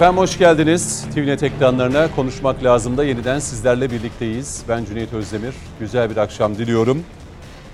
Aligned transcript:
Efendim 0.00 0.18
hoş 0.18 0.38
geldiniz. 0.38 1.04
TVNET 1.14 1.42
ekranlarına 1.42 2.14
konuşmak 2.14 2.64
lazım 2.64 2.96
da 2.96 3.04
yeniden 3.04 3.38
sizlerle 3.38 3.90
birlikteyiz. 3.90 4.62
Ben 4.68 4.84
Cüneyt 4.84 5.12
Özdemir. 5.12 5.54
Güzel 5.80 6.10
bir 6.10 6.16
akşam 6.16 6.58
diliyorum. 6.58 7.04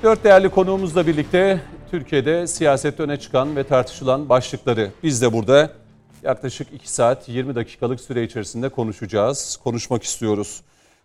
Dört 0.03 0.25
değerli 0.25 0.49
konuğumuzla 0.49 1.07
birlikte 1.07 1.61
Türkiye'de 1.91 2.47
siyasette 2.47 3.03
öne 3.03 3.17
çıkan 3.17 3.57
ve 3.57 3.65
tartışılan 3.65 4.29
başlıkları 4.29 4.91
biz 5.03 5.23
de 5.23 5.33
burada 5.33 5.71
yaklaşık 6.23 6.73
2 6.73 6.93
saat 6.93 7.29
20 7.29 7.55
dakikalık 7.55 8.01
süre 8.01 8.25
içerisinde 8.25 8.69
konuşacağız, 8.69 9.59
konuşmak 9.65 10.03
istiyoruz. 10.03 10.61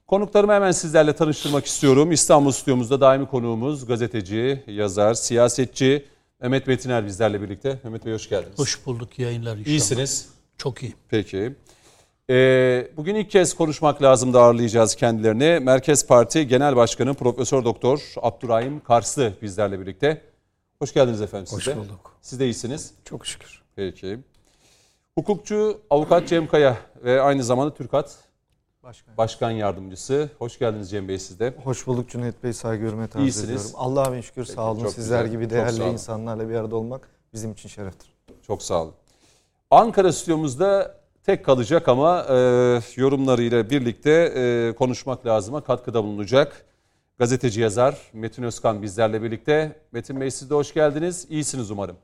Konuklarımı 0.07 0.53
hemen 0.53 0.71
sizlerle 0.71 1.13
tanıştırmak 1.13 1.65
istiyorum. 1.65 2.12
İstanbul 2.12 2.51
stüdyomuzda 2.51 3.01
daimi 3.01 3.27
konuğumuz 3.27 3.85
gazeteci, 3.85 4.63
yazar, 4.67 5.13
siyasetçi 5.13 6.05
Mehmet 6.41 6.67
Metiner 6.67 7.05
bizlerle 7.05 7.41
birlikte. 7.41 7.79
Mehmet 7.84 8.05
Bey 8.05 8.13
hoş 8.13 8.29
geldiniz. 8.29 8.59
Hoş 8.59 8.85
bulduk 8.85 9.20
yayınlar 9.20 9.57
inşallah. 9.57 9.67
İyisiniz. 9.67 10.30
Çok 10.61 10.83
iyi. 10.83 10.95
Peki. 11.09 11.55
Ee, 12.29 12.88
bugün 12.97 13.15
ilk 13.15 13.29
kez 13.29 13.53
konuşmak 13.53 14.01
lazım 14.01 14.33
da 14.33 14.41
ağırlayacağız 14.41 14.95
kendilerini. 14.95 15.59
Merkez 15.59 16.07
Parti 16.07 16.47
Genel 16.47 16.75
Başkanı 16.75 17.13
Profesör 17.13 17.65
Doktor 17.65 18.13
Abdurrahim 18.21 18.79
Karslı 18.79 19.34
bizlerle 19.41 19.79
birlikte. 19.79 20.21
Hoş 20.79 20.93
geldiniz 20.93 21.21
efendim 21.21 21.48
siz 21.48 21.57
Hoş 21.57 21.68
de. 21.68 21.77
bulduk. 21.77 22.15
Siz 22.21 22.40
de 22.40 22.45
iyisiniz. 22.45 22.93
Çok 23.05 23.26
şükür. 23.26 23.62
Peki. 23.76 24.20
Hukukçu 25.18 25.81
avukat 25.90 26.27
Cem 26.27 26.48
Kaya 26.48 26.77
ve 27.03 27.21
aynı 27.21 27.43
zamanda 27.43 27.73
TÜRKAT 27.73 28.18
Başkan. 28.84 29.18
Başkan 29.18 29.51
Yardımcısı. 29.51 30.29
Hoş 30.40 30.59
geldiniz 30.59 30.90
Cem 30.91 31.07
Bey 31.07 31.20
siz 31.20 31.40
de. 31.40 31.53
Hoş 31.63 31.87
bulduk 31.87 32.09
Cüneyt 32.09 32.43
Bey. 32.43 32.53
Saygı 32.53 32.85
hürmet 32.85 33.15
arz 33.15 33.23
İyisiniz. 33.23 33.49
ediyorum. 33.49 33.71
Allah'a 33.75 34.13
bin 34.13 34.21
şükür 34.21 34.46
sağ 34.46 34.71
olun. 34.71 34.84
çok 34.84 34.93
Sizler 34.93 35.23
güzel. 35.23 35.37
gibi 35.37 35.49
değerli 35.49 35.84
insanlarla 35.84 36.49
bir 36.49 36.55
arada 36.55 36.75
olmak 36.75 37.09
bizim 37.34 37.51
için 37.51 37.70
şereftir. 37.70 38.13
Çok 38.48 38.63
sağ 38.63 38.84
olun. 38.84 38.93
Ankara 39.72 40.14
stüdyomuzda 40.14 40.96
tek 41.24 41.46
kalacak 41.46 41.88
ama 41.88 42.26
e, 42.30 42.34
yorumlarıyla 42.96 43.70
birlikte 43.70 44.12
e, 44.12 44.76
konuşmak 44.76 45.26
lazıma 45.26 45.62
katkıda 45.64 46.04
bulunacak. 46.04 46.66
Gazeteci 47.18 47.62
yazar 47.62 47.98
Metin 48.14 48.44
Özkan 48.44 48.82
bizlerle 48.82 49.24
birlikte. 49.24 49.80
Metin 49.92 50.22
Bey 50.22 50.32
siz 50.32 50.49
de 50.49 50.54
hoş 50.54 50.74
geldiniz. 50.74 51.27
İyisiniz 51.30 51.72
umarım. 51.72 51.98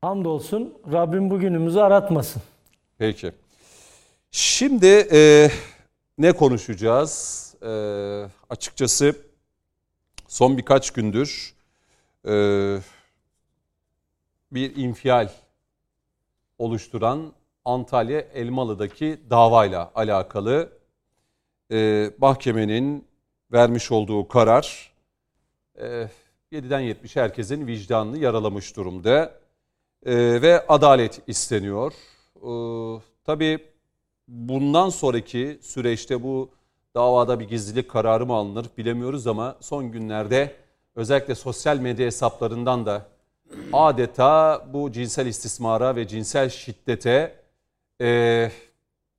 Hamdolsun 0.00 0.74
Rabbim 0.92 1.30
bugünümüzü 1.30 1.78
aratmasın. 1.78 2.42
Peki. 2.98 3.32
Şimdi 4.30 5.08
e, 5.12 5.50
ne 6.18 6.32
konuşacağız? 6.32 7.44
E, 7.62 7.70
açıkçası 8.50 9.16
son 10.28 10.58
birkaç 10.58 10.90
gündür 10.90 11.54
e, 12.28 12.32
bir 14.54 14.76
infial 14.76 15.28
oluşturan 16.58 17.32
Antalya 17.64 18.20
Elmalı'daki 18.20 19.20
davayla 19.30 19.92
alakalı 19.94 20.72
e, 21.72 22.10
mahkemenin 22.18 23.06
vermiş 23.52 23.92
olduğu 23.92 24.28
karar 24.28 24.92
e, 25.76 26.08
7'den 26.52 26.82
70'e 26.82 27.22
herkesin 27.22 27.66
vicdanını 27.66 28.18
yaralamış 28.18 28.76
durumda 28.76 29.44
E, 30.06 30.42
ve 30.42 30.66
adalet 30.66 31.20
isteniyor. 31.26 31.92
E, 32.36 32.50
tabii 33.24 33.58
bundan 34.28 34.88
sonraki 34.88 35.58
süreçte 35.62 36.22
bu 36.22 36.50
davada 36.94 37.40
bir 37.40 37.48
gizlilik 37.48 37.90
kararı 37.90 38.26
mı 38.26 38.34
alınır 38.34 38.66
bilemiyoruz 38.78 39.26
ama 39.26 39.56
son 39.60 39.92
günlerde 39.92 40.54
özellikle 40.94 41.34
sosyal 41.34 41.78
medya 41.78 42.06
hesaplarından 42.06 42.86
da 42.86 43.06
adeta 43.72 44.66
bu 44.72 44.92
cinsel 44.92 45.26
istismara 45.26 45.96
ve 45.96 46.08
cinsel 46.08 46.48
şiddete 46.48 47.34
e, 48.00 48.50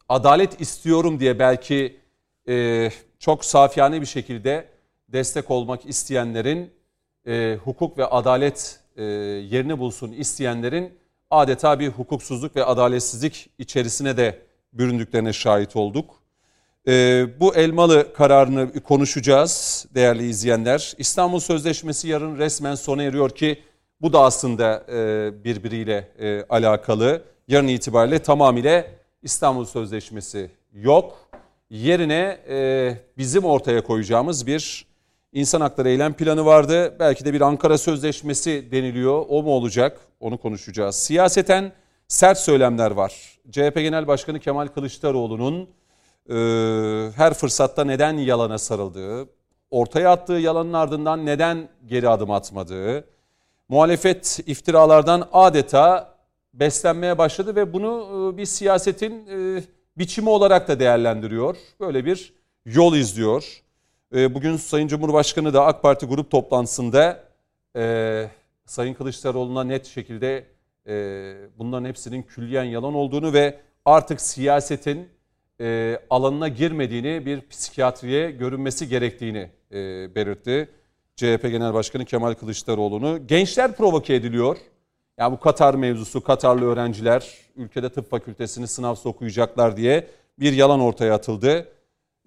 adalet 0.09 0.61
istiyorum 0.61 1.19
diye 1.19 1.39
belki 1.39 1.99
e, 2.47 2.89
çok 3.19 3.45
safiyane 3.45 4.01
bir 4.01 4.05
şekilde 4.05 4.69
destek 5.09 5.51
olmak 5.51 5.85
isteyenlerin 5.85 6.71
e, 7.27 7.57
hukuk 7.63 7.97
ve 7.97 8.05
adalet 8.05 8.79
e, 8.95 9.03
yerini 9.03 9.79
bulsun 9.79 10.11
isteyenlerin 10.11 10.93
adeta 11.31 11.79
bir 11.79 11.89
hukuksuzluk 11.89 12.55
ve 12.55 12.65
adaletsizlik 12.65 13.49
içerisine 13.57 14.17
de 14.17 14.39
büründüklerine 14.73 15.33
şahit 15.33 15.75
olduk. 15.75 16.15
E, 16.87 17.25
bu 17.39 17.55
Elmalı 17.55 18.13
kararını 18.13 18.79
konuşacağız 18.79 19.85
değerli 19.95 20.29
izleyenler. 20.29 20.93
İstanbul 20.97 21.39
Sözleşmesi 21.39 22.07
yarın 22.07 22.37
resmen 22.37 22.75
sona 22.75 23.03
eriyor 23.03 23.29
ki 23.29 23.63
bu 24.01 24.13
da 24.13 24.19
aslında 24.21 24.83
e, 24.89 25.31
birbiriyle 25.43 26.11
e, 26.19 26.43
alakalı. 26.49 27.23
Yarın 27.47 27.67
itibariyle 27.67 28.19
tamamıyla 28.19 28.85
İstanbul 29.23 29.65
Sözleşmesi 29.65 30.51
yok. 30.73 31.29
Yerine 31.69 32.37
e, 32.49 32.97
bizim 33.17 33.45
ortaya 33.45 33.83
koyacağımız 33.83 34.47
bir 34.47 34.85
insan 35.33 35.61
hakları 35.61 35.89
eylem 35.89 36.13
planı 36.13 36.45
vardı. 36.45 36.95
Belki 36.99 37.25
de 37.25 37.33
bir 37.33 37.41
Ankara 37.41 37.77
Sözleşmesi 37.77 38.71
deniliyor. 38.71 39.25
O 39.29 39.43
mu 39.43 39.49
olacak? 39.49 39.99
Onu 40.19 40.37
konuşacağız. 40.37 40.95
Siyaseten 40.95 41.71
sert 42.07 42.37
söylemler 42.37 42.91
var. 42.91 43.39
CHP 43.51 43.75
Genel 43.75 44.07
Başkanı 44.07 44.39
Kemal 44.39 44.67
Kılıçdaroğlu'nun 44.67 45.69
her 47.15 47.33
fırsatta 47.33 47.83
neden 47.83 48.13
yalana 48.17 48.57
sarıldığı, 48.57 49.29
ortaya 49.71 50.11
attığı 50.11 50.33
yalanın 50.33 50.73
ardından 50.73 51.25
neden 51.25 51.69
geri 51.85 52.09
adım 52.09 52.31
atmadığı, 52.31 53.14
muhalefet 53.69 54.39
iftiralardan 54.45 55.29
adeta 55.33 56.15
beslenmeye 56.53 57.17
başladı 57.17 57.55
ve 57.55 57.73
bunu 57.73 58.31
e, 58.33 58.37
bir 58.37 58.45
siyasetin 58.45 59.27
e, 59.27 59.63
biçimi 59.97 60.29
olarak 60.29 60.67
da 60.67 60.79
değerlendiriyor. 60.79 61.55
Böyle 61.79 62.05
bir 62.05 62.33
yol 62.65 62.95
izliyor. 62.95 63.61
E, 64.15 64.33
Bugün 64.33 64.57
Sayın 64.57 64.87
Cumhurbaşkanı 64.87 65.53
da 65.53 65.65
AK 65.65 65.81
Parti 65.81 66.05
grup 66.05 66.31
toplantısında 66.31 67.25
Sayın 68.65 68.93
Kılıçdaroğlu'na 68.93 69.63
net 69.63 69.85
şekilde 69.85 70.45
bunların 71.57 71.85
hepsinin 71.85 72.23
külliyen 72.23 72.63
yalan 72.63 72.93
olduğunu 72.93 73.33
ve 73.33 73.59
artık 73.85 74.21
siyasetin 74.21 75.09
alanına 76.09 76.47
girmediğini 76.47 77.25
bir 77.25 77.41
psikiyatriye 77.49 78.31
görünmesi 78.31 78.87
gerektiğini 78.87 79.49
belirtti. 80.15 80.69
CHP 81.15 81.41
Genel 81.41 81.73
Başkanı 81.73 82.05
Kemal 82.05 82.33
Kılıçdaroğlu'nu. 82.33 83.27
Gençler 83.27 83.75
provoke 83.75 84.15
ediliyor. 84.15 84.57
Ya 85.17 85.31
bu 85.31 85.39
Katar 85.39 85.73
mevzusu, 85.73 86.23
Katarlı 86.23 86.65
öğrenciler 86.65 87.33
ülkede 87.55 87.89
tıp 87.89 88.09
fakültesini 88.09 88.67
sınavsız 88.67 89.05
okuyacaklar 89.05 89.77
diye 89.77 90.07
bir 90.39 90.53
yalan 90.53 90.79
ortaya 90.79 91.13
atıldı. 91.13 91.67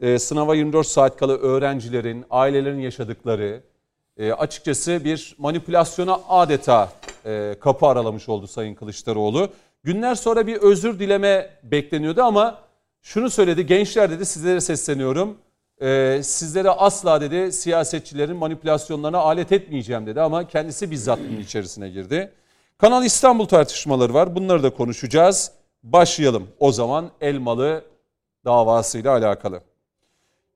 E, 0.00 0.18
sınava 0.18 0.54
24 0.54 0.86
saat 0.86 1.16
kala 1.16 1.32
öğrencilerin, 1.32 2.24
ailelerin 2.30 2.80
yaşadıkları 2.80 3.62
e, 4.16 4.32
açıkçası 4.32 5.04
bir 5.04 5.34
manipülasyona 5.38 6.20
adeta 6.28 6.92
e, 7.26 7.54
kapı 7.60 7.86
aralamış 7.86 8.28
oldu 8.28 8.46
Sayın 8.46 8.74
Kılıçdaroğlu. 8.74 9.48
Günler 9.84 10.14
sonra 10.14 10.46
bir 10.46 10.56
özür 10.56 10.98
dileme 10.98 11.50
bekleniyordu 11.62 12.22
ama 12.22 12.58
şunu 13.02 13.30
söyledi, 13.30 13.66
gençler 13.66 14.10
dedi 14.10 14.26
sizlere 14.26 14.60
sesleniyorum. 14.60 15.38
E, 15.82 16.20
sizlere 16.22 16.70
asla 16.70 17.20
dedi 17.20 17.52
siyasetçilerin 17.52 18.36
manipülasyonlarına 18.36 19.18
alet 19.18 19.52
etmeyeceğim 19.52 20.06
dedi 20.06 20.20
ama 20.20 20.48
kendisi 20.48 20.90
bizzat 20.90 21.18
bunun 21.18 21.40
içerisine 21.40 21.88
girdi. 21.88 22.32
Kanal 22.78 23.04
İstanbul 23.04 23.46
tartışmaları 23.46 24.14
var. 24.14 24.36
Bunları 24.36 24.62
da 24.62 24.70
konuşacağız. 24.70 25.52
Başlayalım 25.82 26.48
o 26.60 26.72
zaman 26.72 27.10
Elmalı 27.20 27.84
davasıyla 28.44 29.12
alakalı. 29.12 29.60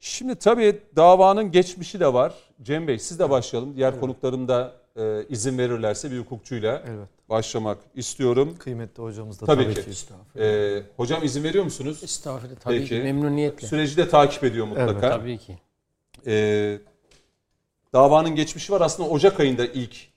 Şimdi 0.01 0.35
tabii 0.35 0.81
davanın 0.97 1.51
geçmişi 1.51 2.01
de 2.01 2.13
var. 2.13 2.35
Cem 2.63 2.89
Bey 2.89 2.99
siz 2.99 3.19
de 3.19 3.31
başlayalım. 3.31 3.77
Diğer 3.77 4.01
konuklarım 4.01 4.49
da 4.49 4.73
e, 4.97 5.25
izin 5.29 5.59
verirlerse 5.59 6.11
bir 6.11 6.19
hukukçuyla 6.19 6.83
Evet. 6.87 7.09
Başlamak 7.33 7.79
istiyorum. 7.95 8.57
Kıymetli 8.59 9.03
hocamız 9.03 9.41
da 9.41 9.47
Tabii 9.47 9.63
tabii, 9.63 9.75
ki. 9.75 9.91
ki. 9.91 10.41
E, 10.41 10.83
hocam 10.97 11.25
izin 11.25 11.45
veriyor 11.45 11.65
musunuz? 11.65 12.01
Estağfurullah 12.05 12.57
tabii 12.61 12.79
Peki. 12.79 12.89
ki 12.89 12.95
memnuniyetle. 13.03 13.67
Süreci 13.67 13.97
de 13.97 14.09
takip 14.09 14.45
ediyor 14.45 14.67
mutlaka. 14.67 15.11
Tabii 15.11 15.39
ki. 15.39 15.59
E, 16.27 16.79
davanın 17.93 18.35
geçmişi 18.35 18.73
var. 18.73 18.81
Aslında 18.81 19.09
Ocak 19.09 19.41
ayında 19.41 19.67
ilk, 19.67 20.13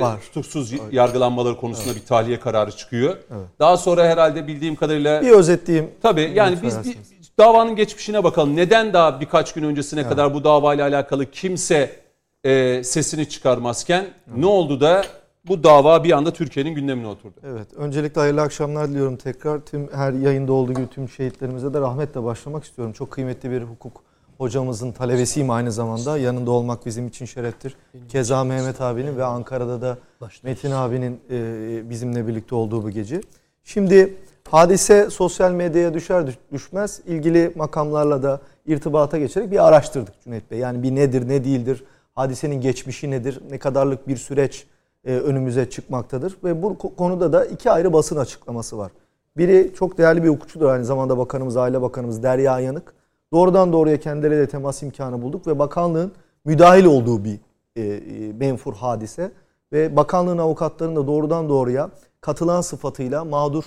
var. 0.00 0.20
tutuksuz 0.20 0.72
yargılanmaları 0.92 1.56
konusunda 1.56 1.94
bir 1.94 2.06
tahliye 2.06 2.40
kararı 2.40 2.72
çıkıyor. 2.72 3.16
Evet. 3.30 3.46
Daha 3.58 3.76
sonra 3.76 4.04
herhalde 4.04 4.46
bildiğim 4.46 4.76
kadarıyla 4.76 5.22
Bir 5.22 5.30
özetleyeyim. 5.30 5.90
Tabii 6.02 6.32
yani 6.34 6.58
biz 6.62 6.84
bir 6.84 6.96
davanın 7.38 7.76
geçmişine 7.76 8.24
bakalım. 8.24 8.56
Neden 8.56 8.92
daha 8.92 9.20
birkaç 9.20 9.52
gün 9.52 9.62
öncesine 9.62 10.08
kadar 10.08 10.34
bu 10.34 10.44
davayla 10.44 10.86
alakalı 10.86 11.30
kimse 11.30 12.00
e, 12.44 12.84
sesini 12.84 13.28
çıkarmazken 13.28 14.06
ne 14.36 14.46
oldu 14.46 14.80
da 14.80 15.04
bu 15.48 15.64
dava 15.64 16.04
bir 16.04 16.12
anda 16.12 16.32
Türkiye'nin 16.32 16.74
gündemine 16.74 17.06
oturdu? 17.06 17.34
Evet. 17.44 17.68
Öncelikle 17.76 18.20
hayırlı 18.20 18.40
akşamlar 18.42 18.88
diliyorum 18.88 19.16
tekrar. 19.16 19.58
Tüm 19.60 19.92
her 19.92 20.12
yayında 20.12 20.52
olduğu 20.52 20.72
gibi 20.74 20.88
tüm 20.88 21.08
şehitlerimize 21.08 21.74
de 21.74 21.80
rahmetle 21.80 22.24
başlamak 22.24 22.64
istiyorum. 22.64 22.92
Çok 22.92 23.10
kıymetli 23.10 23.50
bir 23.50 23.62
hukuk 23.62 24.02
hocamızın 24.38 24.92
talebesiyim 24.92 25.50
aynı 25.50 25.72
zamanda. 25.72 26.18
Yanında 26.18 26.50
olmak 26.50 26.86
bizim 26.86 27.06
için 27.06 27.24
şereftir. 27.26 27.76
Keza 28.08 28.44
Mehmet 28.44 28.80
abinin 28.80 29.16
ve 29.16 29.24
Ankara'da 29.24 29.82
da. 29.82 29.98
Metin 30.42 30.70
abinin 30.70 31.20
e, 31.30 31.90
bizimle 31.90 32.26
birlikte 32.26 32.54
olduğu 32.54 32.82
bu 32.82 32.90
gece. 32.90 33.20
Şimdi 33.64 34.14
hadise 34.50 35.10
sosyal 35.10 35.52
medyaya 35.52 35.94
düşer 35.94 36.26
düş- 36.26 36.38
düşmez 36.52 37.00
ilgili 37.06 37.52
makamlarla 37.56 38.22
da 38.22 38.40
irtibata 38.66 39.18
geçerek 39.18 39.50
bir 39.50 39.68
araştırdık 39.68 40.14
Cüneyt 40.24 40.50
Bey. 40.50 40.58
Yani 40.58 40.82
bir 40.82 40.94
nedir 40.94 41.28
ne 41.28 41.44
değildir, 41.44 41.84
hadisenin 42.12 42.60
geçmişi 42.60 43.10
nedir, 43.10 43.40
ne 43.50 43.58
kadarlık 43.58 44.08
bir 44.08 44.16
süreç 44.16 44.66
e, 45.04 45.16
önümüze 45.16 45.70
çıkmaktadır. 45.70 46.36
Ve 46.44 46.62
bu 46.62 46.66
ko- 46.66 46.96
konuda 46.96 47.32
da 47.32 47.44
iki 47.44 47.70
ayrı 47.70 47.92
basın 47.92 48.16
açıklaması 48.16 48.78
var. 48.78 48.92
Biri 49.36 49.72
çok 49.74 49.98
değerli 49.98 50.24
bir 50.24 50.28
hukukçudur 50.28 50.66
aynı 50.66 50.84
zamanda 50.84 51.18
Bakanımız, 51.18 51.56
Aile 51.56 51.82
Bakanımız 51.82 52.22
Derya 52.22 52.60
Yanık. 52.60 52.94
Doğrudan 53.32 53.72
doğruya 53.72 54.00
kendileriyle 54.00 54.46
temas 54.48 54.82
imkanı 54.82 55.22
bulduk 55.22 55.46
ve 55.46 55.58
bakanlığın 55.58 56.12
müdahil 56.44 56.84
olduğu 56.84 57.24
bir 57.24 57.38
e, 57.76 57.82
e, 57.82 58.32
menfur 58.32 58.74
hadise. 58.74 59.32
Ve 59.72 59.96
bakanlığın 59.96 60.38
avukatlarının 60.38 60.96
da 60.96 61.06
doğrudan 61.06 61.48
doğruya 61.48 61.90
katılan 62.20 62.60
sıfatıyla 62.60 63.24
mağdur 63.24 63.64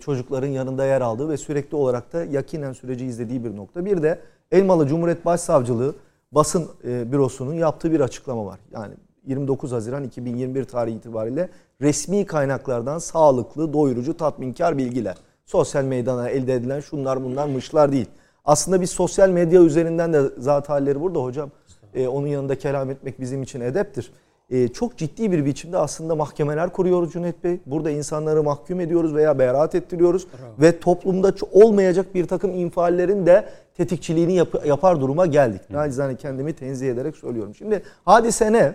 çocukların 0.00 0.48
yanında 0.48 0.86
yer 0.86 1.00
aldığı 1.00 1.28
ve 1.28 1.36
sürekli 1.36 1.76
olarak 1.76 2.12
da 2.12 2.24
yakinen 2.24 2.72
süreci 2.72 3.06
izlediği 3.06 3.44
bir 3.44 3.56
nokta. 3.56 3.84
Bir 3.84 4.02
de 4.02 4.20
Elmalı 4.50 4.86
Cumhuriyet 4.86 5.24
Başsavcılığı 5.24 5.94
basın 6.32 6.68
bürosunun 6.84 7.54
yaptığı 7.54 7.92
bir 7.92 8.00
açıklama 8.00 8.46
var. 8.46 8.60
Yani 8.72 8.94
29 9.26 9.72
Haziran 9.72 10.04
2021 10.04 10.64
tarihi 10.64 10.96
itibariyle 10.96 11.48
resmi 11.80 12.26
kaynaklardan 12.26 12.98
sağlıklı, 12.98 13.72
doyurucu, 13.72 14.16
tatminkar 14.16 14.78
bilgiler. 14.78 15.16
Sosyal 15.46 15.84
meydana 15.84 16.28
elde 16.28 16.54
edilen 16.54 16.80
şunlar 16.80 17.24
bunlar 17.24 17.46
mışlar 17.46 17.92
değil. 17.92 18.06
Aslında 18.44 18.80
biz 18.80 18.90
sosyal 18.90 19.28
medya 19.28 19.62
üzerinden 19.62 20.12
de 20.12 20.22
zat 20.38 20.68
halleri 20.68 21.00
burada 21.00 21.18
hocam. 21.22 21.50
E, 21.94 22.08
onun 22.08 22.26
yanında 22.26 22.58
kelam 22.58 22.90
etmek 22.90 23.20
bizim 23.20 23.42
için 23.42 23.60
edeptir. 23.60 24.12
E, 24.50 24.68
çok 24.68 24.96
ciddi 24.96 25.32
bir 25.32 25.44
biçimde 25.44 25.78
aslında 25.78 26.14
mahkemeler 26.14 26.72
kuruyoruz 26.72 27.12
Cüneyt 27.12 27.44
Bey. 27.44 27.60
Burada 27.66 27.90
insanları 27.90 28.42
mahkum 28.42 28.80
ediyoruz 28.80 29.14
veya 29.14 29.38
beraat 29.38 29.74
ettiriyoruz. 29.74 30.26
Ve 30.60 30.80
toplumda 30.80 31.34
olmayacak 31.52 32.14
bir 32.14 32.26
takım 32.26 32.50
infallerin 32.54 33.26
de 33.26 33.48
tetikçiliğini 33.76 34.32
yap- 34.34 34.66
yapar 34.66 35.00
duruma 35.00 35.26
geldik. 35.26 35.60
Nacizane 35.70 36.16
kendimi 36.16 36.52
tenzih 36.52 36.90
ederek 36.90 37.16
söylüyorum. 37.16 37.54
Şimdi 37.54 37.82
hadise 38.04 38.52
ne? 38.52 38.74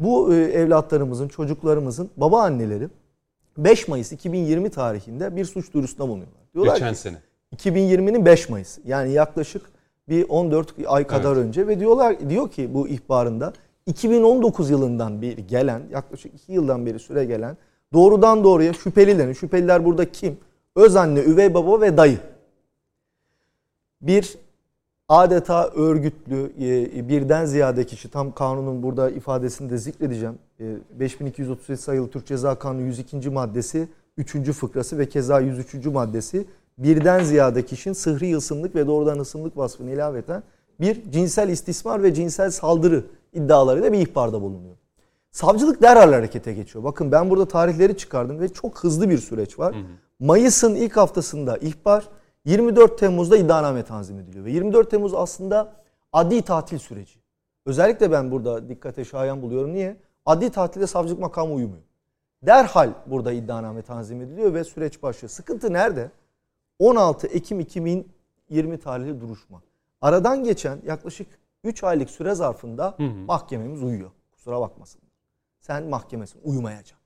Bu 0.00 0.34
e, 0.34 0.36
evlatlarımızın, 0.36 1.28
çocuklarımızın 1.28 2.10
baba 2.16 2.42
anneleri 2.42 2.88
5 3.58 3.88
Mayıs 3.88 4.12
2020 4.12 4.70
tarihinde 4.70 5.36
bir 5.36 5.44
suç 5.44 5.72
duyurusunda 5.72 6.08
bulunuyorlar. 6.08 6.40
Diyorlar 6.54 6.74
Geçen 6.74 6.92
ki, 6.92 6.98
sene. 6.98 7.16
2020'nin 7.56 8.24
5 8.24 8.48
Mayıs. 8.48 8.78
Yani 8.84 9.12
yaklaşık 9.12 9.62
bir 10.08 10.28
14 10.28 10.74
ay 10.86 11.06
kadar 11.06 11.36
Evet. 11.36 11.46
önce 11.46 11.66
ve 11.66 11.80
diyorlar 11.80 12.30
diyor 12.30 12.50
ki 12.50 12.74
bu 12.74 12.88
ihbarında 12.88 13.52
2019 13.86 14.70
yılından 14.70 15.22
beri 15.22 15.46
gelen 15.46 15.82
yaklaşık 15.90 16.34
2 16.34 16.52
yıldan 16.52 16.86
beri 16.86 16.98
süre 16.98 17.24
gelen 17.24 17.56
doğrudan 17.92 18.44
doğruya 18.44 18.72
şüphelilerin 18.72 19.32
şüpheliler 19.32 19.84
burada 19.84 20.12
kim? 20.12 20.38
Öz 20.76 20.96
anne, 20.96 21.20
üvey 21.20 21.54
baba 21.54 21.80
ve 21.80 21.96
dayı. 21.96 22.18
Bir 24.00 24.38
adeta 25.08 25.68
örgütlü 25.68 26.52
e, 26.60 27.08
birden 27.08 27.44
ziyade 27.44 27.86
kişi 27.86 28.10
tam 28.10 28.32
kanunun 28.34 28.82
burada 28.82 29.10
ifadesini 29.10 29.70
de 29.70 29.78
zikredeceğim. 29.78 30.38
E, 30.60 30.76
5237 31.00 31.76
sayılı 31.80 32.10
Türk 32.10 32.26
Ceza 32.26 32.54
Kanunu 32.54 32.82
102. 32.82 33.30
maddesi 33.30 33.88
3. 34.16 34.52
fıkrası 34.52 34.98
ve 34.98 35.08
keza 35.08 35.40
103. 35.40 35.86
maddesi 35.86 36.46
birden 36.78 37.24
ziyade 37.24 37.64
kişinin 37.64 37.94
sıhri 37.94 38.36
ısımlık 38.36 38.74
ve 38.74 38.86
doğrudan 38.86 39.18
ısımlık 39.18 39.56
vasfını 39.56 39.90
ilaveten 39.90 40.42
bir 40.80 41.12
cinsel 41.12 41.48
istismar 41.48 42.02
ve 42.02 42.14
cinsel 42.14 42.50
saldırı 42.50 43.04
iddialarıyla 43.32 43.92
bir 43.92 43.98
ihbarda 43.98 44.42
bulunuyor. 44.42 44.76
Savcılık 45.30 45.82
derhal 45.82 46.12
harekete 46.12 46.52
geçiyor. 46.52 46.84
Bakın 46.84 47.12
ben 47.12 47.30
burada 47.30 47.48
tarihleri 47.48 47.96
çıkardım 47.96 48.40
ve 48.40 48.48
çok 48.48 48.84
hızlı 48.84 49.10
bir 49.10 49.18
süreç 49.18 49.58
var. 49.58 49.74
Mayıs'ın 50.20 50.74
ilk 50.74 50.96
haftasında 50.96 51.56
ihbar, 51.56 52.08
24 52.44 52.98
Temmuz'da 52.98 53.36
iddianame 53.36 53.82
tanzim 53.82 54.18
ediliyor. 54.18 54.44
Ve 54.44 54.50
24 54.50 54.90
Temmuz 54.90 55.14
aslında 55.14 55.72
adli 56.12 56.42
tatil 56.42 56.78
süreci. 56.78 57.18
Özellikle 57.66 58.12
ben 58.12 58.30
burada 58.30 58.68
dikkate 58.68 59.04
şayan 59.04 59.42
buluyorum. 59.42 59.72
Niye? 59.72 59.96
Adli 60.26 60.50
tatilde 60.50 60.86
savcılık 60.86 61.20
makamı 61.20 61.54
uyumuyor. 61.54 61.82
Derhal 62.42 62.92
burada 63.06 63.32
iddianame 63.32 63.82
tanzim 63.82 64.22
ediliyor 64.22 64.54
ve 64.54 64.64
süreç 64.64 65.02
başlıyor. 65.02 65.30
Sıkıntı 65.30 65.72
nerede? 65.72 66.10
16 66.78 67.26
Ekim 67.26 67.60
2020 67.60 68.78
tarihli 68.78 69.20
duruşma. 69.20 69.62
Aradan 70.00 70.44
geçen 70.44 70.78
yaklaşık 70.86 71.26
3 71.64 71.84
aylık 71.84 72.10
süre 72.10 72.34
zarfında 72.34 72.96
mahkememiz 73.26 73.82
uyuyor. 73.82 74.10
Kusura 74.32 74.60
bakmasın. 74.60 75.00
Sen 75.60 75.84
mahkemesin 75.84 76.40
uyumayacaksın. 76.44 76.98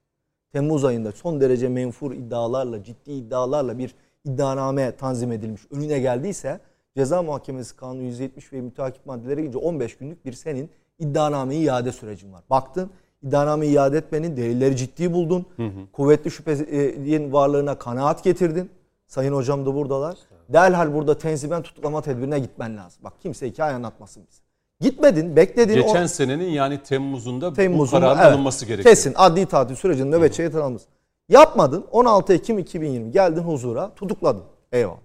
Temmuz 0.52 0.84
ayında 0.84 1.12
son 1.12 1.40
derece 1.40 1.68
menfur 1.68 2.12
iddialarla, 2.12 2.84
ciddi 2.84 3.12
iddialarla 3.12 3.78
bir 3.78 3.94
iddianame 4.42 4.96
tanzim 4.96 5.32
edilmiş 5.32 5.62
önüne 5.70 5.98
geldiyse 5.98 6.60
ceza 6.96 7.22
muhakemesi 7.22 7.76
kanunu 7.76 8.02
170 8.02 8.52
ve 8.52 8.60
müteakip 8.60 9.06
maddelere 9.06 9.40
gelince 9.40 9.58
15 9.58 9.96
günlük 9.96 10.24
bir 10.26 10.32
senin 10.32 10.70
iddianameyi 10.98 11.64
iade 11.66 11.92
sürecin 11.92 12.32
var. 12.32 12.42
Baktın 12.50 12.90
iddianameyi 13.22 13.72
iade 13.74 13.98
etmenin 13.98 14.36
delilleri 14.36 14.76
ciddi 14.76 15.12
buldun. 15.12 15.46
Kuvvetli 15.92 16.30
şüphenin 16.30 17.32
varlığına 17.32 17.78
kanaat 17.78 18.24
getirdin. 18.24 18.70
Sayın 19.06 19.32
hocam 19.34 19.66
da 19.66 19.74
buradalar. 19.74 20.16
Derhal 20.48 20.94
burada 20.94 21.18
tenziben 21.18 21.62
tutuklama 21.62 22.02
tedbirine 22.02 22.38
gitmen 22.38 22.76
lazım. 22.76 23.00
Bak 23.04 23.12
kimse 23.22 23.48
hikaye 23.48 23.74
anlatmasın 23.74 24.22
bize. 24.30 24.42
Gitmedin, 24.80 25.36
bekledin. 25.36 25.72
o- 25.82 25.86
Geçen 25.86 26.06
senenin 26.06 26.48
yani 26.50 26.82
Temmuz'unda 26.82 27.52
Temmuz'un 27.52 27.96
bu 27.96 28.00
kararın 28.00 28.18
evet, 28.20 28.32
alınması 28.32 28.66
gerekiyor. 28.66 28.94
Kesin 28.94 29.12
adli 29.16 29.46
tatil 29.46 29.74
sürecinde 29.74 30.16
nöbetçi 30.16 30.38
heyet 30.38 30.54
alınması. 30.54 30.86
Yapmadın. 31.32 31.84
16 31.90 32.32
Ekim 32.32 32.58
2020 32.58 33.10
geldin 33.10 33.42
huzura 33.42 33.94
tutukladın. 33.94 34.42
Eyvallah. 34.72 34.98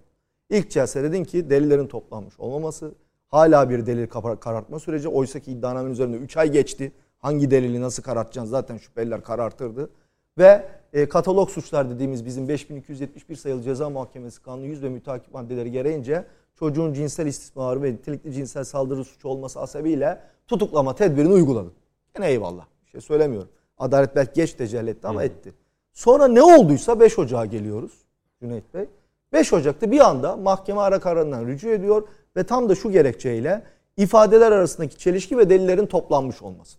İlk 0.50 0.70
celse 0.70 1.02
dedin 1.02 1.24
ki 1.24 1.50
delillerin 1.50 1.86
toplanmış 1.86 2.40
olmaması 2.40 2.94
hala 3.28 3.70
bir 3.70 3.86
delil 3.86 4.06
karartma 4.40 4.78
süreci. 4.78 5.08
Oysa 5.08 5.40
ki 5.40 5.52
iddianamenin 5.52 5.92
üzerinde 5.92 6.16
3 6.16 6.36
ay 6.36 6.52
geçti. 6.52 6.92
Hangi 7.18 7.50
delili 7.50 7.80
nasıl 7.80 8.02
karartacaksın 8.02 8.50
zaten 8.50 8.76
şüpheliler 8.76 9.22
karartırdı. 9.22 9.90
Ve 10.38 10.68
e, 10.92 11.08
katalog 11.08 11.50
suçlar 11.50 11.90
dediğimiz 11.90 12.24
bizim 12.24 12.48
5271 12.48 13.36
sayılı 13.36 13.62
ceza 13.62 13.90
muhakemesi 13.90 14.42
kanunu 14.42 14.66
100 14.66 14.82
ve 14.82 14.88
müteakip 14.88 15.34
maddeleri 15.34 15.70
gereğince 15.70 16.24
çocuğun 16.58 16.92
cinsel 16.92 17.26
istismarı 17.26 17.82
ve 17.82 17.92
nitelikli 17.92 18.32
cinsel 18.32 18.64
saldırı 18.64 19.04
suçu 19.04 19.28
olması 19.28 19.58
hasebiyle 19.58 20.20
tutuklama 20.46 20.94
tedbirini 20.94 21.32
uyguladın. 21.32 21.72
Yine 22.16 22.28
eyvallah. 22.28 22.66
Bir 22.84 22.90
şey 22.90 23.00
söylemiyorum. 23.00 23.48
Adalet 23.78 24.16
belki 24.16 24.32
geç 24.34 24.52
tecelli 24.52 24.90
etti 24.90 25.06
ama 25.06 25.24
etti. 25.24 25.54
Sonra 25.92 26.28
ne 26.28 26.42
olduysa 26.42 27.00
5 27.00 27.18
Ocağa 27.18 27.44
geliyoruz 27.44 27.92
Cüneyt 28.40 28.74
Bey. 28.74 28.86
5 29.32 29.52
Ocak'ta 29.52 29.90
bir 29.90 30.00
anda 30.00 30.36
mahkeme 30.36 30.80
ara 30.80 31.00
kararından 31.00 31.46
rücu 31.46 31.68
ediyor 31.68 32.08
ve 32.36 32.44
tam 32.44 32.68
da 32.68 32.74
şu 32.74 32.90
gerekçeyle 32.90 33.62
ifadeler 33.96 34.52
arasındaki 34.52 34.98
çelişki 34.98 35.38
ve 35.38 35.50
delillerin 35.50 35.86
toplanmış 35.86 36.42
olması. 36.42 36.78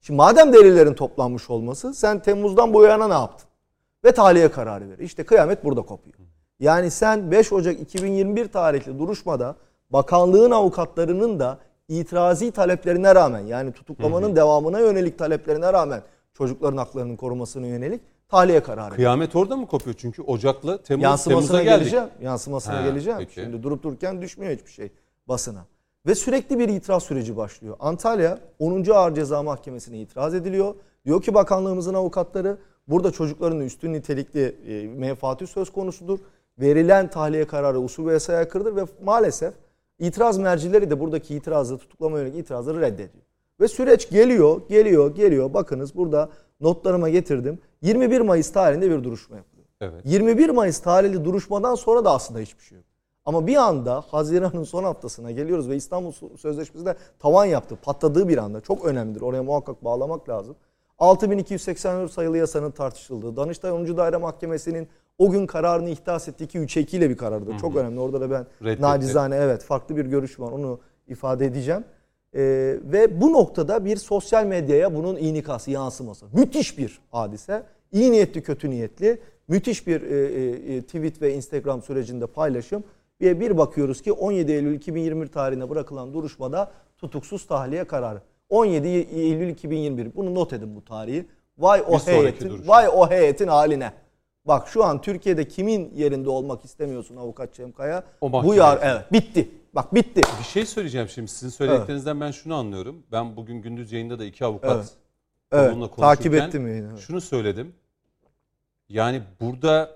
Şimdi 0.00 0.16
madem 0.16 0.52
delillerin 0.52 0.94
toplanmış 0.94 1.50
olması 1.50 1.94
sen 1.94 2.22
Temmuz'dan 2.22 2.74
bu 2.74 2.82
yana 2.82 3.08
ne 3.08 3.14
yaptın? 3.14 3.48
Ve 4.04 4.12
tahliye 4.12 4.50
kararı 4.50 4.90
verir. 4.90 4.98
İşte 4.98 5.24
kıyamet 5.24 5.64
burada 5.64 5.82
kopuyor. 5.82 6.14
Yani 6.60 6.90
sen 6.90 7.30
5 7.30 7.52
Ocak 7.52 7.80
2021 7.80 8.48
tarihli 8.48 8.98
duruşmada 8.98 9.56
bakanlığın 9.90 10.50
avukatlarının 10.50 11.40
da 11.40 11.58
itirazi 11.88 12.50
taleplerine 12.50 13.14
rağmen 13.14 13.40
yani 13.40 13.72
tutuklamanın 13.72 14.36
devamına 14.36 14.80
yönelik 14.80 15.18
taleplerine 15.18 15.72
rağmen 15.72 16.02
çocukların 16.34 16.76
haklarının 16.76 17.16
korunmasına 17.16 17.66
yönelik 17.66 18.00
tahliye 18.30 18.62
kararı. 18.62 18.94
Kıyamet 18.94 19.36
orada 19.36 19.56
mı 19.56 19.66
kopuyor? 19.66 19.96
Çünkü 19.98 20.22
Ocak'la 20.22 20.82
Temmuz, 20.82 21.02
Yansımasına 21.04 21.40
Temmuz'a 21.40 21.62
geldik. 21.62 21.78
geleceğim. 21.80 22.06
Yansımasına 22.22 22.76
Ha, 22.76 22.82
geleceğim. 22.82 23.18
peki. 23.18 23.34
Şimdi 23.34 23.62
durup 23.62 23.82
dururken 23.82 24.22
düşmüyor 24.22 24.52
hiçbir 24.52 24.70
şey 24.70 24.92
basına. 25.28 25.64
Ve 26.06 26.14
sürekli 26.14 26.58
bir 26.58 26.68
itiraz 26.68 27.02
süreci 27.02 27.36
başlıyor. 27.36 27.76
Antalya 27.80 28.38
10. 28.58 28.84
Ağır 28.90 29.14
Ceza 29.14 29.42
Mahkemesi'ne 29.42 30.00
itiraz 30.00 30.34
ediliyor. 30.34 30.74
Diyor 31.04 31.22
ki 31.22 31.34
bakanlığımızın 31.34 31.94
avukatları 31.94 32.58
burada 32.88 33.10
çocukların 33.10 33.60
üstün 33.60 33.92
nitelikli 33.92 34.56
e, 34.66 34.86
menfaati 34.88 35.46
söz 35.46 35.72
konusudur. 35.72 36.18
Verilen 36.58 37.10
tahliye 37.10 37.46
kararı 37.46 37.80
usul 37.80 38.06
ve 38.06 38.12
yasaya 38.12 38.38
aykırıdır 38.38 38.76
ve 38.76 38.84
maalesef 39.04 39.54
itiraz 39.98 40.38
mercileri 40.38 40.90
de 40.90 41.00
buradaki 41.00 41.34
itirazı 41.34 41.78
tutuklama 41.78 42.18
yönelik 42.18 42.36
itirazları 42.38 42.80
reddediyor. 42.80 43.24
Ve 43.60 43.68
süreç 43.68 44.10
geliyor, 44.10 44.60
geliyor, 44.68 45.14
geliyor. 45.14 45.54
Bakınız 45.54 45.96
burada 45.96 46.28
notlarıma 46.60 47.08
getirdim. 47.08 47.58
21 47.82 48.20
Mayıs 48.20 48.52
tarihinde 48.52 48.90
bir 48.90 49.04
duruşma 49.04 49.36
yapılıyor. 49.36 49.66
Evet. 49.80 50.00
21 50.04 50.50
Mayıs 50.50 50.78
tarihli 50.78 51.24
duruşmadan 51.24 51.74
sonra 51.74 52.04
da 52.04 52.10
aslında 52.10 52.40
hiçbir 52.40 52.64
şey 52.64 52.78
yok. 52.78 52.86
Ama 53.24 53.46
bir 53.46 53.56
anda 53.56 54.00
Haziran'ın 54.00 54.64
son 54.64 54.84
haftasına 54.84 55.30
geliyoruz 55.30 55.68
ve 55.68 55.76
İstanbul 55.76 56.12
Sözleşmesi 56.36 56.86
de 56.86 56.96
tavan 57.18 57.44
yaptı. 57.44 57.76
Patladığı 57.82 58.28
bir 58.28 58.38
anda. 58.38 58.60
Çok 58.60 58.84
önemlidir. 58.84 59.20
Oraya 59.20 59.42
muhakkak 59.42 59.84
bağlamak 59.84 60.28
lazım. 60.28 60.56
6284 60.98 62.12
sayılı 62.12 62.38
yasanın 62.38 62.70
tartışıldığı, 62.70 63.36
Danıştay 63.36 63.70
10. 63.72 63.96
Daire 63.96 64.16
Mahkemesi'nin 64.16 64.88
o 65.18 65.30
gün 65.30 65.46
kararını 65.46 65.88
ihdas 65.88 66.28
ettiği 66.28 66.46
ki 66.46 66.58
3 66.58 66.76
2 66.76 66.96
ile 66.96 67.10
bir 67.10 67.16
karardı. 67.16 67.50
Çok 67.60 67.76
önemli. 67.76 68.00
Orada 68.00 68.20
da 68.20 68.30
ben 68.30 68.46
Reddetti. 68.62 68.82
nacizane 68.82 69.36
evet 69.36 69.62
farklı 69.62 69.96
bir 69.96 70.06
görüş 70.06 70.40
var. 70.40 70.52
Onu 70.52 70.80
ifade 71.08 71.46
edeceğim. 71.46 71.84
Ee, 72.34 72.76
ve 72.82 73.20
bu 73.20 73.32
noktada 73.32 73.84
bir 73.84 73.96
sosyal 73.96 74.46
medyaya 74.46 74.94
bunun 74.94 75.16
inikası, 75.16 75.70
yansıması. 75.70 76.26
Müthiş 76.32 76.78
bir 76.78 76.98
hadise. 77.10 77.62
İyi 77.92 78.12
niyetli, 78.12 78.42
kötü 78.42 78.70
niyetli. 78.70 79.20
Müthiş 79.48 79.86
bir 79.86 80.02
e, 80.02 80.16
e, 80.16 80.76
e, 80.76 80.82
tweet 80.82 81.22
ve 81.22 81.34
Instagram 81.34 81.82
sürecinde 81.82 82.26
paylaşım. 82.26 82.84
Ve 83.20 83.40
bir 83.40 83.58
bakıyoruz 83.58 84.02
ki 84.02 84.12
17 84.12 84.52
Eylül 84.52 84.74
2021 84.74 85.26
tarihine 85.26 85.70
bırakılan 85.70 86.14
duruşmada 86.14 86.70
tutuksuz 86.98 87.46
tahliye 87.46 87.84
kararı. 87.84 88.20
17 88.48 88.88
Eylül 88.88 89.48
2021. 89.48 90.14
Bunu 90.14 90.34
not 90.34 90.52
edin 90.52 90.76
bu 90.76 90.84
tarihi. 90.84 91.26
Vay 91.58 91.82
o 91.88 91.92
Bir 91.92 92.06
heyetin, 92.06 92.68
vay 92.68 92.88
o 92.88 93.10
heyetin 93.10 93.48
haline. 93.48 93.92
Bak 94.44 94.68
şu 94.68 94.84
an 94.84 95.00
Türkiye'de 95.00 95.48
kimin 95.48 95.92
yerinde 95.94 96.30
olmak 96.30 96.64
istemiyorsun 96.64 97.16
avukat 97.16 97.54
Cemkaya? 97.54 98.04
O 98.20 98.32
Bu 98.32 98.54
yar 98.54 98.78
evet 98.82 99.12
bitti. 99.12 99.48
Bak 99.74 99.94
bitti. 99.94 100.20
Bir 100.38 100.44
şey 100.44 100.66
söyleyeceğim 100.66 101.08
şimdi. 101.08 101.28
Sizin 101.30 101.48
söylediklerinizden 101.48 102.20
ben 102.20 102.30
şunu 102.30 102.54
anlıyorum. 102.54 103.02
Ben 103.12 103.36
bugün 103.36 103.62
gündüz 103.62 103.92
yayında 103.92 104.18
da 104.18 104.24
iki 104.24 104.44
avukat 104.44 104.76
Evet. 104.76 104.90
Evet, 105.52 105.72
onunla 105.72 105.88
takip 105.90 105.96
konuşurken 106.24 106.48
ettim 106.48 106.68
yayını, 106.68 106.88
evet. 106.92 107.00
Şunu 107.00 107.20
söyledim. 107.20 107.72
Yani 108.88 109.22
burada 109.40 109.90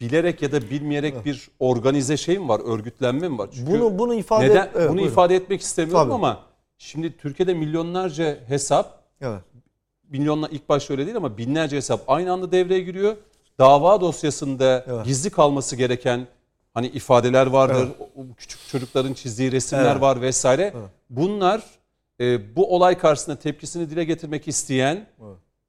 bilerek 0.00 0.42
ya 0.42 0.52
da 0.52 0.62
bilmeyerek 0.70 1.24
bir 1.24 1.48
organize 1.58 2.16
şey 2.16 2.38
mi 2.38 2.48
var? 2.48 2.60
Örgütlenme 2.64 3.28
mi 3.28 3.38
var? 3.38 3.48
Çünkü 3.54 3.72
Bunu 3.72 3.98
bunu 3.98 4.14
ifade 4.14 4.44
neden, 4.44 4.70
evet, 4.74 4.88
bunu 4.88 4.96
buyurun. 4.98 5.12
ifade 5.12 5.36
etmek 5.36 5.60
istemiyorum 5.60 6.02
Tabii. 6.04 6.14
ama 6.14 6.42
şimdi 6.78 7.16
Türkiye'de 7.16 7.54
milyonlarca 7.54 8.38
hesap 8.48 9.02
Evet. 9.20 9.40
milyonla 10.08 10.48
ilk 10.48 10.68
başta 10.68 10.94
öyle 10.94 11.06
değil 11.06 11.16
ama 11.16 11.38
binlerce 11.38 11.76
hesap 11.76 12.00
aynı 12.06 12.32
anda 12.32 12.52
devreye 12.52 12.80
giriyor. 12.80 13.16
Dava 13.58 14.00
dosyasında 14.00 14.84
Evet. 14.88 15.04
gizli 15.06 15.30
kalması 15.30 15.76
gereken 15.76 16.26
hani 16.74 16.86
ifadeler 16.86 17.46
vardır. 17.46 17.88
o 18.16 18.34
küçük 18.36 18.60
çocukların 18.68 19.12
çizdiği 19.14 19.52
resimler 19.52 19.92
Evet. 19.92 20.00
var 20.00 20.20
vesaire. 20.20 20.72
Bunlar 21.10 21.62
e, 22.20 22.56
bu 22.56 22.74
olay 22.74 22.98
karşısında 22.98 23.36
tepkisini 23.36 23.90
dile 23.90 24.04
getirmek 24.04 24.48
isteyen 24.48 25.06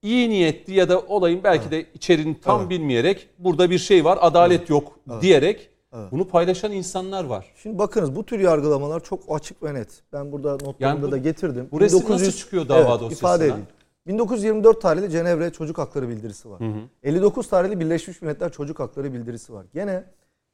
iyi 0.01 0.29
niyetli 0.29 0.73
ya 0.73 0.89
da 0.89 0.99
olayın 0.99 1.43
belki 1.43 1.71
de 1.71 1.85
içeriğini 1.93 2.39
tam 2.41 2.59
Evet. 2.59 2.69
bilmeyerek 2.69 3.29
burada 3.39 3.69
bir 3.69 3.77
şey 3.79 4.05
var 4.05 4.17
adalet 4.21 4.69
yok 4.69 4.99
diyerek 5.21 5.69
bunu 6.11 6.27
paylaşan 6.27 6.71
insanlar 6.71 7.23
var. 7.23 7.45
Şimdi 7.63 7.77
bakınız 7.79 8.15
bu 8.15 8.25
tür 8.25 8.39
yargılamalar 8.39 9.03
çok 9.03 9.19
açık 9.29 9.63
ve 9.63 9.73
net. 9.73 9.89
Ben 10.13 10.31
burada 10.31 10.51
notlarımda 10.51 10.85
Yani 10.87 11.01
bu- 11.01 11.11
da 11.11 11.17
getirdim. 11.17 11.67
bu 11.71 11.81
resim 11.81 12.03
nasıl 12.09 12.31
çıkıyor 12.31 12.67
dava 12.69 12.99
dosyasına? 12.99 13.15
ifade 13.29 13.45
edeyim. 13.45 13.67
1924 14.07 14.81
tarihli 14.81 15.09
Cenevre 15.11 15.51
Çocuk 15.51 15.77
Hakları 15.77 16.09
Bildirisi 16.09 16.49
var. 16.49 16.59
59 17.03 17.49
tarihli 17.49 17.79
Birleşmiş 17.79 18.21
Milletler 18.21 18.51
Çocuk 18.51 18.79
Hakları 18.79 19.13
Bildirisi 19.13 19.53
var. 19.53 19.65
Gene 19.73 20.03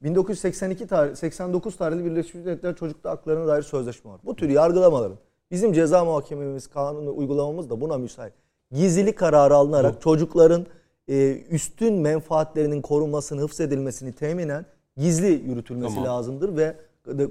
1982 0.03 0.87
tarih 0.87 1.15
89 1.15 1.75
tarihli 1.75 2.05
Birleşmiş 2.05 2.45
Milletler 2.45 2.75
Çocuk 2.75 3.05
Haklarına 3.05 3.47
dair 3.47 3.61
sözleşme 3.61 4.11
var. 4.11 4.19
Bu 4.25 4.35
tür 4.35 4.49
yargılamaların 4.49 5.17
bizim 5.51 5.73
ceza 5.73 6.05
muhakememiz, 6.05 6.67
kanunu 6.67 7.17
uygulamamız 7.17 7.69
da 7.69 7.81
buna 7.81 7.97
müsait. 7.97 8.33
Gizlilik 8.71 9.17
kararı 9.17 9.55
alınarak 9.55 10.01
çocukların 10.01 10.65
e, 11.07 11.37
üstün 11.49 11.93
menfaatlerinin 11.93 12.81
korunmasını, 12.81 13.41
hıfzedilmesini 13.41 14.13
teminen 14.13 14.65
gizli 14.97 15.27
yürütülmesi 15.27 15.95
Tamam. 15.95 16.09
lazımdır 16.09 16.57
ve 16.57 16.75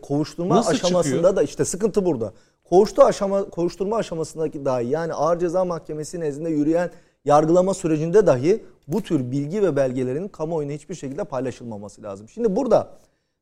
kovuşturma 0.02 0.56
Nasıl 0.56 0.70
aşamasında 0.70 1.16
çıkıyor? 1.16 1.36
da 1.36 1.42
işte 1.42 1.64
sıkıntı 1.64 2.04
burada. 2.04 2.32
Kovuştu 2.64 3.02
aşama, 3.02 3.50
kovuşturma 3.50 3.96
aşamasındaki 3.96 4.64
dahi 4.64 4.86
yani 4.86 5.14
Ağır 5.14 5.38
Ceza 5.38 5.64
Mahkemesi 5.64 6.20
nezdinde 6.20 6.50
yürüyen 6.50 6.90
yargılama 7.24 7.74
sürecinde 7.74 8.26
dahi 8.26 8.64
bu 8.88 9.02
tür 9.02 9.30
bilgi 9.30 9.62
ve 9.62 9.76
belgelerin 9.76 10.28
kamuoyuna 10.28 10.72
hiçbir 10.72 10.94
şekilde 10.94 11.24
paylaşılmaması 11.24 12.02
lazım. 12.02 12.28
Şimdi 12.28 12.56
burada 12.56 12.90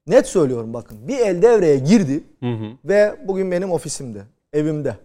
net 0.06 0.26
söylüyorum 0.26 0.74
bakın 0.74 1.08
bir 1.08 1.18
el 1.18 1.42
devreye 1.42 1.78
girdi 1.78 2.24
ve 2.84 3.16
bugün 3.28 3.50
benim 3.50 3.70
ofisimde, 3.72 4.22
evimde, 4.52 4.96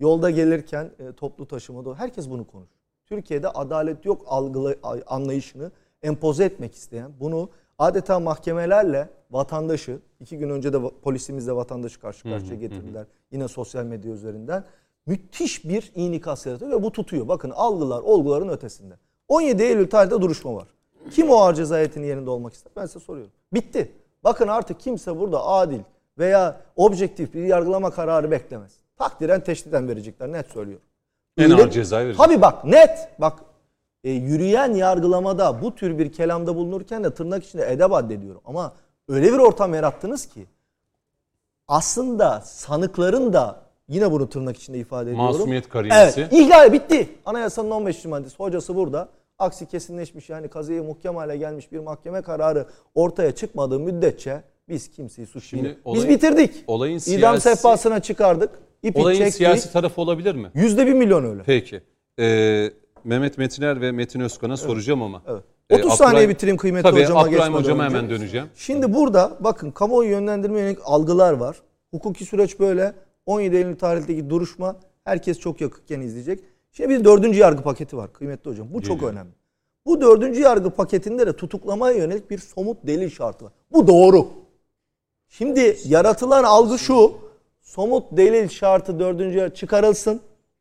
yolda 0.00 0.30
gelirken 0.30 0.90
e, 0.98 1.12
toplu 1.12 1.46
taşımada 1.48 1.94
herkes 1.94 2.30
bunu 2.30 2.46
konuşuyor. 2.46 2.78
Türkiye'de 3.06 3.48
adalet 3.48 4.04
yok 4.04 4.22
algılı 4.26 4.76
anlayışını 5.06 5.70
empoze 6.02 6.44
etmek 6.44 6.74
isteyen, 6.74 7.10
bunu 7.20 7.50
adeta 7.78 8.20
mahkemelerle 8.20 9.08
vatandaşı, 9.30 9.98
iki 10.20 10.38
gün 10.38 10.50
önce 10.50 10.72
de 10.72 10.78
polisimizle 11.02 11.52
vatandaşı 11.52 12.00
karşı 12.00 12.22
karşıya 12.22 12.54
getirdiler. 12.54 13.06
Yine 13.30 13.48
sosyal 13.48 13.84
medya 13.84 14.12
üzerinden. 14.12 14.64
Müthiş 15.06 15.64
bir 15.64 15.92
inikas 15.94 16.46
yaratıyor 16.46 16.70
ve 16.70 16.82
bu 16.82 16.92
tutuyor. 16.92 17.28
Bakın 17.28 17.50
algılar, 17.50 18.00
olguların 18.02 18.48
ötesinde. 18.48 18.94
17 19.28 19.62
Eylül 19.62 19.90
tarihte 19.90 20.20
duruşma 20.20 20.54
var. 20.54 20.68
Kim 21.10 21.30
o 21.30 21.36
ağır 21.36 21.54
ceza 21.54 21.76
heyetinin 21.76 22.06
yerinde 22.06 22.30
olmak 22.30 22.54
ister? 22.54 22.72
Ben 22.76 22.86
size 22.86 23.00
soruyorum. 23.00 23.32
Bitti. 23.54 23.92
Bakın 24.24 24.48
artık 24.48 24.80
kimse 24.80 25.18
burada 25.20 25.46
adil 25.46 25.80
veya 26.18 26.60
objektif 26.76 27.34
bir 27.34 27.44
yargılama 27.44 27.90
kararı 27.90 28.30
beklemez. 28.30 28.72
Takdiren 28.96 29.40
teşhiden 29.44 29.88
verecekler. 29.88 30.32
Net 30.32 30.46
söylüyorum. 30.50 30.86
En 31.38 31.50
Öyle- 31.50 31.62
ağır 31.62 31.70
cezayı 31.70 32.06
verecek. 32.06 32.24
Tabii 32.26 32.42
bak 32.42 32.64
net. 32.64 33.08
Bak 33.18 33.38
e, 34.04 34.10
yürüyen 34.10 34.74
yargılamada 34.74 35.62
bu 35.62 35.74
tür 35.74 35.98
bir 35.98 36.12
kelamda 36.12 36.56
bulunurken 36.56 37.04
de 37.04 37.14
tırnak 37.14 37.44
içinde 37.44 37.72
edeb 37.72 37.92
addediyorum. 37.92 38.40
Ama 38.44 38.72
öyle 39.08 39.32
bir 39.32 39.38
ortam 39.38 39.74
yarattınız 39.74 40.26
ki 40.26 40.46
aslında 41.68 42.40
sanıkların 42.40 43.32
da 43.32 43.62
yine 43.92 44.10
bunu 44.12 44.28
tırnak 44.28 44.56
içinde 44.56 44.78
ifade 44.78 45.10
ediyorum. 45.10 45.24
Masumiyet 45.24 45.68
karinesi. 45.68 46.20
Evet 46.20 46.32
ihlal 46.32 46.72
bitti. 46.72 47.08
Anayasanın 47.26 47.70
15. 47.70 48.04
maddesi 48.04 48.36
hocası 48.36 48.76
burada. 48.76 49.08
Aksi 49.38 49.66
kesinleşmiş 49.66 50.28
yani 50.30 50.48
kazıya 50.48 50.82
muhkem 50.82 51.16
hale 51.16 51.36
gelmiş 51.36 51.72
bir 51.72 51.78
mahkeme 51.78 52.22
kararı 52.22 52.66
ortaya 52.94 53.32
çıkmadığı 53.34 53.78
müddetçe 53.80 54.42
biz 54.68 54.90
kimseyi 54.90 55.26
suçlayalım. 55.26 55.72
Biz 55.86 56.08
bitirdik. 56.08 56.64
olayın 56.66 56.94
İdam 57.06 57.36
siyasi- 57.36 57.40
sehpasına 57.40 58.00
çıkardık. 58.00 58.50
İpi 58.82 59.00
Olayın 59.00 59.18
çektik. 59.18 59.34
siyasi 59.34 59.72
tarafı 59.72 60.00
olabilir 60.00 60.34
mi? 60.34 60.50
Yüzde 60.54 60.86
bir 60.86 60.92
milyon 60.92 61.24
öyle. 61.24 61.42
Peki. 61.46 61.80
Ee, 62.18 62.70
Mehmet 63.04 63.38
Metiner 63.38 63.80
ve 63.80 63.92
Metin 63.92 64.20
Özkan'a 64.20 64.56
soracağım 64.56 65.02
ama. 65.02 65.22
Evet. 65.28 65.42
Ee, 65.70 65.74
30 65.76 65.92
saniye 65.92 66.16
Abdurrahim- 66.24 66.28
bitireyim 66.28 66.56
kıymetli 66.56 66.82
Tabii 66.90 67.00
hocama 67.02 67.20
Abdurrahim 67.20 67.38
geçmeden 67.38 67.58
hocama 67.62 67.84
önce. 67.84 67.96
hemen 67.96 68.10
döneceğim. 68.10 68.46
Şimdi 68.54 68.94
burada 68.94 69.32
bakın 69.40 69.70
kamuoyu 69.70 70.10
yönlendirme 70.10 70.60
yönelik 70.60 70.78
algılar 70.84 71.32
var. 71.32 71.56
Hukuki 71.90 72.24
süreç 72.24 72.60
böyle. 72.60 72.92
17 73.26 73.56
Eylül 73.56 73.76
tarihteki 73.76 74.30
duruşma 74.30 74.76
herkes 75.04 75.38
çok 75.38 75.60
yakıkken 75.60 76.00
izleyecek. 76.00 76.40
Şimdi 76.72 76.90
bir 76.90 77.04
dördüncü 77.04 77.38
yargı 77.38 77.62
paketi 77.62 77.96
var 77.96 78.12
kıymetli 78.12 78.50
hocam. 78.50 78.68
Bu 78.74 78.82
çok 78.82 78.96
Geliyor. 78.96 79.12
önemli. 79.12 79.32
Bu 79.86 80.00
dördüncü 80.00 80.40
yargı 80.40 80.70
paketinde 80.70 81.26
de 81.26 81.36
tutuklamaya 81.36 81.96
yönelik 81.96 82.30
bir 82.30 82.38
somut 82.38 82.78
delil 82.86 83.10
şartı 83.10 83.44
var. 83.44 83.52
Bu 83.72 83.88
doğru. 83.88 84.26
Şimdi 85.28 85.76
yaratılan 85.84 86.44
algı 86.44 86.78
şu. 86.78 87.12
Somut 87.60 88.04
delil 88.16 88.48
şartı 88.48 88.98
dördüncü 88.98 89.38
yargı 89.38 89.54
çıkarılsın. 89.54 90.20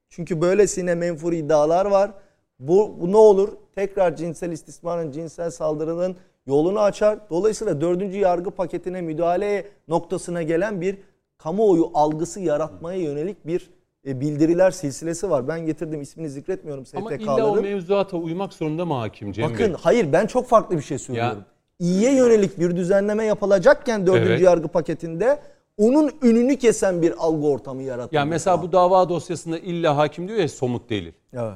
Çünkü 0.09 0.41
böylesine 0.41 0.95
menfur 0.95 1.33
iddialar 1.33 1.85
var. 1.85 2.11
Bu, 2.59 2.95
bu 3.01 3.11
ne 3.11 3.17
olur? 3.17 3.49
Tekrar 3.75 4.15
cinsel 4.15 4.51
istismarın, 4.51 5.11
cinsel 5.11 5.51
saldırının 5.51 6.15
yolunu 6.45 6.79
açar. 6.79 7.19
Dolayısıyla 7.29 7.81
dördüncü 7.81 8.17
yargı 8.17 8.51
paketine 8.51 9.01
müdahale 9.01 9.67
noktasına 9.87 10.41
gelen 10.43 10.81
bir 10.81 10.97
kamuoyu 11.45 11.91
algısı 11.93 12.39
yaratmaya 12.39 12.99
yönelik 13.01 13.47
bir 13.47 13.69
e, 14.07 14.19
bildiriler 14.21 14.71
silsilesi 14.71 15.29
var. 15.29 15.47
Ben 15.47 15.65
getirdim 15.65 16.01
ismini 16.01 16.29
zikretmiyorum 16.29 16.83
Ama 16.95 17.13
illa 17.13 17.33
o 17.35 17.37
STK'ların. 17.49 17.63
mevzuata 17.63 18.17
uymak 18.17 18.53
zorunda 18.53 18.85
mı 18.85 18.93
hakim 18.93 19.31
Cem 19.31 19.45
Bakın 19.45 19.59
Bey? 19.67 19.75
hayır 19.81 20.13
ben 20.13 20.25
çok 20.27 20.47
farklı 20.47 20.77
bir 20.77 20.81
şey 20.81 20.97
söylüyorum. 20.99 21.37
Ya- 21.37 21.45
İyiye 21.79 22.15
yönelik 22.15 22.59
bir 22.59 22.75
düzenleme 22.75 23.25
yapılacakken 23.25 24.07
dördüncü 24.07 24.29
Evet. 24.31 24.41
yargı 24.41 24.67
paketinde 24.67 25.39
onun 25.77 26.11
önünü 26.21 26.55
kesen 26.57 27.01
bir 27.01 27.13
algı 27.17 27.47
ortamı 27.47 27.81
yaratılmış. 27.83 28.13
Ya 28.15 28.25
mesela 28.25 28.61
bu 28.61 28.71
dava 28.71 29.09
dosyasında 29.09 29.59
illa 29.59 29.97
hakim 29.97 30.27
diyor 30.27 30.39
ya 30.39 30.49
somut 30.49 30.89
delil. 30.89 31.11
Evet. 31.33 31.53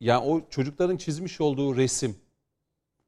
Yani 0.00 0.26
o 0.26 0.40
çocukların 0.50 0.96
çizmiş 0.96 1.40
olduğu 1.40 1.76
resim. 1.76 2.16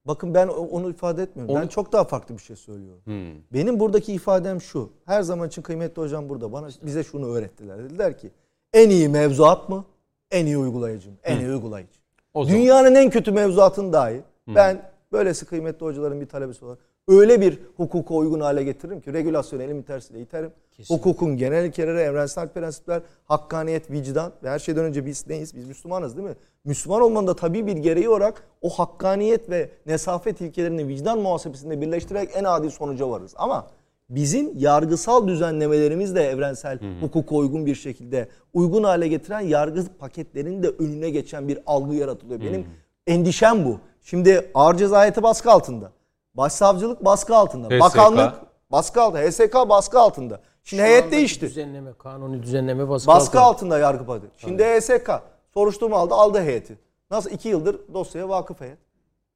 Bakın 0.07 0.35
ben 0.35 0.49
onu 0.49 0.91
ifade 0.91 1.23
etmiyorum. 1.23 1.55
Ben 1.55 1.61
Onu- 1.61 1.69
çok 1.69 1.93
daha 1.93 2.05
farklı 2.05 2.35
bir 2.35 2.43
şey 2.43 2.57
söylüyorum. 2.57 3.01
Hmm. 3.05 3.43
Benim 3.53 3.81
buradaki 3.81 4.13
ifadem 4.13 4.61
şu. 4.61 4.91
Her 5.05 5.23
zaman 5.23 5.49
için 5.49 5.63
kıymetli 5.63 6.03
hocam 6.03 6.29
burada. 6.29 6.53
Bana 6.53 6.69
bize 6.83 7.05
şunu 7.05 7.27
öğrettiler. 7.27 7.79
Dediler 7.79 8.19
ki 8.19 8.31
en 8.73 8.91
iyi 8.91 9.09
mevzuat 9.09 9.69
mı? 9.69 9.85
En 10.31 10.47
iyi 10.47 10.59
uygulayıcı 10.59 11.11
mı? 11.11 11.17
En 11.25 11.39
iyi 11.39 11.49
uygulayıcı. 11.49 12.01
O 12.35 12.45
zaman. 12.45 12.61
Dünyanın 12.61 12.95
en 12.95 13.11
kötü 13.11 13.33
mevzuatını 13.33 13.93
dahi 13.93 14.23
ben 14.49 14.91
böylesi 15.13 15.47
kıymetli 15.47 15.87
hocaların 15.87 16.21
bir 16.21 16.27
talebesi 16.27 16.65
olarak 16.65 16.79
öyle 17.09 17.41
bir 17.41 17.59
hukuka 17.77 18.15
uygun 18.15 18.41
hale 18.41 18.63
getiririm 18.65 19.01
ki 19.01 19.13
regülasyonu 19.13 19.63
elimin 19.63 19.83
tersiyle 19.83 20.21
iterim. 20.21 20.51
Hukukun 20.89 21.37
genel 21.37 21.65
ilkeleri, 21.65 21.99
evrensel 21.99 22.49
prensipler, 22.49 23.03
hakkaniyet, 23.25 23.91
vicdan 23.91 24.33
ve 24.43 24.51
her 24.51 24.59
şeyden 24.59 24.85
önce 24.85 25.07
biz 25.07 25.27
neyiz? 25.27 25.57
Biz 25.57 25.69
Müslümanız 25.69 26.17
değil 26.17 26.29
mi? 26.29 26.35
Müslüman 26.65 27.03
olmanın 27.03 27.27
da 27.27 27.37
tabii 27.37 27.67
bir 27.67 27.77
gereği 27.77 28.09
olarak 28.09 28.43
o 28.63 28.69
hakkaniyet 28.69 29.51
ve 29.51 29.71
nesafet 29.87 30.41
ilkelerini 30.41 30.89
vicdan 30.89 31.19
muhasebesinde 31.19 31.81
birleştirerek 31.81 32.31
en 32.35 32.45
adil 32.45 32.71
sonuca 32.71 33.11
varırız. 33.11 33.35
Ama 33.37 33.67
bizim 34.11 34.59
yargısal 34.59 35.29
düzenlemelerimiz 35.29 36.15
de 36.15 36.23
evrensel 36.23 36.79
hukuka 37.01 37.35
uygun 37.35 37.67
bir 37.67 37.75
şekilde 37.75 38.29
uygun 38.55 38.83
hale 38.83 39.09
getiren 39.09 39.41
yargı 39.41 39.85
paketlerinin 39.99 40.63
de 40.63 40.69
önüne 40.69 41.11
geçen 41.11 41.49
bir 41.49 41.59
algı 41.67 41.95
yaratılıyor. 41.95 42.41
Benim 42.41 42.67
endişem 43.07 43.65
bu. 43.65 43.79
Şimdi 44.03 44.51
ağır 44.55 44.77
ceza 44.77 45.03
heyeti 45.03 45.23
baskı 45.23 45.51
altında. 45.51 45.93
Başsavcılık 46.37 47.05
baskı 47.05 47.37
altında. 47.37 47.69
HSK. 47.69 47.81
Bakanlık 47.81 48.35
baskı 48.73 49.03
altında. 49.03 49.21
HSK 49.23 49.55
baskı 49.69 50.01
altında. 50.01 50.41
Şimdi 50.65 50.83
heyet 50.83 51.03
Andaki 51.05 51.17
değişti. 51.17 51.47
Düzenleme, 51.47 51.91
kanuni 51.99 52.43
düzenleme 52.43 52.89
baskı, 52.89 53.07
Baskı 53.07 53.41
altında. 53.41 53.43
altında 53.45 53.79
yargı 53.79 54.07
paketi. 54.07 54.41
Şimdi 54.41 54.65
HSK 54.65 55.11
soruşturma 55.55 55.97
aldı, 55.99 56.15
aldı 56.15 56.43
heyeti. 56.43 56.79
Nasıl 57.11 57.31
iki 57.31 57.49
yıldır 57.49 57.77
dosyaya 57.95 58.29
vakıf 58.29 58.61
heyet. 58.61 58.79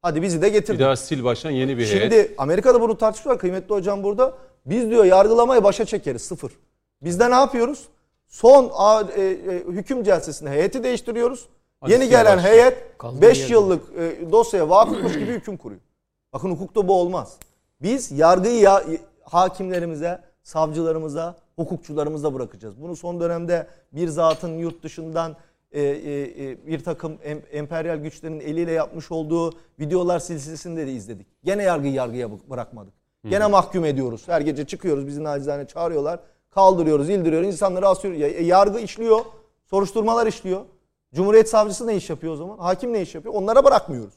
Hadi 0.02 0.22
bizi 0.22 0.42
de 0.42 0.48
getirdi. 0.48 0.78
Bir 0.78 0.84
daha 0.84 0.96
sil 1.06 1.20
baştan 1.24 1.50
yeni 1.50 1.78
bir 1.78 1.86
heyet. 1.86 2.12
Şimdi 2.12 2.34
Amerika'da 2.38 2.80
bunu 2.80 2.98
tartışıyorlar 2.98 3.40
kıymetli 3.40 3.74
hocam 3.74 4.02
burada. 4.02 4.32
Biz 4.66 4.90
diyor 4.90 5.04
yargılamayı 5.04 5.64
başa 5.64 5.84
çekeriz 5.84 6.22
sıfır. 6.22 6.52
Biz 7.02 7.20
de 7.20 7.30
ne 7.30 7.34
yapıyoruz? 7.34 7.86
Son 8.28 8.70
a- 8.74 9.02
e, 9.16 9.22
e, 9.22 9.64
hüküm 9.68 10.02
celsesinde 10.04 10.50
heyeti 10.50 10.82
değiştiriyoruz. 10.84 11.46
Hadi 11.80 11.92
Yeni 11.92 12.08
gelen 12.08 12.36
başla. 12.36 12.50
heyet 12.50 12.98
Kaldığı 12.98 13.22
5 13.22 13.38
yerde. 13.40 13.52
yıllık 13.52 13.82
e, 13.98 14.30
dosyaya 14.32 14.68
vakıfmış 14.68 15.12
gibi 15.12 15.32
hüküm 15.32 15.56
kuruyor. 15.56 15.80
Bakın 16.32 16.50
hukukta 16.50 16.88
bu 16.88 16.94
olmaz. 17.00 17.36
Biz 17.82 18.12
yargıyı 18.12 18.60
ya, 18.60 18.82
hakimlerimize, 19.22 20.20
savcılarımıza, 20.42 21.36
hukukçularımıza 21.56 22.34
bırakacağız. 22.34 22.82
Bunu 22.82 22.96
son 22.96 23.20
dönemde 23.20 23.66
bir 23.92 24.08
zatın 24.08 24.58
yurt 24.58 24.82
dışından 24.82 25.36
e, 25.72 25.82
e, 25.82 26.22
e, 26.50 26.66
bir 26.66 26.84
takım 26.84 27.18
em- 27.24 27.42
emperyal 27.52 27.96
güçlerin 27.96 28.40
eliyle 28.40 28.72
yapmış 28.72 29.10
olduğu 29.12 29.52
videolar 29.80 30.18
silsilesinde 30.18 30.86
de 30.86 30.92
izledik. 30.92 31.26
Gene 31.44 31.62
yargıyı 31.62 31.92
yargıya 31.92 32.26
bı- 32.26 32.50
bırakmadık. 32.50 32.92
Gene 33.28 33.46
mahkum 33.46 33.84
ediyoruz. 33.84 34.22
Her 34.26 34.40
gece 34.40 34.64
çıkıyoruz 34.66 35.06
bizi 35.06 35.24
nacizane 35.24 35.66
çağırıyorlar. 35.66 36.20
Kaldırıyoruz, 36.50 37.10
indiriyoruz, 37.10 37.48
insanları 37.48 37.88
asıyoruz. 37.88 38.20
E, 38.22 38.26
yargı 38.44 38.80
işliyor, 38.80 39.20
soruşturmalar 39.70 40.26
işliyor. 40.26 40.60
Cumhuriyet 41.14 41.48
savcısı 41.48 41.86
ne 41.86 41.96
iş 41.96 42.10
yapıyor 42.10 42.32
o 42.32 42.36
zaman? 42.36 42.58
Hakim 42.58 42.92
ne 42.92 43.02
iş 43.02 43.14
yapıyor? 43.14 43.34
Onlara 43.34 43.64
bırakmıyoruz. 43.64 44.14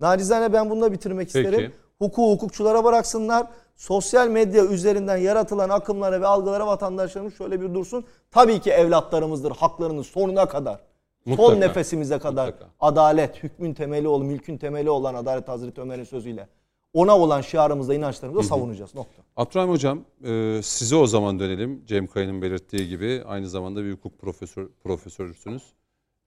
Nacizane 0.00 0.52
ben 0.52 0.70
bununla 0.70 0.92
bitirmek 0.92 1.30
Peki. 1.32 1.48
isterim. 1.48 1.72
Hukuku 1.98 2.30
hukukçulara 2.32 2.84
bıraksınlar. 2.84 3.46
Sosyal 3.76 4.28
medya 4.28 4.64
üzerinden 4.64 5.16
yaratılan 5.16 5.68
akımlara 5.68 6.20
ve 6.20 6.26
algılara 6.26 6.66
vatandaşlarımız 6.66 7.36
şöyle 7.38 7.60
bir 7.60 7.74
dursun. 7.74 8.04
Tabii 8.30 8.60
ki 8.60 8.70
evlatlarımızdır 8.70 9.50
haklarının 9.50 10.02
sonuna 10.02 10.48
kadar. 10.48 10.80
Mutlaka. 11.26 11.50
Son 11.50 11.60
nefesimize 11.60 12.18
kadar 12.18 12.46
Mutlaka. 12.46 12.72
adalet, 12.80 13.42
hükmün 13.42 13.74
temeli 13.74 14.08
ol, 14.08 14.22
mülkün 14.22 14.58
temeli 14.58 14.90
olan 14.90 15.14
adalet 15.14 15.48
Hazreti 15.48 15.80
Ömer'in 15.80 16.04
sözüyle. 16.04 16.48
Ona 16.94 17.18
olan 17.18 17.40
şiarımızda, 17.40 17.94
inançlarımızda 17.94 18.42
savunacağız. 18.48 18.94
Nokta. 18.94 19.22
Abdurrahim 19.36 19.70
Hocam 19.70 20.04
e, 20.24 20.60
size 20.62 20.96
o 20.96 21.06
zaman 21.06 21.38
dönelim. 21.40 21.82
Cem 21.86 22.06
Kaya'nın 22.06 22.42
belirttiği 22.42 22.88
gibi 22.88 23.22
aynı 23.26 23.48
zamanda 23.48 23.84
bir 23.84 23.92
hukuk 23.92 24.18
profesör, 24.18 24.68
profesörüsünüz. 24.84 25.62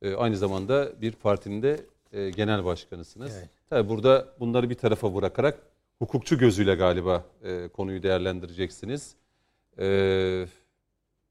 E, 0.01 0.15
aynı 0.15 0.37
zamanda 0.37 1.01
bir 1.01 1.11
partinin 1.11 1.63
de 1.63 1.85
e, 2.11 2.29
genel 2.29 2.65
başkanısınız. 2.65 3.31
Evet. 3.39 3.49
Tabii 3.69 3.89
burada 3.89 4.27
bunları 4.39 4.69
bir 4.69 4.75
tarafa 4.75 5.15
bırakarak 5.15 5.59
hukukçu 5.99 6.37
gözüyle 6.37 6.75
galiba 6.75 7.25
e, 7.43 7.67
konuyu 7.67 8.03
değerlendireceksiniz. 8.03 9.15
E, 9.79 10.45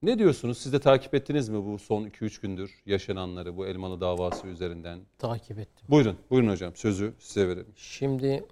ne 0.02 0.18
diyorsunuz? 0.18 0.58
Siz 0.58 0.72
de 0.72 0.78
takip 0.78 1.14
ettiniz 1.14 1.48
mi 1.48 1.64
bu 1.66 1.78
son 1.78 2.04
2-3 2.04 2.42
gündür 2.42 2.82
yaşananları 2.86 3.56
bu 3.56 3.66
Elmalı 3.66 4.00
davası 4.00 4.46
üzerinden? 4.46 5.00
Takip 5.18 5.58
ettim. 5.58 5.86
Buyurun, 5.88 6.16
buyurun 6.30 6.48
hocam. 6.50 6.76
Sözü 6.76 7.14
size 7.18 7.48
verelim. 7.48 7.72
Şimdi 7.76 8.44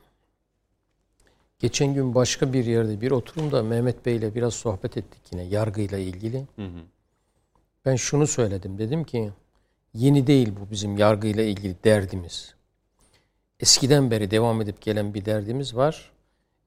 geçen 1.58 1.94
gün 1.94 2.14
başka 2.14 2.52
bir 2.52 2.64
yerde 2.64 3.00
bir 3.00 3.10
oturumda 3.10 3.62
Mehmet 3.62 4.06
Bey 4.06 4.16
ile 4.16 4.34
biraz 4.34 4.54
sohbet 4.54 4.96
ettik 4.96 5.22
yine 5.32 5.42
yargıyla 5.42 5.98
ilgili. 5.98 6.38
Hı 6.56 6.64
hı. 6.64 6.80
Ben 7.84 7.96
şunu 7.96 8.26
söyledim. 8.26 8.78
Dedim 8.78 9.04
ki 9.04 9.30
yeni 9.94 10.26
değil 10.26 10.52
bu 10.60 10.70
bizim 10.70 10.96
yargıyla 10.96 11.42
ilgili 11.42 11.76
derdimiz. 11.84 12.55
Eskiden 13.60 14.10
beri 14.10 14.30
devam 14.30 14.60
edip 14.60 14.80
gelen 14.82 15.14
bir 15.14 15.24
derdimiz 15.24 15.76
var. 15.76 16.12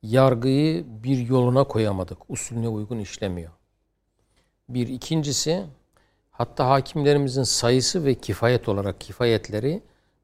Yargıyı 0.04 0.86
bir 1.04 1.18
yoluna 1.18 1.64
koyamadık. 1.64 2.18
Usulüne 2.30 2.68
uygun 2.68 3.00
işlemiyor. 3.00 3.52
Bir 4.70 4.88
ikincisi 4.88 5.66
hatta 6.32 6.70
hakimlerimizin 6.70 7.44
sayısı 7.44 8.06
ve 8.06 8.16
kifayet 8.16 8.70
olarak 8.70 9.02
kifayetleri 9.02 9.82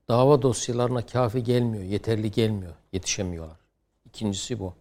dava 0.07 0.41
dosyalarına 0.41 1.05
kafi 1.05 1.43
gelmiyor, 1.43 1.83
yeterli 1.83 2.31
gelmiyor, 2.31 2.73
yetişemiyorlar. 2.91 3.57
İkincisi 4.05 4.59
bu. 4.59 4.73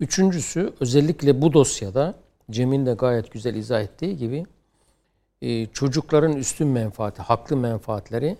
Üçüncüsü 0.00 0.74
özellikle 0.80 1.42
bu 1.42 1.52
dosyada 1.52 2.14
Cem'in 2.50 2.86
de 2.86 2.92
gayet 2.92 3.32
güzel 3.32 3.54
izah 3.54 3.82
ettiği 3.82 4.16
gibi 4.16 4.46
e, 5.42 5.66
çocukların 5.66 6.32
üstün 6.32 6.68
menfaati, 6.68 7.22
haklı 7.22 7.56
menfaatleri 7.56 8.36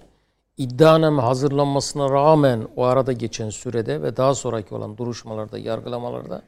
iddianame 0.56 1.22
hazırlanmasına 1.22 2.10
rağmen 2.10 2.68
o 2.76 2.84
arada 2.84 3.12
geçen 3.12 3.50
sürede 3.50 4.02
ve 4.02 4.16
daha 4.16 4.34
sonraki 4.34 4.74
olan 4.74 4.96
duruşmalarda, 4.96 5.58
yargılamalarda 5.58 6.42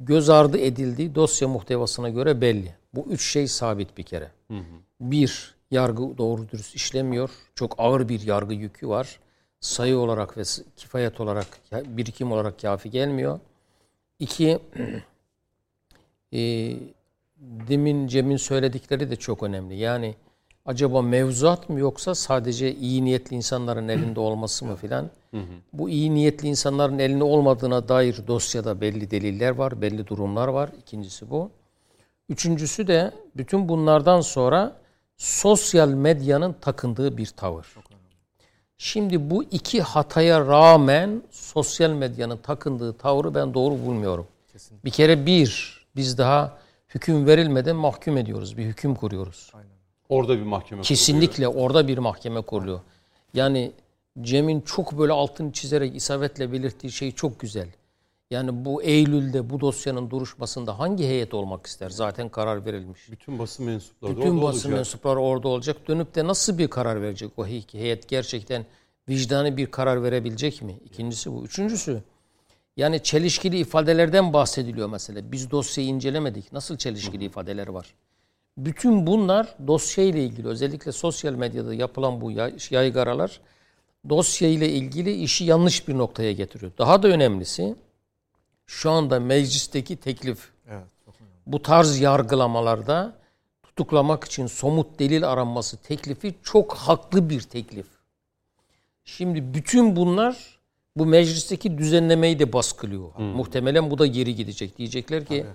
göz 0.00 0.30
ardı 0.30 0.58
edildiği 0.58 1.14
dosya 1.14 1.48
muhtevasına 1.48 2.08
göre 2.08 2.40
belli. 2.40 2.74
Bu 2.94 3.06
üç 3.10 3.32
şey 3.32 3.46
sabit 3.46 3.98
bir 3.98 4.02
kere. 4.02 4.30
Bir, 5.00 5.54
yargı 5.70 6.18
doğru 6.18 6.48
dürüst 6.48 6.74
işlemiyor. 6.74 7.30
Çok 7.54 7.74
ağır 7.78 8.08
bir 8.08 8.20
yargı 8.20 8.54
yükü 8.54 8.88
var. 8.88 9.20
Sayı 9.60 9.98
olarak 9.98 10.38
ve 10.38 10.42
kifayet 10.76 11.20
olarak, 11.20 11.46
birikim 11.72 12.32
olarak 12.32 12.60
kafi 12.60 12.90
gelmiyor. 12.90 13.40
İki, 14.18 14.58
e, 16.32 16.38
demin 17.40 18.06
Cem'in 18.06 18.36
söyledikleri 18.36 19.10
de 19.10 19.16
çok 19.16 19.42
önemli. 19.42 19.76
Yani 19.76 20.14
acaba 20.70 21.02
mevzuat 21.02 21.68
mı 21.68 21.80
yoksa 21.80 22.14
sadece 22.14 22.74
iyi 22.74 23.04
niyetli 23.04 23.36
insanların 23.36 23.88
elinde 23.88 24.20
olması 24.20 24.64
mı 24.64 24.76
filan? 24.76 25.10
Bu 25.72 25.90
iyi 25.90 26.14
niyetli 26.14 26.48
insanların 26.48 26.98
elinde 26.98 27.24
olmadığına 27.24 27.88
dair 27.88 28.16
dosyada 28.26 28.80
belli 28.80 29.10
deliller 29.10 29.50
var, 29.50 29.82
belli 29.82 30.06
durumlar 30.06 30.48
var. 30.48 30.70
İkincisi 30.78 31.30
bu. 31.30 31.50
Üçüncüsü 32.28 32.86
de 32.86 33.12
bütün 33.36 33.68
bunlardan 33.68 34.20
sonra 34.20 34.76
sosyal 35.16 35.88
medyanın 35.88 36.52
takındığı 36.60 37.16
bir 37.16 37.26
tavır. 37.26 37.66
Şimdi 38.78 39.30
bu 39.30 39.44
iki 39.44 39.82
hataya 39.82 40.46
rağmen 40.46 41.22
sosyal 41.30 41.90
medyanın 41.90 42.36
takındığı 42.36 42.92
tavrı 42.92 43.34
ben 43.34 43.54
doğru 43.54 43.74
bulmuyorum. 43.86 44.26
Bir 44.84 44.90
kere 44.90 45.26
bir, 45.26 45.80
biz 45.96 46.18
daha 46.18 46.58
hüküm 46.94 47.26
verilmeden 47.26 47.76
mahkum 47.76 48.16
ediyoruz. 48.16 48.56
Bir 48.56 48.64
hüküm 48.64 48.94
kuruyoruz. 48.94 49.52
Orada 50.10 50.36
bir 50.38 50.42
mahkeme 50.42 50.82
Kesinlikle 50.82 51.48
orada 51.48 51.88
bir 51.88 51.98
mahkeme 51.98 52.40
kuruluyor. 52.40 52.80
Yani 53.34 53.72
Cem'in 54.20 54.60
çok 54.60 54.98
böyle 54.98 55.12
altını 55.12 55.52
çizerek 55.52 55.96
isabetle 55.96 56.52
belirttiği 56.52 56.92
şey 56.92 57.12
çok 57.12 57.40
güzel. 57.40 57.68
Yani 58.30 58.64
bu 58.64 58.82
Eylül'de 58.82 59.50
bu 59.50 59.60
dosyanın 59.60 60.10
duruşmasında 60.10 60.78
hangi 60.78 61.04
heyet 61.04 61.34
olmak 61.34 61.66
ister? 61.66 61.90
Zaten 61.90 62.28
karar 62.28 62.66
verilmiş. 62.66 63.10
Bütün 63.10 63.38
basın 63.38 63.66
mensupları 63.66 64.16
Bütün 64.16 64.30
orada 64.30 64.42
basın 64.42 64.58
olacak. 64.58 64.72
mensupları 64.72 65.20
orada 65.20 65.48
olacak. 65.48 65.88
Dönüp 65.88 66.14
de 66.14 66.26
nasıl 66.26 66.58
bir 66.58 66.68
karar 66.68 67.02
verecek 67.02 67.30
o 67.36 67.46
hey- 67.46 67.72
heyet? 67.72 68.08
Gerçekten 68.08 68.66
vicdani 69.08 69.56
bir 69.56 69.66
karar 69.66 70.02
verebilecek 70.02 70.62
mi? 70.62 70.78
İkincisi 70.84 71.32
bu. 71.32 71.44
Üçüncüsü 71.44 72.02
yani 72.76 73.02
çelişkili 73.02 73.58
ifadelerden 73.58 74.32
bahsediliyor 74.32 74.88
mesela. 74.88 75.32
Biz 75.32 75.50
dosyayı 75.50 75.90
incelemedik. 75.90 76.52
Nasıl 76.52 76.76
çelişkili 76.76 77.24
ifadeler 77.24 77.68
var? 77.68 77.94
Bütün 78.58 79.06
bunlar 79.06 79.54
dosya 79.66 80.04
ile 80.04 80.24
ilgili 80.24 80.48
özellikle 80.48 80.92
sosyal 80.92 81.32
medyada 81.34 81.74
yapılan 81.74 82.20
bu 82.20 82.30
yay- 82.30 82.56
yaygaralar 82.70 83.40
dosya 84.08 84.48
ile 84.48 84.68
ilgili 84.68 85.12
işi 85.12 85.44
yanlış 85.44 85.88
bir 85.88 85.98
noktaya 85.98 86.32
getiriyor. 86.32 86.72
Daha 86.78 87.02
da 87.02 87.08
önemlisi 87.08 87.74
şu 88.66 88.90
anda 88.90 89.20
meclisteki 89.20 89.96
teklif 89.96 90.50
bu 91.46 91.62
tarz 91.62 92.00
yargılamalarda 92.00 93.16
tutuklamak 93.62 94.24
için 94.24 94.46
somut 94.46 94.98
delil 94.98 95.30
aranması 95.32 95.76
teklifi 95.76 96.34
çok 96.42 96.74
haklı 96.74 97.30
bir 97.30 97.40
teklif. 97.40 97.86
Şimdi 99.04 99.54
bütün 99.54 99.96
bunlar 99.96 100.58
bu 100.96 101.06
meclisteki 101.06 101.78
düzenlemeyi 101.78 102.38
de 102.38 102.52
baskılıyor. 102.52 103.14
Muhtemelen 103.18 103.90
bu 103.90 103.98
da 103.98 104.06
geri 104.06 104.34
gidecek. 104.34 104.78
Diyecekler 104.78 105.24
ki 105.24 105.46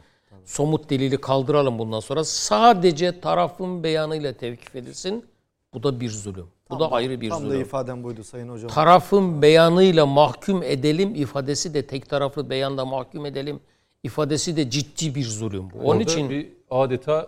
somut 0.46 0.90
delili 0.90 1.18
kaldıralım 1.18 1.80
bundan 1.80 2.00
sonra. 2.00 2.24
Sadece 2.24 3.20
tarafın 3.20 3.84
beyanıyla 3.84 4.34
tevkif 4.34 4.76
edilsin. 4.76 5.26
Bu 5.74 5.84
da 5.84 6.00
bir 6.00 6.10
zulüm. 6.10 6.46
Bu 6.70 6.80
da 6.80 6.92
ayrı 6.92 7.22
bir 7.22 7.30
Tam 7.30 7.44
da 7.44 7.48
zulüm. 7.48 7.62
ifadem 7.62 8.04
buydu 8.04 8.24
Sayın 8.24 8.50
Hocam. 8.50 8.70
Tarafın 8.70 9.42
beyanıyla 9.42 10.06
mahkum 10.06 10.64
edelim 10.64 11.16
ifadesi 11.16 11.74
de 11.74 11.88
tek 11.88 12.10
taraflı 12.10 12.50
beyanla 12.50 12.86
mahkum 12.86 13.26
edelim 13.26 13.60
ifadesi 14.04 14.58
de 14.58 14.70
ciddi 14.70 15.16
bir 15.16 15.24
zulüm. 15.24 15.70
bu. 15.72 15.78
Onun 15.80 15.86
Orada 16.00 16.04
için 16.12 16.30
bir 16.30 16.48
adeta 16.70 17.28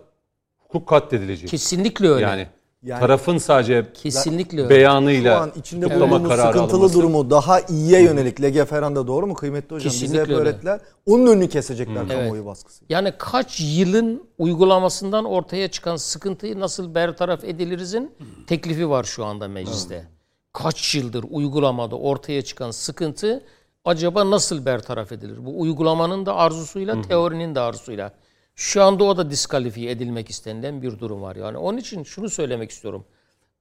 hukuk 0.60 0.88
katledilecek. 0.88 1.50
kesinlikle 1.50 2.08
öyle. 2.08 2.24
Yani, 2.26 2.48
Yani- 2.84 3.00
tarafın 3.00 3.38
sadece 3.38 3.86
kesinlikle 3.94 4.58
öyle. 4.58 4.68
Şu 4.68 4.70
beyanıyla 4.70 5.42
an 5.42 5.52
içinde 5.56 5.96
bulunduğumuz 5.96 6.30
kararı 6.30 6.48
sıkıntılı 6.54 6.78
alınması. 6.78 6.94
durumu 6.94 7.30
daha 7.30 7.60
iyiye 7.60 8.02
yönelik 8.02 8.42
Lege 8.42 8.66
Ferhan'da 8.66 9.08
doğru 9.08 9.28
mu 9.28 9.34
kıymetli 9.34 9.76
hocam? 9.76 9.92
Bize 9.92 10.00
Kesinlikle 10.06 10.22
hep 10.22 10.30
öyle. 10.30 10.50
öğrettiler. 10.50 10.80
Onun 11.06 11.28
önünü 11.28 11.50
kesecekler 11.50 12.08
kamuoyu 12.08 12.46
baskısı. 12.46 12.86
Yani 12.90 13.14
kaç 13.18 13.60
yılın 13.60 14.24
uygulamasından 14.38 15.26
ortaya 15.26 15.68
çıkan 15.68 15.96
sıkıntıyı 15.96 16.60
nasıl 16.60 16.96
bertaraf 16.96 17.44
edilirizin 17.44 18.12
teklifi 18.48 18.90
var 18.90 19.04
şu 19.04 19.26
anda 19.26 19.48
mecliste. 19.48 20.08
Kaç 20.54 20.96
yıldır 20.96 21.26
uygulamada 21.30 21.96
ortaya 21.96 22.42
çıkan 22.42 22.72
sıkıntı 22.72 23.44
acaba 23.86 24.32
nasıl 24.32 24.66
bertaraf 24.66 25.12
edilir? 25.12 25.46
Bu 25.46 25.62
uygulamanın 25.62 26.26
da 26.26 26.36
arzusuyla, 26.36 27.02
teorinin 27.02 27.56
de 27.56 27.60
arzusuyla. 27.60 28.12
Şu 28.60 28.84
anda 28.84 29.04
o 29.04 29.18
da 29.18 29.30
diskalifiye 29.30 29.92
edilmek 29.92 30.30
istenilen 30.30 30.82
bir 30.82 31.00
durum 31.00 31.22
var. 31.22 31.36
Yani 31.36 31.58
onun 31.58 31.78
için 31.78 32.04
şunu 32.04 32.30
söylemek 32.30 32.72
istiyorum. 32.72 33.06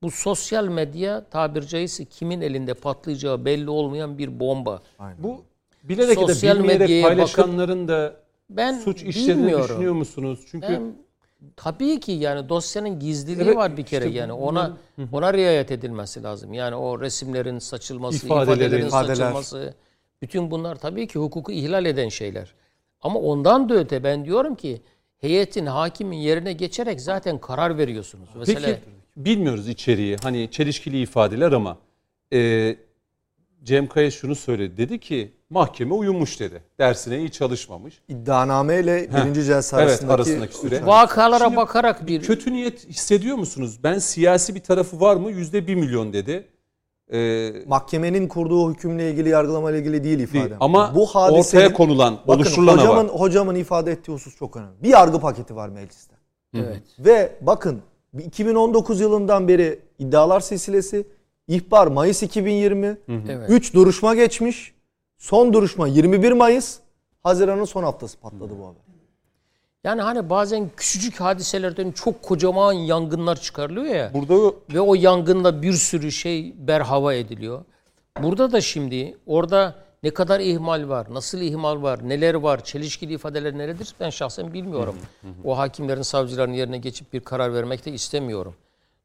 Bu 0.03 0.11
sosyal 0.11 0.69
medya 0.69 1.25
tabiri 1.25 1.67
caizse 1.69 2.05
kimin 2.05 2.41
elinde 2.41 2.75
patlayacağı 2.75 3.45
belli 3.45 3.71
olmayan 3.71 4.19
bir 4.19 4.41
bomba. 4.41 4.83
Bu 5.19 5.45
bilerek 5.83 6.19
Sosyal 6.19 6.57
bilmeyerek 6.59 6.81
medyaya 6.81 7.03
bakıp- 7.05 7.17
paylaşanların 7.17 7.89
da 7.89 8.17
Ben 8.51 8.79
suç 8.79 9.03
işlediğini 9.03 9.37
bilmiyorum. 9.39 9.65
düşünüyor 9.69 9.93
musunuz? 9.95 10.41
Çünkü 10.51 10.69
Ben, 10.69 10.95
tabii 11.57 12.01
ki 12.01 12.13
yani 12.13 12.49
dosyanın 12.49 12.99
gizliliği 13.01 13.45
Evet, 13.47 13.57
var 13.57 13.77
bir 13.77 13.83
kere 13.83 14.07
işte 14.07 14.19
yani 14.19 14.33
ona 14.33 14.77
ona 15.13 15.33
riayet 15.35 15.71
edilmesi 15.71 16.23
lazım. 16.23 16.53
Yani 16.53 16.75
o 16.75 17.01
resimlerin 17.01 17.59
saçılması, 17.59 18.27
İfadelerin, 18.27 18.57
ifadelerin 18.61 18.87
ifadeler. 18.87 19.15
saçılması 19.15 19.75
bütün 20.23 20.51
bunlar 20.51 20.77
tabii 20.77 21.07
ki 21.07 21.19
hukuku 21.19 21.53
ihlal 21.53 21.85
eden 21.85 22.09
şeyler. 22.09 22.55
Ama 23.01 23.19
ondan 23.21 23.69
da 23.69 23.75
öte 23.75 24.05
ben 24.05 24.25
diyorum 24.25 24.55
ki 24.55 24.83
heyetin 25.19 25.67
hakimin 25.67 26.17
yerine 26.17 26.53
geçerek 26.53 27.01
zaten 27.01 27.39
karar 27.39 27.79
veriyorsunuz. 27.79 28.29
Mesela 28.35 28.67
Peki 28.67 28.81
bilmiyoruz 29.17 29.69
içeriği. 29.69 30.17
Hani 30.23 30.51
çelişkili 30.51 31.01
ifadeler 31.03 31.53
ama 31.53 31.79
e, 32.33 32.77
Cem 33.63 33.87
Kaya 33.87 34.11
şunu 34.11 34.35
söyledi. 34.35 34.77
Dedi 34.77 35.01
ki 35.01 35.33
mahkeme 35.51 35.95
uyumuş 35.95 36.41
dedi. 36.41 36.63
Dersine 36.79 37.19
iyi 37.19 37.31
çalışmamış. 37.31 38.01
İddianame 38.09 38.81
ile 38.81 39.09
birinci 39.15 39.45
celse 39.45 39.77
Evet, 39.77 39.89
arasındaki, 39.89 40.15
arasındaki 40.15 40.57
süre. 40.57 40.87
vakalara 40.87 41.45
Şimdi 41.45 41.57
bakarak 41.57 42.07
bir 42.07 42.23
Kötü 42.23 42.53
niyet 42.53 42.89
hissediyor 42.89 43.37
musunuz? 43.37 43.79
Ben 43.83 43.99
siyasi 43.99 44.55
bir 44.55 44.61
tarafı 44.61 45.01
var 45.01 45.17
mı? 45.17 45.31
Yüzde 45.31 45.67
bir 45.67 45.75
milyon 45.75 46.13
dedi. 46.13 46.49
E, 47.13 47.53
Mahkemenin 47.67 48.29
kurduğu 48.29 48.73
hükümle 48.75 49.11
ilgili 49.11 49.29
yargılama 49.29 49.71
ile 49.71 49.79
ilgili 49.79 50.05
değil 50.05 50.19
ifade. 50.19 50.45
değil. 50.45 50.57
Ama 50.61 50.93
bu 50.95 51.07
hadisenin, 51.07 51.63
ortaya 51.65 51.73
konulan, 51.77 52.19
bakın, 52.29 52.41
oluşturulan 52.41 52.73
hocamın, 52.79 53.09
hava. 53.09 53.19
hocamın 53.19 53.55
ifade 53.55 53.93
ettiği 53.93 54.13
husus 54.13 54.37
çok 54.37 54.57
önemli. 54.57 54.83
Bir 54.83 54.89
yargı 54.89 55.21
paketi 55.21 55.57
var 55.57 55.69
mecliste. 55.69 56.15
evet. 56.55 56.83
Ve 56.99 57.33
bakın 57.41 57.81
2019 58.19 59.01
yılından 59.01 59.49
beri 59.49 59.79
iddialar 59.99 60.41
silsilesi, 60.41 61.07
ihbar 61.49 61.87
Mayıs 61.87 62.23
2020, 62.23 62.87
Evet. 63.09 63.51
3 63.51 63.75
duruşma 63.75 64.15
geçmiş. 64.15 64.75
Son 65.19 65.53
duruşma 65.53 65.89
21 65.89 66.33
Mayıs, 66.33 66.79
Haziran'ın 67.23 67.65
son 67.65 67.83
haftası 67.83 68.19
patladı 68.21 68.51
bu 68.61 68.67
haber. 68.67 68.86
Yani 69.87 70.03
hani 70.03 70.31
bazen 70.31 70.71
küçücük 70.77 71.21
hadiselerden 71.21 71.93
çok 71.93 72.23
kocaman 72.23 72.73
yangınlar 72.73 73.41
çıkarılıyor 73.41 73.95
ya. 73.95 74.11
Burada 74.15 74.55
ve 74.75 74.81
o 74.81 74.95
yangında 74.95 75.63
bir 75.63 75.73
sürü 75.73 76.13
şey 76.13 76.55
berhava 76.57 77.15
ediliyor. 77.15 77.65
Burada 78.23 78.53
da 78.53 78.61
şimdi 78.61 79.19
orada 79.27 79.75
ne 80.03 80.11
kadar 80.11 80.41
ihmal 80.41 80.89
var, 80.89 81.07
nasıl 81.11 81.41
ihmal 81.41 81.83
var, 81.83 82.09
neler 82.09 82.35
var, 82.35 82.65
çelişkili 82.65 83.15
ifadeler 83.15 83.59
neredir 83.59 83.95
ben 84.01 84.11
şahsen 84.11 84.53
bilmiyorum. 84.55 84.97
O 85.45 85.59
hakimlerin, 85.59 86.03
savcıların 86.03 86.53
yerine 86.53 86.79
geçip 86.79 87.13
bir 87.13 87.21
karar 87.21 87.55
vermek 87.55 87.87
de 87.87 87.93
istemiyorum. 87.93 88.55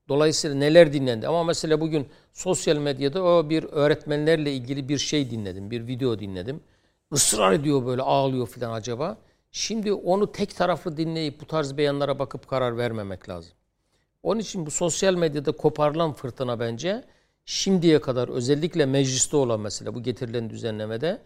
Dolayısıyla 0.10 0.58
neler 0.58 0.94
dinlendi 0.94 1.28
ama 1.28 1.44
mesela 1.44 1.82
bugün 1.82 2.08
sosyal 2.34 2.78
medyada 2.78 3.24
o 3.24 3.50
bir 3.50 3.64
öğretmenlerle 3.64 4.54
ilgili 4.54 4.90
bir 4.90 4.98
şey 4.98 5.32
dinledim, 5.32 5.72
bir 5.72 5.88
video 5.88 6.20
dinledim. 6.20 6.60
Israr 7.14 7.52
ediyor 7.54 7.86
böyle 7.86 8.02
ağlıyor 8.02 8.48
falan 8.48 8.72
acaba. 8.72 9.18
Şimdi 9.52 9.94
onu 9.94 10.32
tek 10.32 10.56
taraflı 10.56 10.98
dinleyip 10.98 11.42
bu 11.42 11.46
tarz 11.46 11.78
beyanlara 11.78 12.20
bakıp 12.20 12.48
karar 12.48 12.78
vermemek 12.78 13.30
lazım. 13.30 13.54
Onun 14.24 14.40
için 14.40 14.66
bu 14.66 14.72
sosyal 14.72 15.14
medyada 15.16 15.52
koparılan 15.52 16.14
fırtına 16.14 16.60
bence 16.60 17.04
şimdiye 17.46 18.02
kadar 18.02 18.30
özellikle 18.30 18.86
mecliste 18.86 19.38
olan 19.38 19.60
mesela 19.60 19.96
bu 19.96 20.04
getirilen 20.04 20.50
düzenlemede 20.50 21.22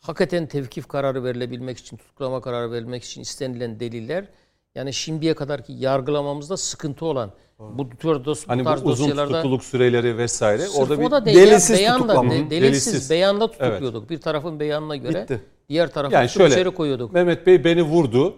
hakikaten 0.00 0.46
tevkif 0.46 0.88
kararı 0.88 1.24
verilebilmek 1.24 1.78
için, 1.78 1.96
tutuklama 1.96 2.40
kararı 2.40 2.72
verilmek 2.72 3.04
için 3.04 3.20
istenilen 3.20 3.80
deliller 3.80 4.28
yani 4.74 4.92
şimdiye 4.92 5.34
kadarki 5.34 5.72
yargılamamızda 5.72 6.56
sıkıntı 6.56 7.04
olan 7.04 7.32
bu 7.58 7.88
tür 7.90 8.24
dos, 8.24 8.44
bu 8.46 8.48
hani 8.52 8.64
tarz 8.64 8.84
bu 8.84 8.88
uzun 8.88 9.04
dosyalarda 9.10 9.32
tutukluluk 9.32 9.64
süreleri 9.64 10.18
vesaire. 10.18 10.62
Sırf 10.62 10.78
Orada 10.78 11.00
bir 11.00 11.04
o 11.04 11.10
da 11.10 11.24
değil 11.24 11.36
delilsiz 11.36 11.78
beyanda, 11.78 11.98
tutuklama. 12.02 12.30
de- 12.30 12.50
delilsiz, 12.50 12.86
Delilsiz. 12.92 13.10
beyanda 13.10 13.50
tutukluyorduk. 13.50 14.10
Bir 14.10 14.20
tarafın 14.20 14.60
beyanına 14.60 14.96
göre 14.96 15.22
Bitti. 15.22 15.40
diğer 15.68 15.92
tarafı 15.92 16.14
yani 16.14 16.26
tutup 16.26 16.40
içeri 16.42 16.54
şöyle 16.54 16.70
koyuyorduk. 16.70 17.12
Mehmet 17.12 17.46
Bey 17.46 17.64
beni 17.64 17.82
vurdu. 17.82 18.34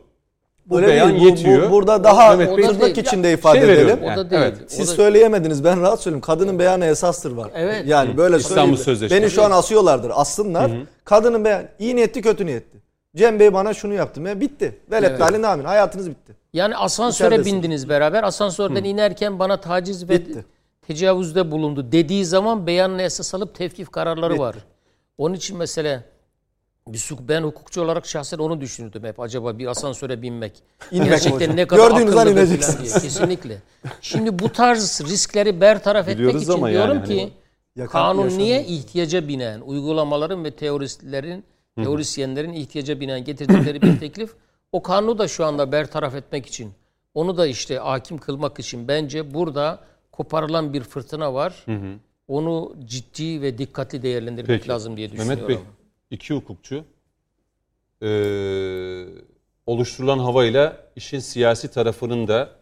Bu 0.67 0.77
Öyle 0.77 0.87
beyan 0.89 1.09
değil, 1.11 1.21
bu- 1.21 1.25
bu- 1.25 1.29
yetiyor. 1.29 1.71
burada 1.71 2.05
daha 2.05 2.37
Mehmet 2.37 2.59
Bey- 2.59 2.67
tırnak 2.67 2.99
içinde 2.99 3.29
Ya, 3.29 3.35
ifade 3.35 3.59
şey 3.61 3.65
edelim. 3.73 3.79
veriyorum. 3.87 4.05
O 4.05 4.07
da 4.07 4.11
Yani, 4.11 4.31
değil. 4.31 4.43
evet. 4.43 4.59
O 4.65 4.69
Siz 4.69 4.89
da- 4.89 4.93
söyleyemediniz 4.93 5.65
ben 5.65 5.81
rahat 5.81 6.01
söyleyeyim. 6.03 6.21
Kadının 6.21 6.59
beyanı 6.59 6.85
esastır 6.87 7.33
var. 7.33 7.51
Evet. 7.55 7.83
Yani 7.87 8.17
böyle 8.17 8.37
İstanbul 8.37 8.57
söyleyeyim. 8.57 8.85
Sözleşmesi. 8.85 9.23
Beni 9.23 9.31
şu 9.31 9.43
an 9.45 9.51
asıyorlardır. 9.51 10.13
Assınlar. 10.15 10.71
Kadının 11.05 11.45
beyan 11.45 11.63
iyi 11.79 11.97
niyetli 11.97 12.23
kötü 12.23 12.47
niyetli. 12.47 12.79
Cem 13.19 13.41
Bey 13.41 13.53
bana 13.53 13.75
şunu 13.75 13.95
yaptı. 13.95 14.21
Ya 14.21 14.41
bitti. 14.41 14.79
Velet 14.91 15.11
Evet. 15.11 15.21
evet. 15.33 15.45
amin. 15.45 15.65
Hayatınız 15.65 16.11
bitti. 16.11 16.37
Yani 16.53 16.77
asansöre 16.77 17.29
İçeridesin. 17.35 17.57
bindiniz 17.59 17.89
beraber. 17.89 18.23
Asansörden 18.23 18.85
inerken 18.85 19.39
bana 19.39 19.61
taciz 19.61 20.09
ve 20.09 20.15
Bitti. 20.15 20.45
tecavüzde 20.87 21.51
bulundu 21.51 21.93
dediği 21.93 22.25
zaman 22.25 22.67
beyanına 22.67 23.03
esas 23.03 23.35
alıp 23.35 23.55
tevkif 23.55 23.91
kararları 23.91 24.33
Bitti. 24.33 24.41
var. 24.43 24.57
Onun 25.19 25.35
için 25.35 25.57
mesela 25.59 26.03
ben 27.29 27.43
hukukçu 27.43 27.83
olarak 27.83 28.07
şahsen 28.07 28.39
onu 28.39 28.61
düşünürdüm 28.61 29.05
hep. 29.05 29.21
Acaba 29.21 29.59
bir 29.59 29.67
asansöre 29.67 30.23
binmek. 30.23 30.63
İnmek 30.91 31.11
Gerçekten 31.11 31.41
hocam. 31.47 31.57
ne 31.57 31.67
kadar 31.67 31.91
Gördüğünüz 31.91 32.17
an 32.17 32.29
ineceksiniz. 32.29 32.91
diye. 32.95 33.03
Kesinlikle. 33.03 33.59
Şimdi 34.01 34.39
bu 34.39 34.53
tarz 34.53 35.01
riskleri 35.05 35.61
bertaraf 35.61 36.03
etmek 36.03 36.19
Biliyoruz 36.19 36.43
için 36.43 36.53
ama 36.53 36.71
yani 36.71 36.75
diyorum 36.85 36.97
hani 36.99 37.09
ki 37.17 37.33
Yakan- 37.77 37.89
kanun 37.93 38.29
niye 38.39 38.65
ihtiyaca 38.65 39.29
binen 39.29 39.61
uygulamaların 39.61 40.45
ve 40.45 40.51
teoristlerin 40.51 41.45
teorisyenlerin 41.85 42.53
ihtiyaca 42.53 43.01
binen 43.01 43.25
getirdikleri 43.25 43.83
bir 43.83 43.99
teklif 44.01 44.31
o 44.73 44.83
kanunu 44.83 45.19
da 45.19 45.29
şu 45.29 45.45
anda 45.45 45.73
bertaraf 45.73 46.15
etmek 46.15 46.47
için 46.47 46.73
onu 47.15 47.37
da 47.37 47.47
işte 47.47 47.77
hakim 47.77 48.19
kılmak 48.19 48.59
için 48.59 48.89
bence 48.89 49.35
burada 49.35 49.81
koparılan 50.13 50.73
bir 50.73 50.83
fırtına 50.83 51.35
var. 51.35 51.67
Onu 52.29 52.77
ciddi 52.85 53.43
ve 53.43 53.59
dikkatli 53.59 54.03
değerlendirmek 54.03 54.61
Peki. 54.61 54.69
lazım 54.69 54.97
diye 54.97 55.13
düşünüyorum. 55.13 55.43
Mehmet 55.43 55.49
Bey, 55.49 55.67
iki 56.11 56.35
hukukçu 56.35 56.85
ee, 58.03 59.05
oluşturulan 59.67 60.19
havayla 60.19 60.91
işin 60.97 61.19
siyasi 61.19 61.71
tarafının 61.71 62.29
da 62.29 62.59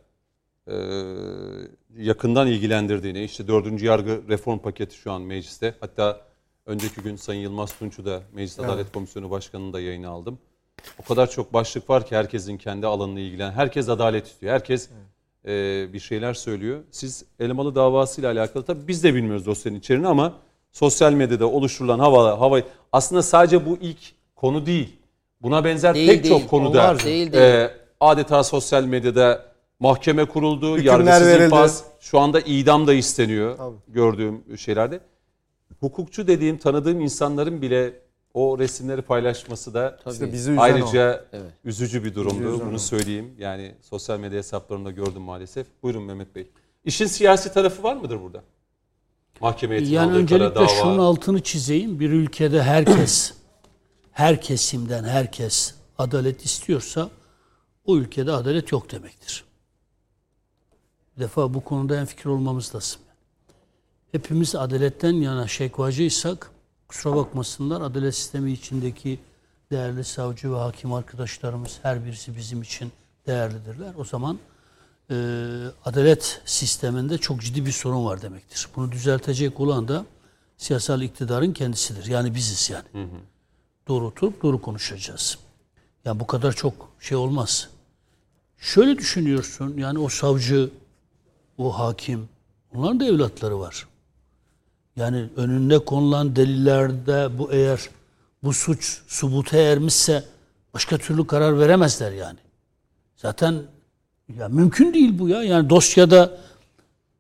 ee, 0.68 0.74
yakından 1.98 2.46
ilgilendirdiğini, 2.46 3.24
işte 3.24 3.48
dördüncü 3.48 3.86
yargı 3.86 4.28
reform 4.28 4.58
paketi 4.58 4.96
şu 4.96 5.12
an 5.12 5.22
mecliste. 5.22 5.74
Hatta 5.80 6.25
önceki 6.66 7.00
gün 7.00 7.16
Sayın 7.16 7.40
Yılmaz 7.40 7.72
Tunç'u 7.78 8.04
da 8.04 8.20
Meclis 8.32 8.60
Adalet 8.60 8.92
Komisyonu 8.92 9.30
Başkanı'nın 9.30 9.72
da 9.72 9.80
yayına 9.80 10.08
aldım. 10.08 10.38
O 10.98 11.02
kadar 11.04 11.30
çok 11.30 11.52
başlık 11.52 11.90
var 11.90 12.06
ki 12.06 12.16
herkesin 12.16 12.56
kendi 12.56 12.86
alanına 12.86 13.20
ilgilen. 13.20 13.50
Herkes 13.52 13.88
adalet 13.88 14.26
istiyor. 14.26 14.52
Herkes 14.52 14.88
ee, 15.46 15.86
bir 15.92 16.00
şeyler 16.00 16.34
söylüyor. 16.34 16.80
Siz 16.90 17.24
Elmalı 17.40 17.74
davasıyla 17.74 18.32
alakalı 18.32 18.64
tabii 18.64 18.88
biz 18.88 19.04
de 19.04 19.14
bilmiyoruz 19.14 19.46
dosyanın 19.46 19.78
içeriğini 19.78 20.08
ama 20.08 20.32
sosyal 20.72 21.12
medyada 21.12 21.46
oluşturulan 21.46 21.98
hava 21.98 22.40
hava 22.40 22.60
aslında 22.92 23.22
sadece 23.22 23.66
bu 23.66 23.78
ilk 23.80 23.98
konu 24.36 24.66
değil. 24.66 24.96
Buna 25.42 25.64
benzer 25.64 25.94
Değil, 25.94 26.08
pek 26.08 26.24
değil. 26.24 26.40
çok 26.40 26.50
konuda 26.50 26.68
Onlar 26.80 27.04
değil, 27.04 27.32
değil. 27.32 27.44
ee, 27.44 27.70
adeta 28.00 28.44
sosyal 28.44 28.84
medyada 28.84 29.46
mahkeme 29.80 30.24
kuruldu, 30.24 30.76
Hükümler 30.76 30.92
yargısız 30.92 31.26
verildi. 31.26 31.44
infaz, 31.44 31.84
şu 32.00 32.18
anda 32.18 32.40
idam 32.40 32.86
da 32.86 32.94
isteniyor 32.94 33.56
Tabii. 33.56 33.76
gördüğüm 33.88 34.58
şeylerde. 34.58 35.00
Hukukçu 35.80 36.26
dediğim, 36.26 36.58
tanıdığım 36.58 37.00
insanların 37.00 37.62
bile 37.62 38.00
o 38.34 38.58
resimleri 38.58 39.02
paylaşması 39.02 39.74
da 39.74 39.98
İşte 40.12 40.32
bizi 40.32 40.50
üzen 40.50 40.56
o. 40.56 40.62
ayrıca 40.62 41.24
Evet. 41.32 41.52
üzücü 41.64 42.04
bir 42.04 42.14
durumdu. 42.14 42.54
üzen 42.54 42.66
Bunu 42.66 42.74
o. 42.74 42.78
söyleyeyim. 42.78 43.34
Yani 43.38 43.74
sosyal 43.82 44.18
medya 44.18 44.38
hesaplarında 44.38 44.90
gördüm 44.90 45.22
maalesef. 45.22 45.66
Buyurun 45.82 46.02
Mehmet 46.02 46.34
Bey. 46.34 46.50
İşin 46.84 47.06
siyasi 47.06 47.52
tarafı 47.52 47.82
var 47.82 47.96
mıdır 47.96 48.20
burada? 48.22 48.42
Mahkeme 49.40 49.74
heyetinin 49.74 49.96
Yani 49.96 50.12
öncelikle 50.12 50.54
dava. 50.54 50.68
şunun 50.68 50.98
altını 50.98 51.40
çizeyim. 51.42 52.00
Bir 52.00 52.10
ülkede 52.10 52.62
herkes, 52.62 53.34
her 54.10 54.40
kesimden 54.40 55.04
herkes 55.04 55.74
adalet 55.98 56.44
istiyorsa 56.44 57.10
o 57.84 57.96
ülkede 57.96 58.32
adalet 58.32 58.72
yok 58.72 58.92
demektir. 58.92 59.44
Bir 61.16 61.20
defa 61.22 61.54
bu 61.54 61.64
konuda 61.64 61.96
en 62.00 62.06
fikir 62.06 62.26
olmamız 62.26 62.74
lazım. 62.74 63.00
Hepimiz 64.16 64.54
adaletten 64.54 65.12
yana 65.12 65.46
şekvacıysak 65.46 66.50
kusura 66.88 67.16
bakmasınlar 67.16 67.80
adalet 67.80 68.14
sistemi 68.14 68.52
içindeki 68.52 69.18
değerli 69.70 70.04
savcı 70.04 70.52
ve 70.52 70.56
hakim 70.56 70.92
arkadaşlarımız 70.92 71.78
her 71.82 72.04
birisi 72.04 72.36
bizim 72.36 72.62
için 72.62 72.92
değerlidirler. 73.26 73.94
O 73.98 74.04
zaman 74.04 74.38
e, 75.10 75.14
adalet 75.84 76.42
sisteminde 76.44 77.18
çok 77.18 77.40
ciddi 77.40 77.66
bir 77.66 77.72
sorun 77.72 78.04
var 78.04 78.22
demektir. 78.22 78.68
Bunu 78.76 78.92
düzeltecek 78.92 79.60
olan 79.60 79.88
da 79.88 80.06
siyasal 80.56 81.02
iktidarın 81.02 81.52
kendisidir. 81.52 82.06
Yani 82.06 82.34
biziz 82.34 82.70
yani. 82.70 83.08
Doğru 83.88 84.06
oturup 84.06 84.42
doğru 84.42 84.62
konuşacağız. 84.62 85.38
Yani 86.04 86.20
bu 86.20 86.26
kadar 86.26 86.52
çok 86.52 86.90
şey 87.00 87.16
olmaz. 87.16 87.68
Şöyle 88.58 88.98
düşünüyorsun 88.98 89.74
yani 89.76 89.98
o 89.98 90.08
savcı, 90.08 90.70
o 91.58 91.78
hakim, 91.78 92.28
onların 92.74 93.00
da 93.00 93.04
evlatları 93.04 93.60
var. 93.60 93.86
Yani 94.96 95.24
önünde 95.36 95.78
konulan 95.78 96.36
delillerde 96.36 97.38
bu 97.38 97.52
eğer 97.52 97.80
bu 98.42 98.52
suç 98.52 99.02
subuta 99.06 99.56
ermişse 99.56 100.24
başka 100.74 100.98
türlü 100.98 101.26
karar 101.26 101.58
veremezler 101.58 102.12
yani. 102.12 102.38
Zaten 103.16 103.62
ya 104.38 104.48
mümkün 104.48 104.94
değil 104.94 105.18
bu 105.18 105.28
ya. 105.28 105.42
Yani 105.42 105.70
dosyada 105.70 106.38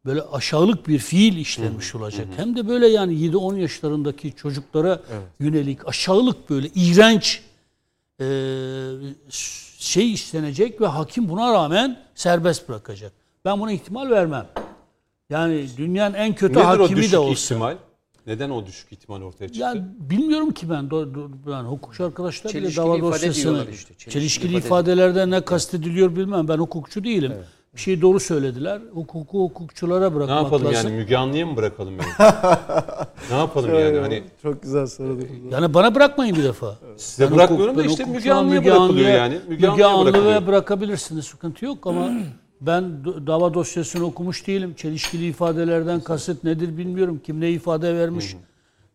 böyle 0.04 0.22
aşağılık 0.22 0.88
bir 0.88 0.98
fiil 0.98 1.36
işlenmiş 1.36 1.94
olacak. 1.94 2.26
Hem 2.36 2.56
de 2.56 2.68
böyle 2.68 2.86
yani 2.86 3.14
7-10 3.14 3.58
yaşlarındaki 3.58 4.32
çocuklara 4.32 5.00
yönelik 5.40 5.88
aşağılık 5.88 6.50
böyle 6.50 6.70
iğrenç 6.74 7.42
e, 8.20 8.26
şey 9.78 10.12
işlenecek 10.12 10.80
ve 10.80 10.86
hakim 10.86 11.28
buna 11.28 11.52
rağmen 11.52 12.00
serbest 12.14 12.68
bırakacak. 12.68 13.12
Ben 13.44 13.60
buna 13.60 13.72
ihtimal 13.72 14.10
vermem. 14.10 14.46
Yani 15.30 15.66
dünyanın 15.76 16.14
en 16.14 16.34
kötü 16.34 16.54
Nedir 16.54 16.64
o 16.64 16.68
hakimi 16.68 16.96
düşük 16.96 17.12
de 17.12 17.18
olsa. 17.18 17.32
ihtimal? 17.32 17.76
Neden 18.26 18.50
o 18.50 18.66
düşük 18.66 18.92
ihtimal 18.92 19.22
ortaya 19.22 19.48
çıktı? 19.48 19.60
Yani 19.60 19.82
bilmiyorum 19.98 20.50
ki 20.50 20.70
ben. 20.70 20.90
Do, 20.90 21.14
do, 21.14 21.50
yani 21.50 21.68
hukukçu 21.68 22.04
arkadaşlar 22.04 22.52
bile 22.52 22.60
Çelişkili 22.60 22.84
dava 22.86 22.96
ifade 22.96 23.12
dosyasını 23.12 23.58
işte, 23.58 23.94
çelişkili, 23.94 24.12
çelişkili 24.12 24.48
ifade 24.56 24.66
ifadelerde 24.66 25.30
ne 25.30 25.40
kastediliyor 25.40 26.16
bilmem. 26.16 26.48
Ben 26.48 26.58
hukukçu 26.58 27.04
değilim. 27.04 27.32
Bir 27.74 27.80
şeyi 27.80 28.02
doğru 28.02 28.20
söylediler. 28.20 28.80
Hukuku 28.94 29.38
hukukçulara 29.42 30.10
ne 30.10 30.14
bırakmak 30.14 30.42
yapalım 30.42 30.66
lazım. 30.66 30.88
yani 30.90 31.00
Müge 31.00 31.16
Anlı'ya 31.16 31.46
mı 31.46 31.56
bırakalım 31.56 31.94
yani? 31.98 32.10
ne 33.30 33.36
yapalım 33.36 33.74
yani? 33.74 33.98
Hani 33.98 34.22
Çok 34.42 34.62
güzel 34.62 34.86
soru. 34.86 35.18
Yani 35.50 35.74
bana 35.74 35.94
bırakmayın 35.94 36.36
bir 36.36 36.44
defa. 36.44 36.76
size 36.96 37.30
Ben 37.30 37.36
bırakmıyorum 37.36 37.74
hukuk- 37.74 37.84
da 37.84 37.86
işte 37.86 38.04
Müge 38.04 38.32
Anlı'ya 38.32 38.64
bırakılıyor 38.64 39.08
yani. 39.10 39.38
Müge 39.48 39.68
Müge 39.68 39.84
Anlı'ya 39.84 40.46
bırakabilirsiniz. 40.46 41.24
Sıkıntı 41.26 41.64
yok 41.64 41.86
ama 41.86 42.10
ben 42.60 43.04
dava 43.04 43.54
dosyasını 43.54 44.04
okumuş 44.04 44.46
değilim. 44.46 44.74
Çelişkili 44.74 45.28
ifadelerden 45.28 46.00
kasıt 46.00 46.44
nedir 46.44 46.78
bilmiyorum. 46.78 47.20
Kim 47.24 47.40
ne 47.40 47.50
ifade 47.50 47.94
vermiş. 47.94 48.36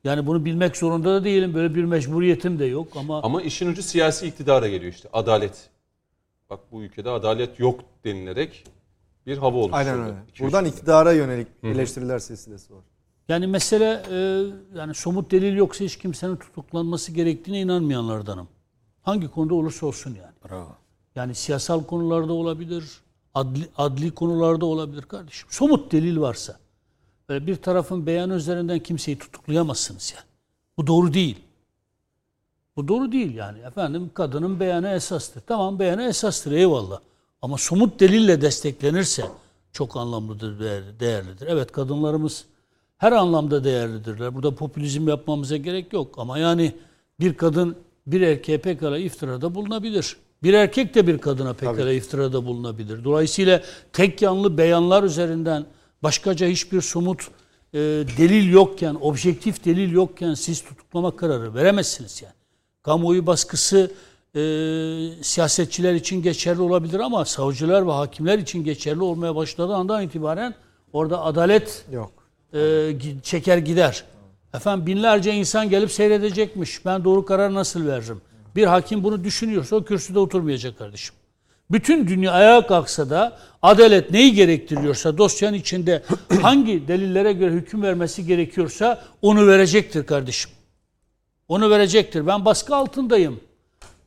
Yani 0.03 0.27
bunu 0.27 0.45
bilmek 0.45 0.77
zorunda 0.77 1.13
da 1.13 1.23
değilim. 1.23 1.53
Böyle 1.53 1.75
bir 1.75 1.83
mecburiyetim 1.83 2.59
de 2.59 2.65
yok 2.65 2.87
ama 2.95 3.21
Ama 3.21 3.41
işin 3.41 3.67
ucu 3.71 3.83
siyasi 3.83 4.27
iktidara 4.27 4.67
geliyor 4.67 4.93
işte. 4.93 5.09
Adalet. 5.13 5.69
Bak 6.49 6.59
bu 6.71 6.83
ülkede 6.83 7.09
adalet 7.09 7.59
yok 7.59 7.79
denilerek 8.05 8.63
bir 9.27 9.37
hava 9.37 9.57
oluşturdu. 9.57 9.75
Aynen 9.75 10.03
öyle. 10.03 10.15
Buradan 10.39 10.65
iktidara 10.65 11.11
yönelik 11.11 11.47
eleştiriler 11.63 12.19
silsilesi 12.19 12.73
var. 12.73 12.83
Yani 13.29 13.47
mesele 13.47 14.03
e, 14.11 14.17
yani 14.77 14.93
somut 14.93 15.31
delil 15.31 15.57
yoksa 15.57 15.85
hiç 15.85 15.97
kimsenin 15.97 16.35
tutuklanması 16.35 17.11
gerektiğine 17.11 17.61
inanmayanlardanım. 17.61 18.47
Hangi 19.01 19.27
konuda 19.27 19.55
olursa 19.55 19.85
olsun 19.85 20.09
yani. 20.21 20.33
Bravo. 20.49 20.75
Yani 21.15 21.35
siyasal 21.35 21.83
konularda 21.83 22.33
olabilir, 22.33 23.01
adli, 23.33 23.67
adli 23.77 24.11
konularda 24.11 24.65
olabilir 24.65 25.01
kardeşim. 25.01 25.47
Somut 25.51 25.91
delil 25.91 26.19
varsa. 26.19 26.59
Böyle 27.29 27.47
bir 27.47 27.55
tarafın 27.55 28.05
beyanı 28.05 28.33
üzerinden 28.33 28.79
kimseyi 28.79 29.17
tutuklayamazsınız 29.19 30.13
yani. 30.15 30.25
Bu 30.77 30.87
doğru 30.87 31.13
değil. 31.13 31.37
Bu 32.75 32.87
doğru 32.87 33.11
değil 33.11 33.35
yani. 33.35 33.59
Efendim 33.59 34.11
kadının 34.13 34.59
beyanı 34.59 34.89
esastır. 34.89 35.41
Tamam 35.47 35.79
beyanı 35.79 36.03
esastır 36.03 36.51
eyvallah. 36.51 36.99
Ama 37.41 37.57
somut 37.57 37.99
delille 37.99 38.41
desteklenirse 38.41 39.25
çok 39.73 39.97
anlamlıdır, 39.97 40.59
değer- 40.59 40.99
değerlidir. 40.99 41.47
Evet 41.49 41.71
kadınlarımız 41.71 42.45
her 42.97 43.11
anlamda 43.11 43.63
değerlidirler. 43.63 44.35
Burada 44.35 44.55
popülizm 44.55 45.07
yapmamıza 45.07 45.57
gerek 45.57 45.93
yok. 45.93 46.15
Ama 46.19 46.37
yani 46.37 46.73
bir 47.19 47.33
kadın 47.33 47.75
bir 48.07 48.21
erkeğe 48.21 48.57
pekala 48.57 48.97
iftirada 48.97 49.55
bulunabilir. 49.55 50.17
Bir 50.43 50.53
erkek 50.53 50.95
de 50.95 51.07
bir 51.07 51.17
kadına 51.17 51.53
pekala 51.53 51.91
iftirada 51.91 52.45
bulunabilir. 52.45 53.03
Dolayısıyla 53.03 53.61
tek 53.93 54.21
yanlı 54.21 54.57
beyanlar 54.57 55.03
üzerinden 55.03 55.65
başkaca 56.03 56.47
hiçbir 56.47 56.81
somut 56.81 57.27
e, 57.73 57.79
delil 58.17 58.51
yokken, 58.51 58.97
objektif 59.01 59.65
delil 59.65 59.91
yokken 59.91 60.33
siz 60.33 60.63
tutuklama 60.63 61.15
kararı 61.15 61.55
veremezsiniz 61.55 62.21
yani. 62.21 62.33
Kamuoyu 62.83 63.27
baskısı 63.27 63.91
e, 64.35 64.41
siyasetçiler 65.21 65.93
için 65.93 66.21
geçerli 66.21 66.61
olabilir 66.61 66.99
ama 66.99 67.25
savcılar 67.25 67.87
ve 67.87 67.91
hakimler 67.91 68.39
için 68.39 68.63
geçerli 68.63 69.01
olmaya 69.01 69.35
başladığı 69.35 69.75
andan 69.75 70.03
itibaren 70.03 70.55
orada 70.93 71.21
adalet 71.23 71.85
Yok. 71.91 72.11
e, 72.53 72.91
çeker 73.23 73.57
gider. 73.57 74.03
Efendim 74.53 74.85
binlerce 74.85 75.33
insan 75.33 75.69
gelip 75.69 75.91
seyredecekmiş. 75.91 76.85
Ben 76.85 77.03
doğru 77.03 77.25
karar 77.25 77.53
nasıl 77.53 77.87
veririm? 77.87 78.21
Bir 78.55 78.63
hakim 78.63 79.03
bunu 79.03 79.23
düşünüyorsa 79.23 79.75
o 79.75 79.83
kürsüde 79.83 80.19
oturmayacak 80.19 80.77
kardeşim. 80.77 81.15
Bütün 81.71 82.07
dünya 82.07 82.31
ayağa 82.31 82.67
kalksa 82.67 83.09
da 83.09 83.39
adalet 83.61 84.11
neyi 84.11 84.33
gerektiriyorsa 84.33 85.17
dosyanın 85.17 85.57
içinde 85.57 86.03
hangi 86.41 86.87
delillere 86.87 87.33
göre 87.33 87.51
hüküm 87.51 87.81
vermesi 87.81 88.25
gerekiyorsa 88.25 89.03
onu 89.21 89.47
verecektir 89.47 90.05
kardeşim. 90.05 90.51
Onu 91.47 91.69
verecektir. 91.69 92.27
Ben 92.27 92.45
baskı 92.45 92.75
altındayım. 92.75 93.39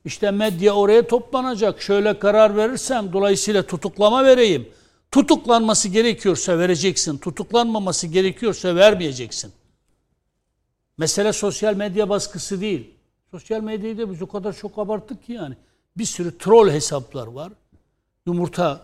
İşte 0.04 0.30
medya 0.30 0.72
oraya 0.74 1.06
toplanacak. 1.06 1.82
Şöyle 1.82 2.18
karar 2.18 2.56
verirsem 2.56 3.12
dolayısıyla 3.12 3.62
tutuklama 3.62 4.24
vereyim. 4.24 4.68
Tutuklanması 5.10 5.88
gerekiyorsa 5.88 6.58
vereceksin. 6.58 7.18
Tutuklanmaması 7.18 8.06
gerekiyorsa 8.06 8.76
vermeyeceksin. 8.76 9.52
Mesele 10.98 11.32
sosyal 11.32 11.74
medya 11.74 12.08
baskısı 12.08 12.60
değil. 12.60 12.93
Sosyal 13.34 13.60
medyayı 13.60 13.98
da 13.98 14.10
biz 14.10 14.22
o 14.22 14.26
kadar 14.26 14.52
çok 14.52 14.78
abarttık 14.78 15.26
ki 15.26 15.32
yani. 15.32 15.54
Bir 15.98 16.04
sürü 16.04 16.38
troll 16.38 16.70
hesaplar 16.70 17.26
var. 17.26 17.52
Yumurta 18.26 18.80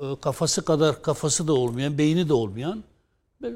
e, 0.00 0.04
kafası 0.20 0.64
kadar 0.64 1.02
kafası 1.02 1.48
da 1.48 1.52
olmayan, 1.52 1.98
beyni 1.98 2.28
de 2.28 2.32
olmayan. 2.32 2.84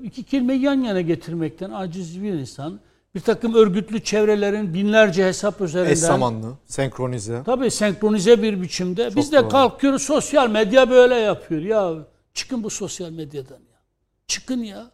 İki 0.03 0.23
kelimeyi 0.23 0.61
yan 0.61 0.75
yana 0.75 1.01
getirmekten 1.01 1.71
aciz 1.71 2.23
bir 2.23 2.33
insan. 2.33 2.81
Bir 3.15 3.21
takım 3.21 3.55
örgütlü 3.55 4.05
çevrelerin 4.05 4.75
binlerce 4.75 5.27
hesap 5.27 5.61
üzerinden. 5.61 5.93
Eş 5.93 5.99
zamanlı, 5.99 6.53
senkronize. 6.67 7.43
Tabii 7.47 7.71
senkronize 7.71 8.43
bir 8.43 8.63
biçimde. 8.63 9.17
Biz 9.17 9.33
de 9.33 9.43
doğru. 9.43 9.49
kalkıyoruz 9.49 10.03
sosyal 10.03 10.51
medya 10.51 10.91
böyle 10.91 11.15
yapıyor. 11.15 11.63
Ya 11.63 11.95
çıkın 12.35 12.65
bu 12.65 12.71
sosyal 12.71 13.11
medyadan 13.11 13.55
ya. 13.55 13.81
Çıkın 14.27 14.63
ya. 14.63 14.91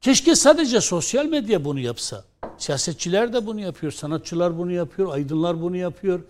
Keşke 0.00 0.34
sadece 0.34 0.80
sosyal 0.80 1.26
medya 1.26 1.64
bunu 1.64 1.80
yapsa. 1.80 2.29
Siyasetçiler 2.60 3.32
de 3.32 3.46
bunu 3.46 3.60
yapıyor, 3.60 3.92
sanatçılar 3.92 4.58
bunu 4.58 4.72
yapıyor, 4.72 5.12
aydınlar 5.12 5.62
bunu 5.62 5.76
yapıyor, 5.76 6.20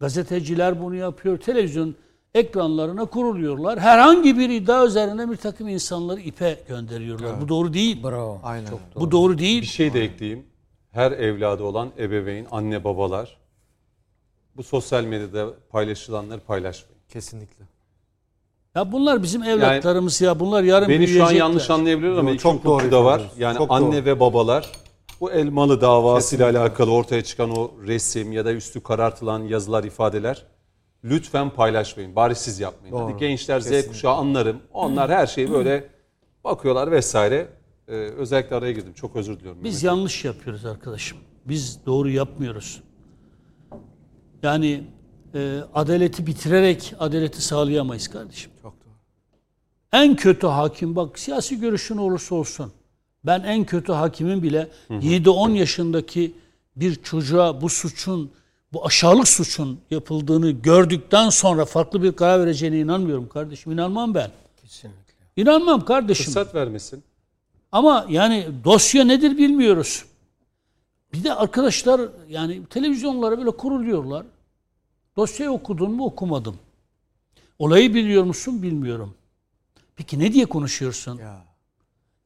gazeteciler 0.00 0.82
bunu 0.82 0.94
yapıyor, 0.94 1.38
televizyon 1.38 1.94
ekranlarına 2.34 3.04
kuruluyorlar. 3.04 3.78
Herhangi 3.80 4.38
bir 4.38 4.50
iddia 4.50 4.86
üzerine 4.86 5.30
bir 5.30 5.36
takım 5.36 5.68
insanları 5.68 6.20
ipe 6.20 6.58
gönderiyorlar. 6.68 7.40
Bu 7.40 7.48
doğru 7.48 7.74
değil. 7.74 8.02
Bravo. 8.02 8.40
Aynen. 8.42 8.68
Bu 8.96 9.10
doğru 9.10 9.32
Bir 9.32 9.38
değil. 9.38 9.62
şey 9.64 9.94
de 9.94 10.04
ekleyeyim. 10.04 10.44
Her 10.90 11.12
evladı 11.12 11.62
olan 11.62 11.90
ebeveyn, 11.98 12.46
anne 12.50 12.84
babalar 12.84 13.36
bu 14.56 14.62
sosyal 14.62 15.04
medyada 15.04 15.54
paylaşılanları 15.70 16.40
paylaşmayın. 16.40 17.02
Kesinlikle. 17.08 17.64
Ya 18.74 18.92
bunlar 18.92 19.22
bizim 19.22 19.42
evlatlarımız 19.42 20.20
ya. 20.20 20.40
Bunlar 20.40 20.62
yarın 20.62 20.88
Beni 20.88 20.96
şu 20.96 21.02
an 21.02 21.06
büyüyecekler. 21.08 21.38
yanlış 21.38 21.70
anlayabiliyor 21.70 22.18
ama 22.18 22.38
çok 22.38 22.64
doğru 22.64 22.90
da 22.90 23.04
var. 23.04 23.22
Yani. 23.38 23.58
Çok 23.58 23.70
anne 23.70 23.96
doğru. 23.96 24.04
ve 24.04 24.20
babalar 24.20 24.70
bu 25.20 25.32
Elmalı 25.32 25.80
davasıyla 25.80 26.50
alakalı 26.50 26.92
ortaya 26.92 27.24
çıkan 27.24 27.50
o 27.50 27.70
resim 27.86 28.32
ya 28.32 28.44
da 28.44 28.52
üstü 28.52 28.82
karartılan 28.82 29.40
yazılar, 29.42 29.84
ifadeler 29.84 30.46
lütfen 31.04 31.50
paylaşmayın. 31.50 32.16
Bari 32.16 32.34
siz 32.34 32.60
yapmayın. 32.60 32.96
Hadi 32.96 33.10
Doğru. 33.12 33.18
gençler 33.18 33.60
Z 33.60 33.64
Kesinlikle. 33.64 33.88
kuşağı 33.88 34.14
anlarım. 34.14 34.60
Onlar 34.72 35.10
her 35.10 35.26
şeyi 35.26 35.50
böyle 35.52 35.88
bakıyorlar 36.44 36.90
vesaire. 36.90 37.48
Ee, 37.88 37.92
özellikle 37.92 38.56
araya 38.56 38.72
girdim. 38.72 38.92
Çok 38.94 39.16
özür 39.16 39.38
diliyorum. 39.38 39.64
Biz 39.64 39.72
Mehmet. 39.74 39.84
yanlış 39.84 40.24
yapıyoruz 40.24 40.64
arkadaşım. 40.66 41.18
Biz 41.44 41.86
doğru 41.86 42.10
yapmıyoruz. 42.10 42.82
Yani 44.42 44.84
e, 45.34 45.60
adaleti 45.74 46.26
bitirerek 46.26 46.94
adaleti 46.98 47.42
sağlayamayız 47.42 48.08
kardeşim. 48.08 48.52
Çok 48.62 48.72
doğru. 48.72 48.94
En 49.92 50.16
kötü 50.16 50.46
hakim 50.46 50.96
bak 50.96 51.18
siyasi 51.18 51.60
görüşün 51.60 51.96
olursa 51.96 52.34
olsun. 52.34 52.72
Ben 53.26 53.40
en 53.40 53.64
kötü 53.64 53.92
hakimin 53.92 54.42
bile 54.42 54.68
7-10 54.90 55.52
yaşındaki 55.52 56.34
bir 56.76 56.94
çocuğa 56.94 57.60
bu 57.60 57.68
suçun, 57.68 58.30
bu 58.72 58.86
aşağılık 58.86 59.28
suçun 59.28 59.80
yapıldığını 59.90 60.50
gördükten 60.50 61.28
sonra 61.28 61.64
farklı 61.64 62.02
bir 62.02 62.12
karar 62.12 62.40
vereceğine 62.40 62.78
inanmıyorum 62.78 63.28
kardeşim. 63.28 63.72
İnanmam 63.72 64.14
ben. 64.14 64.30
Kesinlikle. 64.62 65.14
İnanmam 65.36 65.84
kardeşim. 65.84 66.24
Fırsat 66.24 66.54
vermesin. 66.54 67.04
Ama 67.72 68.06
yani 68.08 68.46
dosya 68.64 69.04
nedir 69.04 69.38
bilmiyoruz. 69.38 70.04
Bir 71.12 71.24
de 71.24 71.34
arkadaşlar 71.34 72.00
yani 72.28 72.66
televizyonlara 72.66 73.38
böyle 73.38 73.50
kuruluyorlar. 73.50 74.26
Dosyayı 75.16 75.52
okudun 75.52 75.92
mu 75.92 76.04
okumadım. 76.04 76.56
Olayı 77.58 77.94
biliyor 77.94 78.24
musun 78.24 78.62
bilmiyorum. 78.62 79.14
Peki 79.96 80.18
ne 80.18 80.32
diye 80.32 80.46
konuşuyorsun? 80.46 81.18
Ya. 81.18 81.53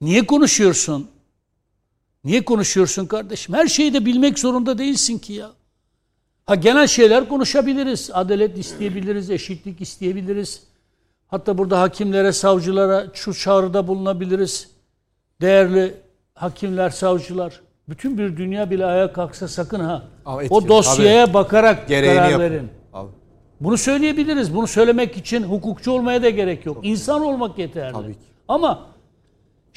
Niye 0.01 0.27
konuşuyorsun? 0.27 1.09
Niye 2.25 2.45
konuşuyorsun 2.45 3.07
kardeşim? 3.07 3.55
Her 3.55 3.67
şeyi 3.67 3.95
de 3.95 4.07
bilmek 4.07 4.39
zorunda 4.39 4.79
değilsin 4.79 5.19
ki 5.19 5.33
ya. 5.33 5.51
Ha 6.47 6.55
genel 6.55 6.87
şeyler 6.87 7.29
konuşabiliriz. 7.29 8.11
Adalet 8.13 8.59
isteyebiliriz, 8.59 9.31
eşitlik 9.31 9.81
isteyebiliriz. 9.81 10.63
Hatta 11.29 11.59
burada 11.59 11.81
hakimlere, 11.81 12.33
savcılara 12.33 13.07
şu 13.15 13.35
çağrıda 13.35 13.87
bulunabiliriz. 13.87 14.71
Değerli 15.41 15.95
hakimler, 16.35 16.91
savcılar. 16.91 17.61
Bütün 17.89 18.19
bir 18.19 18.37
dünya 18.37 18.71
bile 18.71 18.87
ayağa 18.87 19.13
kalksa 19.13 19.49
sakın 19.49 19.81
ha. 19.81 20.03
Ama 20.25 20.43
o 20.51 20.69
dosyaya 20.69 21.35
bakarak 21.35 21.89
Gereğini 21.89 22.17
karar 22.17 22.29
yapın. 22.31 22.45
verin. 22.45 22.69
Abi. 22.93 23.11
Bunu 23.61 23.79
söyleyebiliriz. 23.79 24.55
Bunu 24.55 24.67
söylemek 24.67 25.17
için 25.17 25.43
hukukçu 25.43 25.91
olmaya 25.93 26.23
da 26.23 26.31
gerek 26.31 26.67
yok. 26.67 26.79
İnsan 26.83 27.21
olmak 27.23 27.59
yeterli. 27.59 27.93
Tabii 27.93 28.13
ki. 28.13 28.19
Ama 28.49 28.87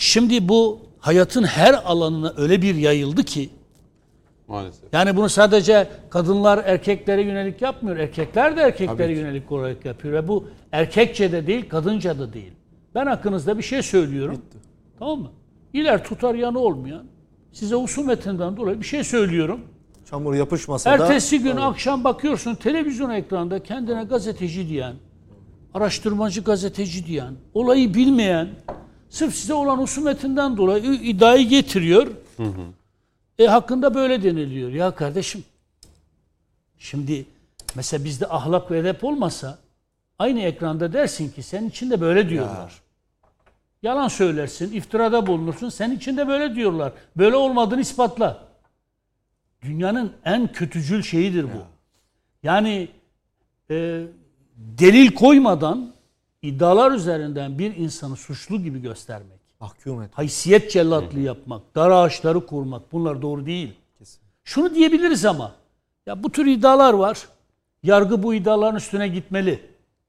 Şimdi 0.02 0.50
bu 0.50 0.80
hayatın 1.00 1.44
her 1.44 1.74
alanına 1.74 2.34
öyle 2.38 2.62
bir 2.62 2.76
yayıldı 2.76 3.24
ki 3.24 3.50
Maalesef. 4.48 4.94
yani 4.94 5.16
bunu 5.18 5.30
sadece 5.30 5.88
kadınlar 6.10 6.64
erkeklere 6.66 7.22
yönelik 7.22 7.62
yapmıyor. 7.62 7.98
Erkekler 7.98 8.58
de 8.58 8.62
erkeklere 8.62 8.98
Tabii 8.98 9.14
ki. 9.14 9.20
yönelik 9.20 9.52
olarak 9.52 9.86
yapıyor. 9.86 10.14
Ve 10.14 10.28
bu 10.28 10.48
erkekçe 10.72 11.32
de 11.32 11.48
değil, 11.48 11.70
kadınca 11.70 12.20
da 12.20 12.34
değil. 12.34 12.52
Ben 12.96 13.06
hakkınızda 13.06 13.58
bir 13.58 13.64
şey 13.64 13.82
söylüyorum. 13.82 14.42
Tamam 15.00 15.20
mı? 15.20 15.32
İler 15.74 16.04
tutar 16.04 16.36
yanı 16.36 16.60
olmayan. 16.60 17.04
Size 17.52 17.76
husumetinden 17.76 18.58
dolayı 18.58 18.80
bir 18.80 18.86
şey 18.86 19.04
söylüyorum. 19.04 19.62
Çamur 20.10 20.34
yapışmasa 20.34 21.00
da 21.00 21.06
Ertesi 21.06 21.40
gün 21.40 21.58
akşam 21.58 22.04
bakıyorsun 22.04 22.56
televizyon 22.56 23.10
ekranda 23.10 23.64
kendine 23.64 24.04
gazeteci 24.04 24.70
diyen, 24.70 24.94
araştırmacı 25.74 26.42
gazeteci 26.44 27.06
diyen, 27.06 27.34
olayı 27.54 27.94
bilmeyen, 27.94 28.50
sırf 29.12 29.36
size 29.36 29.54
olan 29.54 29.78
husumetinden 29.78 30.58
dolayı 30.58 30.84
iddiayı 30.94 31.48
getiriyor. 31.48 32.08
E 33.40 33.48
hakkında 33.48 33.96
böyle 33.96 34.24
deniliyor. 34.24 34.72
Ya 34.72 34.96
kardeşim, 34.96 35.44
şimdi 36.80 37.26
mesela 37.76 38.04
bizde 38.06 38.28
ahlak 38.28 38.72
ve 38.72 38.78
edep 38.78 39.04
olmasa 39.04 39.60
aynı 40.20 40.42
ekranda 40.42 40.94
dersin 40.94 41.30
ki 41.30 41.44
senin 41.44 41.70
için 41.70 41.90
de 41.90 42.02
böyle 42.02 42.30
diyorlar. 42.30 42.82
Yalan 43.84 44.08
söylersin, 44.08 44.74
iftirada 44.74 45.28
bulunursun. 45.28 45.70
Senin 45.70 45.98
için 45.98 46.18
de 46.18 46.28
böyle 46.28 46.56
diyorlar. 46.56 46.94
Böyle 47.18 47.36
olmadığını 47.36 47.82
ispatla. 47.82 48.48
Dünyanın 49.62 50.14
en 50.26 50.52
kötücül 50.52 51.04
şeyidir 51.04 51.44
bu. 51.44 51.64
Yani 52.44 52.88
e, 53.70 54.04
delil 54.56 55.12
koymadan 55.12 55.94
iddialar 56.42 56.92
üzerinden 56.92 57.60
bir 57.60 57.76
insanı 57.76 58.16
suçlu 58.16 58.62
gibi 58.64 58.82
göstermek, 58.82 59.40
mahkum 59.60 60.02
et. 60.02 60.10
haysiyet 60.14 60.72
cellatlığı 60.72 61.20
yapmak, 61.20 61.76
dar 61.76 61.92
ağaçları 61.92 62.46
kurmak 62.46 62.92
bunlar 62.92 63.22
doğru 63.22 63.46
değil. 63.46 63.74
Şunu 64.44 64.76
diyebiliriz 64.76 65.26
ama 65.26 65.52
ya 66.06 66.24
bu 66.24 66.32
tür 66.32 66.46
iddialar 66.46 66.94
var. 66.94 67.28
Yargı 67.84 68.24
bu 68.24 68.34
iddiaların 68.34 68.76
üstüne 68.76 69.08
gitmeli. 69.08 69.60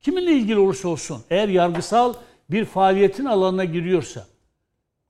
Kiminle 0.01 0.33
ilgili 0.33 0.59
olursa 0.59 0.89
olsun 0.89 1.23
eğer 1.31 1.49
yargısal 1.49 2.15
bir 2.51 2.65
faaliyetin 2.65 3.25
alanına 3.25 3.65
giriyorsa 3.65 4.27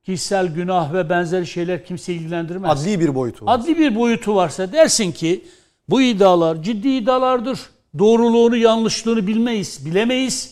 kişisel 0.03 0.47
günah 0.55 0.95
ve 0.95 1.11
benzeri 1.11 1.47
şeyler 1.47 1.85
kimse 1.85 2.15
ilgilendirmez. 2.15 2.83
Adli 2.83 3.01
bir 3.01 3.15
boyutu. 3.15 3.47
var. 3.47 3.59
Adli 3.59 3.79
bir 3.79 3.95
boyutu 3.95 4.35
varsa 4.35 4.73
dersin 4.73 5.13
ki 5.13 5.45
bu 5.89 6.03
iddialar 6.03 6.63
ciddi 6.63 6.89
iddialardır. 6.89 7.61
Doğruluğunu, 7.99 8.57
yanlışlığını 8.57 9.27
bilmeyiz, 9.27 9.87
bilemeyiz. 9.87 10.52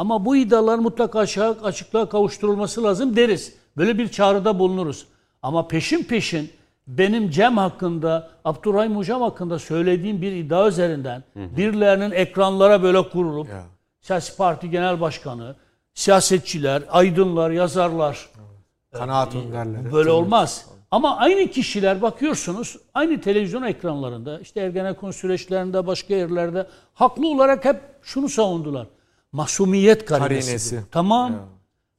Ama 0.00 0.24
bu 0.24 0.36
iddialar 0.36 0.78
mutlaka 0.78 1.18
açıklığa 1.62 2.08
kavuşturulması 2.08 2.84
lazım 2.84 3.16
deriz. 3.16 3.54
Böyle 3.76 3.98
bir 3.98 4.08
çağrıda 4.08 4.58
bulunuruz. 4.58 5.06
Ama 5.42 5.68
peşin 5.68 6.04
peşin 6.04 6.50
benim 6.86 7.30
Cem 7.30 7.56
hakkında, 7.56 8.30
Abdurrahim 8.44 8.96
Hocam 8.96 9.22
hakkında 9.22 9.58
söylediğim 9.58 10.22
bir 10.22 10.32
iddia 10.32 10.68
üzerinden 10.68 11.24
birilerinin 11.36 12.10
ekranlara 12.10 12.82
böyle 12.82 13.08
kurulup 13.08 13.48
Ya. 13.48 13.62
siyasi 14.00 14.36
parti 14.36 14.70
genel 14.70 15.00
başkanı, 15.00 15.56
siyasetçiler, 15.94 16.82
aydınlar, 16.90 17.50
yazarlar, 17.50 18.28
Kanaat 18.92 19.34
önderleri. 19.34 19.92
Böyle 19.92 20.10
olmaz. 20.10 20.66
Ama 20.90 21.16
aynı 21.16 21.50
kişiler 21.50 22.02
bakıyorsunuz 22.02 22.76
aynı 22.94 23.20
televizyon 23.20 23.62
ekranlarında 23.62 24.40
işte 24.40 24.60
Ergenekon 24.60 25.10
süreçlerinde 25.10 25.86
başka 25.86 26.14
yerlerde 26.14 26.66
haklı 26.94 27.28
olarak 27.28 27.64
hep 27.64 27.80
şunu 28.02 28.28
savundular. 28.28 28.86
Masumiyet 29.32 30.04
karinesi. 30.04 30.46
Karinesi. 30.46 30.80
Tamam. 30.90 31.32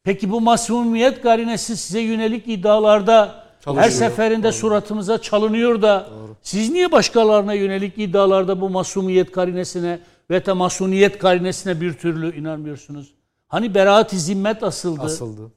Peki 0.04 0.32
bu 0.32 0.42
masumiyet 0.42 1.22
karinesi 1.22 1.78
size 1.78 2.00
yönelik 2.00 2.48
iddialarda 2.48 3.26
her 3.26 3.64
Çalışıyor. 3.64 3.92
seferinde 3.92 4.52
suratımıza 4.52 5.22
çalınıyor 5.22 5.82
da 5.82 6.10
siz 6.42 6.70
niye 6.70 6.92
başkalarına 6.92 7.54
yönelik 7.54 7.98
iddialarda 7.98 8.62
bu 8.62 8.70
masumiyet 8.70 9.32
karinesine 9.32 10.00
ve 10.30 10.46
de 10.46 10.54
masuniyet 10.54 11.18
karinesine 11.18 11.82
bir 11.82 11.94
türlü 11.94 12.36
inanmıyorsunuz? 12.40 13.14
Hani 13.48 13.76
beraat-i 13.76 14.20
zimmet 14.20 14.64
asıldı. 14.64 15.02
Asıldı. 15.02 15.52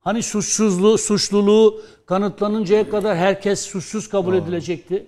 Hani 0.00 0.22
suçsuzluğu, 0.22 0.98
suçluluğu 0.98 1.80
kanıtlanıncaya 2.06 2.90
kadar 2.90 3.16
herkes 3.16 3.60
suçsuz 3.60 4.08
kabul 4.08 4.34
edilecekti. 4.34 5.06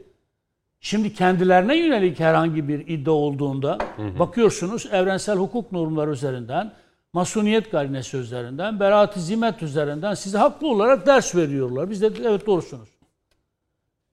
Şimdi 0.80 1.14
kendilerine 1.14 1.76
yönelik 1.76 2.20
herhangi 2.20 2.68
bir 2.68 2.88
iddia 2.88 3.12
olduğunda 3.12 3.78
bakıyorsunuz 4.18 4.86
evrensel 4.92 5.36
hukuk 5.36 5.72
normları 5.72 6.10
üzerinden, 6.10 6.72
masuniyet 7.12 7.70
garinesi 7.72 8.16
üzerinden, 8.16 8.80
beraat-i 8.80 9.20
zimmet 9.20 9.62
üzerinden 9.62 10.14
size 10.14 10.38
haklı 10.38 10.68
olarak 10.68 11.06
ders 11.06 11.34
veriyorlar. 11.34 11.90
Biz 11.90 12.02
de 12.02 12.10
evet 12.24 12.46
doğrusunuz. 12.46 12.88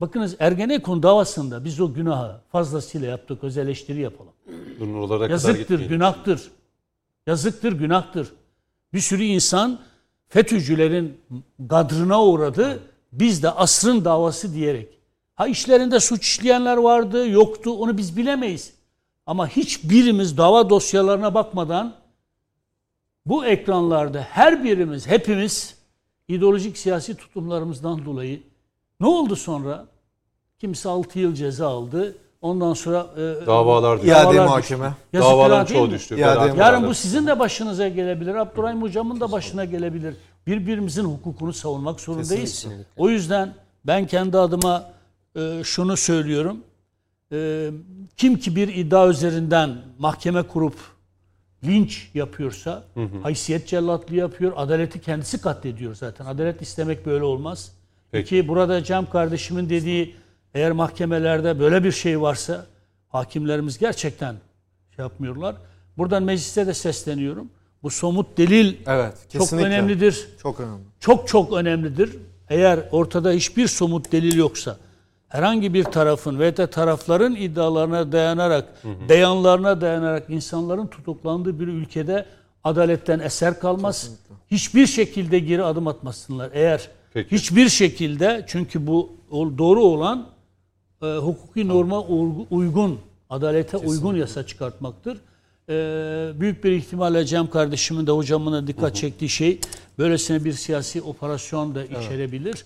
Bakınız 0.01 0.35
Ergenekon 0.39 1.03
davasında 1.03 1.65
biz 1.65 1.79
o 1.79 1.93
günahı 1.93 2.41
fazlasıyla 2.51 3.07
yaptık, 3.07 3.43
öz 3.43 3.57
eleştiri 3.57 3.99
yapalım. 3.99 4.33
Kadar 5.19 5.29
Yazıktır, 5.29 5.89
günahtır. 5.89 6.51
Yazıktır, 7.27 7.71
günahtır. 7.71 8.27
Bir 8.93 8.99
sürü 8.99 9.23
insan 9.23 9.79
FETÖ'cülerin 10.27 11.21
gadrına 11.59 12.23
uğradı. 12.23 12.79
Biz 13.11 13.43
de 13.43 13.49
asrın 13.49 14.05
davası 14.05 14.53
diyerek. 14.53 14.96
Ha 15.37 15.47
işlerinde 15.47 15.99
suç 15.99 16.27
işleyenler 16.27 16.77
vardı, 16.77 17.29
yoktu. 17.29 17.71
Onu 17.71 17.97
biz 17.97 18.17
bilemeyiz. 18.17 18.73
Ama 19.25 19.47
hiçbirimiz 19.47 20.37
dava 20.37 20.69
dosyalarına 20.69 21.33
bakmadan 21.33 21.95
bu 23.25 23.45
ekranlarda 23.45 24.21
her 24.21 24.63
birimiz, 24.63 25.07
hepimiz 25.07 25.75
ideolojik 26.27 26.77
siyasi 26.77 27.15
tutumlarımızdan 27.15 28.05
dolayı 28.05 28.41
ne 28.99 29.07
oldu 29.07 29.35
sonra? 29.35 29.85
Kimisi 30.59 30.89
6 30.89 31.19
yıl 31.19 31.33
ceza 31.33 31.67
aldı. 31.67 32.15
Ondan 32.41 32.73
sonra 32.73 33.07
e, 33.17 33.45
Davalar 33.45 33.97
düştü. 33.97 34.09
İade. 34.11 34.35
Yazık 35.13 35.31
Davaların 35.31 35.65
çoğu 35.65 35.91
düştü. 35.91 36.19
İade? 36.19 36.59
Yarın 36.59 36.87
bu 36.87 36.93
sizin 36.93 37.27
de 37.27 37.39
başınıza 37.39 37.87
gelebilir. 37.87 38.35
Abdurrahim 38.35 38.81
Hocam'ın 38.81 39.19
da 39.19 39.31
başına 39.31 39.65
gelebilir. 39.65 40.15
Birbirimizin 40.47 41.03
hukukunu 41.03 41.53
savunmak 41.53 41.99
zorundayız. 41.99 42.51
Kesinlikle. 42.51 42.83
O 42.97 43.09
yüzden 43.09 43.53
ben 43.85 44.07
kendi 44.07 44.37
adıma 44.37 44.96
e, 45.37 45.63
şunu 45.63 45.97
söylüyorum. 45.97 46.57
E, 47.31 47.69
kim 48.17 48.37
ki 48.39 48.55
bir 48.55 48.67
iddia 48.67 49.09
üzerinden 49.09 49.75
mahkeme 49.99 50.43
kurup 50.43 50.75
linç 51.63 52.09
yapıyorsa 52.13 52.83
haysiyet 53.23 53.67
cellatlığı 53.67 54.15
yapıyor. 54.15 54.53
Adaleti 54.55 55.01
kendisi 55.01 55.41
katlediyor 55.41 55.95
zaten. 55.95 56.25
Adalet 56.25 56.61
istemek 56.61 57.05
böyle 57.05 57.23
olmaz. 57.23 57.71
Peki. 58.11 58.29
Ki 58.29 58.47
burada 58.47 58.83
Cem 58.83 59.09
kardeşimin 59.09 59.69
dediği 59.69 60.15
eğer 60.53 60.71
mahkemelerde 60.71 61.59
böyle 61.59 61.83
bir 61.83 61.91
şey 61.91 62.21
varsa 62.21 62.65
hakimlerimiz 63.09 63.77
gerçekten 63.77 64.35
şey 64.95 65.03
yapmıyorlar. 65.03 65.55
Buradan 65.97 66.23
meclise 66.23 66.67
de 66.67 66.73
sesleniyorum. 66.73 67.49
Bu 67.83 67.89
somut 67.89 68.37
delil 68.37 68.75
Evet. 68.87 69.13
çok 69.33 69.53
önemlidir. 69.53 70.27
Çok 70.41 70.59
önemli. 70.59 70.83
Çok 70.99 71.27
çok 71.27 71.53
önemlidir. 71.53 72.17
Eğer 72.49 72.79
ortada 72.91 73.31
hiçbir 73.31 73.67
somut 73.67 74.11
delil 74.11 74.37
yoksa 74.37 74.77
herhangi 75.29 75.73
bir 75.73 75.83
tarafın 75.83 76.39
ve 76.39 76.57
de 76.57 76.67
tarafların 76.67 77.35
iddialarına 77.35 78.11
dayanarak, 78.11 78.65
beyanlarına 79.09 79.81
dayanarak 79.81 80.29
insanların 80.29 80.87
tutuklandığı 80.87 81.59
bir 81.59 81.67
ülkede 81.67 82.25
adaletten 82.63 83.19
eser 83.19 83.59
kalmaz. 83.59 84.11
Hiçbir 84.51 84.87
şekilde 84.87 85.39
geri 85.39 85.63
adım 85.63 85.87
atmasınlar. 85.87 86.49
Eğer 86.53 86.89
Peki. 87.13 87.35
hiçbir 87.35 87.69
şekilde 87.69 88.45
çünkü 88.47 88.87
bu 88.87 89.11
doğru 89.31 89.83
olan 89.83 90.27
e, 91.01 91.05
hukuki 91.05 91.67
norma 91.67 92.01
uygun, 92.49 92.99
adalete 93.29 93.77
uygun 93.77 94.15
yasa 94.15 94.45
çıkartmaktır. 94.45 95.17
E, 95.69 95.73
büyük 96.39 96.63
bir 96.63 96.71
ihtimalle 96.71 97.25
Cem 97.25 97.49
kardeşimin 97.49 98.07
de 98.07 98.11
hocamın 98.11 98.53
da 98.53 98.67
dikkat 98.67 98.95
çektiği 98.95 99.29
şey 99.29 99.59
böylesine 99.97 100.45
bir 100.45 100.53
siyasi 100.53 101.01
operasyon 101.01 101.75
da 101.75 101.85
içerebilir. 101.85 102.65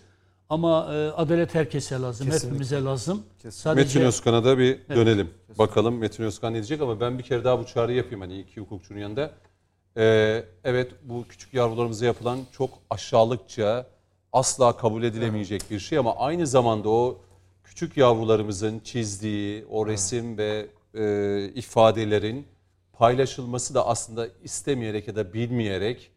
Ama 0.52 0.94
e, 0.94 1.12
adalet 1.12 1.56
herkese 1.56 1.96
lazım, 1.96 2.26
Kesinlikle. 2.26 2.48
hepimize 2.48 2.84
lazım. 2.84 3.24
Metin 3.36 3.50
Sadece 3.50 4.06
Özkan'a 4.06 4.44
da 4.44 4.58
bir 4.58 4.80
dönelim. 4.90 5.30
Bakalım 5.60 5.98
Metin 5.98 6.24
Özkan 6.24 6.54
ne 6.54 6.56
diyecek 6.56 6.82
ama 6.82 7.00
ben 7.00 7.18
bir 7.20 7.24
kere 7.24 7.44
daha 7.44 7.60
bu 7.60 7.66
çağrıyı 7.66 7.98
yapayım 7.98 8.22
hani 8.22 8.40
iki 8.40 8.62
hukukçunun 8.62 9.00
yanında. 9.00 9.32
Ee, 9.98 10.44
evet 10.64 10.92
bu 11.04 11.26
küçük 11.30 11.54
yavrularımıza 11.54 12.06
yapılan 12.06 12.40
çok 12.52 12.70
aşağılıkça 12.90 13.88
asla 14.34 14.78
kabul 14.78 15.04
edilemeyecek 15.04 15.62
bir 15.72 15.80
şey 15.80 15.98
ama 15.98 16.16
aynı 16.16 16.48
zamanda 16.48 16.90
o 16.90 17.22
küçük 17.64 17.98
yavrularımızın 17.98 18.80
çizdiği 18.80 19.66
o 19.70 19.88
resim 19.88 20.38
ve 20.38 20.68
e, 20.94 21.46
ifadelerin 21.56 22.48
paylaşılması 22.94 23.74
da 23.74 23.88
aslında 23.88 24.28
istemeyerek 24.44 25.08
ya 25.08 25.16
da 25.16 25.34
bilmeyerek 25.34 26.12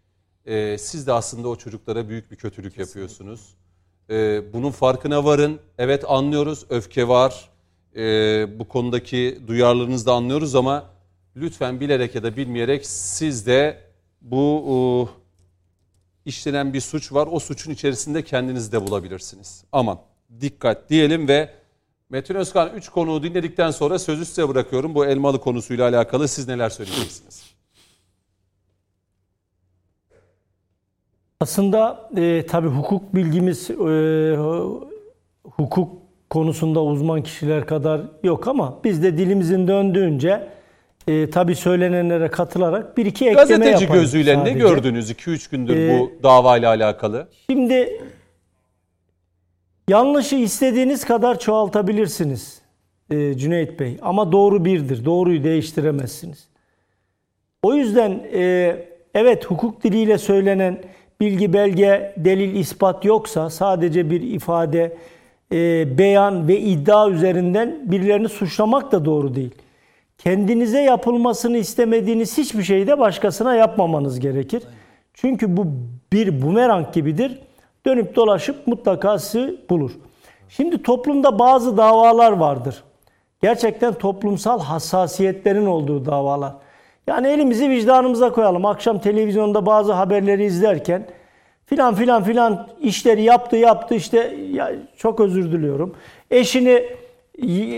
e, 0.47 0.79
siz 0.79 1.07
de 1.07 1.13
aslında 1.13 1.49
o 1.49 1.57
çocuklara 1.57 2.09
büyük 2.09 2.31
bir 2.31 2.37
kötülük 2.37 2.79
yapıyorsunuz. 2.79 3.55
E, 4.11 4.43
bunun 4.53 4.71
farkına 4.71 5.25
varın. 5.25 5.61
Evet 5.79 6.05
anlıyoruz, 6.09 6.65
öfke 6.71 7.09
var. 7.09 7.49
E, 7.97 8.03
bu 8.59 8.69
konudaki 8.69 9.39
duyarlılığınızı 9.47 10.07
da 10.07 10.13
anlıyoruz 10.13 10.55
ama 10.55 10.85
lütfen 11.37 11.81
bilerek 11.81 12.15
ya 12.15 12.23
da 12.23 12.37
bilmeyerek 12.37 12.87
siz 12.87 13.47
de 13.47 13.79
bu 14.21 15.09
işlenen 16.25 16.73
bir 16.73 16.81
suç 16.81 17.13
var. 17.13 17.29
O 17.31 17.39
suçun 17.41 17.73
içerisinde 17.73 18.25
kendinizi 18.25 18.73
de 18.73 18.87
bulabilirsiniz. 18.87 19.65
Aman 19.73 19.99
dikkat 20.41 20.91
diyelim 20.91 21.29
ve 21.29 21.51
Metin 22.11 22.35
Özkan 22.35 22.71
3 22.77 22.89
konuğu 22.89 23.23
dinledikten 23.23 23.71
sonra 23.71 23.99
sözü 23.99 24.25
size 24.25 24.49
bırakıyorum. 24.49 24.95
Bu 24.95 25.07
elmalı 25.07 25.41
konusuyla 25.41 25.89
alakalı 25.89 26.29
siz 26.29 26.49
neler 26.49 26.71
söyleyeceksiniz? 26.71 27.54
Aslında 31.45 32.09
e, 32.17 32.47
tabii 32.47 32.69
hukuk 32.69 33.15
bilgimiz 33.15 33.71
e, 33.71 34.37
hukuk 35.45 35.93
konusunda 36.31 36.83
uzman 36.83 37.23
kişiler 37.23 37.67
kadar 37.67 38.01
yok 38.23 38.49
ama 38.49 38.79
biz 38.85 39.03
de 39.03 39.19
dilimizin 39.19 39.69
döndüğünce 39.69 40.49
e, 41.09 41.31
tabii 41.31 41.55
söylenenlere 41.55 42.29
katılarak 42.29 42.97
bir 42.97 43.07
iki 43.07 43.25
ekleme 43.25 43.43
Gazeteci 43.43 43.85
yaparız 43.85 44.03
gözüyle 44.03 44.31
ne 44.33 44.39
sadece. 44.39 44.59
gördünüz 44.59 45.11
2-3 45.11 45.51
gündür 45.51 45.77
Ee, 45.77 46.01
bu 46.01 46.23
davayla 46.23 46.69
alakalı? 46.69 47.29
Şimdi 47.51 48.03
yanlışı 49.89 50.37
istediğiniz 50.37 51.05
kadar 51.05 51.39
çoğaltabilirsiniz 51.39 52.61
e, 53.11 53.35
Cüneyt 53.35 53.81
Bey 53.81 53.99
ama 54.03 54.33
doğru 54.33 54.65
birdir. 54.65 55.05
Doğruyu 55.05 55.45
değiştiremezsiniz. 55.45 56.49
O 57.63 57.75
yüzden 57.75 58.23
e, 58.35 58.77
evet 59.15 59.47
hukuk 59.47 59.85
diliyle 59.85 60.19
söylenen 60.19 60.79
bilgi, 61.21 61.53
belge, 61.53 62.15
delil, 62.17 62.55
ispat 62.55 63.05
yoksa 63.05 63.51
sadece 63.51 64.11
bir 64.11 64.21
ifade, 64.21 64.97
e, 65.53 65.99
beyan 65.99 66.49
ve 66.49 66.61
iddia 66.61 67.11
üzerinden 67.11 67.93
birilerini 67.93 68.29
suçlamak 68.29 68.93
da 68.93 69.05
doğru 69.05 69.35
değil. 69.35 69.55
Kendinize 70.19 70.81
yapılmasını 70.81 71.57
istemediğiniz 71.57 72.39
hiçbir 72.39 72.63
şeyi 72.63 72.87
de 72.87 72.99
başkasına 72.99 73.55
yapmamanız 73.55 74.21
gerekir. 74.21 74.63
Çünkü 75.15 75.57
bu 75.57 75.67
bir 76.13 76.43
bumerang 76.43 76.93
gibidir. 76.93 77.39
Dönüp 77.87 78.17
dolaşıp 78.17 78.67
mutlaka 78.67 79.19
sizi 79.19 79.61
bulur. 79.71 79.91
Şimdi 80.49 80.83
toplumda 80.83 81.39
bazı 81.39 81.77
davalar 81.77 82.33
vardır. 82.33 82.85
Gerçekten 83.43 83.95
toplumsal 83.95 84.61
hassasiyetlerin 84.61 85.67
olduğu 85.67 86.07
davalar. 86.07 86.55
Yani 87.07 87.29
elimizi 87.29 87.71
vicdanımıza 87.71 88.33
koyalım. 88.33 88.65
Akşam 88.65 88.99
televizyonda 88.99 89.67
bazı 89.67 89.93
haberleri 89.93 90.45
izlerken 90.45 91.07
filan 91.67 91.95
filan 91.95 92.25
filan 92.25 92.69
işleri 92.81 93.23
yaptı 93.23 93.57
yaptı 93.57 93.95
işte 93.95 94.37
ya 94.51 94.73
çok 94.97 95.21
özür 95.21 95.53
diliyorum. 95.53 95.95
Eşini 96.31 96.85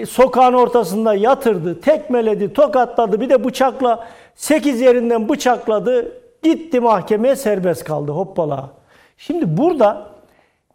sokağın 0.09 0.53
ortasında 0.53 1.14
yatırdı, 1.14 1.81
tekmeledi, 1.81 2.53
tokatladı 2.53 3.20
bir 3.20 3.31
de 3.31 3.45
bıçakla 3.45 4.09
8 4.35 4.81
yerinden 4.81 5.29
bıçakladı. 5.29 6.12
Gitti 6.43 6.81
mahkemeye 6.81 7.37
serbest 7.37 7.85
kaldı 7.85 8.12
hoppala. 8.12 8.70
Şimdi 9.18 9.57
burada 9.57 10.07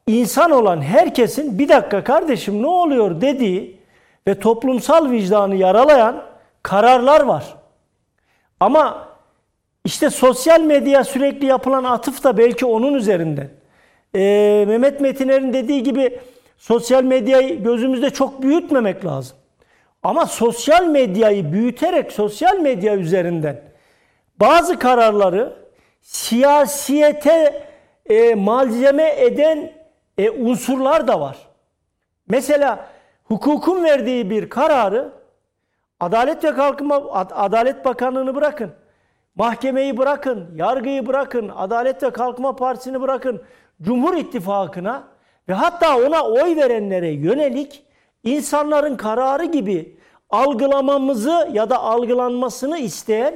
insan 0.07 0.51
olan 0.51 0.81
herkesin 0.81 1.59
bir 1.59 1.69
dakika 1.69 2.03
kardeşim 2.03 2.61
ne 2.61 2.67
oluyor 2.67 3.21
dediği 3.21 3.77
ve 4.27 4.39
toplumsal 4.39 5.11
vicdanı 5.11 5.55
yaralayan 5.55 6.23
kararlar 6.63 7.21
var. 7.21 7.60
Ama 8.61 9.07
işte 9.85 10.09
sosyal 10.09 10.61
medya 10.61 11.03
sürekli 11.03 11.45
yapılan 11.45 11.83
atıf 11.83 12.23
da 12.23 12.37
belki 12.37 12.65
onun 12.65 12.93
üzerinden. 12.93 13.49
Ee, 14.15 14.65
Mehmet 14.67 15.01
Metiner'in 15.01 15.53
dediği 15.53 15.83
gibi 15.83 16.19
sosyal 16.57 17.03
medyayı 17.03 17.63
gözümüzde 17.63 18.09
çok 18.09 18.41
büyütmemek 18.41 19.05
lazım. 19.05 19.37
Ama 20.03 20.25
sosyal 20.25 20.85
medyayı 20.85 21.53
büyüterek 21.53 22.11
sosyal 22.11 22.59
medya 22.59 22.95
üzerinden 22.95 23.61
bazı 24.39 24.79
kararları 24.79 25.53
siyasiyete 26.01 27.67
e, 28.05 28.35
malzeme 28.35 29.15
eden 29.17 29.71
e, 30.17 30.29
unsurlar 30.29 31.07
da 31.07 31.19
var. 31.19 31.37
Mesela 32.27 32.89
hukukun 33.23 33.83
verdiği 33.83 34.29
bir 34.29 34.49
kararı 34.49 35.20
Adalet 36.01 36.43
ve 36.43 36.53
Kalkınma 36.53 36.95
Ad- 36.95 37.31
Adalet 37.35 37.85
Bakanlığı'nı 37.85 38.35
bırakın. 38.35 38.71
Mahkemeyi 39.35 39.97
bırakın, 39.97 40.49
yargıyı 40.55 41.07
bırakın, 41.07 41.51
Adalet 41.55 42.03
ve 42.03 42.09
Kalkınma 42.09 42.55
Partisi'ni 42.55 43.01
bırakın, 43.01 43.41
Cumhur 43.81 44.17
İttifakı'na 44.17 45.03
ve 45.49 45.53
hatta 45.53 45.97
ona 45.97 46.23
oy 46.23 46.55
verenlere 46.55 47.09
yönelik 47.09 47.83
insanların 48.23 48.97
kararı 48.97 49.45
gibi 49.45 49.97
algılamamızı 50.29 51.49
ya 51.53 51.69
da 51.69 51.79
algılanmasını 51.79 52.77
isteyen 52.77 53.33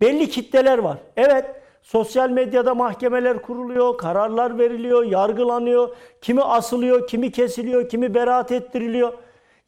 belli 0.00 0.28
kitleler 0.28 0.78
var. 0.78 0.96
Evet, 1.16 1.44
sosyal 1.82 2.30
medyada 2.30 2.74
mahkemeler 2.74 3.42
kuruluyor, 3.42 3.98
kararlar 3.98 4.58
veriliyor, 4.58 5.04
yargılanıyor, 5.04 5.88
kimi 6.22 6.42
asılıyor, 6.42 7.06
kimi 7.06 7.32
kesiliyor, 7.32 7.88
kimi 7.88 8.14
beraat 8.14 8.52
ettiriliyor. 8.52 9.12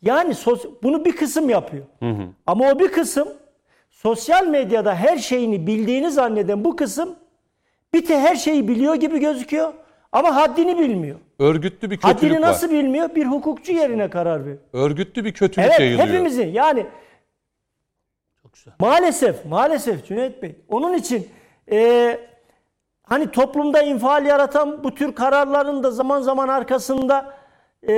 Yani 0.02 0.34
sos- 0.34 0.68
bunu 0.82 1.04
bir 1.04 1.16
kısım 1.16 1.50
yapıyor. 1.50 1.84
Ama 2.46 2.70
o 2.72 2.78
bir 2.78 2.92
kısım 2.92 3.28
sosyal 3.90 4.46
medyada 4.46 4.94
her 4.94 5.16
şeyini 5.16 5.66
bildiğini 5.66 6.10
zanneden 6.10 6.64
bu 6.64 6.76
kısım 6.76 7.16
bir 7.94 8.08
de 8.08 8.20
her 8.20 8.36
şeyi 8.36 8.68
biliyor 8.68 8.94
gibi 8.94 9.18
gözüküyor 9.20 9.72
ama 10.12 10.36
haddini 10.36 10.78
bilmiyor. 10.78 11.18
Örgütlü 11.38 11.90
bir 11.90 11.96
kötülük 11.96 12.16
Haddini 12.22 12.34
var. 12.42 12.48
nasıl 12.48 12.70
bilmiyor? 12.70 13.14
Bir 13.14 13.26
hukukçu 13.26 13.72
yerine 13.72 14.10
karar 14.10 14.40
veriyor. 14.40 14.58
Örgütlü 14.72 15.24
bir 15.24 15.32
kötülük 15.32 15.68
Evet 15.68 15.80
yayılıyor. 15.80 16.08
hepimizin 16.08 16.46
yani 16.52 16.86
Çok 18.42 18.52
güzel. 18.52 18.74
maalesef 18.80 19.44
maalesef 19.44 20.06
Cüneyt 20.06 20.42
Bey 20.42 20.56
onun 20.68 20.94
için 20.94 21.28
e, 21.70 22.18
hani 23.02 23.30
toplumda 23.30 23.82
infial 23.82 24.26
yaratan 24.26 24.84
bu 24.84 24.94
tür 24.94 25.14
kararların 25.14 25.82
da 25.82 25.90
zaman 25.90 26.20
zaman 26.20 26.48
arkasında 26.48 27.34
e, 27.88 27.92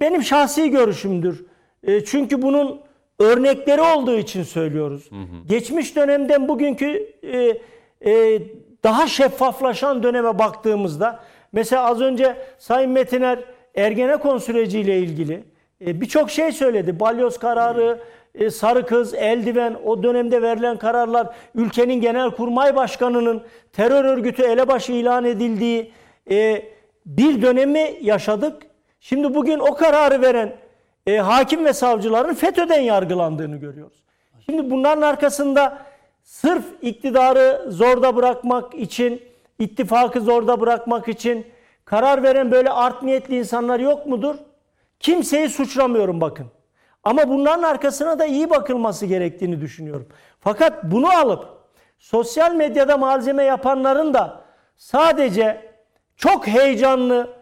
benim 0.00 0.22
şahsi 0.22 0.70
görüşümdür. 0.70 1.46
E, 1.82 2.04
çünkü 2.04 2.42
bunun 2.42 2.80
örnekleri 3.18 3.80
olduğu 3.80 4.16
için 4.16 4.42
söylüyoruz. 4.42 5.10
Geçmiş 5.46 5.96
dönemden 5.96 6.48
bugünkü 6.48 7.12
e, 7.22 7.58
e, 8.10 8.42
daha 8.84 9.06
şeffaflaşan 9.06 10.02
döneme 10.02 10.38
baktığımızda 10.38 11.20
mesela 11.52 11.84
az 11.84 12.00
önce 12.00 12.36
Sayın 12.58 12.90
Metiner 12.90 13.38
Ergenekon 13.74 14.38
süreciyle 14.38 14.98
ilgili 14.98 15.44
e, 15.86 16.00
birçok 16.00 16.30
şey 16.30 16.52
söyledi. 16.52 17.00
Balyoz 17.00 17.38
kararı, 17.38 17.98
e, 18.34 18.50
sarı 18.50 18.86
kız, 18.86 19.14
eldiven, 19.14 19.76
o 19.84 20.02
dönemde 20.02 20.42
verilen 20.42 20.76
kararlar, 20.76 21.26
ülkenin 21.54 22.00
genelkurmay 22.00 22.76
başkanının 22.76 23.42
terör 23.72 24.04
örgütü 24.04 24.42
elebaşı 24.42 24.92
ilan 24.92 25.24
edildiği 25.24 25.92
e, 26.30 26.62
bir 27.06 27.42
dönemi 27.42 27.94
yaşadık. 28.00 28.62
Şimdi 29.00 29.34
bugün 29.34 29.58
o 29.58 29.74
kararı 29.74 30.22
veren 30.22 30.56
e, 31.06 31.16
hakim 31.16 31.64
ve 31.64 31.72
savcıların 31.72 32.34
FETÖ'den 32.34 32.80
yargılandığını 32.80 33.56
görüyoruz. 33.56 34.02
Şimdi 34.46 34.70
bunların 34.70 35.02
arkasında 35.02 35.78
sırf 36.22 36.64
iktidarı 36.82 37.64
zorda 37.68 38.16
bırakmak 38.16 38.74
için, 38.74 39.22
ittifakı 39.58 40.20
zorda 40.20 40.60
bırakmak 40.60 41.08
için 41.08 41.46
karar 41.84 42.22
veren 42.22 42.50
böyle 42.50 42.70
art 42.70 43.02
niyetli 43.02 43.38
insanlar 43.38 43.80
yok 43.80 44.06
mudur? 44.06 44.34
Kimseyi 45.00 45.48
suçlamıyorum 45.48 46.20
bakın. 46.20 46.46
Ama 47.04 47.28
bunların 47.28 47.62
arkasına 47.62 48.18
da 48.18 48.26
iyi 48.26 48.50
bakılması 48.50 49.06
gerektiğini 49.06 49.60
düşünüyorum. 49.60 50.08
Fakat 50.40 50.84
bunu 50.84 51.08
alıp 51.10 51.46
sosyal 51.98 52.54
medyada 52.54 52.96
malzeme 52.96 53.44
yapanların 53.44 54.14
da 54.14 54.40
sadece 54.76 55.70
çok 56.16 56.46
heyecanlı, 56.46 57.37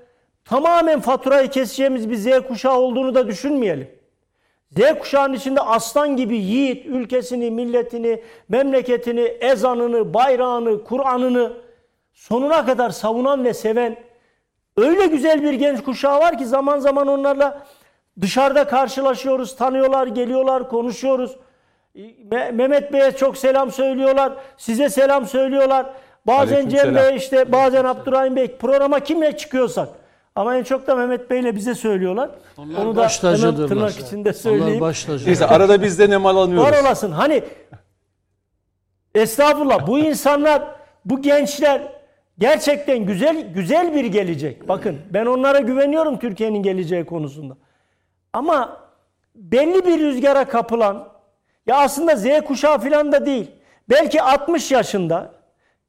tamamen 0.49 1.01
faturayı 1.01 1.49
keseceğimiz 1.49 2.11
bir 2.11 2.17
Z 2.17 2.27
kuşağı 2.49 2.79
olduğunu 2.79 3.15
da 3.15 3.29
düşünmeyelim. 3.29 3.91
Z 4.71 4.99
kuşağının 4.99 5.35
içinde 5.35 5.61
aslan 5.61 6.17
gibi 6.17 6.37
yiğit 6.37 6.87
ülkesini, 6.87 7.51
milletini, 7.51 8.23
memleketini, 8.49 9.21
ezanını, 9.21 10.15
bayrağını, 10.15 10.85
Kur'an'ını 10.85 11.53
sonuna 12.13 12.67
kadar 12.67 12.91
savunan 12.91 13.45
ve 13.45 13.55
seven 13.55 13.97
öyle 14.77 15.07
güzel 15.07 15.43
bir 15.43 15.53
genç 15.53 15.83
kuşağı 15.83 16.21
var 16.21 16.39
ki 16.39 16.47
zaman 16.47 16.79
zaman 16.79 17.07
onlarla 17.09 17.67
dışarıda 18.21 18.67
karşılaşıyoruz, 18.67 19.57
tanıyorlar, 19.57 20.07
geliyorlar, 20.07 20.69
konuşuyoruz. 20.69 21.37
Me- 22.31 22.53
Mehmet 22.53 22.93
Bey'e 22.93 23.13
çok 23.13 23.37
selam 23.37 23.73
söylüyorlar, 23.73 24.33
size 24.57 24.89
selam 24.89 25.27
söylüyorlar. 25.27 25.87
Bazen 26.27 26.69
Cem 26.69 26.81
Aleykümselam. 26.81 27.11
Bey 27.11 27.17
işte 27.17 27.53
bazen 27.53 27.85
Abdurrahim 27.85 28.37
Bey 28.37 28.57
programa 28.57 29.01
kimle 29.01 29.37
çıkıyorsak. 29.37 29.89
Ama 30.37 30.57
en 30.57 30.63
çok 30.63 30.87
da 30.87 30.95
Mehmet 30.95 31.31
Bey'le 31.31 31.57
bize 31.57 31.75
söylüyorlar. 31.75 32.31
Onlar 32.59 32.85
Onu 32.85 32.97
da 32.97 33.09
hemen 33.09 33.69
tırnak 33.69 33.99
içinde 33.99 34.33
söyleyeyim. 34.33 34.85
Neyse 35.27 35.47
arada 35.47 35.83
biz 35.83 35.99
de 35.99 36.11
nemalanıyoruz. 36.11 36.71
Var 36.73 36.83
olasın. 36.83 37.13
Hani 37.13 37.43
estağfurullah 39.15 39.87
bu 39.87 39.99
insanlar, 39.99 40.63
bu 41.05 41.23
gençler 41.23 41.83
gerçekten 42.39 42.99
güzel 42.99 43.53
güzel 43.55 43.95
bir 43.95 44.05
gelecek. 44.05 44.69
Bakın 44.69 44.99
ben 45.11 45.27
onlara 45.27 45.59
güveniyorum 45.59 46.19
Türkiye'nin 46.19 46.63
geleceği 46.63 47.05
konusunda. 47.05 47.57
Ama 48.33 48.81
belli 49.35 49.87
bir 49.87 50.01
rüzgara 50.01 50.45
kapılan 50.45 51.09
ya 51.67 51.77
aslında 51.77 52.17
Z 52.17 52.27
kuşağı 52.47 52.79
falan 52.79 53.13
da 53.13 53.27
değil. 53.27 53.51
Belki 53.89 54.23
60 54.23 54.71
yaşında 54.71 55.33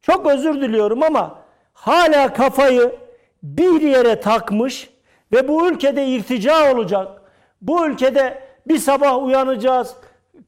çok 0.01 0.25
özür 0.25 0.61
diliyorum 0.61 1.03
ama 1.03 1.39
hala 1.73 2.33
kafayı 2.33 3.06
bir 3.43 3.81
yere 3.81 4.19
takmış 4.19 4.89
ve 5.33 5.47
bu 5.47 5.69
ülkede 5.69 6.07
irtica 6.07 6.73
olacak. 6.73 7.21
Bu 7.61 7.87
ülkede 7.87 8.43
bir 8.67 8.77
sabah 8.77 9.23
uyanacağız. 9.23 9.95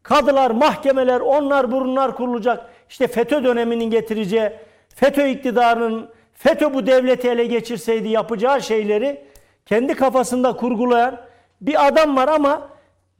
Kadılar, 0.04 0.52
mahkemeler, 0.52 1.20
onlar 1.20 1.72
burunlar 1.72 2.16
kurulacak. 2.16 2.70
İşte 2.90 3.08
FETÖ 3.08 3.44
döneminin 3.44 3.90
getireceği, 3.90 4.52
FETÖ 4.96 5.28
iktidarının, 5.28 6.10
FETÖ 6.34 6.74
bu 6.74 6.88
devleti 6.88 7.30
ele 7.30 7.46
geçirseydi 7.46 8.10
yapacağı 8.10 8.62
şeyleri 8.62 9.26
kendi 9.66 9.96
kafasında 9.96 10.56
kurgulayan 10.56 11.22
bir 11.62 11.88
adam 11.88 12.18
var 12.18 12.28
ama 12.28 12.70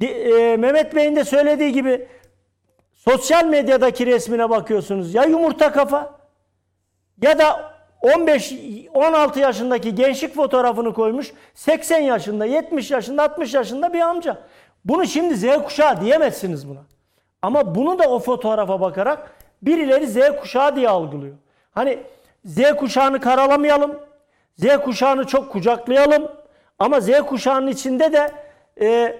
e, 0.02 0.58
Mehmet 0.58 0.96
Bey'in 0.96 1.16
de 1.16 1.24
söylediği 1.24 1.72
gibi 1.72 2.08
sosyal 2.94 3.46
medyadaki 3.46 4.06
resmine 4.06 4.50
bakıyorsunuz. 4.50 5.14
Ya 5.14 5.24
yumurta 5.24 5.72
kafa 5.72 6.20
ya 7.22 7.40
da 7.40 7.79
15-16 8.04 9.40
yaşındaki 9.40 9.96
gençlik 9.96 10.36
fotoğrafını 10.36 10.94
koymuş. 10.94 11.32
80 11.54 12.00
yaşında, 12.00 12.46
70 12.46 12.92
yaşında, 12.92 13.24
60 13.24 13.54
yaşında 13.54 13.94
bir 13.94 14.00
amca. 14.00 14.38
Bunu 14.86 15.08
şimdi 15.08 15.36
Z 15.36 15.46
kuşağı 15.64 16.02
diyemezsiniz 16.02 16.70
buna. 16.70 16.80
Ama 17.42 17.76
bunu 17.76 18.00
da 18.00 18.10
o 18.10 18.20
fotoğrafa 18.20 18.82
bakarak 18.82 19.32
birileri 19.62 20.08
Z 20.08 20.18
kuşağı 20.42 20.76
diye 20.76 20.90
algılıyor. 20.90 21.36
Hani 21.72 22.00
Z 22.46 22.76
kuşağını 22.76 23.20
karalamayalım. 23.20 24.00
Z 24.58 24.78
kuşağını 24.84 25.28
çok 25.28 25.52
kucaklayalım. 25.52 26.32
Ama 26.80 27.02
Z 27.02 27.10
kuşağının 27.22 27.68
içinde 27.68 28.14
de 28.14 28.32
e, 28.82 29.16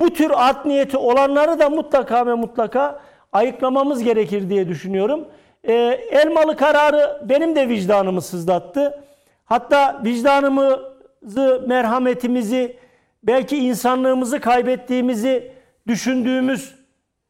bu 0.00 0.12
tür 0.12 0.30
art 0.34 0.66
niyeti 0.66 0.96
olanları 0.96 1.58
da 1.58 1.70
mutlaka 1.70 2.26
ve 2.26 2.34
mutlaka 2.34 3.00
ayıklamamız 3.32 4.02
gerekir 4.02 4.50
diye 4.50 4.68
düşünüyorum. 4.68 5.28
E, 5.68 5.72
Elmalı 6.10 6.56
kararı 6.56 7.20
benim 7.28 7.56
de 7.56 7.68
vicdanımı 7.68 8.22
sızlattı. 8.22 9.04
Hatta 9.44 10.00
vicdanımızı, 10.04 11.64
merhametimizi, 11.66 12.76
belki 13.22 13.56
insanlığımızı 13.56 14.40
kaybettiğimizi 14.40 15.52
düşündüğümüz 15.86 16.74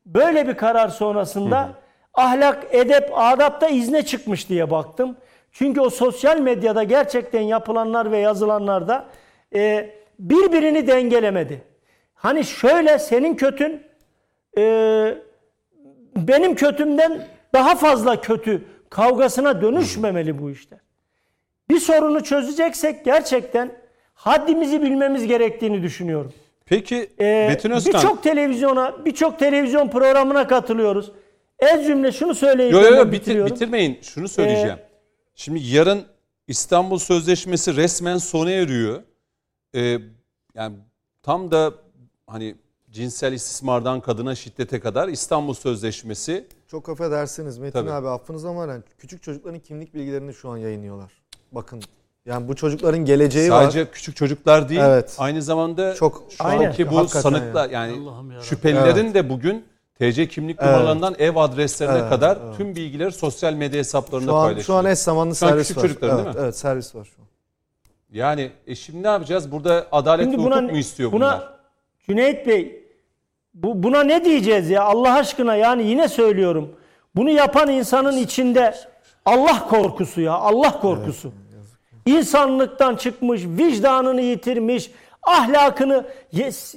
böyle 0.06 0.48
bir 0.48 0.54
karar 0.54 0.88
sonrasında 0.88 1.62
hı 1.62 1.66
hı. 1.66 1.72
ahlak, 2.14 2.66
edep, 2.70 3.10
adapta 3.14 3.68
izne 3.68 4.02
çıkmış 4.02 4.48
diye 4.48 4.70
baktım. 4.70 5.16
Çünkü 5.52 5.80
o 5.80 5.90
sosyal 5.90 6.40
medyada 6.40 6.82
gerçekten 6.82 7.40
yapılanlar 7.40 8.12
ve 8.12 8.18
yazılanlarda 8.18 9.04
e, 9.54 9.90
birbirini 10.18 10.86
dengelemedi. 10.86 11.62
Hani 12.14 12.44
şöyle 12.44 12.98
senin 12.98 13.34
kötün 13.34 13.82
e, 14.58 15.14
benim 16.16 16.54
kötümden 16.54 17.20
daha 17.52 17.76
fazla 17.76 18.20
kötü 18.20 18.64
kavgasına 18.90 19.62
dönüşmemeli 19.62 20.42
bu 20.42 20.50
işler. 20.50 20.78
Bir 21.70 21.80
sorunu 21.80 22.24
çözeceksek 22.24 23.04
gerçekten 23.04 23.72
haddimizi 24.14 24.82
bilmemiz 24.82 25.26
gerektiğini 25.26 25.82
düşünüyorum. 25.82 26.32
Peki 26.66 27.10
ee, 27.20 27.46
Metin 27.48 27.70
Özkan. 27.70 27.94
Birçok 27.94 28.22
televizyona, 28.22 29.04
birçok 29.04 29.38
televizyon 29.38 29.88
programına 29.88 30.46
katılıyoruz. 30.46 31.12
Ez 31.58 31.86
cümle 31.86 32.12
şunu 32.12 32.34
söyleyeyim. 32.34 32.72
Yok 32.72 32.84
yok 32.84 32.96
yo, 32.96 33.12
bitir, 33.12 33.46
bitirmeyin. 33.46 33.98
Şunu 34.02 34.28
söyleyeceğim. 34.28 34.78
Ee, 34.78 34.88
Şimdi 35.34 35.60
yarın 35.62 36.04
İstanbul 36.48 36.98
Sözleşmesi 36.98 37.76
resmen 37.76 38.18
sona 38.18 38.50
eriyor. 38.50 39.02
Ee, 39.74 39.98
yani 40.54 40.76
tam 41.22 41.50
da 41.50 41.72
hani 42.26 42.54
cinsel 42.90 43.32
istismardan 43.32 44.00
kadına 44.00 44.34
şiddete 44.34 44.80
kadar 44.80 45.08
İstanbul 45.08 45.54
Sözleşmesi. 45.54 46.46
Çok 46.70 46.88
affedersiniz 46.88 47.58
Metin 47.58 47.78
Tabii. 47.78 47.90
abi 47.90 48.08
affınız 48.08 48.44
ama 48.44 48.66
yani 48.66 48.82
küçük 48.98 49.22
çocukların 49.22 49.60
kimlik 49.60 49.94
bilgilerini 49.94 50.34
şu 50.34 50.48
an 50.48 50.56
yayınlıyorlar. 50.56 51.12
Bakın 51.52 51.82
yani 52.26 52.48
bu 52.48 52.56
çocukların 52.56 53.04
geleceği 53.04 53.48
Sadece 53.48 53.66
var. 53.66 53.72
Sadece 53.72 53.90
küçük 53.90 54.16
çocuklar 54.16 54.68
değil. 54.68 54.80
Evet. 54.80 55.16
Aynı 55.18 55.42
zamanda 55.42 55.94
çok 55.94 56.24
şu 56.30 56.44
anki 56.44 56.90
bu 56.90 57.08
sanıklar 57.08 57.70
yani, 57.70 57.92
yani 57.92 58.42
şüphelilerin 58.42 59.04
evet. 59.04 59.14
de 59.14 59.28
bugün 59.28 59.64
TC 59.98 60.28
kimlik 60.28 60.62
numaralarından 60.62 61.14
evet. 61.18 61.32
ev 61.32 61.36
adreslerine 61.36 61.98
evet, 61.98 62.10
kadar 62.10 62.38
evet. 62.44 62.56
tüm 62.56 62.76
bilgileri 62.76 63.12
sosyal 63.12 63.52
medya 63.52 63.78
hesaplarında 63.78 64.32
paylaşıyor. 64.32 64.64
Şu 64.64 64.74
an 64.74 64.84
eş 64.84 64.98
zamanlı 64.98 65.34
şu 65.34 65.38
servis 65.38 65.76
var. 65.76 65.82
Çocukların 65.82 66.16
evet, 66.16 66.26
değil 66.26 66.36
mi? 66.36 66.42
Evet 66.42 66.56
servis 66.56 66.94
var 66.94 67.04
şu 67.16 67.22
an. 67.22 67.28
Yani 68.12 68.50
e 68.66 68.74
şimdi 68.74 69.02
ne 69.02 69.08
yapacağız? 69.08 69.52
Burada 69.52 69.86
adalet 69.92 70.24
şimdi 70.24 70.38
buna, 70.38 70.56
hukuk 70.56 70.70
mu 70.70 70.78
istiyor 70.78 71.12
buna, 71.12 71.20
bunlar? 71.20 71.54
Cüneyt 72.06 72.46
Bey 72.46 72.87
bu, 73.62 73.82
buna 73.82 74.02
ne 74.02 74.24
diyeceğiz 74.24 74.70
ya 74.70 74.82
Allah 74.82 75.14
aşkına 75.14 75.56
yani 75.56 75.86
yine 75.86 76.08
söylüyorum. 76.08 76.76
Bunu 77.16 77.30
yapan 77.30 77.68
insanın 77.70 78.16
içinde 78.16 78.74
Allah 79.24 79.68
korkusu 79.68 80.20
ya 80.20 80.32
Allah 80.32 80.80
korkusu. 80.80 81.32
İnsanlıktan 82.06 82.96
çıkmış, 82.96 83.42
vicdanını 83.44 84.20
yitirmiş, 84.20 84.90
ahlakını 85.22 86.06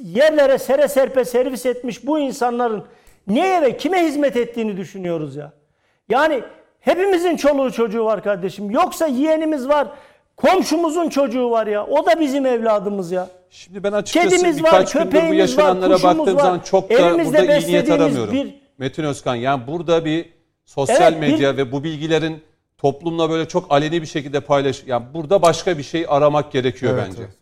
yerlere 0.03 0.57
sere 0.57 0.88
serpe 0.88 1.25
servis 1.25 1.65
etmiş 1.65 2.05
bu 2.05 2.19
insanların 2.19 2.86
neye 3.27 3.61
ve 3.61 3.77
kime 3.77 4.05
hizmet 4.05 4.38
ettiğini 4.38 4.77
düşünüyoruz 4.77 5.36
ya. 5.36 5.53
Yani 6.09 6.43
hepimizin 6.79 7.36
çoluğu 7.36 7.71
çocuğu 7.71 8.05
var 8.05 8.23
kardeşim. 8.23 8.71
Yoksa 8.71 9.07
yeğenimiz 9.07 9.69
var, 9.69 9.88
komşumuzun 10.41 11.09
çocuğu 11.09 11.51
var 11.51 11.67
ya. 11.67 11.85
O 11.85 12.05
da 12.05 12.19
bizim 12.19 12.45
evladımız 12.45 13.11
ya. 13.11 13.29
Şimdi 13.49 13.83
ben 13.83 13.91
açıkçası 13.91 14.29
Kedimiz 14.29 14.57
birkaç 14.57 14.95
var, 14.95 15.01
gündür 15.03 15.29
bu 15.29 15.33
yaşananlara 15.33 15.93
var, 15.93 16.03
baktığım 16.03 16.35
var. 16.35 16.41
zaman 16.41 16.59
çok 16.59 16.89
da 16.89 16.93
Elimizde 16.93 17.37
burada 17.37 17.57
iyi 17.57 17.67
niyet 17.67 17.91
aramıyorum. 17.91 18.33
Bir... 18.33 18.55
Metin 18.77 19.03
Özkan 19.03 19.35
yani 19.35 19.67
burada 19.67 20.05
bir 20.05 20.25
sosyal 20.65 21.13
evet, 21.13 21.19
medya 21.19 21.53
bir... 21.53 21.57
ve 21.57 21.71
bu 21.71 21.83
bilgilerin 21.83 22.43
toplumla 22.77 23.29
böyle 23.29 23.47
çok 23.47 23.71
aleni 23.71 24.01
bir 24.01 24.07
şekilde 24.07 24.39
paylaş. 24.39 24.83
Yani 24.87 25.05
burada 25.13 25.41
başka 25.41 25.77
bir 25.77 25.83
şey 25.83 26.05
aramak 26.09 26.51
gerekiyor 26.51 26.93
evet, 26.93 27.03
bence. 27.07 27.21
Evet. 27.21 27.33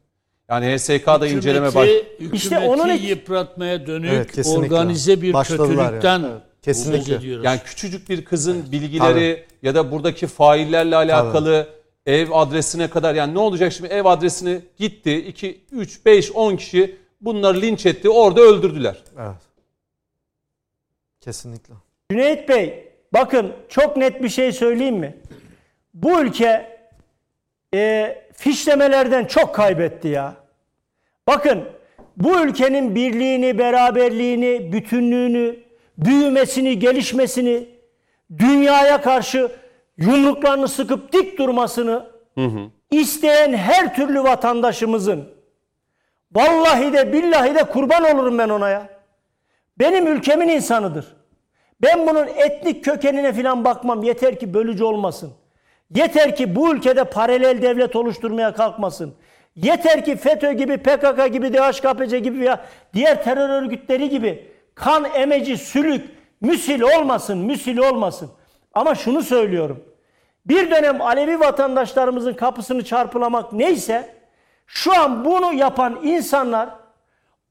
Yani 0.49 0.77
HSK'da 0.77 1.27
inceleme 1.27 1.75
baş... 1.75 1.89
İşte 2.33 2.59
onun 2.59 2.93
yıpratmaya 2.93 3.87
dönük 3.87 4.11
evet, 4.11 4.47
organize 4.47 5.21
bir 5.21 5.33
kötülükten 5.33 6.19
yani. 6.19 6.27
Kesinlikle. 6.61 7.19
Yani 7.43 7.59
küçücük 7.65 8.09
bir 8.09 8.25
kızın 8.25 8.55
evet. 8.61 8.71
bilgileri 8.71 9.35
Tabii. 9.35 9.67
ya 9.67 9.75
da 9.75 9.91
buradaki 9.91 10.27
faillerle 10.27 10.95
alakalı 10.95 11.63
Tabii. 11.63 11.78
Ev 12.05 12.31
adresine 12.31 12.89
kadar 12.89 13.15
yani 13.15 13.33
ne 13.33 13.39
olacak 13.39 13.73
şimdi 13.73 13.89
ev 13.89 14.05
adresini 14.05 14.61
gitti 14.77 15.17
2 15.17 15.61
3 15.71 16.05
5 16.05 16.31
10 16.31 16.55
kişi 16.55 16.97
bunları 17.21 17.61
linç 17.61 17.85
etti 17.85 18.09
orada 18.09 18.41
öldürdüler. 18.41 19.03
Evet. 19.19 19.41
Kesinlikle. 21.21 21.73
Cüneyt 22.11 22.49
Bey 22.49 22.87
bakın 23.13 23.53
çok 23.69 23.97
net 23.97 24.23
bir 24.23 24.29
şey 24.29 24.51
söyleyeyim 24.51 24.95
mi? 24.95 25.17
Bu 25.93 26.21
ülke 26.21 26.79
e, 27.73 28.15
fişlemelerden 28.33 29.25
çok 29.25 29.55
kaybetti 29.55 30.07
ya. 30.07 30.35
Bakın 31.27 31.63
bu 32.17 32.45
ülkenin 32.45 32.95
birliğini, 32.95 33.57
beraberliğini, 33.57 34.73
bütünlüğünü, 34.73 35.59
büyümesini, 35.97 36.79
gelişmesini, 36.79 37.69
dünyaya 38.37 39.01
karşı 39.01 39.51
yumruklarını 39.99 40.67
sıkıp 40.67 41.13
dik 41.13 41.39
durmasını 41.39 42.05
hı 42.35 42.45
hı. 42.45 42.69
isteyen 42.91 43.53
her 43.53 43.95
türlü 43.95 44.23
vatandaşımızın 44.23 45.29
vallahi 46.31 46.93
de 46.93 47.13
billahi 47.13 47.55
de 47.55 47.63
kurban 47.63 48.15
olurum 48.15 48.37
ben 48.37 48.49
ona 48.49 48.69
ya. 48.69 48.89
Benim 49.79 50.07
ülkemin 50.07 50.47
insanıdır. 50.47 51.05
Ben 51.81 52.07
bunun 52.07 52.27
etnik 52.27 52.85
kökenine 52.85 53.33
falan 53.33 53.65
bakmam. 53.65 54.03
Yeter 54.03 54.39
ki 54.39 54.53
bölücü 54.53 54.83
olmasın. 54.83 55.33
Yeter 55.95 56.35
ki 56.35 56.55
bu 56.55 56.73
ülkede 56.75 57.03
paralel 57.03 57.61
devlet 57.61 57.95
oluşturmaya 57.95 58.53
kalkmasın. 58.53 59.13
Yeter 59.55 60.05
ki 60.05 60.15
FETÖ 60.15 60.51
gibi, 60.51 60.77
PKK 60.77 61.33
gibi, 61.33 61.53
DHKPC 61.53 62.19
gibi 62.19 62.39
veya 62.39 62.65
diğer 62.93 63.23
terör 63.23 63.49
örgütleri 63.49 64.09
gibi 64.09 64.47
kan 64.75 65.05
emeci, 65.15 65.57
sülük, 65.57 66.09
müsil 66.41 66.81
olmasın, 66.81 67.37
müsil 67.37 67.77
olmasın. 67.77 68.31
Ama 68.74 68.95
şunu 68.95 69.22
söylüyorum. 69.22 69.84
Bir 70.45 70.72
dönem 70.72 71.01
Alevi 71.01 71.39
vatandaşlarımızın 71.39 72.34
kapısını 72.34 72.86
çarpılamak 72.86 73.53
neyse 73.53 74.15
şu 74.67 74.99
an 75.01 75.26
bunu 75.26 75.53
yapan 75.53 75.99
insanlar 76.03 76.70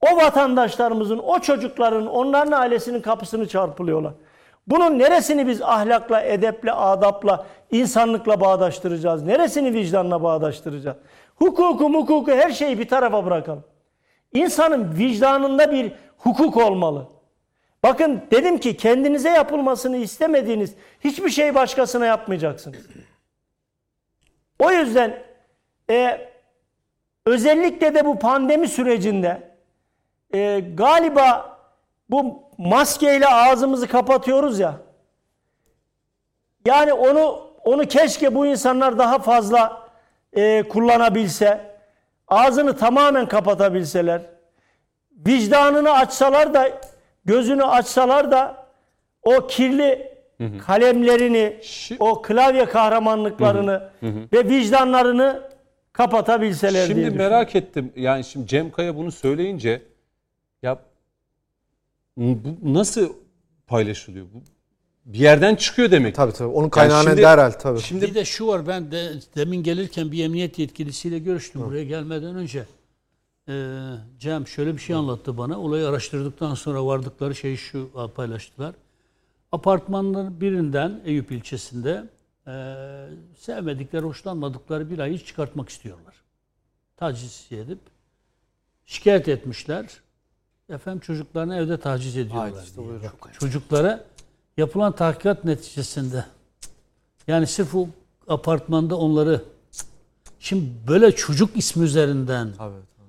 o 0.00 0.16
vatandaşlarımızın, 0.16 1.18
o 1.18 1.38
çocukların, 1.38 2.06
onların 2.06 2.52
ailesinin 2.52 3.00
kapısını 3.00 3.48
çarpılıyorlar. 3.48 4.12
Bunun 4.66 4.98
neresini 4.98 5.46
biz 5.46 5.62
ahlakla, 5.62 6.20
edeple, 6.20 6.72
adapla, 6.72 7.46
insanlıkla 7.70 8.40
bağdaştıracağız? 8.40 9.22
Neresini 9.22 9.72
vicdanla 9.72 10.22
bağdaştıracağız? 10.22 10.96
Hukuku, 11.36 11.94
hukuku 11.94 12.32
her 12.32 12.50
şeyi 12.50 12.78
bir 12.78 12.88
tarafa 12.88 13.26
bırakalım. 13.26 13.64
İnsanın 14.32 14.98
vicdanında 14.98 15.72
bir 15.72 15.92
hukuk 16.18 16.56
olmalı. 16.56 17.06
Bakın 17.82 18.22
dedim 18.30 18.58
ki 18.58 18.76
kendinize 18.76 19.30
yapılmasını 19.30 19.96
istemediğiniz 19.96 20.74
hiçbir 21.00 21.30
şey 21.30 21.54
başkasına 21.54 22.06
yapmayacaksınız. 22.06 22.86
O 24.58 24.70
yüzden 24.70 25.22
e, 25.90 26.28
özellikle 27.26 27.94
de 27.94 28.04
bu 28.04 28.18
pandemi 28.18 28.68
sürecinde 28.68 29.54
e, 30.34 30.60
galiba 30.60 31.58
bu 32.10 32.42
maskeyle 32.58 33.26
ağzımızı 33.26 33.88
kapatıyoruz 33.88 34.58
ya. 34.58 34.74
Yani 36.66 36.92
onu 36.92 37.48
onu 37.64 37.88
keşke 37.88 38.34
bu 38.34 38.46
insanlar 38.46 38.98
daha 38.98 39.18
fazla 39.18 39.88
e, 40.32 40.62
kullanabilse, 40.68 41.76
ağzını 42.28 42.76
tamamen 42.76 43.28
kapatabilseler, 43.28 44.22
vicdanını 45.12 45.92
açsalar 45.92 46.54
da, 46.54 46.70
gözünü 47.24 47.64
açsalar 47.64 48.30
da 48.30 48.66
o 49.22 49.46
kirli 49.46 50.18
kalemlerini, 50.66 51.56
Şi- 51.62 51.96
o 51.98 52.22
klavye 52.22 52.64
kahramanlıklarını 52.64 53.90
ve 54.32 54.48
vicdanlarını 54.48 55.42
kapatabilseler 55.92 56.94
diye 56.94 57.04
Şimdi 57.06 57.18
merak 57.18 57.56
ettim. 57.56 57.92
Yani 57.96 58.24
şimdi 58.24 58.46
Cem 58.46 58.70
Kaya 58.70 58.96
bunu 58.96 59.12
söyleyince 59.12 59.82
ya 60.62 60.78
bu 62.16 62.38
nasıl 62.62 63.12
paylaşılıyor? 63.66 64.26
Bu 64.34 64.42
bir 65.04 65.18
yerden 65.18 65.54
çıkıyor 65.54 65.90
demek. 65.90 66.14
Tabii 66.14 66.32
tabii. 66.32 66.48
Onun 66.48 66.68
kaynağını 66.68 67.08
şimdi- 67.08 67.22
derhal 67.22 67.50
tabii. 67.50 67.80
Şimdi 67.80 68.06
Bir 68.06 68.14
de 68.14 68.24
şu 68.24 68.46
var 68.46 68.66
ben 68.66 68.90
de 68.90 69.12
demin 69.36 69.62
gelirken 69.62 70.12
bir 70.12 70.24
emniyet 70.24 70.58
yetkilisiyle 70.58 71.18
görüştüm 71.18 71.62
buraya 71.64 71.84
gelmeden 71.84 72.34
önce. 72.36 72.62
Ee, 73.48 73.94
Cem 74.18 74.46
şöyle 74.46 74.74
bir 74.74 74.80
şey 74.80 74.96
anlattı 74.96 75.38
bana. 75.38 75.60
Olayı 75.60 75.88
araştırdıktan 75.88 76.54
sonra 76.54 76.86
vardıkları 76.86 77.34
şeyi 77.34 77.56
şu 77.56 77.90
paylaştılar. 78.16 78.74
Apartmanların 79.52 80.40
birinden 80.40 81.00
Eyüp 81.04 81.32
ilçesinde 81.32 82.08
e, 82.46 82.52
sevmedikleri, 83.36 84.02
hoşlanmadıkları 84.02 84.90
bir 84.90 84.98
ayı 84.98 85.18
çıkartmak 85.18 85.68
istiyorlar. 85.68 86.14
Taciz 86.96 87.46
edip 87.50 87.78
şikayet 88.86 89.28
etmişler. 89.28 90.00
Efendim 90.68 91.00
çocuklarını 91.00 91.56
evde 91.56 91.80
taciz 91.80 92.16
ediyorlar. 92.16 92.52
diye. 93.28 93.38
Çocuklara 93.38 94.04
yapılan 94.56 94.92
tahkikat 94.92 95.44
neticesinde 95.44 96.24
yani 97.26 97.46
sırf 97.46 97.74
o 97.74 97.88
apartmanda 98.28 98.96
onları 98.96 99.42
şimdi 100.38 100.70
böyle 100.88 101.16
çocuk 101.16 101.56
ismi 101.56 101.84
üzerinden 101.84 102.52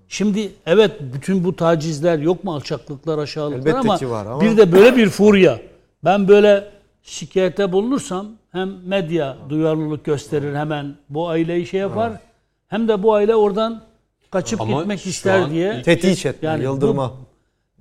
Şimdi 0.09 0.51
evet 0.65 0.91
bütün 1.13 1.43
bu 1.43 1.55
tacizler 1.55 2.19
yok 2.19 2.43
mu 2.43 2.53
alçaklıklar 2.53 3.17
aşağılıklar 3.17 3.59
Elbette 3.59 3.77
ama, 3.77 3.97
ki 3.97 4.09
var 4.09 4.25
ama- 4.25 4.41
bir 4.41 4.57
de 4.57 4.71
böyle 4.71 4.97
bir 4.97 5.09
furya. 5.09 5.59
Ben 6.03 6.27
böyle 6.27 6.71
şikayete 7.03 7.71
bulunursam 7.71 8.27
hem 8.51 8.87
medya 8.87 9.37
duyarlılık 9.49 10.05
gösterir 10.05 10.55
hemen 10.55 10.95
bu 11.09 11.27
aileyi 11.29 11.65
şey 11.67 11.79
yapar 11.79 12.13
hem 12.67 12.87
de 12.87 13.03
bu 13.03 13.13
aile 13.13 13.35
oradan 13.35 13.81
kaçıp 14.31 14.61
Ama 14.61 14.79
gitmek 14.79 15.05
ister 15.05 15.49
diye. 15.49 15.81
Tetiş 15.81 16.25
etme, 16.25 16.47
Yani 16.49 16.59
bu- 16.59 16.63
yıldırma. 16.63 17.13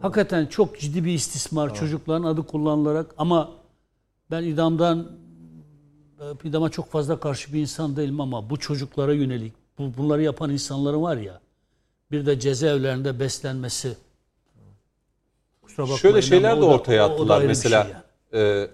Hakikaten 0.00 0.46
çok 0.46 0.78
ciddi 0.80 1.04
bir 1.04 1.12
istismar 1.12 1.74
çocukların 1.74 2.22
adı 2.24 2.42
kullanılarak 2.42 3.14
ama 3.18 3.50
ben 4.30 4.42
idamdan 4.42 5.06
e, 6.20 6.48
idama 6.48 6.70
çok 6.70 6.90
fazla 6.90 7.20
karşı 7.20 7.52
bir 7.52 7.60
insan 7.60 7.96
değilim 7.96 8.20
ama 8.20 8.50
bu 8.50 8.56
çocuklara 8.56 9.12
yönelik 9.14 9.52
bu, 9.78 9.92
bunları 9.98 10.22
yapan 10.22 10.50
insanların 10.50 11.02
var 11.02 11.16
ya 11.16 11.40
bir 12.10 12.26
de 12.26 12.40
cezaevlerinde 12.40 13.20
beslenmesi 13.20 13.96
Kusura 15.62 15.82
bakmayın 15.82 15.98
şöyle 16.00 16.22
şeyler 16.22 16.56
de 16.56 16.60
da- 16.60 16.64
ortaya 16.66 17.02
o- 17.02 17.06
o 17.06 17.08
da 17.10 17.12
attılar 17.14 17.42
mesela. 17.42 17.82
şey 17.84 17.92
yani. 18.42 18.62
e, 18.64 18.68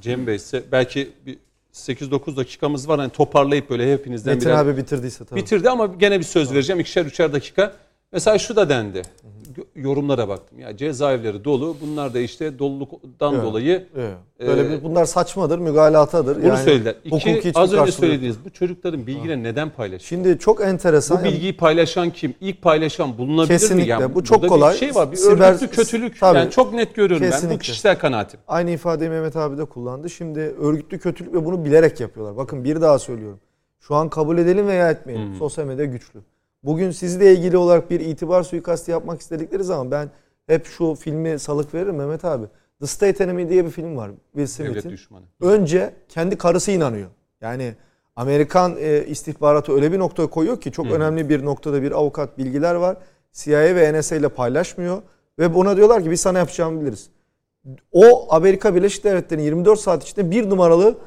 Cem 0.00 0.26
Bey 0.26 0.36
ise 0.36 0.62
belki 0.72 1.12
bir 1.26 1.38
8-9 1.72 2.36
dakikamız 2.36 2.88
var. 2.88 3.00
Hani 3.00 3.10
toparlayıp 3.12 3.70
böyle 3.70 3.92
hepinizden 3.92 4.34
Metin 4.34 4.48
birer 4.48 4.58
abi 4.58 4.76
bitirdiyse 4.76 5.24
tabii. 5.24 5.40
bitirdi 5.40 5.70
ama 5.70 5.86
gene 5.86 6.18
bir 6.18 6.24
söz 6.24 6.52
vereceğim. 6.52 6.80
ikişer 6.80 7.06
üçer 7.06 7.32
dakika. 7.32 7.72
Mesela 8.12 8.38
şu 8.38 8.56
da 8.56 8.68
dendi. 8.68 8.98
Gö- 8.98 9.37
Yorumlara 9.76 10.28
baktım. 10.28 10.58
Ya 10.60 10.76
cezaevleri 10.76 11.44
dolu. 11.44 11.76
Bunlar 11.80 12.14
da 12.14 12.18
işte 12.18 12.58
doluluktan 12.58 13.34
Evet. 13.34 13.44
dolayı 13.44 13.86
Evet. 13.96 14.14
Böyle 14.40 14.60
Ee, 14.66 14.70
bir, 14.70 14.84
bunlar 14.84 15.04
saçmadır, 15.04 15.58
mügalatadır. 15.58 16.42
bunu 16.42 16.56
söylediler. 16.56 16.94
hukuki 17.10 17.30
İki, 17.30 17.52
az 17.54 17.72
önce 17.72 17.92
söylediğiniz 17.92 18.44
bu 18.44 18.50
çocukların 18.50 19.06
bilgilerini 19.06 19.42
neden 19.42 19.70
paylaşıyor? 19.70 20.22
Şimdi 20.22 20.38
çok 20.38 20.60
enteresan. 20.60 21.20
Bu 21.20 21.24
bilgiyi 21.24 21.56
paylaşan 21.56 22.10
kim? 22.10 22.34
İlk 22.40 22.62
paylaşan 22.62 23.18
bulunabilir 23.18 23.54
mi? 23.54 23.58
Kesinlikle. 23.60 23.90
Yani 23.90 24.14
Bu 24.14 24.24
çok 24.24 24.36
burada 24.42 24.48
kolay. 24.48 24.72
Bir 24.74 24.78
şey 24.78 24.94
var. 24.94 25.12
Bir 25.12 25.16
Siber- 25.16 25.50
örgütlü 25.54 25.68
kötülük. 25.76 26.20
Tabii. 26.20 26.38
Yani 26.38 26.50
çok 26.50 26.72
net 26.72 26.94
görüyorum 26.94 27.24
ben. 27.24 27.30
Bu 27.30 27.34
Kesinlikle. 27.34 27.58
kişisel 27.58 27.98
kanaatim. 27.98 28.40
Aynı 28.48 28.70
ifadeyi 28.70 29.10
Mehmet 29.10 29.36
abi 29.36 29.58
de 29.58 29.64
kullandı. 29.64 30.10
Şimdi 30.10 30.40
örgütlü 30.40 30.98
kötülük 30.98 31.34
ve 31.34 31.44
bunu 31.44 31.64
bilerek 31.64 32.00
yapıyorlar. 32.00 32.36
Bakın 32.36 32.64
bir 32.64 32.80
daha 32.80 32.98
söylüyorum. 32.98 33.40
Şu 33.80 33.94
an 33.94 34.08
kabul 34.08 34.38
edelim 34.38 34.66
veya 34.66 34.90
etmeyelim. 34.90 35.34
Sosyal 35.34 35.64
medya 35.66 35.84
güçlü. 35.84 36.20
Bugün 36.62 36.90
sizle 36.90 37.32
ilgili 37.34 37.56
olarak 37.56 37.90
bir 37.90 38.00
itibar 38.00 38.42
suikastı 38.42 38.90
yapmak 38.90 39.20
istedikleri 39.20 39.64
zaman 39.64 39.90
ben 39.90 40.10
hep 40.46 40.66
şu 40.66 40.94
filmi 40.94 41.38
salık 41.38 41.74
veririm 41.74 41.96
Mehmet 41.96 42.24
abi. 42.24 42.46
The 42.80 42.86
State 42.86 43.24
Enemy 43.24 43.48
diye 43.48 43.64
bir 43.64 43.70
film 43.70 43.96
var. 43.96 44.10
Will 44.32 44.46
Smith'in. 44.46 44.74
Önce 45.40 45.94
kendi 46.08 46.36
karısı 46.38 46.70
inanıyor. 46.70 47.08
Yani 47.40 47.74
Amerikan 48.16 48.76
e, 48.78 49.04
istihbaratı 49.06 49.72
öyle 49.72 49.92
bir 49.92 49.98
noktaya 49.98 50.26
koyuyor 50.26 50.60
ki 50.60 50.72
çok 50.72 50.86
önemli 50.92 51.28
bir 51.28 51.44
noktada 51.44 51.82
bir 51.82 51.92
avukat 51.92 52.38
bilgiler 52.38 52.74
var. 52.74 52.96
CIA 53.32 53.58
ve 53.76 54.00
NSA 54.00 54.16
ile 54.16 54.28
paylaşmıyor 54.28 55.02
ve 55.38 55.54
buna 55.54 55.76
diyorlar 55.76 56.02
ki 56.02 56.10
biz 56.10 56.20
sana 56.20 56.38
yapacağımı 56.38 56.80
biliriz. 56.80 57.10
O 57.92 58.34
Amerika 58.34 58.74
Birleşik 58.74 59.04
Devletleri'nin 59.04 59.44
24 59.44 59.80
saat 59.80 60.02
içinde 60.04 60.30
bir 60.30 60.50
numaralı 60.50 60.98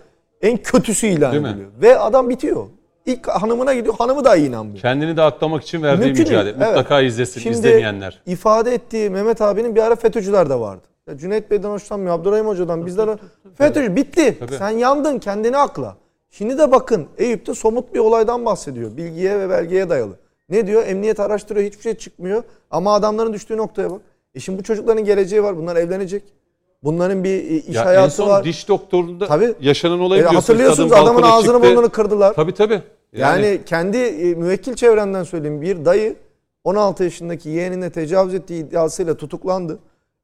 en 0.42 0.58
kötüsü 0.58 1.08
ilan 1.08 1.34
ediliyor. 1.52 1.72
Ve 1.82 2.00
adam 2.00 2.30
bitiyor. 2.30 2.68
İlk 3.06 3.28
hanımına 3.28 3.74
gidiyor. 3.74 3.96
Hanımı 3.98 4.24
da 4.24 4.36
inanmıyor. 4.36 4.80
Kendini 4.82 5.18
de 5.18 5.22
aklamak 5.22 5.64
için 5.64 5.84
verdiği 5.84 6.06
Mümkün 6.06 6.16
değil, 6.26 6.28
mücadele. 6.30 6.56
evet. 6.58 6.68
Mutlaka 6.68 7.02
izlesin 7.02 7.42
Şimdi 7.42 7.56
izlemeyenler. 7.58 8.22
ifade 8.26 8.74
ettiği 8.74 9.10
Mehmet 9.10 9.42
abinin 9.42 9.76
bir 9.76 9.82
ara 9.82 9.96
FETÖ'cüler 9.96 10.50
de 10.50 10.60
vardı. 10.60 10.82
Ya 11.08 11.18
Cüneyt 11.18 11.52
Bey'den 11.52 11.70
hoşlanmıyor, 11.70 12.16
Abdurrahim 12.16 12.48
Hoca'dan 12.48 12.86
bizden 12.86 13.20
FETÖ'cü 13.56 13.96
bitti. 13.96 14.38
Tabii. 14.40 14.56
Sen 14.56 14.70
yandın 14.70 15.20
kendini 15.20 15.58
akla. 15.58 15.96
Şimdi 16.30 16.58
de 16.58 16.72
bakın 16.72 17.08
Eyüp'te 17.18 17.54
somut 17.54 17.94
bir 17.94 18.00
olaydan 18.00 18.46
bahsediyor. 18.46 18.98
Bilgiye 18.98 19.40
ve 19.40 19.50
belgeye 19.50 19.90
dayalı. 19.90 20.14
Ne 20.50 20.68
diyor? 20.68 20.84
Emniyet 20.88 21.20
araştırıyor 21.20 21.66
hiçbir 21.66 21.82
şey 21.82 21.96
çıkmıyor. 21.96 22.44
Ama 22.72 22.94
adamların 22.94 23.34
düştüğü 23.34 23.58
noktaya 23.58 23.92
bak. 23.92 24.02
E 24.36 24.40
şimdi 24.40 24.60
bu 24.60 24.64
çocukların 24.64 25.06
geleceği 25.06 25.44
var. 25.44 25.58
Bunlar 25.58 25.76
evlenecek. 25.76 26.24
Bunların 26.84 27.24
bir 27.24 27.30
e, 27.30 27.56
iş 27.58 27.76
Ya 27.76 27.82
en 27.82 27.86
hayatı 27.86 28.16
son 28.16 28.30
var. 28.30 28.44
diş 28.44 28.68
doktorunda 28.68 29.28
Tabii. 29.28 29.54
yaşanan 29.62 30.00
olayı 30.00 30.22
E, 30.22 30.26
biliyorsunuz. 30.26 30.44
hatırlıyorsunuz 30.44 30.90
Kadın 30.92 31.04
adamın 31.04 31.22
ağzını 31.22 31.54
çıktı. 31.54 31.72
burnunu 31.76 31.90
kırdılar. 31.90 32.34
Tabii 32.34 32.54
tabii. 32.54 32.82
Yani, 33.14 33.62
kendi 33.66 33.98
e, 33.98 34.34
müvekkil 34.36 34.76
çevrenden 34.76 35.24
söyleyeyim 35.24 35.62
bir 35.62 35.86
dayı 35.86 36.16
16 36.64 37.04
yaşındaki 37.04 37.50
yeğenine 37.50 37.90
tecavüz 37.90 38.34
ettiği 38.34 38.64
iddiasıyla 38.66 39.18
tutuklandı. 39.18 39.80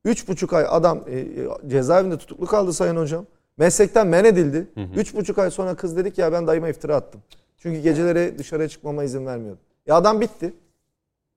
3,5 0.05 0.55
ay 0.58 0.66
adam 0.70 1.03
e, 1.08 1.20
e, 1.20 1.26
cezaevinde 1.68 2.18
tutuklu 2.18 2.45
kaldı 2.45 2.74
sayın 2.74 2.95
hocam. 2.97 3.26
Meslekten 3.58 4.08
men 4.08 4.26
edildi. 4.26 4.68
3,5 4.78 5.41
ay 5.41 5.51
sonra 5.51 5.76
kız 5.76 5.97
dedi 5.97 6.14
ki 6.14 6.22
ya 6.22 6.32
ben 6.32 6.47
dayıma 6.47 6.70
iftira 6.70 6.95
attım. 6.95 7.22
Çünkü 7.58 7.80
geceleri 7.80 8.38
dışarıya 8.38 8.70
çıkmama 8.70 9.03
izin 9.03 9.26
vermiyordu. 9.26 9.60
Ya 9.88 9.95
adam 9.95 10.22
bitti. 10.22 10.53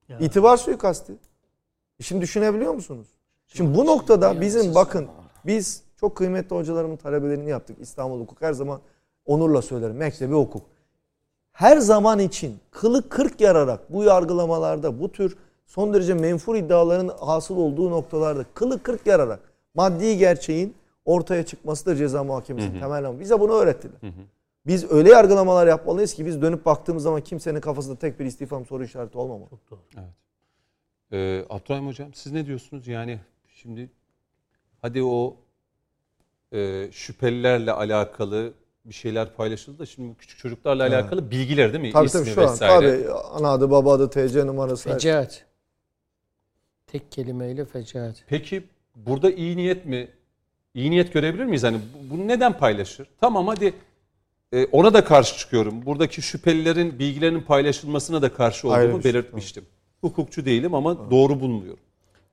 Ya. 0.08 0.18
İtibar 0.18 0.56
suikasti. 0.56 1.12
E 2.00 2.02
Şimdi 2.02 2.20
düşünebiliyor 2.22 2.74
musunuz? 2.74 3.06
Şimdi 3.54 3.78
bu 3.78 3.86
noktada 3.86 4.40
bizim 4.40 4.74
bakın 4.74 5.06
biz 5.46 5.82
çok 6.00 6.16
kıymetli 6.16 6.56
hocalarımın 6.56 6.96
talebelerini 6.96 7.50
yaptık. 7.50 7.76
İstanbul 7.80 8.20
Hukuk 8.20 8.42
her 8.42 8.52
zaman 8.52 8.80
onurla 9.26 9.62
söylerim. 9.62 9.96
Mektebi 9.96 10.34
hukuk. 10.34 10.62
Her 11.52 11.76
zaman 11.78 12.18
için 12.18 12.58
kılı 12.70 13.08
kırk 13.08 13.40
yararak 13.40 13.92
bu 13.92 14.04
yargılamalarda 14.04 15.00
bu 15.00 15.12
tür 15.12 15.36
son 15.66 15.94
derece 15.94 16.14
menfur 16.14 16.56
iddiaların 16.56 17.08
hasıl 17.20 17.56
olduğu 17.56 17.90
noktalarda 17.90 18.44
kılı 18.54 18.82
kırk 18.82 19.06
yararak 19.06 19.40
maddi 19.74 20.18
gerçeğin 20.18 20.74
ortaya 21.04 21.46
çıkmasıdır 21.46 21.96
ceza 21.96 22.24
muhakemesinin 22.24 22.80
temel 22.80 23.04
amacı. 23.04 23.20
Bize 23.20 23.40
bunu 23.40 23.52
öğrettiler. 23.52 23.94
Biz 24.66 24.92
öyle 24.92 25.10
yargılamalar 25.10 25.66
yapmalıyız 25.66 26.14
ki 26.14 26.26
biz 26.26 26.42
dönüp 26.42 26.66
baktığımız 26.66 27.02
zaman 27.02 27.20
kimsenin 27.20 27.60
kafasında 27.60 27.96
tek 27.96 28.20
bir 28.20 28.24
istifam 28.24 28.66
soru 28.66 28.84
işareti 28.84 29.18
olmamalı. 29.18 29.48
Ee, 31.12 31.44
Abdurrahim 31.50 31.86
Hocam 31.86 32.14
siz 32.14 32.32
ne 32.32 32.46
diyorsunuz? 32.46 32.88
Yani 32.88 33.18
şimdi 33.62 33.90
hadi 34.82 35.02
o 35.02 35.36
e, 36.52 36.88
şüphelilerle 36.92 37.72
alakalı 37.72 38.52
bir 38.84 38.94
şeyler 38.94 39.34
paylaşıldı 39.34 39.78
da 39.78 39.86
şimdi 39.86 40.08
bu 40.08 40.16
küçük 40.16 40.38
çocuklarla 40.38 40.82
alakalı 40.86 41.30
bilgiler 41.30 41.72
değil 41.72 41.84
mi? 41.84 41.92
Tabii 41.92 42.06
İsmi 42.06 42.20
tabii 42.20 42.30
şu 42.34 42.42
an. 42.42 42.52
vesaire. 42.52 43.02
Tabii 43.02 43.12
ana 43.12 43.50
adı 43.50 43.70
baba 43.70 43.92
adı 43.92 44.10
TC 44.10 44.46
numarası. 44.46 44.90
her. 44.90 44.94
Fecaat. 44.94 45.46
Tek 46.86 47.12
kelimeyle 47.12 47.64
fecaat. 47.64 48.24
Peki 48.26 48.62
burada 48.96 49.30
iyi 49.30 49.56
niyet 49.56 49.86
mi? 49.86 50.08
İyi 50.74 50.90
niyet 50.90 51.12
görebilir 51.12 51.44
miyiz? 51.44 51.62
Hani 51.64 51.76
bu- 51.78 52.14
bunu 52.14 52.28
neden 52.28 52.58
paylaşır? 52.58 53.08
Tamam 53.20 53.46
hadi 53.46 53.74
e, 54.52 54.64
ona 54.64 54.94
da 54.94 55.04
karşı 55.04 55.38
çıkıyorum. 55.38 55.86
Buradaki 55.86 56.22
şüphelilerin 56.22 56.98
bilgilerinin 56.98 57.42
paylaşılmasına 57.42 58.22
da 58.22 58.34
karşı 58.34 58.68
olduğumu 58.68 59.02
şey, 59.02 59.14
belirtmiştim. 59.14 59.64
Hukukçu 60.00 60.44
değilim 60.44 60.74
ama 60.74 61.10
doğru 61.10 61.40
bulmuyorum. 61.40 61.80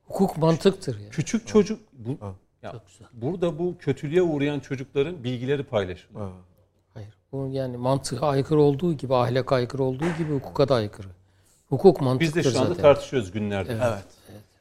Hukuk 0.08 0.36
mantıktır 0.36 1.00
ya. 1.00 1.10
Küçük 1.10 1.46
çocuk 1.46 1.80
bu, 1.92 2.18
ya, 2.62 2.72
Çok 2.72 2.86
güzel. 2.86 3.08
burada 3.12 3.58
bu 3.58 3.74
kötülüğe 3.78 4.22
uğrayan 4.22 4.60
çocukların 4.60 5.24
bilgileri 5.24 5.62
paylaşılıyor. 5.64 6.30
Hayır. 6.94 7.08
Bu 7.32 7.48
yani 7.52 7.76
mantığa 7.76 8.28
aykırı 8.28 8.60
olduğu 8.60 8.92
gibi, 8.94 9.14
ahlaka 9.14 9.54
aykırı 9.54 9.82
olduğu 9.82 10.08
gibi 10.18 10.34
hukuka 10.34 10.68
da 10.68 10.74
aykırı. 10.74 11.08
Hukuk 11.68 11.96
Biz 12.00 12.04
mantıktır 12.06 12.44
de 12.44 12.50
şu 12.50 12.58
anda 12.58 12.68
zaten. 12.68 12.82
tartışıyoruz 12.82 13.32
günlerde. 13.32 13.72
Evet. 13.72 14.04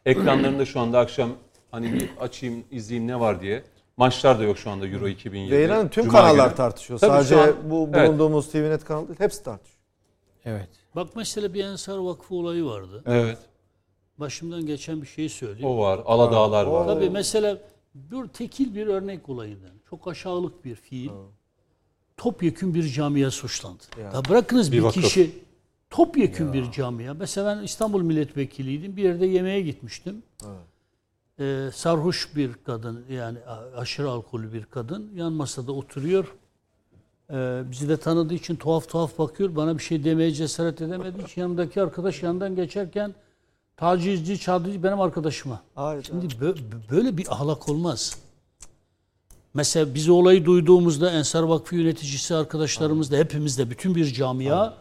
Ekranlarında 0.06 0.66
şu 0.66 0.80
anda 0.80 1.00
akşam 1.00 1.30
hani 1.72 1.94
bir 1.94 2.10
açayım 2.20 2.64
izleyeyim 2.72 3.08
ne 3.08 3.20
var 3.20 3.42
diye. 3.42 3.64
Maçlar 3.98 4.40
da 4.40 4.44
yok 4.44 4.58
şu 4.58 4.70
anda 4.70 4.88
Euro 4.88 5.08
2020. 5.08 5.58
Ve 5.58 5.66
inanın 5.66 5.88
tüm 5.88 6.06
Cuma 6.06 6.20
kanallar 6.20 6.46
günü. 6.48 6.56
tartışıyor. 6.56 7.00
Tabii 7.00 7.12
Sadece 7.12 7.36
an- 7.42 7.56
bu 7.70 7.90
evet. 7.94 8.08
bulunduğumuz 8.10 8.52
TVNet 8.52 8.86
kanalı 8.86 9.08
değil. 9.08 9.20
Hepsi 9.20 9.44
tartışıyor. 9.44 9.78
Evet. 10.46 10.70
Bak 10.96 11.08
mesela 11.16 11.54
bir 11.54 11.64
Ensar 11.64 11.98
Vakfı 11.98 12.36
olayı 12.36 12.66
vardı. 12.66 13.04
Evet. 13.06 13.38
Başımdan 14.18 14.66
geçen 14.66 15.02
bir 15.02 15.08
şey 15.08 15.30
söyleyeyim. 15.30 15.70
O 15.70 15.78
var. 15.80 16.02
Aladağlar 16.06 16.66
var. 16.66 16.88
Tabii 16.88 17.10
mesela 17.10 17.58
bir 17.96 18.28
tekil 18.28 18.76
bir 18.76 18.88
örnek 18.88 19.30
olayından. 19.30 19.72
Çok 19.90 20.08
aşağılık 20.08 20.66
bir 20.66 20.76
fiil. 20.76 21.10
Topyekün 22.18 22.74
bir 22.74 22.84
camiye 22.88 23.32
suçlandı. 23.32 23.84
Ya 24.14 24.22
bırakınız 24.30 24.72
Bir 24.72 24.78
bir, 24.78 24.82
vakıf. 24.84 25.04
kişi 25.04 25.32
topyekün 25.90 26.54
bir 26.54 26.72
camia. 26.72 27.14
Mesela 27.14 27.56
ben 27.58 27.64
İstanbul 27.64 28.02
milletvekiliydim. 28.02 28.96
Bir 28.98 29.04
yerde 29.04 29.26
yemeğe 29.26 29.62
gitmiştim. 29.62 30.24
Ee, 31.40 31.70
sarhoş 31.74 32.36
bir 32.36 32.54
kadın 32.54 33.06
yani 33.10 33.38
aşırı 33.78 34.10
alkollü 34.10 34.54
bir 34.54 34.66
kadın 34.66 35.12
yan 35.16 35.34
masada 35.34 35.72
oturuyor. 35.72 36.36
Ee, 37.32 37.62
bizi 37.72 37.90
de 37.90 37.98
tanıdığı 37.98 38.34
için 38.34 38.56
tuhaf 38.56 38.90
tuhaf 38.90 39.18
bakıyor. 39.20 39.56
Bana 39.56 39.78
bir 39.78 39.84
şey 39.84 40.04
demeye 40.04 40.32
cesaret 40.32 40.82
edemediği 40.82 41.26
için 41.26 41.42
yanımdaki 41.42 41.82
arkadaş 41.82 42.24
yandan 42.24 42.56
geçerken 42.56 43.16
tacizci, 43.78 44.40
çağdırıcı 44.40 44.84
benim 44.84 45.02
arkadaşıma. 45.02 45.62
Hayda. 45.76 46.04
Şimdi 46.04 46.26
bö- 46.26 46.58
böyle 46.92 47.18
bir 47.18 47.34
ahlak 47.34 47.70
olmaz. 47.70 48.18
Mesela 49.54 49.94
biz 49.94 50.10
olayı 50.10 50.46
duyduğumuzda 50.46 51.12
Ensar 51.12 51.44
Vakfı 51.44 51.76
yöneticisi 51.76 52.36
arkadaşlarımız 52.36 53.12
da 53.12 53.18
hepimiz 53.18 53.58
de 53.58 53.70
bütün 53.70 53.96
bir 53.96 54.14
camia 54.14 54.74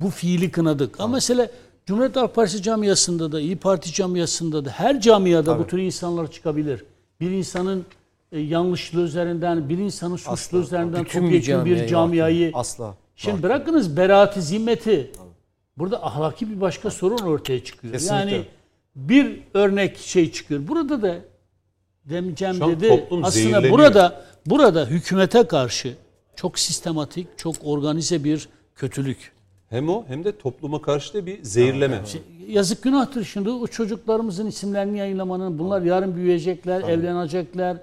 bu 0.00 0.10
fiili 0.10 0.50
kınadık. 0.50 1.00
Ama 1.00 1.12
mesela 1.12 1.48
Cumhuriyet 1.86 2.16
Halk 2.16 2.34
Partisi 2.34 2.62
camiasında 2.62 3.32
da 3.32 3.40
İyi 3.40 3.56
Parti 3.56 3.92
camiasında 3.92 4.64
da 4.64 4.70
her 4.70 5.00
camiada 5.00 5.58
bu 5.58 5.66
tür 5.66 5.78
insanlar 5.78 6.30
çıkabilir. 6.30 6.84
Bir 7.20 7.30
insanın 7.30 7.84
e, 8.32 8.40
yanlışlığı 8.40 9.00
üzerinden, 9.02 9.68
bir 9.68 9.78
insanın 9.78 10.16
suçlu 10.16 10.58
üzerinden 10.58 11.04
topyekun 11.04 11.30
bir 11.30 11.42
camiayı 11.42 11.88
camiayı 11.88 12.50
Asla. 12.54 12.94
Şimdi 13.16 13.42
bırakınız 13.42 13.96
beraati 13.96 14.42
zimmeti. 14.42 15.12
Burada 15.76 16.06
ahlaki 16.06 16.50
bir 16.50 16.60
başka 16.60 16.90
sorun 16.90 17.18
ortaya 17.18 17.64
çıkıyor. 17.64 17.92
Kesinlikle. 17.92 18.34
Yani 18.34 18.44
bir 18.96 19.40
örnek 19.54 19.98
şey 19.98 20.32
çıkıyor. 20.32 20.68
Burada 20.68 21.02
da 21.02 21.16
demeyeceğim 22.04 22.60
dedi. 22.60 23.06
Aslında 23.22 23.70
burada 23.70 24.24
burada 24.46 24.86
hükümete 24.86 25.46
karşı 25.46 25.94
çok 26.36 26.58
sistematik, 26.58 27.38
çok 27.38 27.54
organize 27.64 28.24
bir 28.24 28.48
kötülük. 28.74 29.32
Hem 29.70 29.88
o 29.88 30.04
hem 30.08 30.24
de 30.24 30.38
topluma 30.38 30.82
karşı 30.82 31.14
da 31.14 31.26
bir 31.26 31.42
zehirleme. 31.42 32.02
Yazık 32.48 32.82
günahtır 32.82 33.24
şimdi 33.24 33.50
o 33.50 33.66
çocuklarımızın 33.66 34.46
isimlerini 34.46 34.98
yayınlamanın. 34.98 35.58
Bunlar 35.58 35.82
yarın 35.82 36.16
büyüyecekler, 36.16 36.80
evlenecekler. 36.80 37.76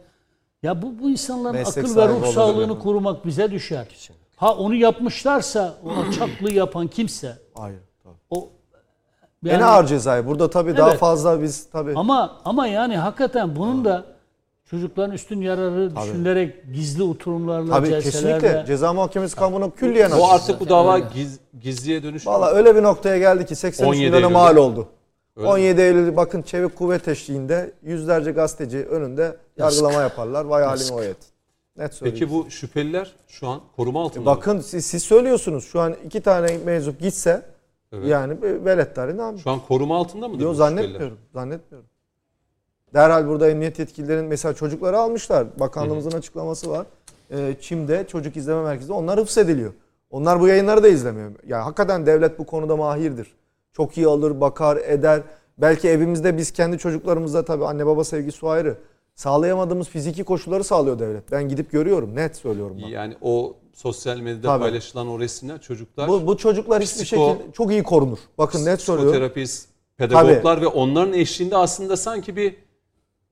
Ya 0.63 0.81
bu 0.81 0.99
bu 0.99 1.09
insanların 1.09 1.55
Meslek 1.55 1.85
akıl 1.85 1.95
ve 1.95 2.07
ruh 2.07 2.25
sağlığını 2.33 2.71
yani. 2.71 2.79
korumak 2.79 3.25
bize 3.25 3.51
düşer. 3.51 3.87
Ha 4.35 4.55
onu 4.55 4.75
yapmışlarsa, 4.75 5.75
o 5.83 5.89
alçaklığı 5.89 6.53
yapan 6.53 6.87
kimse 6.87 7.37
Hayır. 7.55 7.79
Tabii. 8.03 8.15
o 8.29 8.49
en 9.45 9.51
yani- 9.51 9.65
ağır 9.65 9.85
cezayı. 9.85 10.27
Burada 10.27 10.49
tabii 10.49 10.77
daha 10.77 10.89
Evet. 10.89 10.99
fazla 10.99 11.41
biz 11.41 11.69
tabii. 11.69 11.93
Ama 11.95 12.41
ama 12.45 12.67
yani 12.67 12.97
hakikaten 12.97 13.55
bunun 13.55 13.85
da 13.85 14.05
çocukların 14.65 15.11
üstün 15.11 15.41
yararı 15.41 15.95
düşünülerek 15.95 16.73
gizli 16.73 17.03
oturumlarla, 17.03 17.75
Tabii 17.75 17.87
celselerle 17.87 18.39
kesinlikle 18.39 18.65
ceza 18.67 18.93
muhakemesi 18.93 19.35
kanunu 19.35 19.71
külliyen 19.75 20.11
Bu 20.17 20.31
artık 20.31 20.59
bu 20.59 20.69
dava 20.69 20.99
giz, 20.99 21.39
gizliye 21.61 22.03
dönüş. 22.03 22.27
Valla 22.27 22.51
öyle 22.51 22.75
bir 22.75 22.83
noktaya 22.83 23.17
geldi 23.17 23.45
ki 23.45 23.55
83 23.55 23.87
17 23.87 24.11
milyona 24.11 24.29
mal 24.29 24.55
oldu. 24.55 24.87
Öyle 25.37 25.47
17 25.47 25.81
Eylül 25.81 26.15
bakın 26.15 26.41
çevik 26.41 26.75
kuvvet 26.75 27.07
eşliğinde 27.07 27.73
yüzlerce 27.83 28.31
gazeteci 28.31 28.77
önünde 28.77 29.37
yargılama 29.57 30.01
yaparlar. 30.01 30.45
Vay 30.45 30.63
halime 30.63 30.93
o 30.93 31.03
et. 31.03 31.17
Net 31.78 31.93
söyleyeyim. 31.93 32.19
Peki 32.30 32.34
bu 32.34 32.51
şüpheliler 32.51 33.15
şu 33.28 33.47
an 33.47 33.61
koruma 33.76 34.01
altında 34.03 34.19
mı? 34.19 34.26
Bakın 34.26 34.59
siz, 34.59 34.86
siz 34.86 35.03
söylüyorsunuz 35.03 35.65
şu 35.65 35.80
an 35.80 35.95
iki 36.05 36.22
tane 36.22 36.57
meczup 36.65 36.99
gitse 36.99 37.45
Evet. 37.93 38.07
yani 38.07 38.41
bir 38.41 38.65
veletleri 38.65 39.17
ne 39.17 39.22
yapayım? 39.22 39.39
Şu 39.39 39.49
an 39.51 39.59
koruma 39.67 39.97
altında 39.97 40.28
mıdır 40.28 40.43
Yok 40.43 40.55
zannetmiyorum. 40.55 40.99
şüpheliler? 40.99 41.17
Zannetmiyorum. 41.34 41.89
Derhal 42.93 43.28
burada 43.28 43.49
emniyet 43.49 43.80
yetkililerin 43.80 44.26
mesela 44.26 44.53
çocukları 44.53 44.97
almışlar. 44.99 45.59
Bakanlığımızın 45.59 46.11
açıklaması 46.11 46.69
var. 46.69 46.86
Ee, 47.32 47.55
Çim'de 47.61 48.07
çocuk 48.07 48.38
izleme 48.38 48.63
merkezinde 48.63 48.93
onlar 48.93 49.19
hıfzediliyor. 49.19 49.74
Onlar 50.09 50.39
bu 50.39 50.47
yayınları 50.47 50.84
da 50.84 50.88
izlemiyor. 50.88 51.32
Yani 51.47 51.63
hakikaten 51.63 52.05
devlet 52.05 52.39
bu 52.39 52.45
konuda 52.45 52.76
mahirdir. 52.76 53.34
Çok 53.74 53.97
iyi 53.97 54.07
alır, 54.07 54.41
bakar, 54.41 54.78
eder. 54.78 55.22
Belki 55.57 55.89
evimizde 55.89 56.38
biz 56.38 56.51
kendi 56.51 56.78
çocuklarımızda 56.78 57.45
tabii 57.45 57.65
anne 57.65 57.86
baba 57.86 58.03
sevgisi 58.03 58.47
ayrı. 58.47 58.78
Sağlayamadığımız 59.22 59.88
fiziki 59.89 60.24
koşulları 60.24 60.63
sağlıyor 60.63 60.99
devlet. 60.99 61.32
Ben 61.32 61.49
gidip 61.49 61.72
görüyorum. 61.72 62.15
Net 62.15 62.36
söylüyorum 62.36 62.78
ben. 62.84 62.88
Yani 62.88 63.15
o 63.22 63.55
sosyal 63.74 64.17
medyada 64.17 64.47
Tabii. 64.47 64.61
paylaşılan 64.61 65.07
o 65.07 65.19
resimler 65.19 65.61
çocuklar 65.61 66.07
Bu, 66.07 66.28
bu 66.28 66.38
çocuklar 66.38 66.84
hiçbir 66.84 67.05
Psiko- 67.05 67.05
şekilde 67.05 67.51
çok 67.53 67.72
iyi 67.72 67.84
korunur. 67.84 68.17
Bakın 68.38 68.65
net 68.65 68.82
söylüyorum. 68.82 69.11
psikoterapist, 69.11 69.67
pedagoglar 69.97 70.61
ve 70.61 70.67
onların 70.67 71.13
eşliğinde 71.13 71.57
aslında 71.57 71.97
sanki 71.97 72.36
bir 72.36 72.55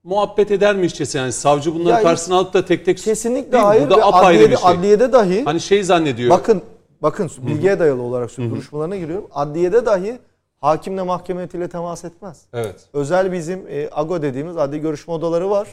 muhabbet 0.04 0.50
edermişçesi 0.50 1.18
yani 1.18 1.32
savcı 1.32 1.74
bunları 1.74 1.94
Ya, 1.94 2.02
karşısına 2.02 2.36
alıp 2.36 2.54
da 2.54 2.64
tek 2.64 2.84
tek 2.84 2.98
Kesinlikle 2.98 3.52
Değil 3.52 3.64
hayır. 3.64 3.86
Bu 3.86 3.90
da 3.90 4.06
apayrı 4.06 4.26
adliyede, 4.38 4.52
bir 4.52 4.56
şey. 4.56 4.70
adliyede 4.70 5.12
dahi 5.12 5.44
Hani 5.44 5.60
şey 5.60 5.82
zannediyor. 5.82 6.30
Bakın 6.30 6.62
bakın 7.02 7.30
bilgiye 7.46 7.78
dayalı 7.78 8.02
olarak. 8.02 8.36
Duruşmalarına 8.38 8.96
giriyorum. 8.96 9.26
Adliyede 9.32 9.86
dahi 9.86 10.18
hakimle 10.60 11.02
mahkeme 11.02 11.38
heyetiyle 11.38 11.68
temas 11.68 12.04
etmez. 12.04 12.42
Evet. 12.52 12.80
Özel 12.92 13.32
bizim 13.32 13.66
e, 13.68 13.88
AGO 13.92 14.22
dediğimiz 14.22 14.56
adli 14.56 14.80
görüşme 14.80 15.14
odaları 15.14 15.50
var. 15.50 15.68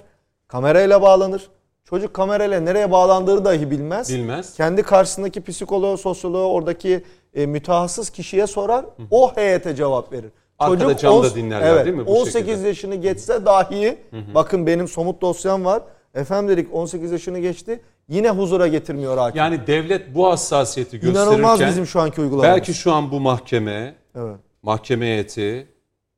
Kamerayla 0.47 1.01
bağlanır. 1.01 1.49
Çocuk 1.85 2.13
kamerayla 2.13 2.59
nereye 2.59 2.91
bağlandığını 2.91 3.45
dahi 3.45 3.71
bilmez. 3.71 4.09
Bilmez. 4.09 4.53
Kendi 4.53 4.83
karşısındaki 4.83 5.41
psikoloğu, 5.43 5.97
sosyoloğu, 5.97 6.53
oradaki 6.53 7.03
e, 7.33 7.45
mütehassıs 7.45 8.09
kişiye 8.09 8.47
sorar. 8.47 8.85
O 9.11 9.35
heyete 9.35 9.75
cevap 9.75 10.13
verir. 10.13 10.31
Arkada 10.59 10.97
camda 10.97 11.17
on- 11.17 11.35
dinlerler 11.35 11.73
evet, 11.73 11.85
değil 11.85 11.97
mi 11.97 12.05
bu 12.05 12.19
18 12.21 12.33
şekilde? 12.33 12.67
yaşını 12.67 12.95
geçse 12.95 13.45
dahi 13.45 13.97
bakın 14.35 14.67
benim 14.67 14.87
somut 14.87 15.21
dosyam 15.21 15.65
var. 15.65 15.81
Efendim 16.15 16.49
dedik 16.57 16.73
18 16.73 17.11
yaşını 17.11 17.39
geçti. 17.39 17.81
Yine 18.09 18.29
huzura 18.29 18.67
getirmiyor 18.67 19.17
hakim. 19.17 19.37
Yani 19.37 19.67
devlet 19.67 20.15
bu 20.15 20.27
hassasiyeti 20.27 20.99
gösterirken 20.99 21.21
İnanılmaz 21.21 21.59
bizim 21.59 21.85
şu 21.85 21.99
anki 22.01 22.21
uygulamamız. 22.21 22.57
belki 22.57 22.73
şu 22.73 22.93
an 22.93 23.11
bu 23.11 23.19
mahkeme, 23.19 23.95
Evet. 24.15 24.37
Mahkeme 24.67 25.05
heyeti 25.05 25.67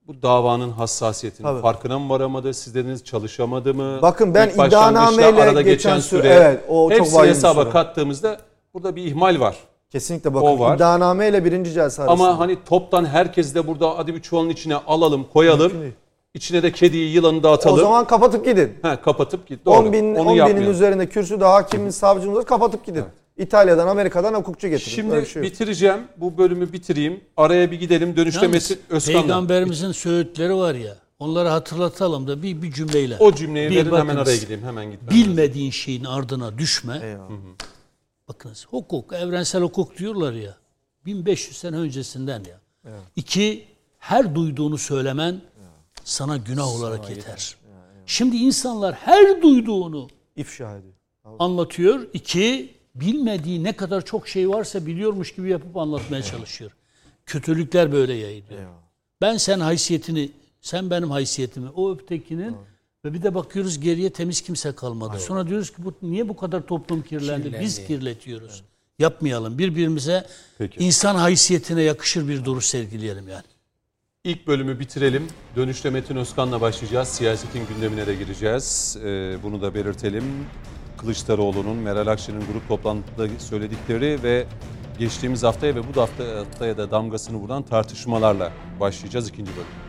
bu 0.07 0.21
davanın 0.21 0.71
hassasiyetinin 0.71 1.47
Tabii. 1.47 1.61
farkına 1.61 1.99
mı 1.99 2.09
varamadı? 2.09 2.53
Siz 2.53 2.75
dediniz 2.75 3.03
çalışamadı 3.03 3.73
mı? 3.73 3.99
Bakın 4.01 4.33
ben 4.33 4.47
İlk 4.49 4.55
iddianameyle 4.67 5.43
arada 5.43 5.61
geçen 5.61 5.73
geçen 5.73 5.95
süre- 5.99 6.21
süre, 6.21 6.27
evet, 6.33 6.63
o 6.69 6.89
çok 6.91 7.23
bir 7.23 7.29
hesaba 7.29 7.61
süre. 7.61 7.71
kattığımızda 7.71 8.37
burada 8.73 8.95
bir 8.95 9.03
ihmal 9.03 9.39
var. 9.39 9.57
Kesinlikle 9.89 10.33
bakın 10.33 10.47
O 10.47 10.59
var. 10.59 10.75
iddianame 10.75 11.27
ile 11.29 11.45
birinci 11.45 11.73
celse 11.73 12.01
arasında. 12.01 12.27
Ama 12.29 12.39
hani 12.39 12.57
toptan 12.65 13.05
herkes 13.05 13.55
de 13.55 13.67
burada 13.67 13.97
hadi 13.97 14.15
bir 14.15 14.21
çuvalın 14.21 14.49
içine 14.49 14.75
alalım, 14.75 15.25
koyalım. 15.33 15.71
İçine 16.33 16.63
de 16.63 16.71
kediyi, 16.71 17.11
yılanı 17.13 17.43
da 17.43 17.49
o 17.49 17.51
atalım. 17.51 17.79
zaman 17.79 18.05
kapatıp 18.07 18.45
gidin. 18.45 18.73
He, 18.81 18.95
kapatıp 18.95 19.47
git. 19.47 19.65
Doğru. 19.65 19.75
10 19.75 19.93
bin, 19.93 20.15
Onu 20.15 20.29
10 20.29 20.49
binin 20.49 20.69
üzerinde 20.69 21.09
kürsüde 21.09 21.45
hakimin 21.45 21.89
savcımız 21.89 22.45
kapatıp 22.45 22.85
gidin. 22.85 23.03
İtalya'dan, 23.39 23.87
Amerika'dan 23.87 24.33
hukukçu 24.33 24.67
getirin. 24.67 24.95
Şimdi 24.95 25.13
Öyle 25.13 25.21
bir 25.25 25.29
şey 25.29 25.43
yok. 25.43 25.51
bitireceğim. 25.51 25.99
Bu 26.17 26.37
bölümü 26.37 26.73
bitireyim. 26.73 27.23
Araya 27.37 27.71
bir 27.71 27.79
gidelim. 27.79 28.13
Mesut 28.47 28.79
Özkan'la. 28.89 29.21
Peygamberimizin 29.21 29.91
söğütleri 29.91 30.55
var 30.55 30.75
ya. 30.75 30.95
Onları 31.19 31.49
hatırlatalım 31.49 32.27
da 32.27 32.43
bir 32.43 32.61
bir 32.61 32.71
cümleyle. 32.71 33.17
O 33.19 33.35
cümleyi 33.35 33.69
Bir 33.69 33.75
verin 33.75 33.85
hemen 33.85 34.07
bakınız, 34.07 34.27
araya 34.27 34.37
gideyim. 34.37 34.63
Hemen 34.63 34.91
git. 34.91 35.09
Bilmediğin 35.11 35.71
şeyin 35.71 36.03
ardına 36.03 36.57
düşme. 36.57 36.99
Eyvallah. 37.03 37.29
Bakınız 38.27 38.67
hukuk, 38.69 39.13
evrensel 39.13 39.61
hukuk 39.61 39.97
diyorlar 39.97 40.33
ya. 40.33 40.57
1500 41.05 41.57
sene 41.57 41.75
öncesinden 41.75 42.43
ya. 42.43 42.59
İki, 43.15 43.67
her 43.99 44.35
duyduğunu 44.35 44.77
söylemen 44.77 45.41
sana 46.03 46.37
günah 46.37 46.75
olarak 46.79 47.09
yeter. 47.09 47.55
Şimdi 48.05 48.37
insanlar 48.37 48.93
her 48.95 49.41
duyduğunu 49.41 50.07
İfşa 50.35 50.77
ediyor. 50.77 50.93
anlatıyor. 51.39 52.07
İki, 52.13 52.73
bilmediği 52.95 53.63
ne 53.63 53.73
kadar 53.73 54.05
çok 54.05 54.27
şey 54.27 54.49
varsa 54.49 54.85
biliyormuş 54.85 55.35
gibi 55.35 55.49
yapıp 55.49 55.77
anlatmaya 55.77 56.23
çalışıyor. 56.23 56.71
Kötülükler 57.25 57.91
böyle 57.91 58.13
yayılıyor. 58.13 58.61
Ben 59.21 59.37
sen 59.37 59.59
haysiyetini, 59.59 60.31
sen 60.61 60.89
benim 60.89 61.11
haysiyetimi, 61.11 61.69
o 61.69 61.93
ötekinin 61.95 62.55
ve 63.05 63.13
bir 63.13 63.23
de 63.23 63.35
bakıyoruz 63.35 63.79
geriye 63.79 64.09
temiz 64.09 64.41
kimse 64.41 64.71
kalmadı. 64.75 65.19
Sonra 65.19 65.47
diyoruz 65.47 65.69
ki 65.69 65.75
bu 65.83 65.93
niye 66.01 66.29
bu 66.29 66.35
kadar 66.35 66.61
toplum 66.61 67.01
kirlendi? 67.01 67.55
Biz 67.61 67.75
Kirlendi. 67.75 67.87
kirletiyoruz. 67.87 68.63
Yapmayalım. 68.99 69.57
Birbirimize 69.57 70.27
Peki. 70.57 70.79
insan 70.83 71.15
haysiyetine 71.15 71.81
yakışır 71.81 72.27
bir 72.27 72.45
duruş 72.45 72.65
sergileyelim 72.65 73.27
yani. 73.27 73.43
İlk 74.23 74.47
bölümü 74.47 74.79
bitirelim. 74.79 75.27
Dönüşte 75.55 75.89
Metin 75.89 76.15
Özkan'la 76.15 76.61
başlayacağız. 76.61 77.07
Siyasetin 77.07 77.67
gündemine 77.67 78.07
de 78.07 78.15
gireceğiz. 78.15 78.97
Ee, 79.03 79.37
bunu 79.43 79.61
da 79.61 79.73
belirtelim. 79.73 80.23
Kılıçdaroğlu'nun, 80.99 81.77
Meral 81.77 82.07
Akşener'in 82.07 82.45
grup 82.53 82.67
toplantıda 82.67 83.27
söyledikleri 83.39 84.23
ve 84.23 84.45
geçtiğimiz 84.99 85.43
haftaya 85.43 85.75
ve 85.75 85.81
bu 85.95 86.01
hafta, 86.01 86.23
haftaya 86.39 86.77
da 86.77 86.91
damgasını 86.91 87.37
vuran 87.37 87.63
tartışmalarla 87.63 88.51
başlayacağız 88.79 89.29
ikinci 89.29 89.51
bölüm. 89.51 89.88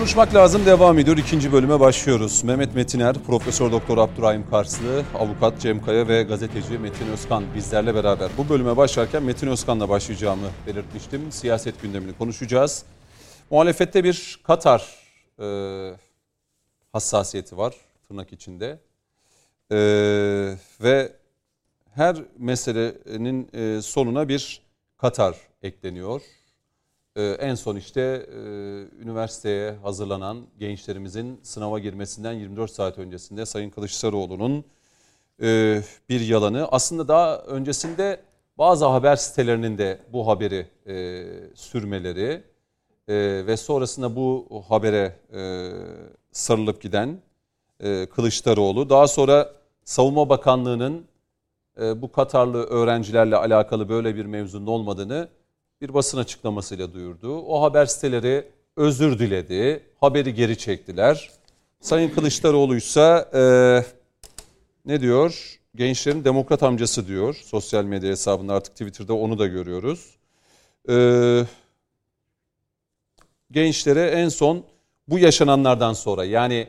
Konuşmak 0.00 0.34
lazım 0.34 0.66
devam 0.66 0.98
ediyor. 0.98 1.16
İkinci 1.16 1.52
bölüme 1.52 1.80
başlıyoruz. 1.80 2.42
Mehmet 2.44 2.74
Metiner, 2.74 3.16
Profesör 3.26 3.72
Doktor 3.72 3.98
Abdurrahim 3.98 4.50
Karslı, 4.50 5.04
avukat 5.18 5.60
Cem 5.60 5.84
Kaya 5.84 6.08
ve 6.08 6.22
gazeteci 6.22 6.78
Metin 6.78 7.06
Özkan 7.06 7.54
bizlerle 7.54 7.94
beraber. 7.94 8.30
Bu 8.38 8.48
bölüme 8.48 8.76
başlarken 8.76 9.22
Metin 9.22 9.46
Özkan'la 9.46 9.88
başlayacağımı 9.88 10.46
belirtmiştim. 10.66 11.32
Siyaset 11.32 11.82
gündemini 11.82 12.12
konuşacağız. 12.18 12.84
Muhalefette 13.50 14.04
bir 14.04 14.40
Katar 14.44 14.96
e, 15.40 15.46
hassasiyeti 16.92 17.56
var 17.56 17.74
tırnak 18.08 18.32
içinde. 18.32 18.78
E, 19.70 19.78
ve 20.80 21.12
her 21.94 22.16
meselenin 22.38 23.48
e, 23.52 23.82
sonuna 23.82 24.28
bir 24.28 24.62
Katar 24.98 25.36
ekleniyor. 25.62 26.20
Ee, 27.20 27.36
en 27.40 27.54
son 27.54 27.76
işte 27.76 28.00
e, 28.00 28.38
üniversiteye 29.02 29.72
hazırlanan 29.82 30.46
gençlerimizin 30.58 31.40
sınava 31.42 31.78
girmesinden 31.78 32.32
24 32.32 32.70
saat 32.70 32.98
öncesinde 32.98 33.46
Sayın 33.46 33.70
Kılıçdaroğlu'nun 33.70 34.64
e, 35.42 35.82
bir 36.08 36.20
yalanı. 36.20 36.68
Aslında 36.70 37.08
daha 37.08 37.38
öncesinde 37.38 38.20
bazı 38.58 38.86
haber 38.86 39.16
sitelerinin 39.16 39.78
de 39.78 39.98
bu 40.12 40.26
haberi 40.26 40.66
e, 40.86 41.24
sürmeleri 41.54 42.42
ve 43.46 43.56
sonrasında 43.56 44.16
bu 44.16 44.46
habere 44.68 45.16
sarılıp 46.32 46.82
giden 46.82 47.18
Kılıçdaroğlu. 48.14 48.90
Daha 48.90 49.08
sonra 49.08 49.52
Savunma 49.84 50.28
Bakanlığı'nın 50.28 51.04
bu 51.76 52.12
Katarlı 52.12 52.62
öğrencilerle 52.64 53.36
alakalı 53.36 53.88
böyle 53.88 54.16
bir 54.16 54.24
mevzunun 54.24 54.66
olmadığını 54.66 55.28
bir 55.80 55.94
basın 55.94 56.18
açıklamasıyla 56.18 56.92
duyurdu. 56.92 57.38
O 57.38 57.62
haber 57.62 57.86
siteleri 57.86 58.46
özür 58.76 59.18
diledi, 59.18 59.82
haberi 60.00 60.34
geri 60.34 60.58
çektiler. 60.58 61.30
Sayın 61.80 62.10
Kılıçdaroğlu 62.10 62.76
ise 62.76 63.28
e, 63.34 63.42
ne 64.84 65.00
diyor? 65.00 65.60
Gençlerin 65.74 66.24
demokrat 66.24 66.62
amcası 66.62 67.06
diyor. 67.06 67.34
Sosyal 67.34 67.84
medya 67.84 68.10
hesabında 68.10 68.54
artık 68.54 68.72
Twitter'da 68.72 69.14
onu 69.14 69.38
da 69.38 69.46
görüyoruz. 69.46 70.16
E, 70.88 70.96
gençlere 73.50 74.06
en 74.06 74.28
son 74.28 74.64
bu 75.08 75.18
yaşananlardan 75.18 75.92
sonra 75.92 76.24
yani 76.24 76.68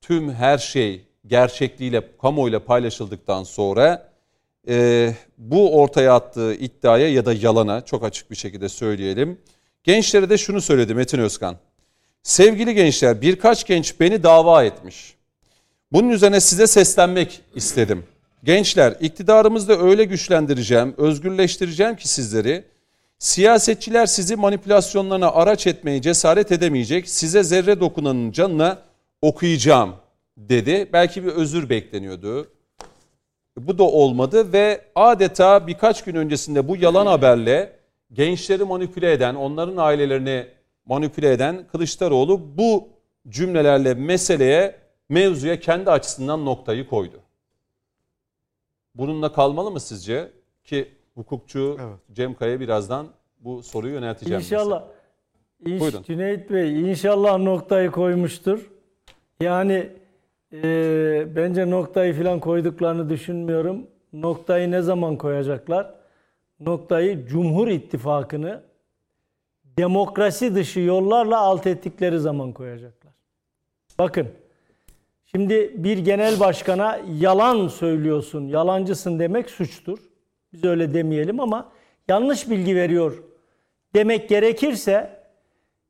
tüm 0.00 0.32
her 0.32 0.58
şey 0.58 1.04
gerçekliğiyle, 1.26 2.16
kamuoyuyla 2.16 2.64
paylaşıldıktan 2.64 3.44
sonra 3.44 4.12
e, 4.68 5.12
bu 5.38 5.80
ortaya 5.80 6.14
attığı 6.14 6.54
iddiaya 6.54 7.08
ya 7.08 7.26
da 7.26 7.32
yalana 7.32 7.84
çok 7.84 8.04
açık 8.04 8.30
bir 8.30 8.36
şekilde 8.36 8.68
söyleyelim. 8.68 9.38
Gençlere 9.84 10.30
de 10.30 10.38
şunu 10.38 10.60
söyledi 10.60 10.94
Metin 10.94 11.18
Özkan. 11.18 11.56
Sevgili 12.22 12.74
gençler 12.74 13.20
birkaç 13.20 13.66
genç 13.66 14.00
beni 14.00 14.22
dava 14.22 14.64
etmiş. 14.64 15.14
Bunun 15.92 16.08
üzerine 16.08 16.40
size 16.40 16.66
seslenmek 16.66 17.40
istedim. 17.54 18.04
Gençler 18.44 18.96
iktidarımızda 19.00 19.78
öyle 19.78 20.04
güçlendireceğim, 20.04 20.94
özgürleştireceğim 20.96 21.96
ki 21.96 22.08
sizleri 22.08 22.64
siyasetçiler 23.18 24.06
sizi 24.06 24.36
manipülasyonlarına 24.36 25.30
araç 25.30 25.66
etmeyi 25.66 26.02
cesaret 26.02 26.52
edemeyecek. 26.52 27.08
Size 27.08 27.42
zerre 27.42 27.80
dokunanın 27.80 28.32
canına 28.32 28.78
okuyacağım 29.22 29.94
dedi. 30.36 30.88
Belki 30.92 31.24
bir 31.24 31.28
özür 31.28 31.68
bekleniyordu. 31.68 32.55
Bu 33.56 33.78
da 33.78 33.84
olmadı 33.84 34.52
ve 34.52 34.80
adeta 34.94 35.66
birkaç 35.66 36.04
gün 36.04 36.14
öncesinde 36.14 36.68
bu 36.68 36.76
yalan 36.76 37.06
haberle 37.06 37.72
gençleri 38.12 38.64
manipüle 38.64 39.12
eden, 39.12 39.34
onların 39.34 39.76
ailelerini 39.76 40.46
manipüle 40.86 41.32
eden 41.32 41.66
Kılıçdaroğlu 41.72 42.56
bu 42.58 42.88
cümlelerle 43.28 43.94
meseleye, 43.94 44.74
mevzuya 45.08 45.60
kendi 45.60 45.90
açısından 45.90 46.44
noktayı 46.44 46.88
koydu. 46.88 47.20
Bununla 48.94 49.32
kalmalı 49.32 49.70
mı 49.70 49.80
sizce? 49.80 50.32
Ki 50.64 50.88
hukukçu 51.14 51.76
Evet. 51.80 51.98
Cem 52.12 52.34
Kaya 52.34 52.60
birazdan 52.60 53.06
bu 53.40 53.62
soruyu 53.62 53.94
yönelteceğim. 53.94 54.40
İnşallah. 54.40 54.84
İnş, 55.66 55.80
Buyurun. 55.80 56.02
Cüneyt 56.02 56.50
Bey 56.50 56.90
inşallah 56.90 57.38
noktayı 57.38 57.90
koymuştur. 57.90 58.70
Yani 59.40 59.92
e, 60.52 61.36
bence 61.36 61.70
noktayı 61.70 62.14
falan 62.14 62.40
koyduklarını 62.40 63.10
düşünmüyorum. 63.10 63.86
Noktayı 64.12 64.70
ne 64.70 64.82
zaman 64.82 65.16
koyacaklar? 65.18 65.94
Noktayı 66.60 67.26
Cumhur 67.26 67.68
İttifakı'nı 67.68 68.62
demokrasi 69.78 70.54
dışı 70.54 70.80
yollarla 70.80 71.38
alt 71.38 71.66
ettikleri 71.66 72.18
zaman 72.18 72.52
koyacaklar. 72.52 73.12
Bakın 73.98 74.28
şimdi 75.24 75.84
bir 75.84 75.98
genel 75.98 76.40
başkana 76.40 77.00
yalan 77.18 77.68
söylüyorsun, 77.68 78.46
yalancısın 78.48 79.18
demek 79.18 79.50
suçtur. 79.50 79.98
Biz 80.52 80.64
öyle 80.64 80.94
demeyelim 80.94 81.40
ama 81.40 81.72
yanlış 82.08 82.50
bilgi 82.50 82.76
veriyor 82.76 83.22
demek 83.94 84.28
gerekirse 84.28 85.22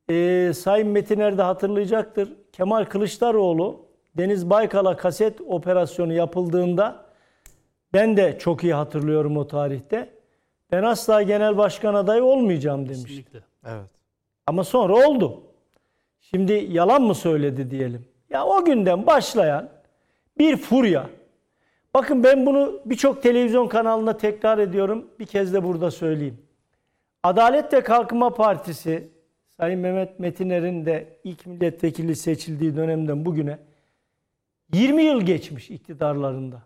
e, 0.09 0.51
Sayın 0.55 0.87
Metiner 0.87 1.37
de 1.37 1.41
hatırlayacaktır. 1.41 2.33
Kemal 2.51 2.85
Kılıçdaroğlu 2.85 3.86
Deniz 4.17 4.49
Baykal'a 4.49 4.97
kaset 4.97 5.41
operasyonu 5.41 6.13
yapıldığında 6.13 7.05
ben 7.93 8.17
de 8.17 8.37
çok 8.39 8.63
iyi 8.63 8.73
hatırlıyorum 8.73 9.37
o 9.37 9.47
tarihte. 9.47 10.09
Ben 10.71 10.83
asla 10.83 11.21
genel 11.21 11.57
başkan 11.57 11.93
adayı 11.93 12.23
olmayacağım 12.23 12.85
demiş. 12.85 13.03
Kesinlikle. 13.03 13.39
Evet. 13.65 13.89
Ama 14.47 14.63
sonra 14.63 15.07
oldu. 15.07 15.41
Şimdi 16.19 16.53
yalan 16.53 17.01
mı 17.01 17.15
söyledi 17.15 17.71
diyelim. 17.71 18.05
Ya 18.29 18.45
o 18.45 18.65
günden 18.65 19.07
başlayan 19.07 19.69
bir 20.37 20.57
furya. 20.57 21.09
Bakın 21.93 22.23
ben 22.23 22.45
bunu 22.45 22.81
birçok 22.85 23.23
televizyon 23.23 23.67
kanalında 23.67 24.17
tekrar 24.17 24.57
ediyorum. 24.57 25.07
Bir 25.19 25.25
kez 25.25 25.53
de 25.53 25.63
burada 25.63 25.91
söyleyeyim. 25.91 26.37
Adalet 27.23 27.73
ve 27.73 27.83
Kalkınma 27.83 28.33
Partisi 28.33 29.09
Sayın 29.57 29.79
Mehmet 29.79 30.19
Metiner'in 30.19 30.85
de 30.85 31.07
ilk 31.23 31.45
milletvekili 31.45 32.15
seçildiği 32.15 32.75
dönemden 32.75 33.25
bugüne 33.25 33.57
20 34.73 35.03
yıl 35.03 35.21
geçmiş 35.21 35.69
iktidarlarında. 35.69 36.61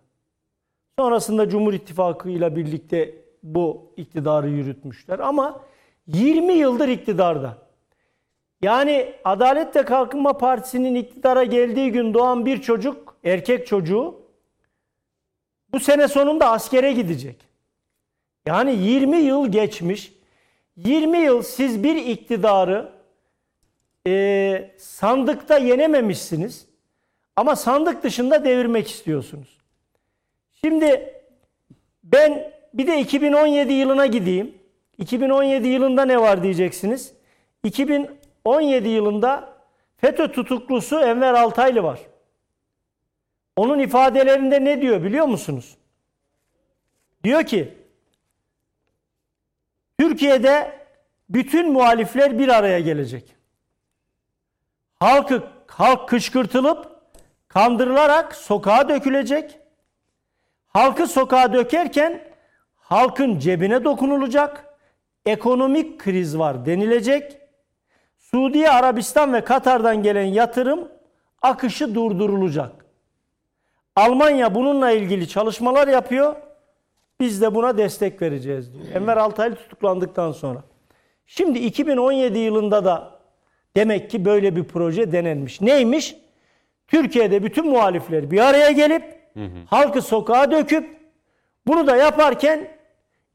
Sonrasında 1.00 1.50
Cumhur 1.50 1.74
İttifakı 1.74 2.30
ile 2.30 2.56
birlikte 2.56 3.16
bu 3.44 3.94
iktidarı 3.98 4.50
yürütmüşler 4.50 5.20
ama 5.20 5.62
20 6.08 6.54
yıldır 6.54 6.88
iktidarda. 6.88 7.58
Yani 8.62 9.14
Adalet 9.24 9.76
ve 9.76 9.86
Kalkınma 9.86 10.38
Partisi'nin 10.38 10.96
iktidara 10.96 11.44
geldiği 11.44 11.92
gün 11.92 12.14
doğan 12.14 12.46
bir 12.46 12.62
çocuk, 12.62 13.18
erkek 13.24 13.68
çocuğu 13.68 14.22
bu 15.74 15.80
sene 15.80 16.08
sonunda 16.08 16.52
askere 16.52 16.94
gidecek. 16.94 17.36
Yani 18.46 18.76
20 18.76 19.18
yıl 19.18 19.52
geçmiş. 19.52 20.14
20 20.76 21.18
yıl 21.18 21.42
siz 21.42 21.84
bir 21.84 21.96
iktidarı 21.96 22.92
e, 24.08 24.72
sandıkta 24.78 25.58
yenememişsiniz. 25.58 26.71
Ama 27.42 27.56
sandık 27.56 28.04
dışında 28.04 28.46
devirmek 28.46 28.90
istiyorsunuz. 28.92 29.58
Şimdi 30.52 31.14
ben 32.04 32.54
bir 32.74 32.88
de 32.88 33.00
2017 33.00 33.74
yılına 33.74 34.06
gideyim. 34.06 34.56
2017 34.98 35.68
yılında 35.68 36.06
ne 36.06 36.22
var 36.22 36.44
diyeceksiniz. 36.44 37.14
2017 37.64 38.90
yılında 38.90 39.54
FETÖ 39.98 40.32
tutuklusu 40.32 41.00
Enver 41.00 41.34
Altaylı 41.34 41.84
var. 41.84 42.00
Onun 43.56 43.80
ifadelerinde 43.80 44.66
ne 44.66 44.82
diyor 44.82 45.04
biliyor 45.04 45.26
musunuz? 45.26 45.78
Diyor 47.24 47.44
ki 47.44 47.74
Türkiye'de 50.00 50.80
bütün 51.30 51.72
muhalifler 51.72 52.40
bir 52.40 52.48
araya 52.48 52.80
gelecek. 52.80 53.36
Halkı 55.00 55.44
halk 55.68 56.10
kışkırtılıp 56.10 56.91
kandırılarak 57.54 58.36
sokağa 58.36 58.90
dökülecek. 58.90 59.60
Halkı 60.68 61.08
sokağa 61.08 61.54
dökerken 61.54 62.22
halkın 62.76 63.40
cebine 63.40 63.84
dokunulacak. 63.84 64.66
Ekonomik 65.26 66.00
kriz 66.00 66.38
var 66.38 66.66
denilecek. 66.66 67.38
Suudi 68.18 68.70
Arabistan 68.70 69.34
ve 69.34 69.44
Katar'dan 69.44 70.04
gelen 70.04 70.26
yatırım 70.26 70.88
akışı 71.42 71.96
durdurulacak. 71.96 72.86
Almanya 73.96 74.56
bununla 74.56 74.92
ilgili 74.92 75.28
çalışmalar 75.28 75.88
yapıyor. 75.88 76.36
Biz 77.20 77.42
de 77.42 77.56
buna 77.56 77.78
destek 77.78 78.22
vereceğiz 78.22 78.74
diyor. 78.74 78.86
Enver 78.96 79.18
Altaylı 79.18 79.56
tutuklandıktan 79.56 80.32
sonra. 80.32 80.64
Şimdi 81.26 81.60
2017 81.60 82.40
yılında 82.40 82.86
da 82.86 83.20
demek 83.76 84.10
ki 84.10 84.26
böyle 84.26 84.56
bir 84.56 84.64
proje 84.64 85.12
denenmiş. 85.12 85.62
Neymiş? 85.62 86.16
Türkiye'de 86.92 87.44
bütün 87.44 87.68
muhalifler 87.68 88.32
bir 88.32 88.40
araya 88.40 88.72
gelip 88.72 89.04
halkı 89.66 90.02
sokağa 90.02 90.52
döküp 90.52 90.98
bunu 91.68 91.88
da 91.88 91.96
yaparken 91.96 92.68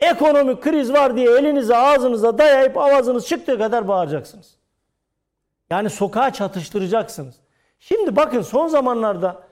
ekonomik 0.00 0.62
kriz 0.62 0.92
var 0.92 1.16
diye 1.16 1.30
elinize 1.30 1.76
ağzınıza 1.76 2.38
dayayıp 2.38 2.76
avazınız 2.76 3.26
çıktığı 3.26 3.58
kadar 3.58 3.88
bağıracaksınız. 3.88 4.56
Yani 5.70 5.90
sokağa 5.90 6.32
çatıştıracaksınız. 6.32 7.34
Şimdi 7.78 8.16
bakın 8.16 8.42
son 8.42 8.68
zamanlarda 8.68 9.42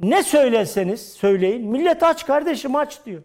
ne 0.00 0.22
söylerseniz 0.22 1.12
söyleyin 1.12 1.70
millet 1.70 2.02
aç 2.02 2.26
kardeşim 2.26 2.76
aç 2.76 3.04
diyor. 3.06 3.22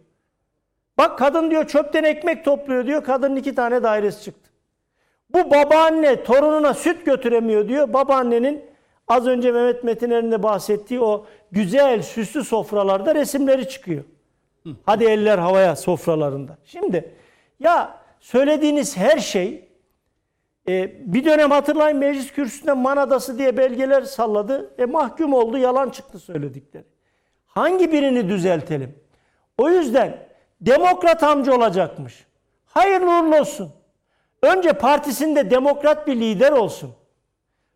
Bak 0.97 1.19
kadın 1.19 1.51
diyor 1.51 1.67
çöpten 1.67 2.03
ekmek 2.03 2.45
topluyor 2.45 2.87
diyor. 2.87 3.03
Kadının 3.03 3.35
iki 3.35 3.55
tane 3.55 3.83
dairesi 3.83 4.23
çıktı. 4.23 4.49
Bu 5.29 5.51
babaanne 5.51 6.23
torununa 6.23 6.73
süt 6.73 7.05
götüremiyor 7.05 7.67
diyor. 7.67 7.93
Babaannenin 7.93 8.74
az 9.07 9.27
önce 9.27 9.51
Mehmet 9.51 9.83
Metiner'in 9.83 10.31
de 10.31 10.43
bahsettiği 10.43 11.01
o 11.01 11.25
güzel 11.51 12.01
süslü 12.01 12.43
sofralarda 12.43 13.15
resimleri 13.15 13.69
çıkıyor. 13.69 14.03
Hadi 14.85 15.03
eller 15.03 15.37
havaya 15.37 15.75
sofralarında. 15.75 16.57
Şimdi 16.65 17.15
ya 17.59 17.97
söylediğiniz 18.19 18.97
her 18.97 19.17
şey 19.17 19.69
e, 20.67 20.91
bir 21.13 21.25
dönem 21.25 21.51
hatırlayın 21.51 21.97
meclis 21.97 22.31
kürsüsünde 22.31 22.73
Manadası 22.73 23.37
diye 23.37 23.57
belgeler 23.57 24.01
salladı. 24.01 24.73
E 24.77 24.85
mahkum 24.85 25.33
oldu 25.33 25.57
yalan 25.57 25.89
çıktı 25.89 26.19
söyledikleri. 26.19 26.83
Hangi 27.45 27.91
birini 27.91 28.29
düzeltelim? 28.29 28.95
O 29.57 29.69
yüzden 29.69 30.27
demokrat 30.61 31.23
amca 31.23 31.55
olacakmış. 31.55 32.25
Hayırlı 32.65 33.05
uğurlu 33.05 33.39
olsun. 33.39 33.71
Önce 34.41 34.73
partisinde 34.73 35.51
demokrat 35.51 36.07
bir 36.07 36.15
lider 36.15 36.51
olsun. 36.51 36.95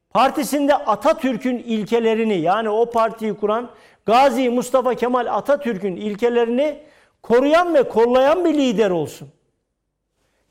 Partisinde 0.09 0.75
Atatürk'ün 0.75 1.57
ilkelerini 1.57 2.37
yani 2.37 2.69
o 2.69 2.89
partiyi 2.89 3.33
kuran 3.33 3.69
Gazi 4.05 4.49
Mustafa 4.49 4.95
Kemal 4.95 5.25
Atatürk'ün 5.25 5.95
ilkelerini 5.95 6.79
koruyan 7.23 7.73
ve 7.73 7.83
kollayan 7.83 8.45
bir 8.45 8.53
lider 8.53 8.89
olsun. 8.89 9.29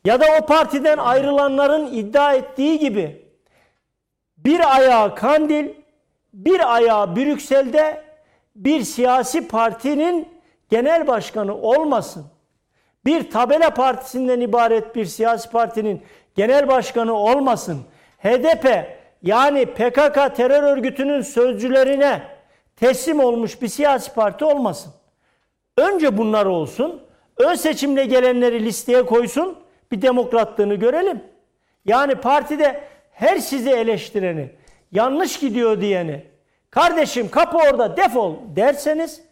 Ya 0.05 0.21
da 0.21 0.27
o 0.41 0.47
partiden 0.47 0.99
ayrılanların 0.99 1.87
iddia 1.87 2.35
ettiği 2.35 2.79
gibi 2.79 3.27
bir 4.39 4.77
ayağı 4.77 5.15
Kandil, 5.15 5.69
bir 6.33 6.75
ayağı 6.75 7.17
Brüksel'de 7.17 8.05
bir 8.57 8.83
siyasi 8.83 9.49
partinin 9.49 10.29
genel 10.71 11.07
başkanı 11.07 11.55
olmasın. 11.55 12.27
Bir 13.05 13.31
tabela 13.31 13.71
partisinden 13.71 14.41
ibaret 14.41 14.97
bir 14.97 15.05
siyasi 15.05 15.51
partinin 15.51 16.03
genel 16.35 16.69
başkanı 16.69 17.13
olmasın. 17.13 17.81
HDP 18.19 18.98
yani 19.23 19.67
PKK 19.67 20.37
terör 20.37 20.63
örgütünün 20.63 21.21
sözcülerine 21.21 22.23
teslim 22.77 23.21
olmuş 23.21 23.63
bir 23.63 23.69
siyasi 23.69 24.15
parti 24.15 24.45
olmasın. 24.45 24.93
Önce 25.79 26.19
bunlar 26.19 26.47
olsun. 26.47 27.03
Ön 27.37 27.55
seçimle 27.55 28.05
gelenleri 28.05 28.65
listeye 28.65 29.07
koysun. 29.07 29.59
Bir 29.93 30.03
demokratlığını 30.03 30.75
görelim. 30.75 31.21
Yani 31.85 32.15
partide 32.15 32.81
her 33.13 33.39
sizi 33.39 33.71
eleştireni, 33.71 34.51
yanlış 34.93 35.39
gidiyor 35.39 35.81
diyeni, 35.81 36.25
kardeşim 36.71 37.31
kapı 37.31 37.57
orada 37.57 37.97
defol 37.97 38.35
derseniz 38.57 39.23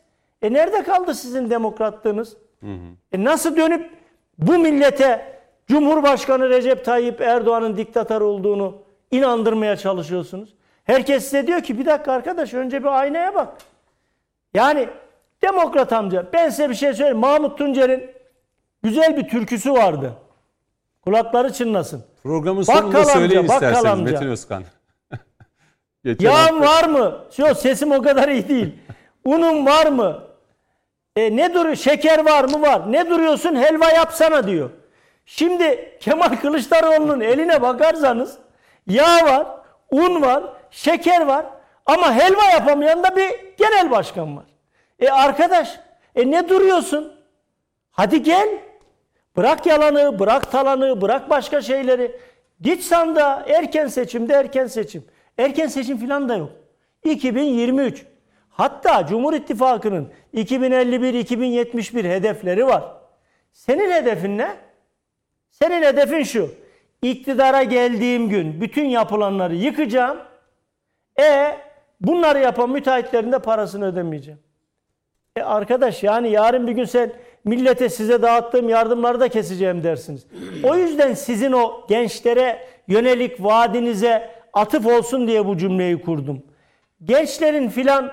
e 0.42 0.52
nerede 0.52 0.82
kaldı 0.82 1.14
sizin 1.14 1.50
demokratlığınız? 1.50 2.36
Hı 2.60 2.66
hı. 2.66 2.78
E 3.12 3.24
nasıl 3.24 3.56
dönüp 3.56 3.90
bu 4.38 4.58
millete 4.58 5.36
Cumhurbaşkanı 5.66 6.48
Recep 6.48 6.84
Tayyip 6.84 7.20
Erdoğan'ın 7.20 7.76
diktatör 7.76 8.20
olduğunu 8.20 8.85
inandırmaya 9.18 9.76
çalışıyorsunuz? 9.76 10.54
Herkes 10.84 11.24
size 11.24 11.46
diyor 11.46 11.60
ki 11.60 11.78
bir 11.78 11.86
dakika 11.86 12.12
arkadaş 12.12 12.54
önce 12.54 12.82
bir 12.82 13.00
aynaya 13.00 13.34
bak. 13.34 13.48
Yani 14.54 14.88
demokrat 15.42 15.92
amca 15.92 16.26
ben 16.32 16.48
size 16.48 16.70
bir 16.70 16.74
şey 16.74 16.94
söyleyeyim. 16.94 17.18
Mahmut 17.18 17.58
Tuncer'in 17.58 18.10
güzel 18.82 19.16
bir 19.16 19.28
türküsü 19.28 19.72
vardı. 19.72 20.12
Kulakları 21.04 21.52
çınlasın. 21.52 22.04
Programın 22.22 22.62
sonunda 22.62 22.86
bakkal 22.86 23.04
söyleyin 23.04 23.40
amca, 23.40 23.54
isterseniz 23.54 23.84
amca. 23.84 24.12
Metin 24.12 24.26
Özkan. 24.26 24.64
Yağın 26.20 26.60
var 26.60 26.84
mı? 26.84 27.18
Yok 27.36 27.56
sesim 27.56 27.92
o 27.92 28.02
kadar 28.02 28.28
iyi 28.28 28.48
değil. 28.48 28.74
Unun 29.24 29.66
var 29.66 29.86
mı? 29.86 30.22
E 31.16 31.36
ne 31.36 31.54
duruyor? 31.54 31.76
Şeker 31.76 32.24
var 32.24 32.44
mı? 32.44 32.62
Var. 32.62 32.92
Ne 32.92 33.10
duruyorsun? 33.10 33.56
Helva 33.56 33.90
yapsana 33.90 34.46
diyor. 34.46 34.70
Şimdi 35.26 35.98
Kemal 36.00 36.36
Kılıçdaroğlu'nun 36.36 37.20
eline 37.20 37.62
bakarsanız 37.62 38.38
yağ 38.86 39.24
var, 39.24 39.46
un 39.90 40.22
var, 40.22 40.44
şeker 40.70 41.26
var 41.26 41.46
ama 41.86 42.14
helva 42.14 42.44
yapamayan 42.44 43.02
da 43.02 43.16
bir 43.16 43.30
genel 43.56 43.90
başkan 43.90 44.36
var. 44.36 44.44
E 44.98 45.08
arkadaş, 45.08 45.80
e 46.14 46.30
ne 46.30 46.48
duruyorsun? 46.48 47.12
Hadi 47.90 48.22
gel. 48.22 48.48
Bırak 49.36 49.66
yalanı, 49.66 50.18
bırak 50.18 50.52
talanı, 50.52 51.00
bırak 51.00 51.30
başka 51.30 51.62
şeyleri. 51.62 52.20
Git 52.60 52.82
sanda 52.82 53.44
erken 53.48 53.86
seçimde 53.86 54.34
erken 54.34 54.66
seçim. 54.66 55.04
Erken 55.38 55.66
seçim 55.66 55.98
filan 55.98 56.28
da 56.28 56.36
yok. 56.36 56.50
2023. 57.04 58.06
Hatta 58.50 59.06
Cumhur 59.06 59.34
İttifakı'nın 59.34 60.12
2051-2071 60.34 62.08
hedefleri 62.08 62.66
var. 62.66 62.84
Senin 63.52 63.90
hedefin 63.90 64.38
ne? 64.38 64.56
Senin 65.50 65.82
hedefin 65.82 66.22
şu. 66.22 66.50
İktidara 67.02 67.62
geldiğim 67.62 68.28
gün 68.28 68.60
bütün 68.60 68.84
yapılanları 68.84 69.54
yıkacağım. 69.54 70.18
E 71.20 71.56
bunları 72.00 72.38
yapan 72.38 72.70
müteahhitlerin 72.70 73.32
de 73.32 73.38
parasını 73.38 73.86
ödemeyeceğim. 73.86 74.40
E 75.36 75.42
arkadaş 75.42 76.02
yani 76.02 76.30
yarın 76.30 76.66
bir 76.66 76.72
gün 76.72 76.84
sen 76.84 77.12
millete 77.44 77.88
size 77.88 78.22
dağıttığım 78.22 78.68
yardımları 78.68 79.20
da 79.20 79.28
keseceğim 79.28 79.82
dersiniz. 79.82 80.26
O 80.64 80.76
yüzden 80.76 81.14
sizin 81.14 81.52
o 81.52 81.86
gençlere 81.88 82.66
yönelik 82.88 83.44
vaadinize 83.44 84.30
atıf 84.52 84.86
olsun 84.86 85.28
diye 85.28 85.46
bu 85.46 85.56
cümleyi 85.56 86.00
kurdum. 86.02 86.42
Gençlerin 87.04 87.68
filan 87.68 88.12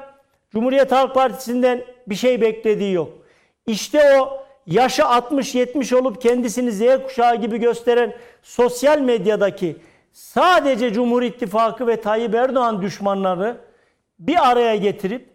Cumhuriyet 0.51 0.91
Halk 0.91 1.13
Partisi'nden 1.13 1.83
bir 2.07 2.15
şey 2.15 2.41
beklediği 2.41 2.93
yok. 2.93 3.09
İşte 3.67 4.19
o 4.21 4.43
yaşı 4.67 5.01
60-70 5.01 5.95
olup 5.95 6.21
kendisini 6.21 6.71
Z 6.71 6.81
kuşağı 7.03 7.35
gibi 7.35 7.57
gösteren 7.57 8.13
sosyal 8.43 8.99
medyadaki 8.99 9.77
sadece 10.11 10.93
Cumhur 10.93 11.21
İttifakı 11.21 11.87
ve 11.87 12.01
Tayyip 12.01 12.35
Erdoğan 12.35 12.81
düşmanları 12.81 13.57
bir 14.19 14.51
araya 14.51 14.75
getirip 14.75 15.29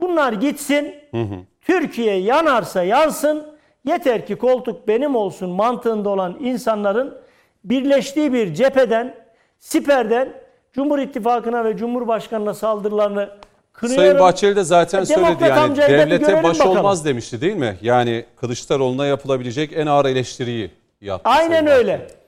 bunlar 0.00 0.32
gitsin, 0.32 0.94
hı 1.10 1.20
hı. 1.20 1.36
Türkiye 1.60 2.16
yanarsa 2.16 2.82
yansın, 2.82 3.46
yeter 3.84 4.26
ki 4.26 4.36
koltuk 4.36 4.88
benim 4.88 5.16
olsun 5.16 5.50
mantığında 5.50 6.08
olan 6.08 6.36
insanların 6.40 7.18
birleştiği 7.64 8.32
bir 8.32 8.54
cepheden, 8.54 9.14
siperden 9.58 10.32
Cumhur 10.72 10.98
İttifakı'na 10.98 11.64
ve 11.64 11.76
Cumhurbaşkanı'na 11.76 12.54
saldırılarını 12.54 13.30
kınıyorum. 13.72 14.04
Sayın 14.04 14.18
Bahçeli 14.18 14.56
de 14.56 14.64
zaten 14.64 15.02
e, 15.02 15.06
söyledi 15.06 15.44
yani 15.44 15.76
devlete 15.76 16.42
baş 16.42 16.60
bakalım. 16.60 16.78
olmaz 16.78 17.04
demişti 17.04 17.40
değil 17.40 17.56
mi? 17.56 17.76
Yani 17.82 18.24
Kılıçdaroğlu'na 18.36 19.06
yapılabilecek 19.06 19.72
en 19.74 19.86
ağır 19.86 20.04
eleştiriyi 20.04 20.70
yaptı. 21.00 21.30
Aynen 21.30 21.66
öyle. 21.66 22.21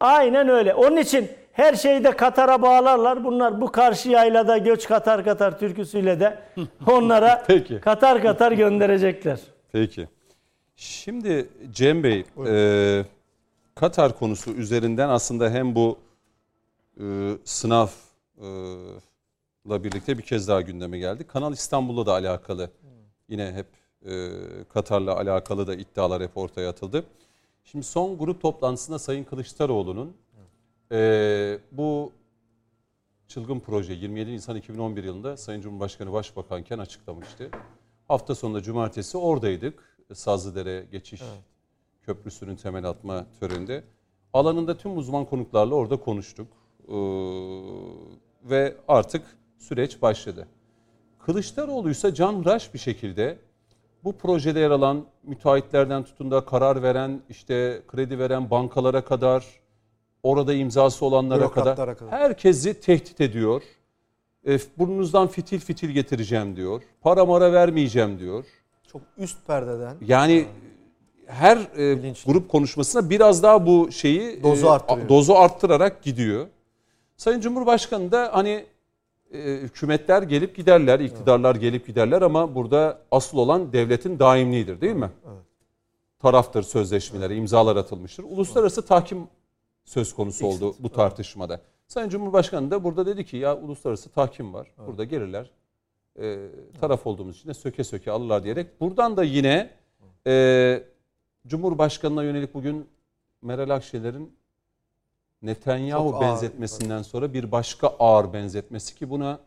Aynen 0.00 0.48
öyle. 0.48 0.74
Onun 0.74 0.96
için 0.96 1.30
her 1.52 1.74
şeyi 1.74 2.04
de 2.04 2.16
Katar'a 2.16 2.62
bağlarlar. 2.62 3.24
Bunlar 3.24 3.60
bu 3.60 3.72
karşı 3.72 4.08
yaylada 4.08 4.58
göç 4.58 4.88
Katar 4.88 5.24
Katar 5.24 5.58
türküsüyle 5.58 6.20
de 6.20 6.38
onlara 6.86 7.44
Peki. 7.46 7.80
Katar 7.80 8.22
Katar 8.22 8.52
gönderecekler. 8.52 9.40
Peki. 9.72 10.08
Şimdi 10.76 11.48
Cem 11.70 12.02
Bey, 12.02 12.24
e, 12.46 13.04
Katar 13.74 14.18
konusu 14.18 14.50
üzerinden 14.50 15.08
aslında 15.08 15.50
hem 15.50 15.74
bu 15.74 15.98
e, 17.00 17.04
sınav 17.44 17.88
e, 18.38 19.84
birlikte 19.84 20.18
bir 20.18 20.22
kez 20.22 20.48
daha 20.48 20.60
gündeme 20.60 20.98
geldi. 20.98 21.24
Kanal 21.24 21.52
İstanbul'la 21.52 22.06
da 22.06 22.12
alakalı 22.12 22.70
yine 23.28 23.52
hep 23.52 23.66
e, 24.06 24.28
Katar'la 24.72 25.16
alakalı 25.16 25.66
da 25.66 25.74
iddialar 25.74 26.22
hep 26.22 26.36
ortaya 26.36 26.70
atıldı. 26.70 27.04
Şimdi 27.72 27.84
son 27.84 28.18
grup 28.18 28.42
toplantısında 28.42 28.98
Sayın 28.98 29.24
Kılıçdaroğlu'nun 29.24 30.16
e, 30.92 31.58
bu 31.72 32.12
çılgın 33.26 33.60
proje 33.60 33.92
27 33.92 34.32
Nisan 34.32 34.56
2011 34.56 35.04
yılında 35.04 35.36
Sayın 35.36 35.60
Cumhurbaşkanı 35.60 36.12
Başbakanken 36.12 36.78
açıklamıştı. 36.78 37.50
Hafta 38.08 38.34
sonunda 38.34 38.62
cumartesi 38.62 39.18
oradaydık. 39.18 39.98
Sazlıdere 40.14 40.86
geçiş 40.92 41.22
evet. 41.22 41.42
köprüsünün 42.02 42.56
temel 42.56 42.84
atma 42.84 43.26
töreninde. 43.40 43.84
Alanında 44.32 44.76
tüm 44.76 44.96
uzman 44.96 45.24
konuklarla 45.24 45.74
orada 45.74 46.00
konuştuk. 46.00 46.48
Ee, 46.88 46.94
ve 48.44 48.76
artık 48.88 49.38
süreç 49.58 50.02
başladı. 50.02 50.48
Kılıçdaroğlu 51.18 51.90
ise 51.90 52.14
canhıraş 52.14 52.74
bir 52.74 52.78
şekilde 52.78 53.38
bu 54.08 54.12
projede 54.12 54.60
yer 54.60 54.70
alan 54.70 55.04
müteahhitlerden 55.22 56.02
tutun 56.02 56.30
da 56.30 56.44
karar 56.44 56.82
veren, 56.82 57.20
işte 57.28 57.82
kredi 57.88 58.18
veren 58.18 58.50
bankalara 58.50 59.04
kadar, 59.04 59.44
orada 60.22 60.54
imzası 60.54 61.04
olanlara 61.04 61.50
kadar, 61.50 61.76
kadar 61.76 61.96
herkesi 62.10 62.80
tehdit 62.80 63.20
ediyor. 63.20 63.62
E, 64.46 64.58
burnunuzdan 64.78 65.28
fitil 65.28 65.60
fitil 65.60 65.90
getireceğim 65.90 66.56
diyor. 66.56 66.82
Para 67.00 67.24
mara 67.24 67.52
vermeyeceğim 67.52 68.18
diyor. 68.18 68.44
Çok 68.92 69.02
üst 69.18 69.46
perdeden. 69.46 69.96
Yani 70.00 70.46
her 71.26 71.56
e, 71.56 72.14
grup 72.26 72.48
konuşmasına 72.48 73.10
biraz 73.10 73.42
daha 73.42 73.66
bu 73.66 73.92
şeyi 73.92 74.42
dozu, 74.42 74.66
e, 74.66 75.08
dozu 75.08 75.34
arttırarak 75.34 76.02
gidiyor. 76.02 76.46
Sayın 77.16 77.40
Cumhurbaşkanı 77.40 78.12
da 78.12 78.30
hani 78.32 78.64
hükümetler 79.32 80.22
gelip 80.22 80.56
giderler, 80.56 81.00
iktidarlar 81.00 81.54
gelip 81.54 81.86
giderler 81.86 82.22
ama 82.22 82.54
burada 82.54 83.02
asıl 83.10 83.38
olan 83.38 83.72
devletin 83.72 84.18
daimliğidir 84.18 84.80
değil 84.80 84.94
mi? 84.94 85.10
Taraftır 86.18 86.62
sözleşmelere, 86.62 87.36
imzalar 87.36 87.76
atılmıştır. 87.76 88.24
Uluslararası 88.24 88.86
tahkim 88.86 89.28
söz 89.84 90.14
konusu 90.14 90.46
oldu 90.46 90.74
bu 90.78 90.92
tartışmada. 90.92 91.60
Sayın 91.88 92.08
Cumhurbaşkanı 92.08 92.70
da 92.70 92.84
burada 92.84 93.06
dedi 93.06 93.24
ki 93.24 93.36
ya 93.36 93.56
uluslararası 93.56 94.10
tahkim 94.10 94.54
var. 94.54 94.68
Burada 94.86 95.04
gelirler. 95.04 95.50
E, 96.20 96.48
taraf 96.80 97.06
olduğumuz 97.06 97.36
için 97.36 97.48
de 97.48 97.54
söke 97.54 97.84
söke 97.84 98.10
alırlar 98.10 98.44
diyerek. 98.44 98.80
Buradan 98.80 99.16
da 99.16 99.24
yine 99.24 99.70
e, 100.26 100.84
Cumhurbaşkanına 101.46 102.24
yönelik 102.24 102.54
bugün 102.54 102.88
Meral 103.42 103.70
Akşener'in 103.70 104.37
Netanyahu 105.42 106.16
ağır 106.16 106.20
benzetmesinden 106.20 107.02
sonra 107.02 107.34
bir 107.34 107.52
başka 107.52 107.88
ağır 107.88 108.32
benzetmesi 108.32 108.94
ki 108.94 109.10
buna 109.10 109.40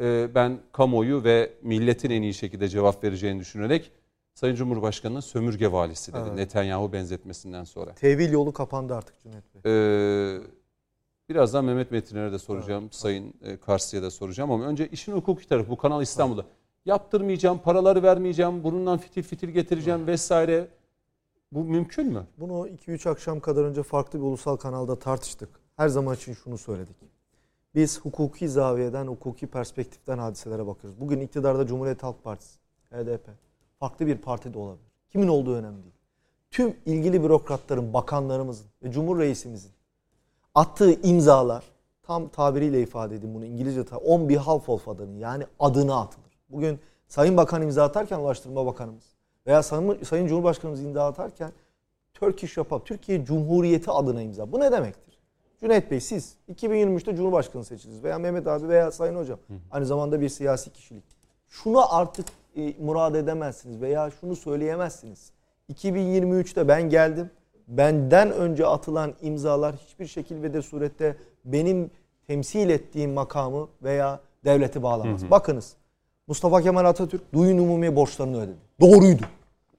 e, 0.00 0.34
ben 0.34 0.58
kamuoyu 0.72 1.24
ve 1.24 1.50
milletin 1.62 2.10
en 2.10 2.22
iyi 2.22 2.34
şekilde 2.34 2.68
cevap 2.68 3.04
vereceğini 3.04 3.40
düşünerek 3.40 3.90
Sayın 4.34 4.54
Cumhurbaşkanı'na 4.54 5.22
sömürge 5.22 5.72
valisi 5.72 6.12
dedi 6.12 6.22
Evet. 6.26 6.34
Netanyahu 6.34 6.92
benzetmesinden 6.92 7.64
sonra. 7.64 7.94
Tevil 7.94 8.32
yolu 8.32 8.52
kapandı 8.52 8.94
artık 8.94 9.14
Cüneyt 9.22 9.44
Bey. 9.54 9.72
Ee, 9.72 10.40
birazdan 11.28 11.64
Mehmet 11.64 11.90
Metinler'e 11.90 12.32
de 12.32 12.38
soracağım, 12.38 12.88
Sayın 12.92 13.34
e, 13.42 13.56
Karslı'ya 13.56 14.02
da 14.02 14.10
soracağım 14.10 14.50
ama 14.50 14.64
önce 14.64 14.88
işin 14.88 15.12
hukuki 15.12 15.48
tarafı 15.48 15.70
bu 15.70 15.76
Kanal 15.76 16.02
İstanbul'da. 16.02 16.44
Yaptırmayacağım, 16.86 17.58
paraları 17.58 18.02
vermeyeceğim, 18.02 18.64
bunundan 18.64 18.98
fitil 18.98 19.22
fitil 19.22 19.48
getireceğim 19.48 20.06
vesaire. 20.06 20.68
Bu 21.52 21.64
mümkün 21.64 22.06
mü? 22.06 22.26
Bunu 22.38 22.68
2-3 22.68 23.10
akşam 23.10 23.40
kadar 23.40 23.64
önce 23.64 23.82
farklı 23.82 24.18
bir 24.18 24.24
ulusal 24.24 24.56
kanalda 24.56 24.98
tartıştık. 24.98 25.48
Her 25.76 25.88
zaman 25.88 26.14
için 26.14 26.34
şunu 26.34 26.58
söyledik. 26.58 26.96
Biz 27.74 28.00
hukuki 28.00 28.48
zaviyeden, 28.48 29.06
hukuki 29.06 29.46
perspektiften 29.46 30.18
hadiselere 30.18 30.66
bakıyoruz. 30.66 31.00
Bugün 31.00 31.20
iktidarda 31.20 31.66
Cumhuriyet 31.66 32.02
Halk 32.02 32.24
Partisi, 32.24 32.58
HDP, 32.90 33.28
farklı 33.80 34.06
bir 34.06 34.18
parti 34.18 34.54
de 34.54 34.58
olabilir. 34.58 34.92
Kimin 35.10 35.28
olduğu 35.28 35.54
önemli 35.54 35.82
değil. 35.82 35.94
Tüm 36.50 36.76
ilgili 36.86 37.22
bürokratların, 37.22 37.92
bakanlarımızın 37.94 38.66
ve 38.82 38.90
Cumhur 38.90 39.18
Reisimizin 39.18 39.70
attığı 40.54 40.92
imzalar 41.08 41.64
tam 42.02 42.28
tabiriyle 42.28 42.82
ifade 42.82 43.16
edeyim 43.16 43.34
bunu 43.34 43.44
İngilizce 43.44 43.96
on 43.96 44.28
behalf 44.28 44.68
of 44.68 44.88
adını 44.88 45.18
yani 45.18 45.46
adına 45.58 46.00
atılır. 46.00 46.38
Bugün 46.48 46.80
Sayın 47.08 47.36
Bakan 47.36 47.62
imza 47.62 47.84
atarken 47.84 48.18
Ulaştırma 48.18 48.66
Bakanımız 48.66 49.11
veya 49.46 49.62
Sayın, 49.62 50.26
Cumhurbaşkanımız 50.26 50.84
imza 50.84 51.06
atarken 51.06 51.52
Turkish 52.14 52.56
Yapap, 52.56 52.86
Türkiye 52.86 53.24
Cumhuriyeti 53.24 53.90
adına 53.90 54.22
imza. 54.22 54.52
Bu 54.52 54.60
ne 54.60 54.72
demektir? 54.72 55.18
Cüneyt 55.60 55.90
Bey 55.90 56.00
siz 56.00 56.36
2023'te 56.54 57.16
Cumhurbaşkanı 57.16 57.64
seçildiniz 57.64 58.04
veya 58.04 58.18
Mehmet 58.18 58.46
abi 58.46 58.68
veya 58.68 58.90
Sayın 58.90 59.16
Hocam 59.16 59.38
aynı 59.70 59.86
zamanda 59.86 60.20
bir 60.20 60.28
siyasi 60.28 60.70
kişilik. 60.70 61.04
Şunu 61.48 61.94
artık 61.94 62.26
e, 62.56 62.74
murad 62.80 63.14
edemezsiniz 63.14 63.80
veya 63.80 64.10
şunu 64.20 64.36
söyleyemezsiniz. 64.36 65.32
2023'te 65.74 66.68
ben 66.68 66.90
geldim. 66.90 67.30
Benden 67.68 68.32
önce 68.32 68.66
atılan 68.66 69.14
imzalar 69.22 69.76
hiçbir 69.76 70.06
şekil 70.06 70.42
ve 70.42 70.54
de 70.54 70.62
surette 70.62 71.16
benim 71.44 71.90
temsil 72.26 72.70
ettiğim 72.70 73.12
makamı 73.12 73.68
veya 73.82 74.20
devleti 74.44 74.82
bağlamaz. 74.82 75.30
Bakınız 75.30 75.76
Mustafa 76.26 76.62
Kemal 76.62 76.84
Atatürk 76.84 77.34
duyun 77.34 77.58
umumi 77.58 77.96
borçlarını 77.96 78.38
ödedi. 78.42 78.56
Doğruydu. 78.80 79.22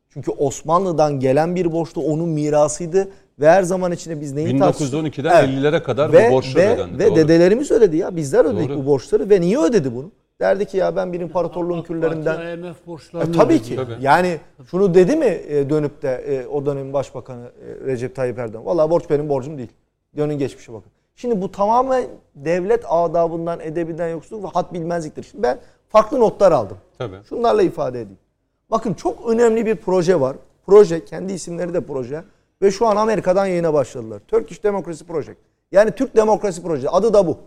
Çünkü 0.10 0.32
Osmanlı'dan 0.32 1.20
gelen 1.20 1.56
bir 1.56 1.72
borçtu, 1.72 2.02
onun 2.02 2.30
mirasıydı 2.30 3.12
ve 3.40 3.50
her 3.50 3.64
zaman 3.64 3.92
içinde 3.92 4.22
biz 4.22 4.34
neyi 4.34 4.60
tartıştık? 4.60 5.00
1912'den 5.00 5.46
50'lere 5.46 5.84
kadar 5.84 6.14
ve, 6.14 6.28
bu 6.30 6.34
borçlar 6.34 6.62
ve, 6.62 6.74
ödendi. 6.74 7.00
Ve 7.00 7.08
Doğru. 7.08 7.16
dedelerimiz 7.16 7.72
ödedi 7.72 7.98
ya. 7.98 8.16
Bizler 8.16 8.46
ödedik 8.46 8.70
Doğru. 8.70 8.78
bu 8.78 8.86
borçları 8.86 9.30
ve 9.30 9.42
niye 9.42 9.60
ödedi 9.60 9.96
bunu? 9.96 10.12
Derdi 10.40 10.66
ki 10.66 10.78
ya 10.78 10.96
ben 10.96 11.14
bir 11.14 11.20
imparatorluğun 11.20 11.76
Parti 11.76 11.88
küllerinden... 11.88 12.58
IMF 12.58 12.78
E, 12.84 12.88
borçlarını 12.88 13.32
tabii 13.34 13.54
ödedi. 13.54 13.64
ki. 13.64 13.76
Tabii. 13.76 13.96
Yani 14.02 14.38
şunu 14.72 14.94
dedi 14.94 15.16
mi 15.16 15.26
e, 15.48 15.70
dönüp 15.70 16.02
de 16.02 16.10
e, 16.28 16.48
o 16.48 16.66
dönemin 16.66 16.94
başbakanı 16.94 17.46
e, 17.46 17.86
Recep 17.86 18.16
Tayyip 18.16 18.40
Erdoğan? 18.40 18.66
Vallahi 18.66 18.90
borç 18.90 19.10
benim 19.10 19.30
borcum 19.30 19.58
değil. 19.58 19.70
Dönün 20.18 20.38
geçmişe 20.38 20.74
bakın. 20.74 20.92
Şimdi 21.16 21.42
bu 21.42 21.52
tamamen 21.52 22.04
devlet 22.36 22.84
adabından, 22.88 23.60
edebinden 23.60 24.10
yoksulluk 24.10 24.44
ve 24.44 24.48
had 24.48 24.74
bilmezliktir. 24.74 25.24
Şimdi 25.24 25.44
ben 25.44 25.60
farklı 25.94 26.20
notlar 26.20 26.52
aldım. 26.52 26.78
Tabii. 26.98 27.16
Şunlarla 27.30 27.64
ifade 27.64 28.02
edeyim. 28.02 28.20
Bakın 28.72 28.94
çok 28.94 29.30
önemli 29.30 29.66
bir 29.66 29.76
proje 29.76 30.20
var. 30.20 30.36
Proje, 30.66 31.06
kendi 31.06 31.34
isimleri 31.34 31.74
de 31.74 31.82
proje. 31.82 32.24
Ve 32.62 32.72
şu 32.72 32.88
an 32.88 32.96
Amerika'dan 32.96 33.46
yayına 33.46 33.74
başladılar. 33.74 34.22
Turkish 34.28 34.64
Democracy 34.64 35.04
Project. 35.04 35.38
Yani 35.72 35.92
Türk 35.92 36.16
Demokrasi 36.16 36.62
Projesi. 36.62 36.90
Adı 36.90 37.14
da 37.14 37.28
bu. 37.28 37.38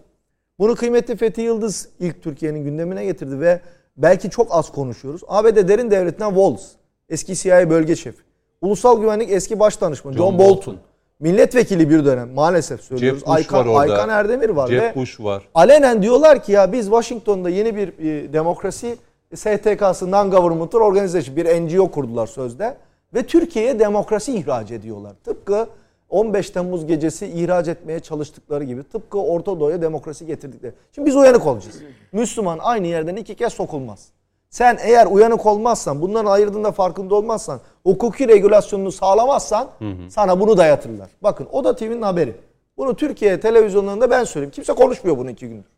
Bunu 0.58 0.74
kıymetli 0.74 1.16
Fethi 1.16 1.40
Yıldız 1.40 1.88
ilk 2.00 2.22
Türkiye'nin 2.22 2.64
gündemine 2.64 3.04
getirdi 3.04 3.40
ve 3.40 3.60
belki 3.96 4.30
çok 4.30 4.46
az 4.50 4.72
konuşuyoruz. 4.72 5.22
ABD 5.28 5.68
derin 5.68 5.90
devletinden 5.90 6.28
Wallace, 6.28 6.64
eski 7.08 7.36
CIA 7.36 7.70
bölge 7.70 7.96
şefi. 7.96 8.22
Ulusal 8.60 9.00
Güvenlik 9.00 9.30
eski 9.30 9.58
baş 9.58 9.80
danışmanı 9.80 10.16
John, 10.16 10.30
John 10.30 10.38
Bolton. 10.38 10.56
Bolton. 10.56 10.76
Milletvekili 11.20 11.90
bir 11.90 12.04
dönem 12.04 12.30
maalesef 12.34 12.80
söylüyoruz. 12.80 13.22
Bush 13.22 13.30
Aykan, 13.30 13.58
var 13.58 13.66
orada. 13.66 13.80
Aykan 13.80 14.08
Erdemir 14.08 14.48
var. 14.48 14.68
Jeb 14.68 14.80
ve 14.80 14.94
Bush 14.94 15.20
var. 15.20 15.48
Alenen 15.54 16.02
diyorlar 16.02 16.42
ki 16.42 16.52
ya 16.52 16.72
biz 16.72 16.84
Washington'da 16.84 17.50
yeni 17.50 17.76
bir 17.76 17.88
e, 17.88 18.32
demokrasi 18.32 18.96
STK'sı 19.34 20.10
Non-Governmental 20.10 20.80
Organization 20.80 21.36
bir 21.36 21.46
NGO 21.46 21.90
kurdular 21.90 22.26
sözde 22.26 22.76
ve 23.14 23.22
Türkiye'ye 23.26 23.78
demokrasi 23.78 24.34
ihraç 24.36 24.70
ediyorlar. 24.70 25.14
Tıpkı 25.24 25.68
15 26.08 26.50
Temmuz 26.50 26.86
gecesi 26.86 27.26
ihraç 27.26 27.68
etmeye 27.68 28.00
çalıştıkları 28.00 28.64
gibi 28.64 28.82
tıpkı 28.82 29.18
Orta 29.18 29.60
Doğu'ya 29.60 29.82
demokrasi 29.82 30.26
getirdikleri. 30.26 30.72
Şimdi 30.92 31.06
biz 31.06 31.16
uyanık 31.16 31.46
olacağız. 31.46 31.82
Müslüman 32.12 32.58
aynı 32.62 32.86
yerden 32.86 33.16
iki 33.16 33.34
kez 33.34 33.52
sokulmaz. 33.52 34.08
Sen 34.56 34.78
eğer 34.82 35.06
uyanık 35.06 35.46
olmazsan, 35.46 36.02
bunların 36.02 36.30
ayırdığında 36.30 36.72
farkında 36.72 37.14
olmazsan, 37.14 37.60
hukuki 37.82 38.28
regülasyonunu 38.28 38.92
sağlamazsan 38.92 39.68
sana 40.08 40.40
bunu 40.40 40.56
dayatırlar. 40.56 41.08
Bakın 41.22 41.48
o 41.52 41.64
da 41.64 41.76
TV'nin 41.76 42.02
haberi. 42.02 42.36
Bunu 42.76 42.96
Türkiye 42.96 43.40
televizyonlarında 43.40 44.10
ben 44.10 44.24
söyleyeyim. 44.24 44.50
Kimse 44.50 44.72
konuşmuyor 44.72 45.18
bunu 45.18 45.30
iki 45.30 45.48
gündür. 45.48 45.70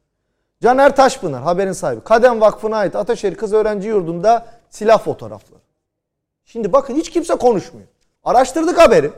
Caner 0.62 0.96
Taşpınar 0.96 1.42
haberin 1.42 1.72
sahibi. 1.72 2.00
Kadem 2.00 2.40
Vakfı'na 2.40 2.76
ait 2.76 2.96
Ataşehir 2.96 3.34
Kız 3.34 3.52
Öğrenci 3.52 3.88
Yurdu'nda 3.88 4.46
silah 4.70 5.04
fotoğrafları. 5.04 5.60
Şimdi 6.44 6.72
bakın 6.72 6.94
hiç 6.94 7.10
kimse 7.10 7.34
konuşmuyor. 7.34 7.88
Araştırdık 8.24 8.78
haberi. 8.78 9.10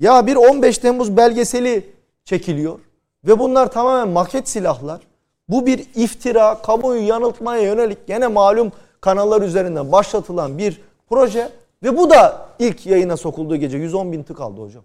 Ya 0.00 0.26
bir 0.26 0.36
15 0.36 0.78
Temmuz 0.78 1.16
belgeseli 1.16 1.92
çekiliyor. 2.24 2.78
Ve 3.24 3.38
bunlar 3.38 3.72
tamamen 3.72 4.08
maket 4.08 4.48
silahlar. 4.48 5.00
Bu 5.48 5.66
bir 5.66 5.86
iftira, 5.94 6.62
kamuoyu 6.62 7.06
yanıltmaya 7.06 7.62
yönelik 7.62 8.06
gene 8.06 8.26
malum 8.26 8.72
kanallar 9.04 9.42
üzerinden 9.42 9.92
başlatılan 9.92 10.58
bir 10.58 10.80
proje. 11.08 11.48
Ve 11.82 11.96
bu 11.96 12.10
da 12.10 12.46
ilk 12.58 12.86
yayına 12.86 13.16
sokulduğu 13.16 13.56
gece 13.56 13.78
110 13.78 14.12
bin 14.12 14.22
tık 14.22 14.40
aldı 14.40 14.60
hocam. 14.60 14.84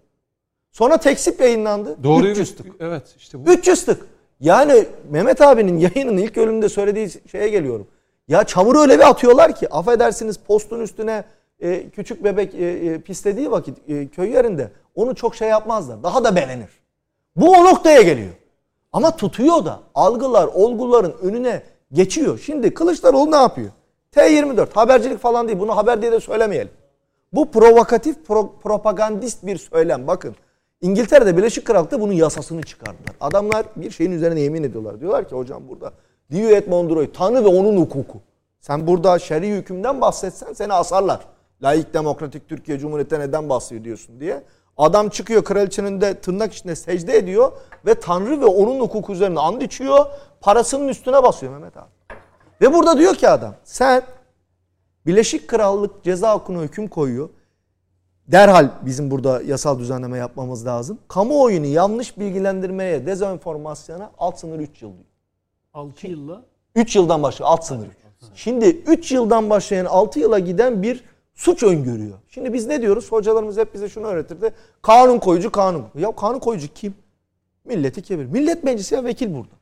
Sonra 0.72 0.96
tekzip 0.96 1.40
yayınlandı. 1.40 1.96
Doğruyu 2.02 2.30
300 2.30 2.56
tık. 2.56 2.66
Evet 2.80 3.02
işte 3.18 3.46
bu. 3.46 3.52
300 3.52 3.84
tık. 3.84 4.06
Yani 4.40 4.86
Mehmet 5.10 5.40
abinin 5.40 5.78
yayının 5.94 6.16
ilk 6.16 6.36
bölümünde 6.36 6.68
söylediği 6.68 7.08
şeye 7.30 7.48
geliyorum. 7.48 7.86
Ya 8.28 8.44
çamuru 8.44 8.80
öyle 8.80 8.98
bir 8.98 9.08
atıyorlar 9.08 9.54
ki 9.54 9.68
affedersiniz 9.68 10.36
postun 10.36 10.80
üstüne 10.80 11.24
e, 11.60 11.90
küçük 11.90 12.24
bebek 12.24 12.54
e, 12.54 12.64
e, 12.66 13.00
pislediği 13.00 13.50
vakit 13.50 13.78
e, 13.88 14.08
köy 14.08 14.30
yerinde 14.30 14.70
onu 14.94 15.14
çok 15.14 15.36
şey 15.36 15.48
yapmazlar. 15.48 16.02
Daha 16.02 16.24
da 16.24 16.36
belenir. 16.36 16.70
Bu 17.36 17.50
o 17.50 17.64
noktaya 17.64 18.02
geliyor. 18.02 18.34
Ama 18.92 19.16
tutuyor 19.16 19.64
da 19.64 19.80
algılar, 19.94 20.46
olguların 20.46 21.14
önüne 21.22 21.62
geçiyor. 21.92 22.38
Şimdi 22.38 22.74
Kılıçdaroğlu 22.74 23.30
ne 23.30 23.36
yapıyor? 23.36 23.70
T24 24.16 24.66
habercilik 24.74 25.18
falan 25.18 25.48
değil. 25.48 25.58
Bunu 25.58 25.76
haber 25.76 26.02
diye 26.02 26.12
de 26.12 26.20
söylemeyelim. 26.20 26.72
Bu 27.32 27.50
provokatif, 27.50 28.16
pro- 28.28 28.58
propagandist 28.62 29.46
bir 29.46 29.56
söylem. 29.56 30.06
Bakın 30.06 30.34
İngiltere'de 30.80 31.36
Birleşik 31.36 31.64
Krallık'ta 31.66 32.00
bunun 32.00 32.12
yasasını 32.12 32.62
çıkardılar. 32.62 33.16
Adamlar 33.20 33.66
bir 33.76 33.90
şeyin 33.90 34.12
üzerine 34.12 34.40
yemin 34.40 34.62
ediyorlar. 34.62 35.00
Diyorlar 35.00 35.28
ki 35.28 35.34
hocam 35.34 35.62
burada 35.68 35.92
Dieu 36.30 36.50
et 36.50 36.68
Mondroy, 36.68 37.12
Tanrı 37.12 37.44
ve 37.44 37.48
onun 37.48 37.76
hukuku. 37.76 38.18
Sen 38.60 38.86
burada 38.86 39.18
şer'i 39.18 39.48
hükümden 39.50 40.00
bahsetsen 40.00 40.52
seni 40.52 40.72
asarlar. 40.72 41.20
Laik 41.62 41.94
demokratik 41.94 42.48
Türkiye 42.48 42.78
Cumhuriyeti 42.78 43.18
neden 43.18 43.48
bahsediyor 43.48 43.84
diyorsun 43.84 44.20
diye. 44.20 44.42
Adam 44.76 45.08
çıkıyor 45.08 45.44
kraliçenin 45.44 45.86
önünde 45.88 46.20
tırnak 46.20 46.52
içinde 46.54 46.76
secde 46.76 47.16
ediyor 47.16 47.52
ve 47.86 47.94
Tanrı 47.94 48.40
ve 48.40 48.44
onun 48.46 48.80
hukuku 48.80 49.12
üzerine 49.12 49.40
and 49.40 49.60
içiyor. 49.60 50.06
Parasının 50.40 50.88
üstüne 50.88 51.22
basıyor 51.22 51.52
Mehmet 51.52 51.76
abi. 51.76 51.99
Ve 52.60 52.74
burada 52.74 52.98
diyor 52.98 53.14
ki 53.14 53.28
adam 53.28 53.54
sen 53.64 54.02
Birleşik 55.06 55.48
Krallık 55.48 56.04
ceza 56.04 56.34
hukukuna 56.34 56.62
hüküm 56.62 56.88
koyuyor. 56.88 57.28
Derhal 58.28 58.68
bizim 58.82 59.10
burada 59.10 59.42
yasal 59.42 59.78
düzenleme 59.78 60.18
yapmamız 60.18 60.66
lazım. 60.66 60.98
Kamuoyunu 61.08 61.66
yanlış 61.66 62.18
bilgilendirmeye, 62.18 63.06
dezenformasyona 63.06 64.10
alt 64.18 64.38
sınır 64.38 64.58
3 64.58 64.82
yıl 64.82 64.92
diyor. 64.92 65.04
6 65.74 66.06
yılla 66.06 66.42
3 66.74 66.96
yıldan 66.96 67.22
başlıyor 67.22 67.50
alt 67.50 67.64
sınır. 67.64 67.88
Şimdi 68.34 68.66
3 68.66 69.12
yıldan 69.12 69.50
başlayan 69.50 69.84
6 69.84 70.20
yıla 70.20 70.38
giden 70.38 70.82
bir 70.82 71.04
suç 71.34 71.62
öngörüyor. 71.62 72.18
Şimdi 72.28 72.52
biz 72.52 72.66
ne 72.66 72.82
diyoruz? 72.82 73.12
Hocalarımız 73.12 73.56
hep 73.56 73.74
bize 73.74 73.88
şunu 73.88 74.06
öğretirdi. 74.06 74.54
Kanun 74.82 75.18
koyucu 75.18 75.52
kanun. 75.52 75.84
Ya 75.98 76.16
kanun 76.16 76.38
koyucu 76.38 76.68
kim? 76.74 76.94
Milleti 77.64 78.02
kebir. 78.02 78.24
Millet 78.24 78.64
meclisi 78.64 79.04
vekil 79.04 79.34
burada. 79.34 79.54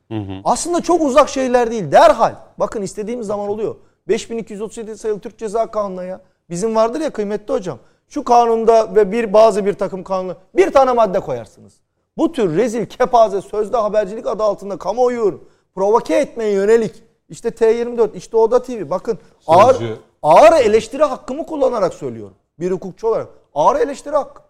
Aslında 0.43 0.81
çok 0.81 1.01
uzak 1.01 1.29
şeyler 1.29 1.71
değil. 1.71 1.91
Derhal. 1.91 2.35
Bakın 2.57 2.81
istediğimiz 2.81 3.27
zaman 3.27 3.49
oluyor. 3.49 3.75
5237 4.07 4.97
sayılı 4.97 5.19
Türk 5.19 5.37
Ceza 5.37 5.71
Kanunu'na 5.71 6.03
ya. 6.03 6.21
Bizim 6.49 6.75
vardır 6.75 7.01
ya 7.01 7.09
kıymetli 7.09 7.53
hocam. 7.53 7.77
Şu 8.07 8.23
kanunda 8.23 8.95
ve 8.95 9.11
bir 9.11 9.33
bazı 9.33 9.65
bir 9.65 9.73
takım 9.73 10.03
kanunu 10.03 10.35
bir 10.55 10.71
tane 10.71 10.91
madde 10.91 11.19
koyarsınız. 11.19 11.73
Bu 12.17 12.31
tür 12.31 12.57
rezil, 12.57 12.85
kepaze, 12.85 13.41
sözde 13.41 13.77
habercilik 13.77 14.27
adı 14.27 14.43
altında 14.43 14.77
kamuoyu 14.77 15.41
provoke 15.75 16.15
etmeye 16.15 16.51
yönelik 16.51 17.03
işte 17.29 17.49
T24, 17.49 18.15
işte 18.15 18.37
Oda 18.37 18.61
TV 18.61 18.89
bakın 18.89 19.19
ağır, 19.47 19.73
Sözcü. 19.73 19.97
ağır 20.23 20.51
eleştiri 20.61 21.03
hakkımı 21.03 21.45
kullanarak 21.45 21.93
söylüyorum. 21.93 22.35
Bir 22.59 22.71
hukukçu 22.71 23.07
olarak. 23.07 23.27
Ağır 23.55 23.79
eleştiri 23.79 24.15
hakkı. 24.15 24.41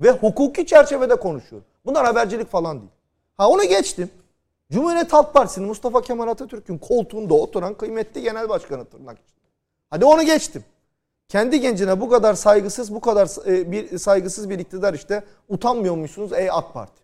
Ve 0.00 0.10
hukuki 0.10 0.66
çerçevede 0.66 1.16
konuşuyorum. 1.16 1.68
Bunlar 1.84 2.06
habercilik 2.06 2.50
falan 2.50 2.80
değil. 2.80 2.90
Ha 3.36 3.48
onu 3.48 3.64
geçtim. 3.64 4.10
Cumhuriyet 4.72 5.12
Halk 5.12 5.34
Partisi'nin 5.34 5.68
Mustafa 5.68 6.02
Kemal 6.02 6.28
Atatürk'ün 6.28 6.78
koltuğunda 6.78 7.34
oturan 7.34 7.74
kıymetli 7.74 8.22
genel 8.22 8.48
başkanı 8.48 8.84
tırnak 8.84 9.18
içinde. 9.18 9.40
Hadi 9.90 10.04
onu 10.04 10.22
geçtim. 10.22 10.64
Kendi 11.28 11.60
gencine 11.60 12.00
bu 12.00 12.08
kadar 12.08 12.34
saygısız, 12.34 12.94
bu 12.94 13.00
kadar 13.00 13.48
e, 13.48 13.72
bir 13.72 13.98
saygısız 13.98 14.50
bir 14.50 14.58
iktidar 14.58 14.94
işte 14.94 15.24
utanmıyor 15.48 15.96
musunuz 15.96 16.32
ey 16.32 16.50
AK 16.50 16.74
Parti? 16.74 17.00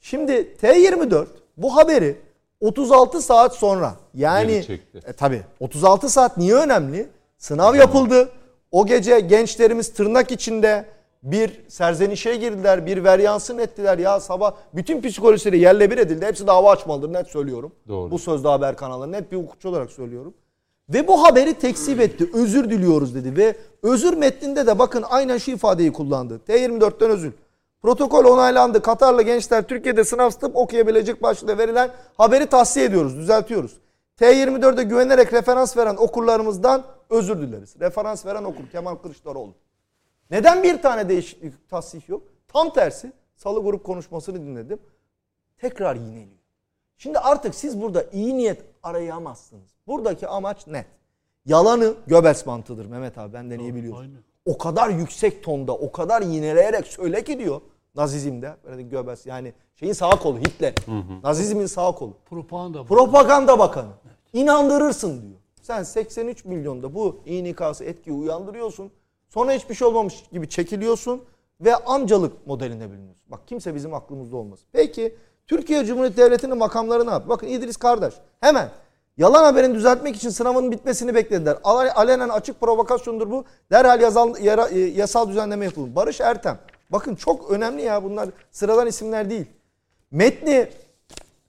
Şimdi 0.00 0.32
T24 0.62 1.26
bu 1.56 1.76
haberi 1.76 2.20
36 2.60 3.22
saat 3.22 3.54
sonra 3.54 3.94
yani 4.14 4.64
e, 5.06 5.12
tabi 5.12 5.42
36 5.60 6.08
saat 6.08 6.36
niye 6.36 6.54
önemli? 6.54 7.08
Sınav 7.38 7.74
yapıldı. 7.74 8.28
O 8.72 8.86
gece 8.86 9.20
gençlerimiz 9.20 9.92
tırnak 9.92 10.30
içinde 10.30 10.84
bir 11.24 11.60
serzenişe 11.68 12.36
girdiler, 12.36 12.86
bir 12.86 13.04
veryansın 13.04 13.58
ettiler. 13.58 13.98
Ya 13.98 14.20
sabah 14.20 14.54
bütün 14.74 15.02
psikolojileri 15.02 15.58
yerle 15.58 15.90
bir 15.90 15.98
edildi. 15.98 16.26
Hepsi 16.26 16.46
dava 16.46 16.70
açmalıdır 16.70 17.12
net 17.12 17.26
söylüyorum. 17.26 17.72
Doğru. 17.88 18.10
Bu 18.10 18.18
sözde 18.18 18.48
haber 18.48 18.76
kanalları 18.76 19.12
net 19.12 19.32
bir 19.32 19.36
hukukçu 19.36 19.68
olarak 19.68 19.90
söylüyorum. 19.90 20.34
Ve 20.88 21.08
bu 21.08 21.22
haberi 21.22 21.54
tekzip 21.54 22.00
etti. 22.00 22.30
Özür 22.34 22.70
diliyoruz 22.70 23.14
dedi. 23.14 23.36
Ve 23.36 23.56
özür 23.82 24.16
metninde 24.16 24.66
de 24.66 24.78
bakın 24.78 25.04
aynen 25.10 25.38
şu 25.38 25.50
ifadeyi 25.50 25.92
kullandı. 25.92 26.40
T24'ten 26.48 27.10
özür. 27.10 27.32
Protokol 27.82 28.24
onaylandı. 28.24 28.82
Katarlı 28.82 29.22
gençler 29.22 29.62
Türkiye'de 29.62 30.04
sınav 30.04 30.30
tıp 30.30 30.56
okuyabilecek 30.56 31.22
başlığı 31.22 31.58
verilen 31.58 31.90
haberi 32.16 32.46
tahsiye 32.46 32.86
ediyoruz, 32.86 33.16
düzeltiyoruz. 33.16 33.76
T24'e 34.20 34.82
güvenerek 34.82 35.32
referans 35.32 35.76
veren 35.76 35.96
okurlarımızdan 35.96 36.82
özür 37.10 37.38
dileriz. 37.38 37.74
Referans 37.80 38.26
veren 38.26 38.44
okur 38.44 38.62
Kemal 38.72 38.94
Kılıçdaroğlu. 38.94 39.54
Neden 40.30 40.62
bir 40.62 40.82
tane 40.82 41.08
değişiklik, 41.08 41.68
tasih 41.70 42.08
yok? 42.08 42.22
Tam 42.48 42.72
tersi. 42.72 43.12
Salı 43.36 43.62
grup 43.62 43.84
konuşmasını 43.84 44.40
dinledim. 44.40 44.78
Tekrar 45.58 45.96
yineliyor. 45.96 46.38
Şimdi 46.98 47.18
artık 47.18 47.54
siz 47.54 47.80
burada 47.82 48.04
iyi 48.12 48.36
niyet 48.36 48.62
arayamazsınız. 48.82 49.70
Buradaki 49.86 50.26
amaç 50.28 50.66
net. 50.66 50.86
Yalanı 51.46 51.94
Göbels 52.06 52.46
mantığıdır 52.46 52.86
Mehmet 52.86 53.18
abi 53.18 53.32
benden 53.32 53.58
iyi 53.58 53.74
biliyorsun. 53.74 54.02
aynen. 54.02 54.18
O 54.44 54.58
kadar 54.58 54.88
yüksek 54.88 55.44
tonda, 55.44 55.72
o 55.74 55.92
kadar 55.92 56.22
yineleyerek 56.22 56.86
söyle 56.86 57.24
ki 57.24 57.38
diyor. 57.38 57.60
Nazizmde, 57.94 58.56
böyle 58.64 58.82
Göbels 58.82 59.26
yani 59.26 59.52
şeyin 59.74 59.92
sağ 59.92 60.10
kolu 60.10 60.38
Hitler. 60.38 60.74
Nazizmin 61.22 61.66
sağ 61.66 61.92
kolu. 61.92 62.16
Propaganda. 62.30 62.84
Propaganda 62.84 63.58
bakanı. 63.58 63.90
İnandırırsın 64.32 65.22
diyor. 65.22 65.34
Sen 65.62 65.82
83 65.82 66.44
milyonda 66.44 66.94
bu 66.94 67.20
inikası 67.26 67.84
etkiyi 67.84 68.16
uyandırıyorsun. 68.16 68.90
Sonra 69.34 69.52
hiçbir 69.52 69.74
şey 69.74 69.88
olmamış 69.88 70.14
gibi 70.32 70.48
çekiliyorsun 70.48 71.22
ve 71.60 71.76
amcalık 71.76 72.46
modeline 72.46 72.90
bürünüyorsun. 72.90 73.24
Bak 73.28 73.40
kimse 73.46 73.74
bizim 73.74 73.94
aklımızda 73.94 74.36
olmaz. 74.36 74.58
Peki 74.72 75.14
Türkiye 75.46 75.84
Cumhuriyeti 75.84 76.16
Devleti'nin 76.16 76.58
makamları 76.58 77.06
ne 77.06 77.10
yaptı? 77.10 77.28
Bakın 77.28 77.46
İdris 77.46 77.76
kardeş 77.76 78.14
hemen 78.40 78.68
yalan 79.16 79.44
haberini 79.44 79.74
düzeltmek 79.74 80.16
için 80.16 80.30
sınavın 80.30 80.70
bitmesini 80.70 81.14
beklediler. 81.14 81.56
Ale- 81.64 81.92
Alenen 81.92 82.28
açık 82.28 82.60
provokasyondur 82.60 83.30
bu. 83.30 83.44
Derhal 83.70 84.00
yazal, 84.00 84.34
yara- 84.40 84.68
e, 84.68 84.78
yasal 84.78 85.28
düzenleme 85.28 85.64
yapılın. 85.64 85.96
Barış 85.96 86.20
Ertem. 86.20 86.58
Bakın 86.90 87.14
çok 87.14 87.50
önemli 87.50 87.82
ya 87.82 88.04
bunlar 88.04 88.28
sıradan 88.50 88.86
isimler 88.86 89.30
değil. 89.30 89.46
Metni 90.10 90.68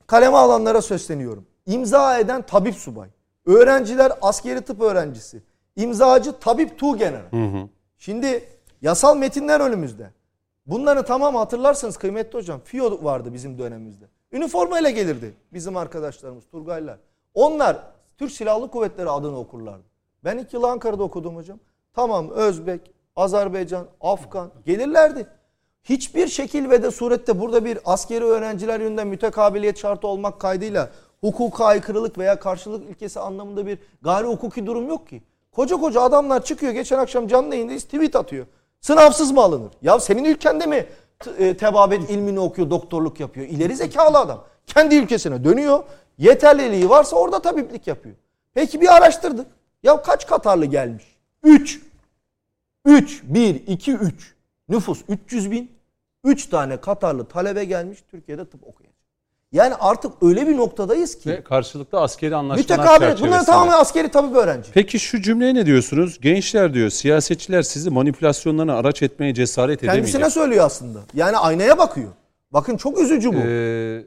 kaleme 0.07 0.37
alanlara 0.37 0.81
sesleniyorum. 0.81 1.45
İmza 1.65 2.19
eden 2.19 2.41
tabip 2.41 2.75
subay. 2.75 3.09
Öğrenciler 3.45 4.11
askeri 4.21 4.61
tıp 4.61 4.81
öğrencisi. 4.81 5.41
İmzacı 5.75 6.39
tabip 6.39 6.79
tuğgeneral. 6.79 7.31
Şimdi 8.05 8.49
yasal 8.81 9.17
metinler 9.17 9.59
önümüzde. 9.59 10.09
Bunları 10.65 11.05
tamam 11.05 11.35
hatırlarsınız 11.35 11.97
kıymetli 11.97 12.37
hocam. 12.37 12.59
FİO 12.63 13.03
vardı 13.03 13.33
bizim 13.33 13.59
dönemimizde. 13.59 14.05
Üniformayla 14.31 14.89
gelirdi 14.89 15.33
bizim 15.53 15.77
arkadaşlarımız 15.77 16.43
Turgaylar. 16.51 16.97
Onlar 17.33 17.77
Türk 18.17 18.31
Silahlı 18.31 18.71
Kuvvetleri 18.71 19.09
adını 19.09 19.39
okurlardı. 19.39 19.83
Ben 20.23 20.37
iki 20.37 20.55
yıl 20.55 20.63
Ankara'da 20.63 21.03
okudum 21.03 21.35
hocam. 21.35 21.59
Tamam 21.93 22.29
Özbek, 22.29 22.81
Azerbaycan, 23.15 23.87
Afgan 24.01 24.51
gelirlerdi. 24.65 25.27
Hiçbir 25.83 26.27
şekil 26.27 26.69
ve 26.69 26.83
de 26.83 26.91
surette 26.91 27.39
burada 27.39 27.65
bir 27.65 27.79
askeri 27.85 28.23
öğrenciler 28.23 28.79
yönünden 28.79 29.07
mütekabiliyet 29.07 29.77
şartı 29.77 30.07
olmak 30.07 30.41
kaydıyla 30.41 30.89
hukuka 31.21 31.65
aykırılık 31.65 32.17
veya 32.17 32.39
karşılık 32.39 32.89
ilkesi 32.89 33.19
anlamında 33.19 33.67
bir 33.67 33.79
gayri 34.01 34.27
hukuki 34.27 34.65
durum 34.65 34.87
yok 34.87 35.07
ki. 35.07 35.23
Koca 35.55 35.77
koca 35.77 36.01
adamlar 36.01 36.43
çıkıyor 36.43 36.71
geçen 36.71 36.99
akşam 36.99 37.27
canlı 37.27 37.55
yayındayız 37.55 37.83
tweet 37.83 38.15
atıyor. 38.15 38.45
Sınavsız 38.81 39.31
mı 39.31 39.41
alınır? 39.41 39.71
Ya 39.81 39.99
senin 39.99 40.23
ülkende 40.23 40.65
mi 40.65 40.85
e, 41.37 41.57
tebabet 41.57 42.09
ilmini 42.09 42.39
okuyor, 42.39 42.69
doktorluk 42.69 43.19
yapıyor? 43.19 43.47
İleri 43.47 43.75
zekalı 43.75 44.17
adam. 44.17 44.43
Kendi 44.67 44.95
ülkesine 44.95 45.43
dönüyor. 45.43 45.83
Yeterliliği 46.17 46.89
varsa 46.89 47.15
orada 47.15 47.41
tabiplik 47.41 47.87
yapıyor. 47.87 48.15
Peki 48.53 48.81
bir 48.81 48.95
araştırdık. 48.95 49.47
Ya 49.83 50.01
kaç 50.01 50.27
Katarlı 50.27 50.65
gelmiş? 50.65 51.17
3. 51.43 51.81
3, 52.85 53.23
1, 53.23 53.67
2, 53.67 53.91
3. 53.93 54.35
Nüfus 54.69 55.01
300 55.09 55.51
bin. 55.51 55.71
3 56.23 56.47
tane 56.47 56.81
Katarlı 56.81 57.25
talebe 57.25 57.65
gelmiş 57.65 58.03
Türkiye'de 58.11 58.49
tıp 58.49 58.67
okuyacak. 58.67 58.94
Yani 59.55 59.75
artık 59.75 60.11
öyle 60.21 60.47
bir 60.47 60.57
noktadayız 60.57 61.17
ki. 61.19 61.29
Ve 61.29 61.43
karşılıklı 61.43 61.99
askeri 62.01 62.35
anlaşmalar 62.35 62.87
çerçevesinde. 62.87 63.27
Bunlar 63.27 63.45
tamamen 63.45 63.73
askeri 63.73 64.09
tabip 64.09 64.35
öğrenci. 64.35 64.71
Peki 64.73 64.99
şu 64.99 65.21
cümleye 65.21 65.53
ne 65.53 65.65
diyorsunuz? 65.65 66.19
Gençler 66.21 66.73
diyor 66.73 66.89
siyasetçiler 66.89 67.61
sizi 67.61 67.89
manipülasyonlarına 67.89 68.75
araç 68.75 69.01
etmeye 69.01 69.33
cesaret 69.33 69.83
edemeyecek. 69.83 70.13
Kendisine 70.13 70.41
söylüyor 70.41 70.65
aslında. 70.65 70.99
Yani 71.13 71.37
aynaya 71.37 71.77
bakıyor. 71.77 72.07
Bakın 72.51 72.77
çok 72.77 72.99
üzücü 73.01 73.33
bu. 73.33 73.37
Ee, 73.47 74.03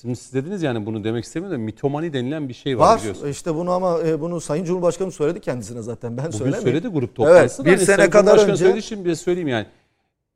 şimdi 0.00 0.16
siz 0.16 0.34
dediniz 0.34 0.62
yani 0.62 0.86
bunu 0.86 1.04
demek 1.04 1.24
istemiyorum 1.24 1.58
da 1.58 1.64
mitomani 1.64 2.12
denilen 2.12 2.48
bir 2.48 2.54
şey 2.54 2.78
var, 2.78 2.88
Var. 2.92 3.00
biliyorsun. 3.00 3.28
İşte 3.28 3.54
bunu 3.54 3.70
ama 3.70 3.98
e, 4.06 4.20
bunu 4.20 4.40
Sayın 4.40 4.64
Cumhurbaşkanı 4.64 5.12
söyledi 5.12 5.40
kendisine 5.40 5.82
zaten. 5.82 6.16
Ben 6.16 6.24
Bugün 6.24 6.38
söylemeyeyim. 6.38 6.68
söyledi 6.68 6.88
grup 6.88 7.04
Evet. 7.10 7.16
toplantısında. 7.16 7.66
Bir 7.66 7.72
Hani 7.76 7.86
sene 7.86 7.96
Sayın 7.96 8.10
kadar 8.10 8.38
önce 8.38 8.56
söyledi 8.56 8.82
şimdi 8.82 9.04
bir 9.04 9.14
söyleyeyim 9.14 9.48
yani. 9.48 9.66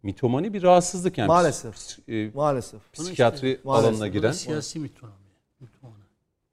Mitomani 0.02 0.54
bir 0.54 0.62
rahatsızlık 0.62 1.18
yani. 1.18 1.28
Maalesef. 1.28 1.74
Ps- 1.74 2.28
e, 2.28 2.30
Maalesef. 2.34 2.80
psikiyatri 2.92 3.60
Maalesef. 3.64 3.88
alanına 3.88 3.98
Bu 3.98 4.12
da 4.12 4.18
giren. 4.18 4.32
siyasi 4.32 4.78
mitomani. 4.78 5.14
Mitomani. 5.60 6.00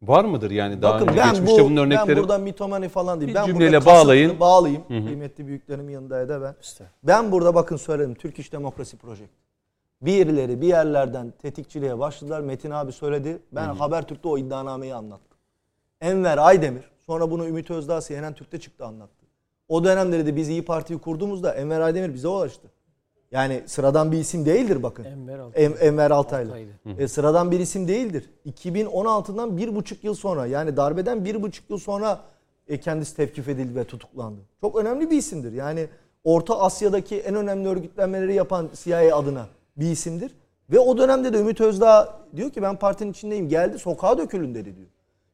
Var 0.02 0.26
mıdır 0.26 0.52
yani 0.52 0.82
daha 0.82 0.94
Bakın 0.94 1.08
önce 1.08 1.18
ben 1.20 1.30
geçmişte 1.32 1.62
bu 1.64 1.66
bunun 1.70 1.78
örnekleri? 1.78 2.08
ben 2.10 2.18
burada 2.18 2.38
mitomani 2.38 2.90
falan 2.90 3.20
değil. 3.22 3.30
Bir 3.30 3.36
ben 3.36 3.46
cümleyle 3.46 3.86
bağlayın. 3.86 4.40
Bağlayayım. 4.40 4.84
Kıymetli 4.88 5.48
büyüklerimin 5.48 5.94
yanında 5.94 6.30
da 6.30 6.42
ben. 6.42 6.56
Ben 7.04 7.32
burada 7.32 7.56
bakın 7.56 7.78
söyledim. 7.78 8.16
Türk 8.16 8.40
İş 8.40 8.54
Demokrasi 8.54 8.98
Project. 8.98 9.30
Birileri 10.02 10.62
bir 10.62 10.68
yerlerden 10.68 11.34
tetikçiliğe 11.42 12.00
başladılar. 12.00 12.42
Metin 12.42 12.72
abi 12.72 12.92
söyledi. 12.92 13.40
Ben 13.52 13.68
Habertürk'te 13.76 14.28
o 14.28 14.38
iddianameyi 14.38 14.96
anlattım. 14.96 15.38
Enver 16.02 16.38
Aydemir. 16.38 16.84
Sonra 17.06 17.32
bunu 17.32 17.48
Ümit 17.48 17.72
Özdağ 17.72 18.02
CNN 18.02 18.34
Türk'te 18.34 18.60
çıktı 18.60 18.86
anlattı. 18.86 19.26
O 19.68 19.84
dönemleri 19.84 20.26
de 20.26 20.36
biz 20.36 20.50
İyi 20.50 20.66
Parti'yi 20.66 21.00
kurduğumuzda 21.00 21.54
Enver 21.54 21.82
Aydemir 21.82 22.14
bize 22.14 22.28
ulaştı. 22.28 22.68
Yani 23.32 23.64
sıradan 23.66 24.12
bir 24.12 24.18
isim 24.18 24.46
değildir 24.46 24.84
bakın. 24.84 25.04
Enver 25.04 25.40
Altay. 25.40 25.66
Em- 25.66 25.76
Enver 25.80 26.12
Altaylı. 26.12 26.50
Altaylı. 26.50 26.72
E, 27.00 27.08
sıradan 27.08 27.52
bir 27.52 27.60
isim 27.60 27.88
değildir. 27.88 28.30
2016'dan 28.46 29.58
bir 29.58 29.76
buçuk 29.76 30.04
yıl 30.04 30.14
sonra 30.14 30.46
yani 30.46 30.78
darbeden 30.78 31.26
bir 31.26 31.42
buçuk 31.42 31.70
yıl 31.70 31.78
sonra 31.78 32.20
e, 32.68 32.80
kendisi 32.80 33.16
tevkif 33.16 33.48
edildi 33.50 33.76
ve 33.76 33.84
tutuklandı. 33.84 34.40
Çok 34.62 34.76
önemli 34.76 35.12
bir 35.12 35.18
isimdir. 35.18 35.52
Yani 35.52 35.88
Orta 36.24 36.60
Asya'daki 36.60 37.20
en 37.20 37.36
önemli 37.36 37.68
örgütlenmeleri 37.68 38.34
yapan 38.34 38.70
CIA 38.84 39.18
adına 39.18 39.46
bir 39.78 39.92
isimdir. 39.92 40.32
Ve 40.72 40.80
o 40.80 40.98
dönemde 40.98 41.34
de 41.34 41.38
Ümit 41.40 41.62
Özdağ 41.62 42.20
diyor 42.36 42.50
ki 42.50 42.62
ben 42.62 42.76
partinin 42.76 43.12
içindeyim. 43.12 43.50
Geldi 43.50 43.80
sokağa 43.80 44.18
dökülün 44.18 44.56
dedi 44.56 44.76
diyor. 44.76 44.88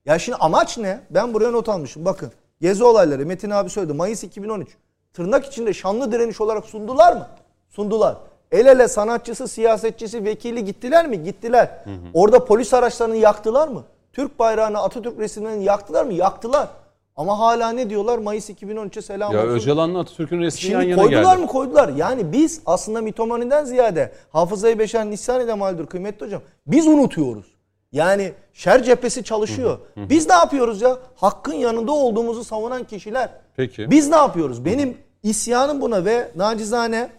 Ya 0.06 0.20
şimdi 0.20 0.38
amaç 0.38 0.78
ne? 0.78 1.00
Ben 1.10 1.34
buraya 1.34 1.52
not 1.52 1.70
almışım. 1.70 2.06
Bakın 2.06 2.32
gezi 2.62 2.84
olayları 2.84 3.26
Metin 3.26 3.50
abi 3.50 3.70
söyledi. 3.70 3.94
Mayıs 3.94 4.24
2013. 4.24 4.78
Tırnak 5.14 5.46
içinde 5.46 5.74
şanlı 5.74 6.12
direniş 6.12 6.42
olarak 6.42 6.66
sundular 6.66 7.14
mı? 7.16 7.28
Sundular. 7.76 8.16
El 8.52 8.66
ele 8.66 8.88
sanatçısı, 8.88 9.48
siyasetçisi, 9.48 10.26
vekili 10.26 10.66
gittiler 10.66 11.08
mi? 11.08 11.24
Gittiler. 11.24 11.70
Orada 12.14 12.46
polis 12.46 12.74
araçlarını 12.74 13.16
yaktılar 13.16 13.68
mı? 13.68 13.84
Türk 14.14 14.40
bayrağını, 14.40 14.80
Atatürk 14.80 15.20
resimlerini 15.20 15.64
yaktılar 15.64 16.06
mı? 16.06 16.14
Yaktılar. 16.14 16.68
Ama 17.16 17.40
hala 17.40 17.70
ne 17.72 17.90
diyorlar? 17.90 18.18
Mayıs 18.18 18.50
2013'e 18.50 19.02
selam 19.02 19.34
Ya 19.34 19.40
olsun. 19.40 19.50
Öcalan'la 19.50 20.00
Atatürk'ün 20.00 20.40
resmi 20.42 20.62
Şimdi 20.62 20.74
yan 20.74 20.82
yana 20.82 21.02
koydular 21.02 21.34
geldi. 21.34 21.42
mı 21.42 21.48
koydular. 21.48 21.90
Yani 21.90 22.32
biz 22.32 22.62
aslında 22.66 23.02
mitomaniden 23.02 23.66
ziyade 23.66 24.12
hafızayı 24.32 24.80
beşer 24.80 25.06
nisyan 25.06 25.42
ede 25.42 25.54
maldur 25.54 25.86
kıymetli 25.86 26.26
hocam. 26.26 26.42
Biz 26.68 26.88
unutuyoruz. 26.88 27.46
Yani 27.92 28.32
şer 28.54 28.84
cephesi 28.84 29.24
çalışıyor. 29.24 29.78
Biz 29.98 30.28
ne 30.30 30.34
yapıyoruz 30.36 30.82
ya? 30.82 30.98
Hakkın 31.16 31.54
yanında 31.54 31.92
olduğumuzu 31.92 32.44
savunan 32.44 32.84
kişiler. 32.84 33.30
Peki. 33.56 33.92
Biz 33.92 34.10
ne 34.10 34.16
yapıyoruz? 34.16 34.66
Benim 34.66 34.98
isyanım 35.24 35.82
buna 35.82 36.06
ve 36.06 36.32
nacizane 36.36 37.10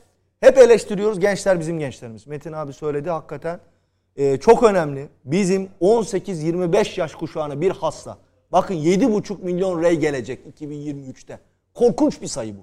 hep 0.44 0.58
eleştiriyoruz. 0.58 1.20
Gençler 1.20 1.60
bizim 1.60 1.78
gençlerimiz. 1.78 2.26
Metin 2.26 2.52
abi 2.52 2.72
söyledi 2.72 3.10
hakikaten. 3.10 3.60
Ee, 4.16 4.36
çok 4.36 4.62
önemli. 4.62 5.08
Bizim 5.24 5.68
18-25 5.80 7.00
yaş 7.00 7.14
kuşağına 7.14 7.60
bir 7.60 7.70
hassa. 7.70 8.18
Bakın 8.52 8.74
7,5 8.74 9.42
milyon 9.44 9.82
rey 9.82 9.96
gelecek 9.96 10.40
2023'te. 10.60 11.38
Korkunç 11.74 12.22
bir 12.22 12.26
sayı 12.26 12.54
bu. 12.56 12.60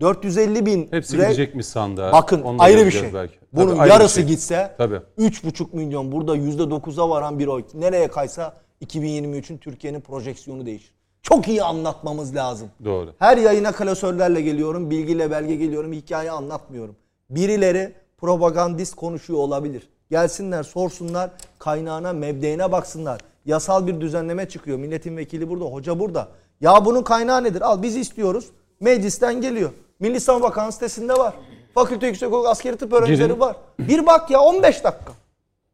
450 0.00 0.66
bin 0.66 0.88
Hepsi 0.90 1.16
rey- 1.16 1.22
gidecek 1.22 1.54
mi 1.54 1.64
sandığa? 1.64 2.12
Bakın 2.12 2.42
Onu 2.42 2.62
ayrı 2.62 2.86
bir 2.86 2.90
şey. 2.90 3.14
belki. 3.14 3.34
Bunun 3.52 3.68
Tabii, 3.70 3.80
ayrı 3.80 3.92
yarısı 3.92 4.14
şey. 4.14 4.24
gitse 4.24 4.74
Tabii. 4.78 5.00
3,5 5.18 5.66
milyon 5.72 6.12
burada 6.12 6.36
%9'a 6.36 7.10
varan 7.10 7.38
bir 7.38 7.46
oy. 7.46 7.64
Nereye 7.74 8.08
kaysa 8.08 8.54
2023'ün 8.84 9.58
Türkiye'nin 9.58 10.00
projeksiyonu 10.00 10.66
değişir. 10.66 10.92
Çok 11.22 11.48
iyi 11.48 11.62
anlatmamız 11.62 12.34
lazım. 12.34 12.68
Doğru. 12.84 13.14
Her 13.18 13.36
yayına 13.36 13.72
klasörlerle 13.72 14.40
geliyorum, 14.40 14.90
bilgiyle 14.90 15.30
belge 15.30 15.56
geliyorum, 15.56 15.92
hikaye 15.92 16.30
anlatmıyorum. 16.30 16.96
Birileri 17.34 17.92
propagandist 18.18 18.94
konuşuyor 18.94 19.38
olabilir. 19.38 19.88
Gelsinler, 20.10 20.62
sorsunlar, 20.62 21.30
kaynağına, 21.58 22.12
mebdeğine 22.12 22.72
baksınlar. 22.72 23.20
Yasal 23.46 23.86
bir 23.86 24.00
düzenleme 24.00 24.48
çıkıyor. 24.48 24.78
Milletin 24.78 25.16
vekili 25.16 25.48
burada, 25.48 25.64
hoca 25.64 25.98
burada. 25.98 26.28
Ya 26.60 26.84
bunun 26.84 27.02
kaynağı 27.02 27.44
nedir? 27.44 27.60
Al 27.62 27.82
biz 27.82 27.96
istiyoruz. 27.96 28.48
Meclisten 28.80 29.40
geliyor. 29.40 29.70
Milli 30.00 30.20
Savunma 30.20 30.48
Bakanı 30.48 30.72
sitesinde 30.72 31.12
var. 31.12 31.34
Fakülte 31.74 32.06
Yüksekokulu 32.06 32.48
Askeri 32.48 32.76
Tıp 32.76 32.92
öğrencileri 32.92 33.28
Girin. 33.28 33.40
var. 33.40 33.56
Bir 33.78 34.06
bak 34.06 34.30
ya 34.30 34.40
15 34.40 34.84
dakika. 34.84 35.12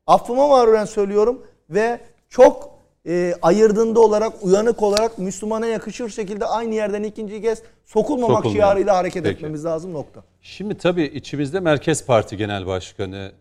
Affıma 0.07 0.47
mağruren 0.49 0.85
söylüyorum 0.85 1.43
ve 1.71 2.01
çok 2.29 2.71
e, 3.09 3.35
ayırdığında 3.43 4.01
olarak, 4.01 4.33
uyanık 4.43 4.83
olarak 4.83 5.19
Müslümana 5.19 5.67
yakışır 5.67 6.09
şekilde 6.09 6.45
aynı 6.45 6.75
yerden 6.75 7.03
ikinci 7.03 7.43
kez 7.43 7.63
sokulmamak 7.85 8.37
Sokulmayalım. 8.37 8.61
şiarıyla 8.61 8.97
hareket 8.97 9.23
Peki. 9.23 9.37
etmemiz 9.37 9.65
lazım 9.65 9.93
nokta. 9.93 10.25
Şimdi 10.43 10.79
tabii 10.79 11.05
içimizde 11.05 11.61
Merkez 11.61 12.07
Parti 12.07 12.37
Genel 12.37 12.67
Başkanı 12.67 13.33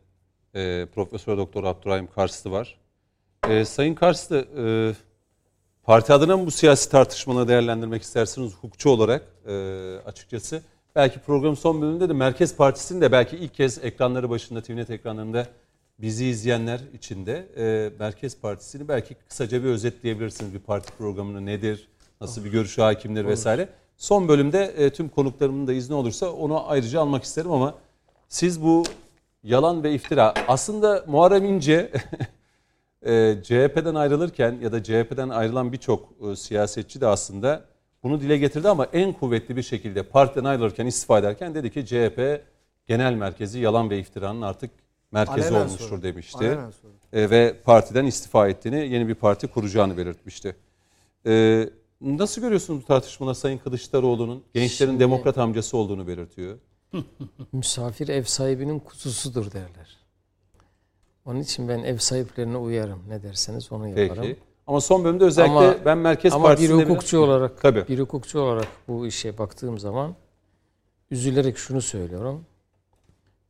e, 0.56 0.85
Profesör 0.95 1.38
Doktor 1.38 1.64
Abdurrahim 1.64 2.07
Karslı 2.15 2.52
var. 2.52 2.77
E, 3.49 3.65
Sayın 3.65 3.95
Karslı, 3.95 4.38
e, 4.38 4.65
parti 5.84 6.14
adına 6.14 6.38
mı 6.38 6.45
bu 6.45 6.52
siyasi 6.52 6.91
tartışmaları 6.91 7.48
değerlendirmek 7.48 8.02
istersiniz 8.02 8.53
hukukçu 8.53 8.89
olarak 8.89 9.22
e, 9.48 9.53
açıkçası? 10.06 10.61
Belki 10.95 11.19
programın 11.19 11.56
son 11.56 11.81
bölümünde 11.81 12.10
de 12.10 12.14
Merkez 12.14 12.56
Partisi'nin 12.56 13.02
de 13.02 13.11
belki 13.11 13.38
ilk 13.38 13.53
kez 13.53 13.84
ekranları 13.84 14.30
başında, 14.30 14.61
TVNet 14.61 14.89
ekranlarında 14.89 15.48
bizi 15.99 16.25
izleyenler 16.25 16.79
için 16.93 17.25
de 17.25 17.47
e, 17.57 17.91
Merkez 17.99 18.39
Partisi'ni 18.39 18.87
belki 18.87 19.15
kısaca 19.15 19.63
bir 19.63 19.69
özetleyebilirsiniz. 19.69 20.53
Bir 20.53 20.59
parti 20.59 20.91
programını 20.97 21.45
nedir, 21.45 21.87
nasıl 22.21 22.45
bir 22.45 22.51
görüşü 22.51 22.81
hakimdir 22.81 23.25
vesaire. 23.25 23.69
Son 23.97 24.27
bölümde 24.27 24.63
e, 24.63 24.89
tüm 24.89 25.09
konuklarımın 25.09 25.67
da 25.67 25.73
izni 25.73 25.95
olursa 25.95 26.31
onu 26.31 26.69
ayrıca 26.69 27.01
almak 27.01 27.23
isterim 27.23 27.51
ama 27.51 27.75
siz 28.29 28.61
bu 28.61 28.83
yalan 29.43 29.83
ve 29.83 29.93
iftira 29.93 30.33
aslında 30.47 31.03
Muharrem 31.07 31.45
İnce 31.45 31.91
e, 33.05 33.35
CHP'den 33.43 33.95
ayrılırken 33.95 34.57
ya 34.61 34.71
da 34.71 34.83
CHP'den 34.83 35.29
ayrılan 35.29 35.71
birçok 35.71 36.09
e, 36.31 36.35
siyasetçi 36.35 37.01
de 37.01 37.07
aslında 37.07 37.65
bunu 38.03 38.21
dile 38.21 38.37
getirdi 38.37 38.69
ama 38.69 38.87
en 38.93 39.13
kuvvetli 39.13 39.55
bir 39.55 39.63
şekilde 39.63 40.03
partiden 40.03 40.43
ayrılırken 40.43 40.85
istifa 40.85 41.19
ederken 41.19 41.55
dedi 41.55 41.71
ki 41.71 41.85
CHP 41.85 42.41
genel 42.87 43.13
merkezi 43.13 43.59
yalan 43.59 43.89
ve 43.89 43.99
iftiranın 43.99 44.41
artık 44.41 44.71
merkezi 45.11 45.47
Alenen 45.47 45.59
olmuştur 45.65 45.89
sonra. 45.89 46.03
demişti. 46.03 46.57
E, 47.13 47.29
ve 47.29 47.55
partiden 47.65 48.05
istifa 48.05 48.47
ettiğini, 48.47 48.75
yeni 48.93 49.07
bir 49.07 49.15
parti 49.15 49.47
kuracağını 49.47 49.97
belirtmişti. 49.97 50.55
E, 51.25 51.69
nasıl 52.01 52.41
görüyorsunuz 52.41 52.81
bu 52.84 52.85
tartışmaları 52.85 53.35
Sayın 53.35 53.57
Kılıçdaroğlu'nun 53.57 54.43
gençlerin 54.53 54.89
Şimdi- 54.91 54.99
demokrat 55.03 55.38
amcası 55.38 55.77
olduğunu 55.77 56.07
belirtiyor? 56.07 56.57
Misafir 57.51 58.07
ev 58.07 58.23
sahibinin 58.23 58.79
kuzusudur 58.79 59.51
derler. 59.51 59.97
Onun 61.25 61.39
için 61.39 61.67
ben 61.69 61.79
ev 61.79 61.97
sahiplerine 61.97 62.57
uyarım. 62.57 62.99
Ne 63.09 63.23
derseniz 63.23 63.71
onu 63.71 63.88
yaparım. 63.88 64.23
Peki. 64.23 64.39
Ama 64.67 64.81
son 64.81 65.03
bölümde 65.03 65.23
özellikle 65.23 65.53
Ama- 65.57 65.85
ben 65.85 65.97
Merkez 65.97 66.34
Ama 66.34 66.43
bir 66.43 66.47
Partisi'nde 66.47 66.77
biraz- 66.77 66.89
hukukçu 66.89 67.19
olarak 67.19 67.61
Tabii. 67.61 67.88
bir 67.88 67.99
hukukçu 67.99 68.39
olarak 68.39 68.67
bu 68.88 69.07
işe 69.07 69.38
baktığım 69.38 69.79
zaman 69.79 70.15
üzülerek 71.11 71.57
şunu 71.57 71.81
söylüyorum. 71.81 72.45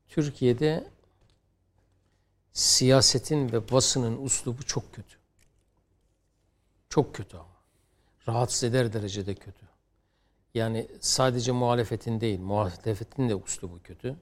Türkiye'de 0.07 0.84
siyasetin 2.57 3.51
ve 3.51 3.71
basının 3.71 4.25
uslubu 4.25 4.63
çok 4.63 4.93
kötü. 4.93 5.17
Çok 6.89 7.15
kötü 7.15 7.38
ama. 7.38 7.57
Rahatsız 8.27 8.63
eder 8.63 8.93
derecede 8.93 9.35
kötü. 9.35 9.67
Yani 10.53 10.88
sadece 11.01 11.51
muhalefetin 11.51 12.21
değil, 12.21 12.39
muhalefetin 12.39 13.29
de 13.29 13.35
uslubu 13.35 13.81
kötü. 13.84 14.15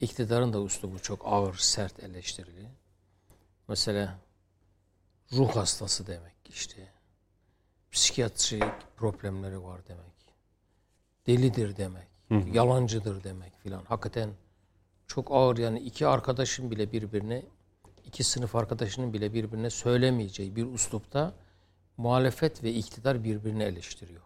İktidarın 0.00 0.52
da 0.52 0.60
uslubu 0.60 0.98
çok 0.98 1.22
ağır, 1.24 1.54
sert 1.54 2.00
eleştirili. 2.02 2.68
Mesela 3.68 4.18
ruh 5.32 5.56
hastası 5.56 6.06
demek 6.06 6.36
işte. 6.48 6.92
Psikiyatrik 7.90 8.62
problemleri 8.96 9.62
var 9.64 9.80
demek. 9.88 10.34
Delidir 11.26 11.76
demek. 11.76 12.08
Yalancıdır 12.54 13.24
demek 13.24 13.58
filan. 13.58 13.84
Hakikaten 13.84 14.30
çok 15.06 15.32
ağır 15.32 15.56
yani 15.56 15.80
iki 15.80 16.06
arkadaşın 16.06 16.70
bile 16.70 16.92
birbirine 16.92 17.44
iki 18.08 18.24
sınıf 18.24 18.56
arkadaşının 18.56 19.12
bile 19.12 19.34
birbirine 19.34 19.70
söylemeyeceği 19.70 20.56
bir 20.56 20.64
uslupta 20.64 21.34
muhalefet 21.96 22.62
ve 22.64 22.72
iktidar 22.72 23.24
birbirini 23.24 23.62
eleştiriyor. 23.62 24.22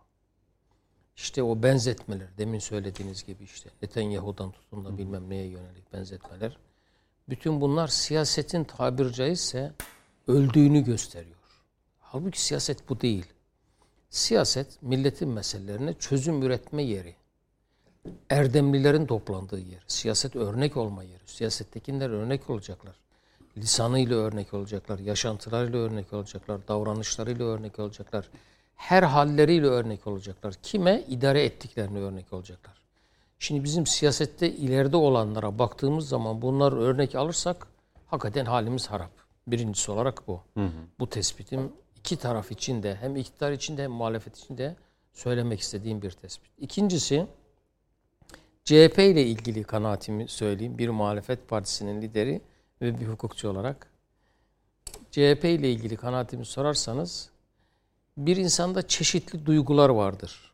İşte 1.17 1.43
o 1.43 1.63
benzetmeler, 1.63 2.39
demin 2.39 2.59
söylediğiniz 2.59 3.25
gibi 3.25 3.45
işte 3.45 3.71
Netanyahu'dan 3.83 4.53
tutun 4.53 4.85
da 4.85 4.99
bilmem 4.99 5.31
neye 5.31 5.47
yönelik 5.47 5.93
benzetmeler. 5.93 6.57
Bütün 7.29 7.61
bunlar 7.61 7.89
siyasetin 7.89 8.65
tabiri 8.65 9.13
caizse 9.13 9.73
öldüğünü 10.27 10.85
gösteriyor. 10.85 11.37
Halbuki 12.01 12.43
siyaset 12.43 12.89
bu 12.89 13.01
değil. 13.01 13.27
Siyaset 14.11 14.83
milletin 14.83 15.29
meselelerine 15.29 15.95
çözüm 15.95 16.43
üretme 16.43 16.83
yeri. 16.83 17.17
Erdemlilerin 18.31 19.07
toplandığı 19.07 19.61
yer. 19.61 19.85
Siyaset 19.87 20.37
örnek 20.37 20.77
olma 20.77 21.03
yeri. 21.03 21.23
Siyasettekiler 21.27 22.11
örnek 22.11 22.51
olacaklar. 22.51 23.02
Lisanıyla 23.57 24.16
örnek 24.16 24.55
olacaklar, 24.55 24.99
yaşantılarıyla 24.99 25.79
örnek 25.79 26.12
olacaklar, 26.12 26.69
davranışlarıyla 26.69 27.45
örnek 27.45 27.79
olacaklar. 27.79 28.29
Her 28.77 29.03
halleriyle 29.03 29.66
örnek 29.66 30.07
olacaklar. 30.07 30.55
Kime? 30.62 31.05
idare 31.09 31.45
ettiklerini 31.45 31.99
örnek 31.99 32.33
olacaklar. 32.33 32.83
Şimdi 33.39 33.65
bizim 33.65 33.87
siyasette 33.87 34.51
ileride 34.51 34.97
olanlara 34.97 35.59
baktığımız 35.59 36.09
zaman 36.09 36.43
bunlar 36.43 36.73
örnek 36.73 37.15
alırsak 37.15 37.66
hakikaten 38.07 38.45
halimiz 38.45 38.87
harap. 38.87 39.11
Birincisi 39.47 39.91
olarak 39.91 40.29
bu. 40.29 40.41
Bu 40.99 41.11
tespitim 41.11 41.73
iki 41.99 42.16
taraf 42.16 42.53
için 42.53 42.83
de 42.83 42.95
hem 42.95 43.16
iktidar 43.16 43.53
için 43.53 43.77
de 43.77 43.83
hem 43.83 43.91
muhalefet 43.91 44.39
için 44.39 44.59
de 44.59 44.77
söylemek 45.12 45.61
istediğim 45.61 46.03
bir 46.03 46.11
tespit. 46.11 46.51
İkincisi 46.59 47.27
CHP 48.65 48.99
ile 48.99 49.27
ilgili 49.27 49.65
kanaatimi 49.65 50.29
söyleyeyim. 50.29 50.79
Bir 50.79 50.89
muhalefet 50.89 51.49
partisinin 51.49 52.03
lideri 52.03 52.41
ve 52.83 53.01
bir 53.01 53.07
hukukçu 53.07 53.49
olarak. 53.49 53.87
CHP 55.11 55.45
ile 55.45 55.73
ilgili 55.73 55.97
kanaatimi 55.97 56.45
sorarsanız 56.45 57.31
bir 58.17 58.37
insanda 58.37 58.89
çeşitli 58.89 59.47
duygular 59.47 59.89
vardır. 59.89 60.53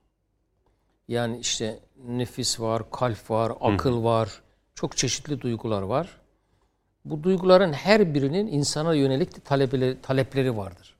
Yani 1.08 1.38
işte 1.38 1.78
nefis 2.06 2.60
var, 2.60 2.90
kalp 2.90 3.30
var, 3.30 3.52
akıl 3.60 4.04
var. 4.04 4.42
Çok 4.74 4.96
çeşitli 4.96 5.40
duygular 5.40 5.82
var. 5.82 6.20
Bu 7.04 7.22
duyguların 7.22 7.72
her 7.72 8.14
birinin 8.14 8.46
insana 8.46 8.94
yönelik 8.94 9.44
talepleri, 9.44 10.02
talepleri 10.02 10.56
vardır. 10.56 10.96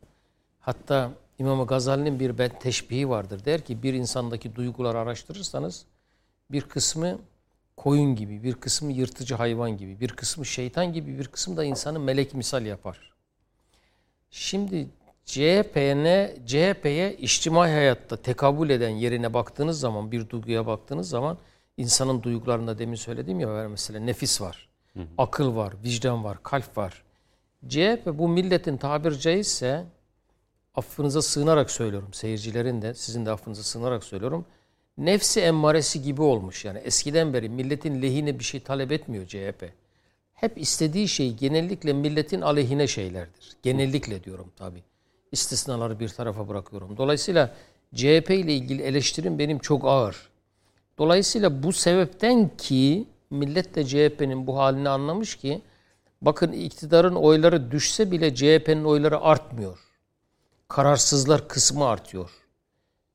Hatta 0.60 1.10
İmam 1.38 1.66
Gazali'nin 1.66 2.20
bir 2.20 2.38
ben 2.38 2.58
teşbihi 2.58 3.08
vardır. 3.08 3.44
Der 3.44 3.64
ki 3.64 3.82
bir 3.82 3.94
insandaki 3.94 4.56
duyguları 4.56 4.98
araştırırsanız 4.98 5.84
bir 6.50 6.62
kısmı 6.62 7.18
koyun 7.78 8.14
gibi, 8.14 8.42
bir 8.42 8.54
kısmı 8.54 8.92
yırtıcı 8.92 9.34
hayvan 9.34 9.76
gibi, 9.76 10.00
bir 10.00 10.08
kısmı 10.08 10.46
şeytan 10.46 10.92
gibi, 10.92 11.18
bir 11.18 11.28
kısmı 11.28 11.56
da 11.56 11.64
insanı 11.64 12.00
melek 12.00 12.34
misal 12.34 12.66
yapar. 12.66 13.12
Şimdi 14.30 14.88
CHP'ne 15.24 16.36
CHP'ye 16.46 17.16
içtimai 17.16 17.70
hayatta 17.70 18.16
tekabül 18.16 18.70
eden 18.70 18.88
yerine 18.88 19.34
baktığınız 19.34 19.80
zaman, 19.80 20.12
bir 20.12 20.28
duyguya 20.28 20.66
baktığınız 20.66 21.08
zaman 21.08 21.38
insanın 21.76 22.22
duygularında 22.22 22.78
demin 22.78 22.94
söylediğim 22.94 23.40
ya 23.40 23.68
mesela 23.68 24.00
nefis 24.00 24.40
var, 24.40 24.68
akıl 25.18 25.56
var, 25.56 25.74
vicdan 25.84 26.24
var, 26.24 26.42
kalp 26.42 26.76
var. 26.76 27.02
CHP 27.68 28.06
bu 28.06 28.28
milletin 28.28 28.76
tabiri 28.76 29.20
caizse 29.20 29.84
affınıza 30.74 31.22
sığınarak 31.22 31.70
söylüyorum. 31.70 32.12
Seyircilerin 32.12 32.82
de 32.82 32.94
sizin 32.94 33.26
de 33.26 33.30
affınıza 33.30 33.62
sığınarak 33.62 34.04
söylüyorum. 34.04 34.46
Nefsi 34.98 35.40
emmaresi 35.40 36.02
gibi 36.02 36.22
olmuş. 36.22 36.64
Yani 36.64 36.78
eskiden 36.78 37.32
beri 37.32 37.48
milletin 37.48 38.02
lehine 38.02 38.38
bir 38.38 38.44
şey 38.44 38.60
talep 38.60 38.92
etmiyor 38.92 39.26
CHP. 39.26 39.72
Hep 40.34 40.58
istediği 40.58 41.08
şey 41.08 41.34
genellikle 41.34 41.92
milletin 41.92 42.40
aleyhine 42.40 42.86
şeylerdir. 42.86 43.56
Genellikle 43.62 44.24
diyorum 44.24 44.52
tabii. 44.56 44.82
İstisnaları 45.32 46.00
bir 46.00 46.08
tarafa 46.08 46.48
bırakıyorum. 46.48 46.96
Dolayısıyla 46.96 47.54
CHP 47.94 48.30
ile 48.30 48.54
ilgili 48.54 48.82
eleştirim 48.82 49.38
benim 49.38 49.58
çok 49.58 49.84
ağır. 49.84 50.28
Dolayısıyla 50.98 51.62
bu 51.62 51.72
sebepten 51.72 52.50
ki 52.56 53.06
millet 53.30 53.74
de 53.74 53.86
CHP'nin 53.86 54.46
bu 54.46 54.58
halini 54.58 54.88
anlamış 54.88 55.36
ki 55.36 55.62
bakın 56.22 56.52
iktidarın 56.52 57.14
oyları 57.14 57.70
düşse 57.70 58.10
bile 58.10 58.34
CHP'nin 58.34 58.84
oyları 58.84 59.20
artmıyor. 59.20 59.78
Kararsızlar 60.68 61.48
kısmı 61.48 61.86
artıyor. 61.86 62.30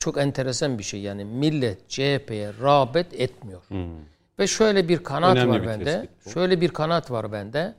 Çok 0.03 0.17
enteresan 0.17 0.79
bir 0.79 0.83
şey 0.83 1.01
yani 1.01 1.25
millet 1.25 1.89
CHP'ye 1.89 2.53
rağbet 2.61 3.13
etmiyor. 3.13 3.61
Ve 4.39 4.47
şöyle 4.47 4.89
bir 4.89 5.03
kanaat 5.03 5.37
Önemli 5.37 5.51
var 5.51 5.61
bir 5.61 5.67
bende. 5.67 5.83
tespit. 5.83 6.33
Şöyle 6.33 6.61
bir 6.61 6.69
kanaat 6.69 7.11
var 7.11 7.31
bende. 7.31 7.75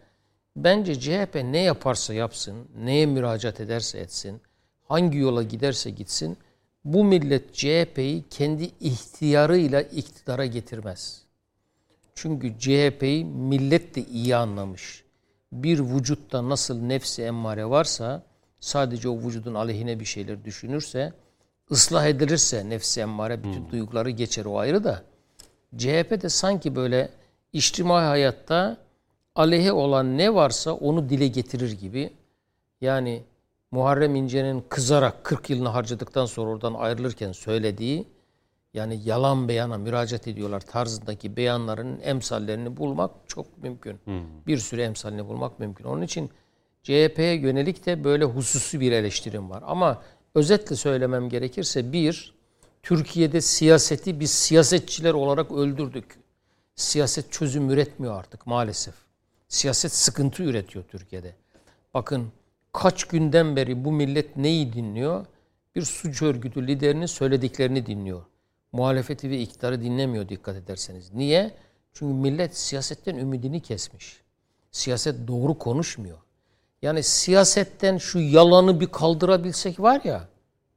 Bence 0.57 1.01
CHP 1.01 1.35
ne 1.35 1.59
yaparsa 1.59 2.15
yapsın, 2.15 2.69
neye 2.77 3.07
müracaat 3.07 3.61
ederse 3.61 3.99
etsin, 3.99 4.41
hangi 4.89 5.19
yola 5.19 5.43
giderse 5.43 5.91
gitsin, 5.91 6.37
bu 6.85 7.05
millet 7.05 7.55
CHP'yi 7.55 8.25
kendi 8.31 8.71
ihtiyarıyla 8.81 9.81
iktidara 9.83 10.47
getirmez. 10.47 11.23
Çünkü 12.15 12.59
CHP'yi 12.59 13.25
millet 13.25 13.95
de 13.95 14.05
iyi 14.05 14.37
anlamış. 14.37 15.05
Bir 15.53 15.81
vücutta 15.81 16.49
nasıl 16.49 16.81
nefsi 16.81 17.23
emmare 17.23 17.71
varsa, 17.71 18.23
sadece 18.61 19.09
o 19.09 19.19
vücudun 19.19 19.55
aleyhine 19.55 20.01
bir 20.01 20.05
şeyler 20.05 20.45
düşünürse, 20.45 21.13
ıslah 21.71 22.07
edilirse 22.07 22.69
nefsi 22.69 23.01
emmare 23.01 23.45
bütün 23.45 23.71
duyguları 23.71 24.11
geçer 24.11 24.45
o 24.45 24.59
ayrı 24.59 24.85
da. 24.85 25.03
CHP 25.77 26.23
de 26.23 26.29
sanki 26.29 26.77
böyle 26.77 27.09
içtimai 27.53 28.05
hayatta 28.05 28.77
aleyhe 29.35 29.73
olan 29.73 30.19
ne 30.19 30.35
varsa 30.35 30.73
onu 30.73 31.09
dile 31.09 31.29
getirir 31.29 31.73
gibi. 31.73 32.11
Yani 32.81 33.23
Muharrem 33.71 34.15
İnce'nin 34.15 34.65
kızarak 34.69 35.25
40 35.25 35.51
yılını 35.51 35.69
harcadıktan 35.69 36.27
sonra 36.27 36.51
oradan 36.51 36.75
ayrılırken 36.75 37.33
söylediği 37.33 38.07
yani 38.75 39.01
yalan 39.05 39.49
beyana 39.49 39.79
müracaat 39.79 40.29
ediyorlar 40.29 40.61
tarzındaki 40.61 41.37
beyanların 41.37 42.01
emsallerini 42.03 42.77
bulmak 42.77 43.11
çok 43.29 43.63
mümkün. 43.63 44.01
Bir 44.47 44.59
sürü 44.59 44.81
emsalini 44.83 45.29
bulmak 45.29 45.59
mümkün. 45.61 45.85
Onun 45.85 46.03
için 46.03 46.31
CHP'ye 46.83 47.35
yönelik 47.35 47.87
de 47.87 48.05
böyle 48.05 48.25
hususi 48.25 48.81
bir 48.81 48.93
eleştirim 48.93 49.51
var. 49.51 49.63
Ama 49.67 50.03
özetle 50.35 50.77
söylemem 50.77 51.29
gerekirse 51.29 51.93
bir, 51.93 52.35
Türkiye'de 52.83 53.41
siyaseti 53.41 54.21
biz 54.21 54.31
siyasetçiler 54.31 55.15
olarak 55.15 55.53
öldürdük. 55.53 56.19
Siyaset 56.77 57.33
çözüm 57.33 57.71
üretmiyor 57.71 58.19
artık 58.19 58.47
maalesef. 58.47 58.95
Siyaset 59.49 59.93
sıkıntı 59.93 60.43
üretiyor 60.43 60.85
Türkiye'de. 60.85 61.35
Bakın 61.95 62.33
kaç 62.73 63.05
günden 63.05 63.57
beri 63.57 63.85
bu 63.85 63.93
millet 63.93 64.37
neyi 64.37 64.73
dinliyor? 64.73 65.27
Bir 65.75 65.83
suç 65.83 66.23
örgütü 66.23 66.67
liderinin 66.67 67.07
söylediklerini 67.07 67.87
dinliyor. 67.87 68.23
Muhalefeti 68.73 69.31
ve 69.31 69.41
iktidarı 69.41 69.83
dinlemiyor 69.83 70.29
dikkat 70.29 70.57
ederseniz. 70.57 71.15
Niye? 71.15 71.55
Çünkü 71.93 72.15
millet 72.15 72.57
siyasetten 72.57 73.17
ümidini 73.17 73.61
kesmiş. 73.61 74.21
Siyaset 74.71 75.29
doğru 75.29 75.59
konuşmuyor. 75.59 76.19
Yani 76.85 77.03
siyasetten 77.03 77.99
şu 77.99 78.19
yalanı 78.19 78.81
bir 78.81 78.87
kaldırabilsek 78.87 79.81
var 79.81 80.01
ya, 80.05 80.29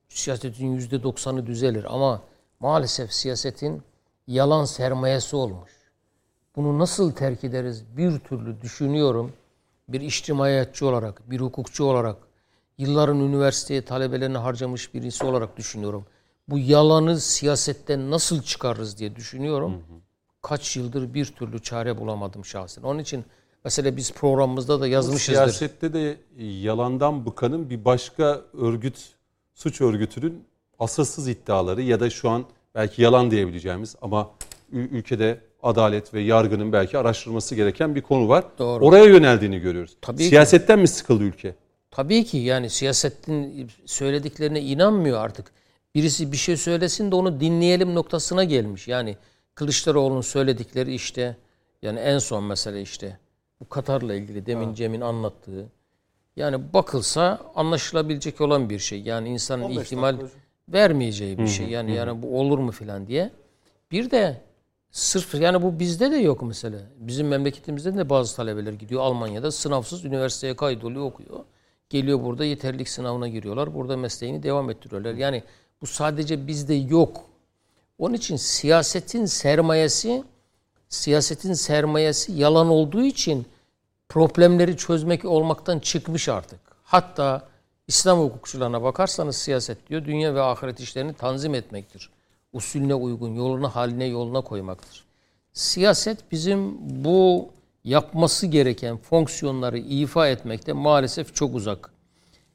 siyasetin 0.10 0.68
yüzde 0.68 1.04
doksanı 1.04 1.48
düzelir 1.48 1.96
ama 1.96 2.22
maalesef 2.60 3.14
siyasetin 3.14 3.84
yalan 4.28 4.66
sermayesi 4.66 5.36
olmuş. 5.36 5.72
Bunu 6.56 6.80
nasıl 6.80 7.12
terk 7.12 7.44
ederiz 7.44 7.84
bir 7.98 8.20
türlü 8.20 8.62
düşünüyorum. 8.62 9.34
Bir 9.90 10.02
içtimaiyatçı 10.02 10.88
olarak, 10.88 11.32
bir 11.32 11.40
hukukçu 11.40 11.84
olarak, 11.84 12.18
yılların 12.78 13.20
üniversiteye 13.20 13.86
talebelerini 13.86 14.38
harcamış 14.38 14.94
birisi 14.94 15.26
olarak 15.26 15.58
düşünüyorum. 15.58 16.06
Bu 16.48 16.60
yalanı 16.60 17.20
siyasetten 17.20 18.12
nasıl 18.12 18.42
çıkarırız 18.42 18.98
diye 18.98 19.16
düşünüyorum. 19.16 19.84
Kaç 20.42 20.78
yıldır 20.78 21.14
bir 21.14 21.26
türlü 21.26 21.62
çare 21.62 21.98
bulamadım 21.98 22.46
şahsen. 22.46 22.84
Onun 22.84 23.00
için 23.00 23.26
mesela 23.68 23.98
biz 23.98 24.12
programımızda 24.12 24.82
da 24.82 24.88
yazmışızdır. 24.88 25.34
Siyasette 25.34 25.94
de 25.94 26.18
yalandan 26.40 27.26
bıkanın 27.26 27.70
bir 27.70 27.86
başka 27.86 28.42
örgüt, 28.54 28.96
suç 29.56 29.82
örgütünün 29.82 30.44
asılsız 30.80 31.28
iddiaları 31.28 31.82
ya 31.82 32.00
da 32.00 32.10
şu 32.10 32.30
an 32.30 32.46
belki 32.76 33.02
yalan 33.02 33.32
diyebileceğimiz 33.32 33.96
ama 34.02 34.32
ül- 34.74 34.90
ülkede 34.90 35.42
adalet 35.64 36.14
ve 36.14 36.22
yargının 36.22 36.74
belki 36.74 36.98
araştırması 36.98 37.56
gereken 37.56 37.96
bir 37.96 38.02
konu 38.02 38.30
var. 38.30 38.46
Doğru. 38.60 38.86
Oraya 38.86 39.06
yöneldiğini 39.06 39.60
görüyoruz. 39.60 39.98
Tabii 40.02 40.18
ki. 40.18 40.24
Siyasetten 40.24 40.80
mi 40.80 40.88
sıkıldı 40.88 41.24
ülke? 41.24 41.56
Tabii 41.92 42.26
ki 42.26 42.38
yani 42.38 42.70
siyasetin 42.70 43.72
söylediklerine 43.86 44.62
inanmıyor 44.62 45.20
artık. 45.20 45.52
Birisi 45.96 46.32
bir 46.32 46.38
şey 46.38 46.58
söylesin 46.58 47.12
de 47.12 47.16
onu 47.16 47.40
dinleyelim 47.40 47.96
noktasına 47.96 48.44
gelmiş. 48.44 48.88
Yani 48.88 49.18
Kılıçdaroğlu'nun 49.56 50.22
söyledikleri 50.22 50.94
işte 50.94 51.38
yani 51.82 52.00
en 52.00 52.20
son 52.20 52.44
mesele 52.44 52.82
işte 52.82 53.20
bu 53.60 53.70
Katar'la 53.70 54.16
ilgili 54.16 54.46
demin 54.46 54.74
Cem'in 54.74 55.02
anlattığı. 55.02 55.66
Yani 56.36 56.74
bakılsa 56.74 57.40
anlaşılabilecek 57.56 58.42
olan 58.42 58.70
bir 58.70 58.80
şey. 58.80 59.02
Yani 59.02 59.30
insanın 59.30 59.64
15 59.64 59.86
ihtimal 59.86 60.20
dakika 60.20 60.40
vermeyeceği 60.70 61.38
bir 61.38 61.48
şey. 61.48 61.68
Yani 61.68 61.96
yani 61.96 62.22
bu 62.22 62.40
olur 62.40 62.60
mu 62.60 62.72
filan 62.72 63.08
diye. 63.08 63.32
Bir 63.92 64.12
de 64.12 64.42
sırf 64.92 65.36
yani 65.36 65.62
bu 65.62 65.80
bizde 65.80 66.12
de 66.12 66.16
yok 66.16 66.42
mesela. 66.42 66.80
Bizim 67.00 67.28
memleketimizde 67.28 67.98
de 67.98 68.10
bazı 68.10 68.36
talebeler 68.36 68.74
gidiyor 68.74 69.02
Almanya'da 69.02 69.52
sınavsız 69.52 70.06
üniversiteye 70.06 70.56
kaydoluyor 70.56 71.06
okuyor. 71.06 71.40
Geliyor 71.90 72.24
burada 72.24 72.46
yeterlilik 72.46 72.90
sınavına 72.90 73.28
giriyorlar. 73.28 73.76
Burada 73.76 73.98
mesleğini 73.98 74.44
devam 74.44 74.70
ettiriyorlar. 74.70 75.14
Yani 75.14 75.44
bu 75.82 75.88
sadece 75.88 76.48
bizde 76.48 76.74
yok. 76.74 77.24
Onun 77.98 78.14
için 78.14 78.36
siyasetin 78.36 79.26
sermayesi 79.26 80.24
siyasetin 80.90 81.54
sermayesi 81.54 82.32
yalan 82.32 82.68
olduğu 82.68 83.04
için 83.04 83.46
problemleri 84.10 84.78
çözmek 84.78 85.26
olmaktan 85.26 85.80
çıkmış 85.80 86.30
artık. 86.30 86.60
Hatta 86.84 87.48
İslam 87.88 88.20
hukukçularına 88.20 88.84
bakarsanız 88.84 89.36
siyaset 89.36 89.90
diyor 89.90 90.06
dünya 90.06 90.36
ve 90.36 90.42
ahiret 90.42 90.80
işlerini 90.80 91.14
tanzim 91.14 91.56
etmektir. 91.56 92.10
Usulüne 92.54 92.94
uygun, 92.96 93.36
yoluna, 93.36 93.76
haline, 93.76 94.06
yoluna 94.06 94.42
koymaktır. 94.42 95.06
Siyaset 95.54 96.32
bizim 96.32 96.78
bu 97.04 97.50
yapması 97.84 98.48
gereken 98.48 98.98
fonksiyonları 98.98 99.78
ifa 99.78 100.28
etmekte 100.28 100.74
maalesef 100.74 101.36
çok 101.36 101.56
uzak. 101.56 101.92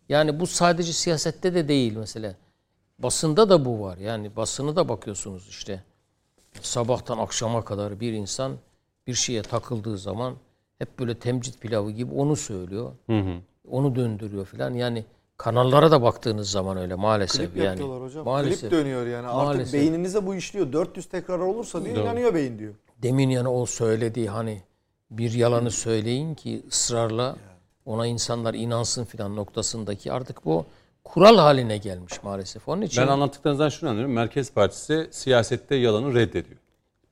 Yani 0.08 0.40
bu 0.40 0.46
sadece 0.46 0.92
siyasette 0.92 1.54
de 1.54 1.68
değil 1.68 1.96
mesela. 1.96 2.34
Basında 2.98 3.48
da 3.48 3.64
bu 3.64 3.80
var. 3.80 3.98
Yani 3.98 4.36
basını 4.36 4.76
da 4.76 4.88
bakıyorsunuz 4.88 5.48
işte. 5.48 5.82
Sabahtan 6.60 7.18
akşama 7.18 7.64
kadar 7.64 8.00
bir 8.00 8.12
insan 8.12 8.52
bir 9.06 9.14
şeye 9.14 9.42
takıldığı 9.42 9.98
zaman 9.98 10.34
hep 10.78 10.98
böyle 10.98 11.14
temcit 11.18 11.60
pilavı 11.60 11.90
gibi 11.90 12.14
onu 12.14 12.36
söylüyor. 12.36 12.92
Onu 13.70 13.94
döndürüyor 13.94 14.46
filan. 14.46 14.74
Yani 14.74 15.04
kanallara 15.36 15.90
da 15.90 16.02
baktığınız 16.02 16.50
zaman 16.50 16.76
öyle 16.76 16.94
maalesef 16.94 17.52
Klip 17.54 17.64
yani. 17.64 17.80
hocam. 17.82 18.24
Maalesef. 18.24 18.60
Klip 18.60 18.70
dönüyor 18.70 19.06
yani. 19.06 19.26
Artık 19.26 19.44
Maalesef. 19.44 19.80
beyninize 19.80 20.26
bu 20.26 20.34
işliyor. 20.34 20.72
400 20.72 21.06
tekrar 21.06 21.38
olursa 21.38 21.84
diyor 21.84 21.96
inanıyor 21.96 22.34
beyin 22.34 22.58
diyor. 22.58 22.74
Demin 23.02 23.30
yani 23.30 23.48
o 23.48 23.66
söylediği 23.66 24.28
hani 24.30 24.62
bir 25.10 25.32
yalanı 25.32 25.70
söyleyin 25.70 26.34
ki 26.34 26.62
ısrarla 26.68 27.36
ona 27.86 28.06
insanlar 28.06 28.54
inansın 28.54 29.04
filan 29.04 29.36
noktasındaki 29.36 30.12
artık 30.12 30.44
bu 30.44 30.64
kural 31.04 31.36
haline 31.38 31.76
gelmiş 31.78 32.22
maalesef. 32.22 32.68
Onun 32.68 32.82
için 32.82 33.02
Ben 33.02 33.08
anlattıklarınızdan 33.08 33.68
şunu 33.68 33.90
anlıyorum. 33.90 34.12
Merkez 34.12 34.52
Partisi 34.52 35.08
siyasette 35.10 35.74
yalanı 35.74 36.14
reddediyor. 36.14 36.60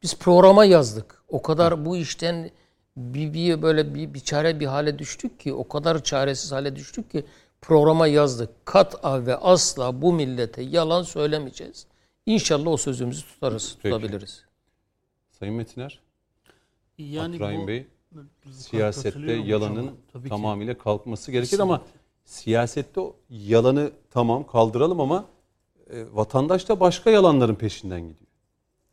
biz 0.02 0.14
programa 0.18 0.64
yazdık. 0.64 1.22
O 1.28 1.42
kadar 1.42 1.84
bu 1.84 1.96
işten 1.96 2.50
bir, 2.96 3.32
bir 3.34 3.62
böyle 3.62 3.94
bir, 3.94 4.14
bir 4.14 4.20
çare 4.20 4.60
bir 4.60 4.66
hale 4.66 4.98
düştük 4.98 5.40
ki 5.40 5.52
o 5.52 5.68
kadar 5.68 6.02
çaresiz 6.04 6.52
hale 6.52 6.76
düştük 6.76 7.10
ki 7.10 7.24
programa 7.60 8.06
yazdık. 8.06 8.50
Kat'a 8.66 9.26
ve 9.26 9.36
asla 9.36 10.02
bu 10.02 10.12
millete 10.12 10.62
yalan 10.62 11.02
söylemeyeceğiz. 11.02 11.86
İnşallah 12.26 12.66
o 12.70 12.76
sözümüzü 12.76 13.22
tutarız, 13.26 13.76
Peki. 13.82 13.94
tutabiliriz. 13.94 14.44
Sayın 15.30 15.54
Metiner, 15.54 16.00
Yani 16.98 17.36
Abdurrahim 17.36 17.62
bu- 17.62 17.68
Bey, 17.68 17.86
bu- 18.12 18.52
siyasette 18.52 19.10
katılıyorum 19.10 19.46
yalanın 19.46 19.82
hocam. 19.82 19.96
Tabii 20.12 20.22
ki. 20.22 20.28
tamamıyla 20.28 20.78
kalkması 20.78 21.32
gerekir 21.32 21.58
ama 21.58 21.82
siyasette 22.30 23.00
o 23.00 23.16
yalanı 23.30 23.90
tamam 24.10 24.46
kaldıralım 24.46 25.00
ama 25.00 25.24
e, 25.90 26.04
vatandaş 26.12 26.68
da 26.68 26.80
başka 26.80 27.10
yalanların 27.10 27.54
peşinden 27.54 28.00
gidiyor. 28.00 28.30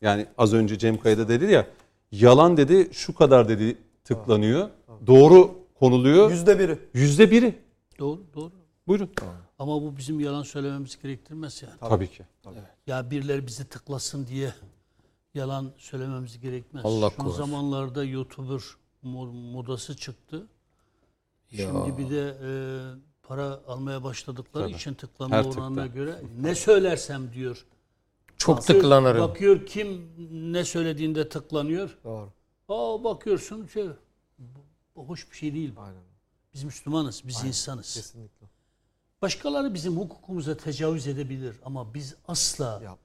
Yani 0.00 0.26
az 0.38 0.54
önce 0.54 0.78
Cem 0.78 1.00
Kaya 1.00 1.18
da 1.18 1.28
dedi 1.28 1.52
ya 1.52 1.66
yalan 2.12 2.56
dedi 2.56 2.88
şu 2.92 3.14
kadar 3.14 3.48
dedi 3.48 3.78
tıklanıyor. 4.04 4.70
Doğru 5.06 5.54
konuluyor. 5.78 6.30
Yüzde 6.30 6.58
biri. 6.58 6.78
Yüzde 6.94 7.30
biri. 7.30 7.58
Doğru, 7.98 8.20
doğru. 8.34 8.52
Buyurun. 8.86 9.10
Ama 9.58 9.82
bu 9.82 9.96
bizim 9.96 10.20
yalan 10.20 10.42
söylememiz 10.42 11.02
gerektirmez 11.02 11.62
yani. 11.62 11.74
Tabii 11.80 12.08
ki. 12.08 12.22
Ya 12.86 13.10
birileri 13.10 13.46
bizi 13.46 13.64
tıklasın 13.68 14.26
diye 14.26 14.52
yalan 15.34 15.70
söylememiz 15.76 16.40
gerekmez. 16.40 16.84
Allah 16.84 17.10
Şu 17.10 17.16
korusun. 17.16 17.36
zamanlarda 17.38 18.04
YouTuber 18.04 18.60
mo- 19.04 19.52
modası 19.52 19.96
çıktı. 19.96 20.46
Ya. 21.52 21.66
Şimdi 21.70 21.98
bir 21.98 22.10
de 22.10 22.36
e, 22.42 22.50
para 23.28 23.60
almaya 23.68 24.04
başladıkları 24.04 24.64
Tabii. 24.64 24.74
için 24.76 24.94
tıklama 24.94 25.36
Her 25.36 25.44
oranına 25.44 25.84
tıkta. 25.84 25.86
göre 25.86 26.22
ne 26.40 26.54
söylersem 26.54 27.32
diyor. 27.32 27.66
Çok 28.36 28.62
tıklanırım. 28.62 29.20
Bakıyor 29.20 29.66
kim 29.66 30.10
ne 30.52 30.64
söylediğinde 30.64 31.28
tıklanıyor. 31.28 31.98
Doğru. 32.04 32.28
Aa 32.68 33.04
bakıyorsun 33.04 33.66
şey, 33.66 33.88
hoş 34.94 35.30
bir 35.30 35.36
şey 35.36 35.54
değil 35.54 35.72
bu. 35.76 35.80
Aynen. 35.80 36.02
Biz 36.54 36.64
Müslümanız, 36.64 37.22
biz 37.26 37.44
insanız. 37.44 37.94
Kesinlikle. 37.94 38.46
Başkaları 39.22 39.74
bizim 39.74 39.96
hukukumuza 39.96 40.56
tecavüz 40.56 41.06
edebilir 41.06 41.56
ama 41.64 41.94
biz 41.94 42.14
asla 42.28 42.64
Yapma. 42.82 42.98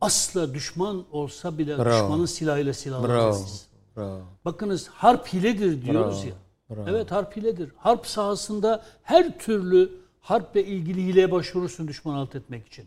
asla 0.00 0.54
düşman 0.54 1.04
olsa 1.12 1.58
bile 1.58 1.78
Bravo. 1.78 1.84
düşmanın 2.04 2.26
silahıyla 2.26 2.72
Bravo. 2.72 2.80
silahlanmayız. 2.80 3.66
Bravo. 3.96 4.20
Bakınız 4.44 4.88
harp 4.88 5.26
hiledir 5.32 5.82
diyoruz 5.82 6.16
Bravo. 6.16 6.28
ya. 6.28 6.34
Bravo. 6.76 6.88
Evet 6.88 7.10
harp 7.10 7.36
hiledir. 7.36 7.70
Harp 7.76 8.06
sahasında 8.06 8.84
her 9.02 9.38
türlü 9.38 9.90
harple 10.20 10.64
ilgili 10.64 11.02
hileye 11.06 11.30
başvurursun 11.30 11.88
düşman 11.88 12.14
alt 12.14 12.34
etmek 12.36 12.66
için. 12.66 12.86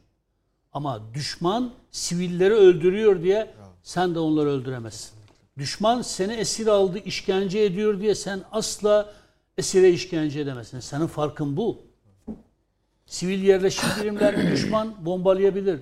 Ama 0.73 1.01
düşman 1.13 1.71
sivilleri 1.91 2.53
öldürüyor 2.53 3.23
diye 3.23 3.53
sen 3.83 4.15
de 4.15 4.19
onları 4.19 4.49
öldüremezsin. 4.49 5.11
Düşman 5.57 6.01
seni 6.01 6.33
esir 6.33 6.67
aldı, 6.67 6.97
işkence 6.99 7.59
ediyor 7.59 7.99
diye 7.99 8.15
sen 8.15 8.41
asla 8.51 9.13
esire 9.57 9.89
işkence 9.89 10.39
edemezsin. 10.39 10.79
Senin 10.79 11.07
farkın 11.07 11.57
bu. 11.57 11.81
Sivil 13.05 13.43
yerleşim 13.43 13.89
birimlerini 14.01 14.51
düşman 14.55 15.05
bombalayabilir. 15.05 15.79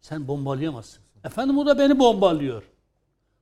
Sen 0.00 0.28
bombalayamazsın. 0.28 1.02
Efendim 1.24 1.58
o 1.58 1.66
da 1.66 1.78
beni 1.78 1.98
bombalıyor. 1.98 2.62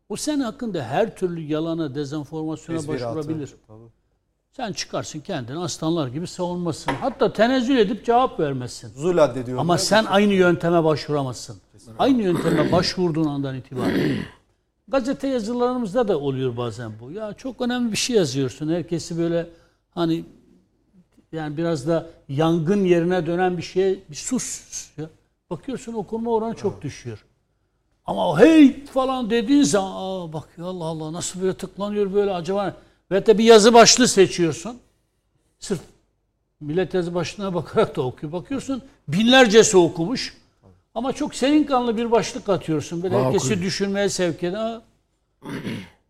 O 0.09 0.16
senin 0.16 0.40
hakkında 0.40 0.82
her 0.85 1.16
türlü 1.16 1.40
yalana, 1.40 1.94
dezenformasyona 1.94 2.78
Tezviratı. 2.80 3.16
başvurabilir. 3.16 3.55
Tabii. 3.66 3.78
Sen 4.52 4.72
çıkarsın 4.72 5.20
kendini 5.20 5.59
aslanlar 5.59 6.09
gibi 6.09 6.26
savunmasın. 6.26 6.93
Hatta 6.93 7.32
tenezzül 7.32 7.78
edip 7.78 8.05
cevap 8.05 8.40
vermezsin. 8.40 8.89
Zul 8.89 9.18
addediyorum. 9.18 9.60
Ama 9.60 9.78
sen 9.78 10.05
aynı 10.05 10.32
yönteme 10.32 10.85
başvuramazsın. 10.85 11.56
Aynı 11.98 12.22
yönteme 12.22 12.72
başvurduğun 12.72 13.24
andan 13.24 13.56
itibaren. 13.56 14.16
Gazete 14.89 15.28
yazılarımızda 15.28 16.09
da 16.09 16.18
oluyor 16.18 16.56
bazen 16.56 16.93
bu. 17.01 17.10
Ya 17.12 17.32
çok 17.32 17.60
önemli 17.60 17.93
bir 17.93 17.97
şey 17.97 18.16
yazıyorsun. 18.16 18.68
Herkesi 18.68 19.18
böyle 19.18 19.47
hani 19.90 20.24
yani 21.32 21.56
biraz 21.56 21.89
da 21.89 22.06
yangın 22.28 22.85
yerine 22.85 23.26
dönen 23.26 23.56
bir 23.56 23.62
şey 23.62 24.05
bir 24.10 24.16
sus 24.16 24.62
ya. 24.97 25.10
Bakıyorsun 25.51 25.93
okunma 25.93 26.30
oranı 26.30 26.55
çok 26.55 26.82
düşüyor. 26.82 27.24
Ama 28.09 28.40
hey 28.40 28.85
falan 28.85 29.30
dediğin 29.30 29.62
zaman 29.62 29.93
aa 29.94 30.32
bak 30.32 30.48
ya 30.59 30.64
Allah 30.64 30.85
Allah 30.85 31.12
nasıl 31.12 31.43
böyle 31.43 31.55
tıklanıyor 31.55 32.14
böyle 32.14 32.35
acaba 32.35 32.76
ve 33.10 33.26
de 33.26 33.39
bir 33.39 33.44
yazı 33.44 33.74
başlığı 33.74 34.09
seçiyorsun. 34.09 34.78
Sırf 35.59 35.80
millet 36.60 36.94
yazı 36.94 37.14
başlığına 37.14 37.55
bakarak 37.55 37.97
da 37.97 38.02
okuyor. 38.02 38.32
Bakıyorsun 38.32 38.82
binlercesi 39.09 39.76
okumuş. 39.76 40.36
Ama 40.94 41.12
çok 41.12 41.35
serin 41.35 41.64
kanlı 41.64 41.97
bir 41.97 42.10
başlık 42.10 42.48
atıyorsun. 42.48 43.02
Böyle 43.02 43.14
Makul. 43.14 43.26
herkesi 43.26 43.62
düşünmeye 43.62 44.09
sevk 44.09 44.43
eden. 44.43 44.82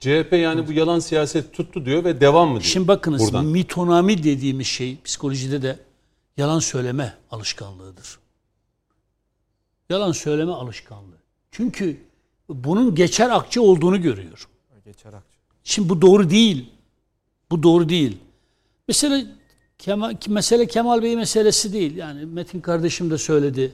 CHP 0.00 0.32
yani 0.32 0.68
bu 0.68 0.72
yalan 0.72 0.98
siyaset 0.98 1.52
tuttu 1.52 1.86
diyor 1.86 2.04
ve 2.04 2.20
devam 2.20 2.48
mı 2.48 2.54
diyor? 2.54 2.64
Şimdi 2.64 2.88
bakınız 2.88 3.26
Buradan. 3.26 3.44
mitonami 3.44 4.22
dediğimiz 4.22 4.66
şey 4.66 4.98
psikolojide 5.04 5.62
de 5.62 5.78
yalan 6.36 6.58
söyleme 6.58 7.14
alışkanlığıdır. 7.30 8.18
Yalan 9.90 10.12
söyleme 10.12 10.52
alışkanlığı. 10.52 11.17
Çünkü 11.50 11.96
bunun 12.48 12.94
geçer 12.94 13.30
akçe 13.30 13.60
olduğunu 13.60 14.02
görüyor. 14.02 14.48
Geçer 14.84 15.12
akçe. 15.12 15.38
Şimdi 15.64 15.88
bu 15.88 16.02
doğru 16.02 16.30
değil. 16.30 16.70
Bu 17.50 17.62
doğru 17.62 17.88
değil. 17.88 18.18
Mesela 18.88 19.22
Kemal, 19.78 20.14
mesele 20.28 20.66
Kemal 20.66 21.02
Bey 21.02 21.16
meselesi 21.16 21.72
değil. 21.72 21.96
Yani 21.96 22.26
Metin 22.26 22.60
kardeşim 22.60 23.10
de 23.10 23.18
söyledi. 23.18 23.72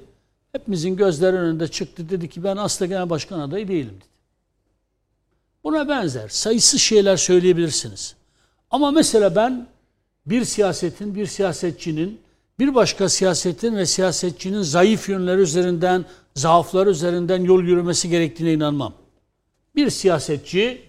Hepimizin 0.52 0.96
gözleri 0.96 1.36
önünde 1.36 1.68
çıktı. 1.68 2.10
Dedi 2.10 2.28
ki 2.28 2.44
ben 2.44 2.56
asla 2.56 2.86
genel 2.86 3.10
başkan 3.10 3.40
adayı 3.40 3.68
değilim 3.68 3.94
dedi. 3.96 4.14
Buna 5.64 5.88
benzer 5.88 6.28
sayısız 6.28 6.80
şeyler 6.80 7.16
söyleyebilirsiniz. 7.16 8.14
Ama 8.70 8.90
mesela 8.90 9.36
ben 9.36 9.66
bir 10.26 10.44
siyasetin, 10.44 11.14
bir 11.14 11.26
siyasetçinin, 11.26 12.20
bir 12.58 12.74
başka 12.74 13.08
siyasetin 13.08 13.76
ve 13.76 13.86
siyasetçinin 13.86 14.62
zayıf 14.62 15.08
yönleri 15.08 15.40
üzerinden, 15.40 16.04
zaafları 16.34 16.90
üzerinden 16.90 17.44
yol 17.44 17.62
yürümesi 17.62 18.10
gerektiğine 18.10 18.52
inanmam. 18.52 18.92
Bir 19.76 19.90
siyasetçi 19.90 20.82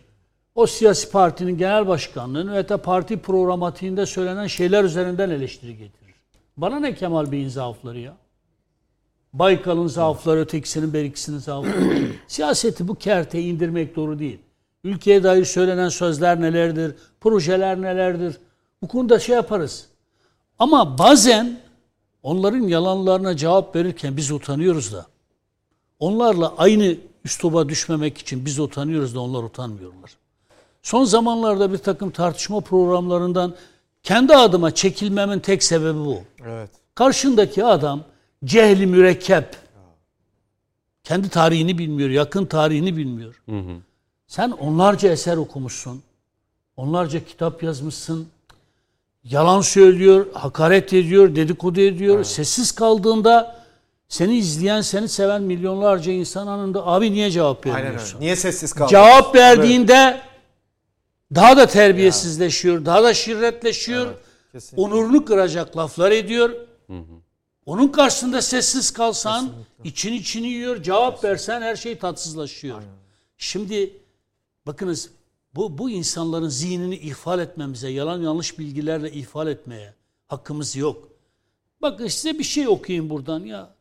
o 0.56 0.68
siyasi 0.68 1.12
partinin 1.12 1.58
genel 1.58 1.88
başkanlığını 1.88 2.54
ve 2.54 2.70
de 2.70 2.78
parti 2.78 3.18
programatiğinde 3.18 4.06
söylenen 4.06 4.48
şeyler 4.48 4.84
üzerinden 4.84 5.30
eleştiri 5.30 5.78
getirir. 5.78 6.16
Bana 6.58 6.80
ne 6.80 6.96
Kemal 6.96 7.32
Bey'in 7.32 7.50
zaafları 7.50 8.00
ya? 8.00 8.18
Baykal'ın 9.34 9.88
zaafları, 9.88 10.40
ötekisinin, 10.40 10.94
berikisinin 10.94 11.38
zaafları. 11.38 12.08
Siyaseti 12.28 12.88
bu 12.88 12.96
kerteye 12.96 13.44
indirmek 13.44 13.96
doğru 13.96 14.20
değil. 14.20 14.40
Ülkeye 14.84 15.24
dair 15.24 15.46
söylenen 15.46 15.90
sözler 15.90 16.42
nelerdir, 16.42 16.96
projeler 17.22 17.82
nelerdir? 17.82 18.38
Bu 18.82 18.88
konuda 18.88 19.20
şey 19.20 19.36
yaparız. 19.36 19.88
Ama 20.60 20.98
bazen 20.98 21.60
onların 22.24 22.62
yalanlarına 22.62 23.38
cevap 23.38 23.76
verirken 23.76 24.18
biz 24.18 24.32
utanıyoruz 24.32 24.94
da. 24.94 25.06
Onlarla 26.00 26.54
aynı 26.58 26.96
üsluba 27.26 27.70
düşmemek 27.70 28.18
için 28.18 28.46
biz 28.46 28.60
utanıyoruz 28.60 29.16
da 29.16 29.20
onlar 29.20 29.44
utanmıyorlar. 29.44 30.12
Son 30.84 31.04
zamanlarda 31.04 31.74
bir 31.74 31.78
takım 31.78 32.12
tartışma 32.12 32.62
programlarından 32.62 33.56
kendi 34.04 34.36
adıma 34.36 34.76
çekilmemin 34.76 35.40
tek 35.40 35.64
sebebi 35.64 36.00
bu. 36.00 36.18
Evet. 36.46 36.70
Karşındaki 36.96 37.66
adam 37.66 38.04
cehli 38.46 38.88
mürekkep. 38.88 39.58
Kendi 41.04 41.30
tarihini 41.30 41.78
bilmiyor, 41.78 42.10
yakın 42.10 42.46
tarihini 42.46 42.98
bilmiyor. 42.98 43.42
Sen 44.28 44.52
onlarca 44.52 45.10
eser 45.12 45.38
okumuşsun. 45.38 46.02
Onlarca 46.78 47.26
kitap 47.26 47.64
yazmışsın. 47.64 48.28
Yalan 49.24 49.62
söylüyor, 49.62 50.28
hakaret 50.34 50.94
ediyor, 50.94 51.36
dedikodu 51.36 51.82
ediyor. 51.82 52.24
Sessiz 52.24 52.72
kaldığında 52.72 53.65
seni 54.08 54.38
izleyen, 54.38 54.82
seni 54.82 55.10
seven 55.10 55.42
milyonlarca 55.42 56.12
insan 56.12 56.48
anında 56.48 56.88
abi 56.88 57.12
niye 57.12 57.32
cevap 57.32 57.66
Aynen 57.66 57.78
vermiyorsun? 57.78 58.16
öyle. 58.16 58.26
Niye 58.26 58.36
sessiz 58.36 58.74
kaldın? 58.74 58.90
Cevap 58.90 59.36
verdiğinde 59.36 60.22
daha 61.36 61.58
da 61.58 61.66
terbiyesizleşiyor, 61.68 62.86
daha 62.86 63.04
da 63.04 63.14
şirretleşiyor. 63.14 64.14
Kesinlikle. 64.52 64.82
Onurunu 64.84 65.26
kıracak 65.26 65.78
laflar 65.78 66.12
ediyor. 66.12 66.52
Onun 67.66 67.88
karşısında 67.88 68.42
sessiz 68.42 68.92
kalsan, 68.92 69.50
için 69.84 70.14
içini 70.14 70.48
yiyor, 70.48 70.84
cevap 70.84 71.24
versen 71.24 71.62
her 71.62 71.76
şey 71.76 71.98
tatsızlaşıyor. 71.98 72.82
Şimdi 73.38 73.94
bakınız 74.68 75.10
bu, 75.56 75.78
bu 75.78 75.90
insanların 75.90 76.50
zihnini 76.50 76.96
ihfal 76.96 77.40
etmemize, 77.40 77.90
yalan 77.90 78.22
yanlış 78.22 78.60
bilgilerle 78.60 79.12
ihfal 79.12 79.48
etmeye 79.48 79.94
hakkımız 80.28 80.76
yok. 80.76 81.10
Bakın 81.82 82.08
size 82.08 82.40
bir 82.40 82.44
şey 82.44 82.68
okuyayım 82.68 83.10
buradan 83.10 83.40
ya. 83.40 83.75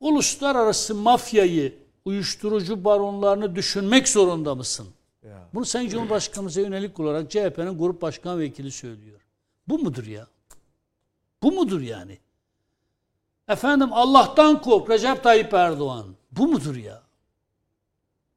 Uluslararası 0.00 0.94
mafyayı, 0.94 1.74
uyuşturucu 2.04 2.84
baronlarını 2.84 3.56
düşünmek 3.56 4.08
zorunda 4.08 4.54
mısın? 4.54 4.88
Ya. 5.22 5.48
Bunu 5.54 5.64
Sayın 5.64 5.88
Cumhurbaşkanımıza 5.88 6.60
yönelik 6.60 7.00
olarak 7.00 7.30
CHP'nin 7.30 7.78
grup 7.78 8.02
başkan 8.02 8.40
vekili 8.40 8.70
söylüyor. 8.70 9.20
Bu 9.68 9.78
mudur 9.78 10.06
ya? 10.06 10.26
Bu 11.42 11.52
mudur 11.52 11.80
yani? 11.80 12.18
Efendim 13.48 13.88
Allah'tan 13.92 14.62
kork 14.62 14.90
Recep 14.90 15.22
Tayyip 15.22 15.54
Erdoğan. 15.54 16.06
Bu 16.32 16.46
mudur 16.48 16.76
ya? 16.76 17.02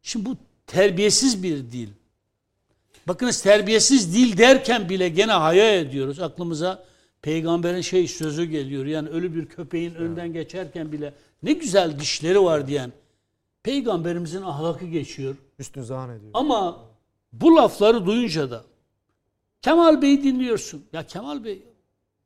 Şimdi 0.01 0.25
bu 0.25 0.37
terbiyesiz 0.67 1.43
bir 1.43 1.57
dil. 1.57 1.89
Bakınız 3.07 3.41
terbiyesiz 3.41 4.15
dil 4.15 4.37
derken 4.37 4.89
bile 4.89 5.09
gene 5.09 5.31
hayal 5.31 5.75
ediyoruz. 5.75 6.19
Aklımıza 6.19 6.83
peygamberin 7.21 7.81
şey 7.81 8.07
sözü 8.07 8.43
geliyor. 8.43 8.85
Yani 8.85 9.09
ölü 9.09 9.35
bir 9.35 9.45
köpeğin 9.45 9.95
önünden 9.95 10.33
geçerken 10.33 10.91
bile 10.91 11.13
ne 11.43 11.53
güzel 11.53 11.99
dişleri 11.99 12.43
var 12.43 12.67
diyen 12.67 12.91
peygamberimizin 13.63 14.41
ahlakı 14.41 14.85
geçiyor. 14.85 15.35
Üstün 15.59 15.81
zan 15.81 16.09
ediyor. 16.09 16.31
Ama 16.33 16.79
bu 17.33 17.55
lafları 17.55 18.05
duyunca 18.05 18.51
da 18.51 18.63
Kemal 19.61 20.01
Bey'i 20.01 20.23
dinliyorsun. 20.23 20.85
Ya 20.93 21.07
Kemal 21.07 21.43
Bey 21.43 21.63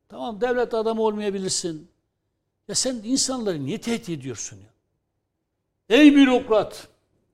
tamam 0.08 0.40
devlet 0.40 0.74
adamı 0.74 1.02
olmayabilirsin. 1.02 1.88
Ya 2.68 2.74
sen 2.74 3.00
insanları 3.04 3.64
niye 3.64 3.80
tehdit 3.80 4.08
ediyorsun 4.08 4.56
ya? 4.56 4.70
Ey 5.96 6.16
bürokrat 6.16 6.88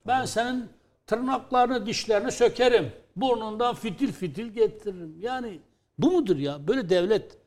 ben 0.07 0.25
senin 0.25 0.69
tırnaklarını 1.07 1.87
dişlerini 1.87 2.33
sökerim. 2.33 2.93
Burnundan 3.17 3.75
fitil 3.75 4.13
fitil 4.13 4.47
getiririm. 4.47 5.17
Yani 5.21 5.59
bu 5.99 6.11
mudur 6.11 6.37
ya? 6.37 6.69
Böyle 6.69 6.89
devlet 6.89 7.43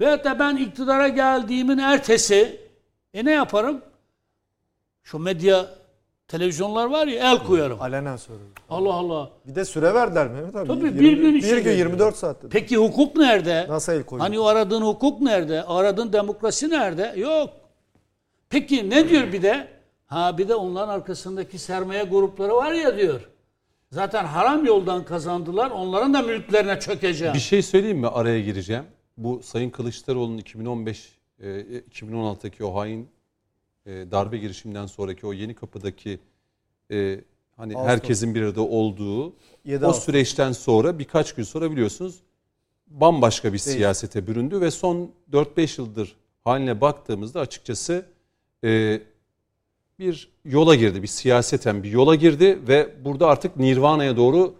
Veyahut 0.00 0.24
da 0.24 0.38
ben 0.38 0.56
iktidara 0.56 1.08
geldiğimin 1.08 1.78
ertesi 1.78 2.60
e 3.14 3.24
ne 3.24 3.30
yaparım? 3.30 3.82
Şu 5.02 5.18
medya 5.18 5.66
televizyonlar 6.28 6.86
var 6.86 7.06
ya 7.06 7.32
el 7.32 7.38
koyarım. 7.44 7.80
Alenen 7.82 8.16
söylüyorum. 8.16 8.52
Allah 8.70 8.94
Allah. 8.94 9.30
Bir 9.46 9.54
de 9.54 9.64
süre 9.64 9.94
verdiler 9.94 10.28
Mehmet 10.28 10.56
abi. 10.56 10.68
Tabii, 10.68 10.86
Yirmi- 10.86 11.00
bir 11.00 11.12
gün 11.16 11.34
Bir 11.34 11.38
içinde. 11.38 11.60
gün 11.60 11.72
24 11.72 12.16
saatte. 12.16 12.48
Peki 12.50 12.76
hukuk 12.76 13.16
nerede? 13.16 13.66
Nasıl 13.68 13.92
el 13.92 14.02
koyuyor? 14.02 14.26
Hani 14.26 14.38
o 14.38 14.44
aradığın 14.44 14.82
hukuk 14.82 15.20
nerede? 15.20 15.62
Aradığın 15.64 16.12
demokrasi 16.12 16.70
nerede? 16.70 17.14
Yok. 17.16 17.50
Peki 18.50 18.90
ne 18.90 19.08
diyor 19.08 19.32
bir 19.32 19.42
de? 19.42 19.68
Ha 20.06 20.38
bir 20.38 20.48
de 20.48 20.54
onların 20.54 20.88
arkasındaki 20.94 21.58
sermaye 21.58 22.02
grupları 22.02 22.54
var 22.54 22.72
ya 22.72 22.96
diyor. 22.96 23.28
Zaten 23.90 24.24
haram 24.24 24.64
yoldan 24.64 25.04
kazandılar. 25.04 25.70
Onların 25.70 26.14
da 26.14 26.22
mülklerine 26.22 26.80
çökeceğim. 26.80 27.34
Bir 27.34 27.38
şey 27.40 27.62
söyleyeyim 27.62 27.98
mi? 27.98 28.08
Araya 28.08 28.40
gireceğim. 28.40 28.84
Bu 29.16 29.40
Sayın 29.42 29.70
Kılıçdaroğlu'nun 29.70 30.38
2015 30.38 30.98
e, 30.98 31.10
2016'daki 31.44 32.64
o 32.64 32.74
hain 32.74 33.08
e, 33.86 33.90
darbe 34.10 34.38
girişiminden 34.38 34.86
sonraki 34.86 35.26
o 35.26 35.32
yeni 35.32 35.54
kapıdaki 35.54 36.18
e, 36.90 37.20
hani 37.56 37.76
Ağustos. 37.76 37.88
herkesin 37.88 38.34
bir 38.34 38.42
arada 38.42 38.62
olduğu 38.62 39.32
o 39.82 39.92
süreçten 39.92 40.52
sonra 40.52 40.98
birkaç 40.98 41.34
gün 41.34 41.42
sonra 41.42 41.70
biliyorsunuz 41.70 42.20
bambaşka 42.86 43.52
bir 43.52 43.58
siyasete 43.58 44.26
büründü 44.26 44.60
ve 44.60 44.70
son 44.70 45.10
4-5 45.32 45.80
yıldır 45.80 46.16
haline 46.44 46.80
baktığımızda 46.80 47.40
açıkçası 47.40 48.06
e, 48.64 49.00
bir 49.98 50.28
yola 50.44 50.74
girdi. 50.74 51.02
Bir 51.02 51.06
siyaseten 51.06 51.82
bir 51.82 51.90
yola 51.90 52.14
girdi 52.14 52.58
ve 52.68 53.04
burada 53.04 53.28
artık 53.28 53.56
Nirvana'ya 53.56 54.16
doğru 54.16 54.54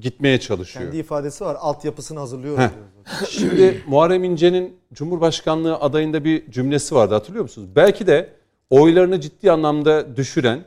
gitmeye 0.00 0.40
çalışıyor. 0.40 0.84
Kendi 0.84 0.96
ifadesi 0.96 1.44
var. 1.44 1.56
Altyapısını 1.60 2.18
hazırlıyor 2.18 2.58
Heh. 2.58 2.68
Şimdi 3.28 3.82
Muharrem 3.86 4.24
İnce'nin 4.24 4.76
Cumhurbaşkanlığı 4.92 5.76
adayında 5.76 6.24
bir 6.24 6.50
cümlesi 6.50 6.94
vardı 6.94 7.14
hatırlıyor 7.14 7.42
musunuz? 7.42 7.68
Belki 7.76 8.06
de 8.06 8.32
oylarını 8.70 9.20
ciddi 9.20 9.52
anlamda 9.52 10.16
düşüren 10.16 10.64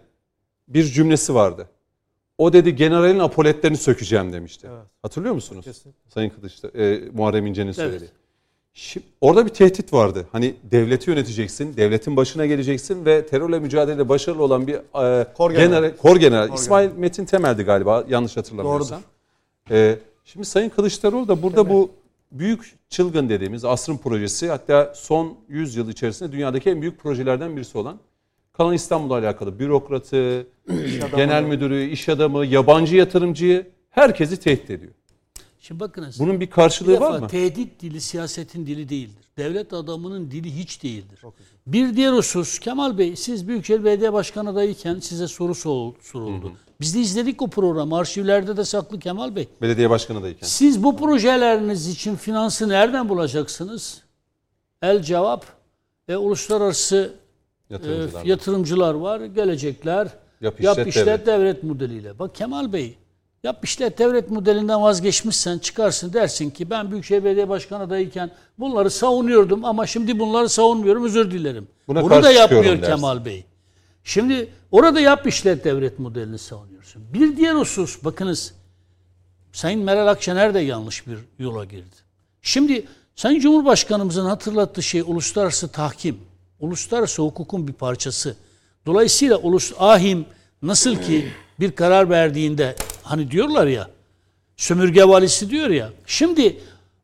bir 0.68 0.84
cümlesi 0.84 1.36
vardı. 1.36 1.70
O 2.38 2.54
dedi 2.54 2.76
generalin 2.76 3.20
apoletlerini 3.20 3.78
sökeceğim 3.78 4.34
demişti. 4.34 4.68
Evet. 4.72 4.84
Hatırlıyor 5.02 5.36
musunuz? 5.36 5.66
Kesinlikle. 5.66 6.10
Sayın 6.10 6.30
Kılıçdaroğlu, 6.30 6.78
e, 6.78 7.10
Muharrem 7.14 7.46
İnce'nin 7.46 7.72
söylediği. 7.72 8.10
Şimdi, 8.74 9.06
orada 9.22 9.46
bir 9.46 9.50
tehdit 9.50 9.94
vardı. 9.94 10.28
Hani 10.32 10.56
devleti 10.72 11.10
yöneteceksin, 11.10 11.78
devletin 11.78 12.18
başına 12.18 12.46
geleceksin 12.46 13.06
ve 13.06 13.26
terörle 13.26 13.60
mücadelede 13.60 14.10
başarılı 14.10 14.44
olan 14.44 14.68
bir 14.68 14.74
e, 14.74 15.34
Kor 15.34 15.52
general. 15.52 15.68
general, 15.68 15.98
kor 15.98 16.18
general. 16.18 16.48
Kor 16.48 16.56
İsmail 16.56 16.90
Metin 16.98 17.26
Temel'di 17.26 17.64
galiba 17.64 18.04
yanlış 18.10 18.38
hatırlamıyorsam. 18.38 19.02
Ee, 19.72 20.00
şimdi 20.26 20.46
Sayın 20.46 20.70
Kılıçdaroğlu 20.70 21.28
da 21.28 21.42
burada 21.42 21.70
bu 21.70 21.92
büyük 22.32 22.76
çılgın 22.90 23.30
dediğimiz 23.30 23.66
asrın 23.66 23.98
projesi 23.98 24.50
hatta 24.50 24.94
son 24.96 25.38
100 25.50 25.76
yıl 25.76 25.90
içerisinde 25.90 26.32
dünyadaki 26.32 26.70
en 26.70 26.82
büyük 26.82 27.00
projelerden 27.00 27.56
birisi 27.56 27.78
olan 27.78 28.00
Kalan 28.54 28.74
İstanbul'la 28.74 29.18
alakalı 29.18 29.60
bürokratı, 29.60 30.48
genel 31.16 31.44
müdürü, 31.44 31.84
iş 31.84 32.10
adamı, 32.10 32.46
yabancı 32.46 32.96
yatırımcıyı 32.96 33.68
herkesi 33.90 34.40
tehdit 34.40 34.70
ediyor. 34.70 34.92
Şimdi 35.60 35.80
bakınız. 35.80 36.20
Bunun 36.20 36.36
bir 36.36 36.40
bir 36.40 36.52
karşılığı 36.52 36.92
defa 36.92 37.14
var 37.14 37.20
mı? 37.20 37.28
tehdit 37.28 37.82
dili 37.82 38.02
siyasetin 38.02 38.66
dili 38.66 38.90
değildir. 38.90 39.26
Devlet 39.38 39.74
adamının 39.74 40.32
dili 40.32 40.56
hiç 40.56 40.84
değildir. 40.84 41.20
Bir 41.68 41.96
diğer 41.96 42.14
husus 42.14 42.60
Kemal 42.60 42.98
Bey 42.98 43.16
siz 43.16 43.48
Büyükşehir 43.48 43.84
Belediye 43.84 44.14
Başkanı 44.14 44.50
adayıyken 44.50 45.00
size 45.00 45.28
soru 45.28 45.56
sor- 45.56 45.94
soruldu. 46.02 46.54
Biz 46.82 46.96
de 46.96 47.00
izledik 47.00 47.42
o 47.42 47.48
programı. 47.48 47.98
Arşivlerde 47.98 48.58
de 48.58 48.66
saklı 48.66 49.00
Kemal 49.00 49.36
Bey. 49.36 49.48
Belediye 49.62 49.90
başkanı 49.90 50.24
dayken. 50.24 50.48
Siz 50.48 50.84
bu 50.84 50.98
projeleriniz 50.98 51.88
için 51.88 52.16
finansı 52.16 52.70
nereden 52.70 53.10
bulacaksınız? 53.10 54.02
El 54.82 55.02
cevap 55.02 55.46
e, 56.08 56.16
uluslararası 56.16 57.14
e, 57.70 57.74
Yatırımcılar. 57.74 58.26
yatırımcılar 58.26 58.94
var. 58.94 59.22
Gelecekler. 59.22 60.08
Yap 60.42 60.62
Yap 60.62 60.74
işlet 60.78 60.88
işlet, 60.88 61.06
devlet. 61.08 61.28
devlet. 61.28 61.64
modeliyle. 61.64 62.20
Bak 62.20 62.36
Kemal 62.36 62.74
Bey 62.74 62.98
yap 63.44 63.60
işlet 63.66 63.98
devlet 63.98 64.32
modelinden 64.32 64.82
vazgeçmişsen 64.82 65.58
çıkarsın 65.60 66.14
dersin 66.14 66.50
ki 66.50 66.70
ben 66.70 66.92
Büyükşehir 66.92 67.24
Belediye 67.24 67.50
Başkanı 67.50 67.84
adayken 67.84 68.32
bunları 68.60 68.90
savunuyordum 68.90 69.66
ama 69.66 69.86
şimdi 69.88 70.20
bunları 70.20 70.50
savunmuyorum 70.50 71.06
özür 71.06 71.32
dilerim. 71.32 71.68
Buna 71.88 72.04
Bunu 72.04 72.24
da 72.24 72.32
yapmıyor 72.32 72.64
dersin. 72.64 72.82
Kemal 72.82 73.26
Bey. 73.26 73.46
Şimdi 74.10 74.50
orada 74.72 75.00
yap 75.00 75.28
işlet 75.28 75.64
devlet 75.64 76.00
modelini 76.00 76.38
savunuyorsun. 76.38 77.14
Bir 77.14 77.38
diğer 77.38 77.56
husus 77.56 78.04
bakınız 78.04 78.54
Sayın 79.52 79.84
Meral 79.84 80.08
Akşener 80.08 80.54
de 80.54 80.60
yanlış 80.60 81.08
bir 81.08 81.18
yola 81.40 81.66
girdi. 81.66 81.96
Şimdi 82.42 82.86
Sayın 83.16 83.40
Cumhurbaşkanımızın 83.40 84.26
hatırlattığı 84.26 84.84
şey 84.84 85.02
uluslararası 85.02 85.68
tahkim, 85.68 86.18
uluslararası 86.60 87.22
hukukun 87.22 87.68
bir 87.68 87.74
parçası. 87.74 88.36
Dolayısıyla 88.86 89.38
ulus 89.38 89.74
ahim 89.80 90.26
nasıl 90.62 90.96
ki 90.96 91.28
bir 91.60 91.72
karar 91.72 92.10
verdiğinde 92.10 92.76
hani 93.04 93.32
diyorlar 93.32 93.68
ya 93.68 93.90
sömürge 94.58 95.04
valisi 95.04 95.50
diyor 95.50 95.70
ya. 95.70 95.90
Şimdi 96.06 96.60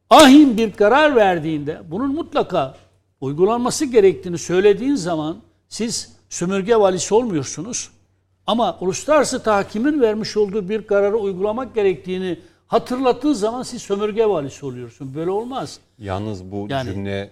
ahim 0.09 0.57
bir 0.57 0.71
karar 0.71 1.15
verdiğinde 1.15 1.81
bunun 1.91 2.15
mutlaka 2.15 2.77
uygulanması 3.21 3.85
gerektiğini 3.85 4.37
söylediğin 4.37 4.95
zaman 4.95 5.37
siz 5.69 6.14
sömürge 6.29 6.75
valisi 6.75 7.13
olmuyorsunuz. 7.13 7.89
Ama 8.47 8.77
uluslararası 8.81 9.43
tahakimin 9.43 10.01
vermiş 10.01 10.37
olduğu 10.37 10.69
bir 10.69 10.87
kararı 10.87 11.17
uygulamak 11.17 11.75
gerektiğini 11.75 12.39
hatırlattığı 12.67 13.35
zaman 13.35 13.63
siz 13.63 13.81
sömürge 13.81 14.25
valisi 14.25 14.65
oluyorsun. 14.65 15.15
Böyle 15.15 15.29
olmaz. 15.29 15.79
Yalnız 15.99 16.51
bu 16.51 16.67
Yani- 16.69 16.93
cümle 16.93 17.31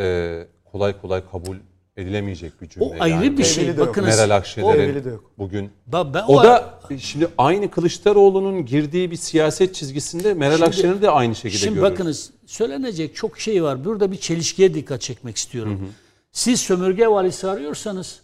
e, 0.00 0.46
kolay 0.72 1.00
kolay 1.00 1.22
kabul 1.30 1.56
edilemeyecek 1.96 2.62
bir 2.62 2.68
cümle. 2.68 2.86
O 2.86 2.94
ayrı 3.00 3.14
yani. 3.24 3.38
bir 3.38 3.44
şey. 3.44 3.78
Bakınız. 3.78 4.08
Meral 4.18 4.30
o- 4.30 4.34
Akşener'in 4.34 4.72
Tevhili 4.72 5.04
de 5.04 5.08
yok. 5.08 5.30
bugün 5.38 5.70
Ba- 5.92 6.14
ben 6.14 6.22
O 6.28 6.42
da 6.44 6.78
şimdi 6.98 7.28
aynı 7.38 7.70
Kılıçdaroğlu'nun 7.70 8.66
girdiği 8.66 9.10
bir 9.10 9.16
siyaset 9.16 9.74
çizgisinde 9.74 10.34
Meral 10.34 10.52
Şimdi- 10.52 10.66
Akşener'i 10.66 11.02
de 11.02 11.10
aynı 11.10 11.34
şekilde 11.34 11.58
Şimdi 11.58 11.74
görüyoruz. 11.74 11.92
bakınız 11.92 12.30
söylenecek 12.46 13.16
çok 13.16 13.40
şey 13.40 13.62
var. 13.62 13.84
Burada 13.84 14.12
bir 14.12 14.16
çelişkiye 14.16 14.74
dikkat 14.74 15.00
çekmek 15.00 15.36
istiyorum. 15.36 15.88
Siz 16.36 16.60
sömürge 16.60 17.08
valisi 17.08 17.48
arıyorsanız 17.48 18.20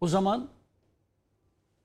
o 0.00 0.08
zaman 0.08 0.48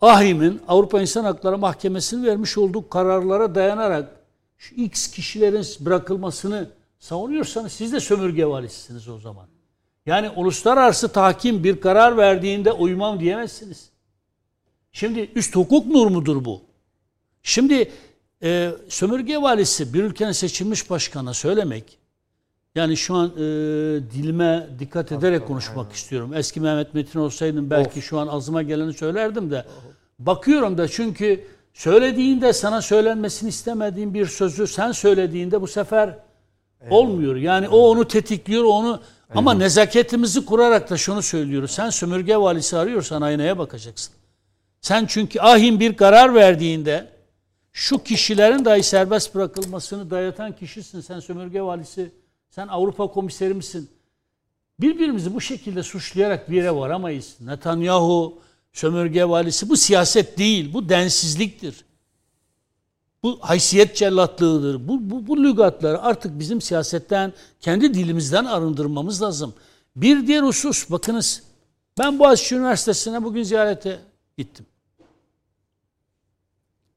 AHİM'in 0.02 0.62
Avrupa 0.68 1.02
İnsan 1.02 1.24
Hakları 1.24 1.58
Mahkemesi'nin 1.58 2.26
vermiş 2.26 2.58
olduğu 2.58 2.90
kararlara 2.90 3.56
dayanarak 3.56 4.10
şu 4.58 4.76
X 4.76 5.12
kişilerin 5.12 5.66
bırakılmasını 5.80 6.70
savunuyorsanız 7.00 7.72
siz 7.72 7.94
de 7.94 8.00
sömürge 8.00 8.46
valisisiniz 8.46 9.08
o 9.08 9.20
zaman. 9.20 9.48
Yani 10.06 10.30
uluslararası 10.30 11.12
tahkim 11.12 11.64
bir 11.64 11.82
karar 11.82 12.18
verdiğinde 12.18 12.72
uymam 12.72 13.20
diyemezsiniz. 13.20 13.90
Şimdi 14.92 15.32
üst 15.36 15.56
hukuk 15.56 15.86
normudur 15.86 16.46
bu. 16.46 16.62
Şimdi 17.44 17.92
e, 18.44 18.72
sömürge 18.90 19.42
valisi 19.42 19.94
bir 19.94 20.04
ülkenin 20.04 20.32
seçilmiş 20.32 20.90
başkanına 20.90 21.34
söylemek, 21.34 21.98
yani 22.76 22.98
şu 22.98 23.16
an 23.16 23.28
e, 23.28 23.40
dilime 24.12 24.68
dikkat 24.80 25.12
ederek 25.12 25.48
konuşmak 25.48 25.94
istiyorum. 25.94 26.34
Eski 26.34 26.60
Mehmet 26.62 26.94
Metin 26.94 27.20
olsaydım 27.20 27.70
belki 27.70 28.02
şu 28.02 28.20
an 28.20 28.28
ağzıma 28.28 28.62
geleni 28.62 28.94
söylerdim 28.94 29.52
de. 29.52 29.66
Bakıyorum 30.20 30.78
da 30.78 30.88
çünkü 30.88 31.44
söylediğinde 31.74 32.54
sana 32.54 32.82
söylenmesini 32.82 33.50
istemediğin 33.50 34.14
bir 34.14 34.26
sözü 34.26 34.68
sen 34.68 34.92
söylediğinde 34.92 35.62
bu 35.62 35.68
sefer 35.68 36.18
olmuyor. 36.90 37.36
Yani 37.36 37.70
o 37.70 37.78
onu 37.78 38.08
tetikliyor, 38.08 38.64
onu 38.64 39.02
ama 39.36 39.54
nezaketimizi 39.54 40.46
kurarak 40.46 40.90
da 40.90 40.98
şunu 40.98 41.22
söylüyoruz. 41.22 41.72
Sen 41.72 41.90
sömürge 41.90 42.38
valisi 42.38 42.78
arıyorsan 42.78 43.22
aynaya 43.22 43.58
bakacaksın. 43.58 44.14
Sen 44.82 45.06
çünkü 45.06 45.40
ahim 45.40 45.80
bir 45.80 45.98
karar 45.98 46.36
verdiğinde 46.36 47.08
şu 47.74 48.04
kişilerin 48.04 48.66
dahi 48.66 48.84
serbest 48.84 49.36
bırakılmasını 49.36 50.10
dayatan 50.10 50.56
kişisin. 50.56 51.02
Sen 51.02 51.20
sömürge 51.20 51.62
valisi, 51.62 52.12
sen 52.56 52.68
Avrupa 52.68 53.08
komiseri 53.08 53.54
misin? 53.54 53.90
Birbirimizi 54.80 55.34
bu 55.34 55.42
şekilde 55.42 55.84
suçlayarak 55.84 56.50
bir 56.50 56.56
yere 56.56 56.76
varamayız. 56.76 57.36
Netanyahu, 57.40 58.38
sömürge 58.74 59.26
valisi 59.26 59.70
bu 59.70 59.78
siyaset 59.78 60.38
değil, 60.38 60.74
bu 60.74 60.90
densizliktir. 60.90 61.86
Bu 63.24 63.40
haysiyet 63.42 63.96
cellatlığıdır. 63.96 64.88
Bu, 64.88 65.10
bu, 65.10 65.28
bu 65.28 65.44
lügatları 65.44 66.02
artık 66.02 66.40
bizim 66.40 66.62
siyasetten, 66.62 67.34
kendi 67.60 67.94
dilimizden 67.94 68.46
arındırmamız 68.46 69.22
lazım. 69.22 69.54
Bir 69.96 70.28
diğer 70.28 70.44
husus, 70.44 70.90
bakınız 70.90 71.44
ben 71.98 72.20
Boğaziçi 72.20 72.56
Üniversitesi'ne 72.56 73.24
bugün 73.24 73.44
ziyarete 73.44 74.00
gittim. 74.38 74.66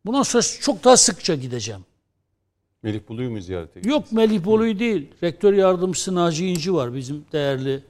Bundan 0.06 0.22
sonra 0.22 0.42
çok 0.60 0.84
daha 0.84 0.96
sıkça 0.96 1.34
gideceğim. 1.34 1.84
Melih 2.82 3.00
Bulu'yu 3.08 3.30
mu 3.30 3.40
ziyaret 3.40 3.76
ediyor? 3.76 3.94
Yok 3.94 4.12
Melih 4.12 4.44
Bolu'yu 4.44 4.78
değil. 4.78 5.10
Rektör 5.22 5.52
yardımcısı 5.52 6.14
Naci 6.14 6.46
İnci 6.46 6.74
var. 6.74 6.94
Bizim 6.94 7.24
değerli 7.32 7.82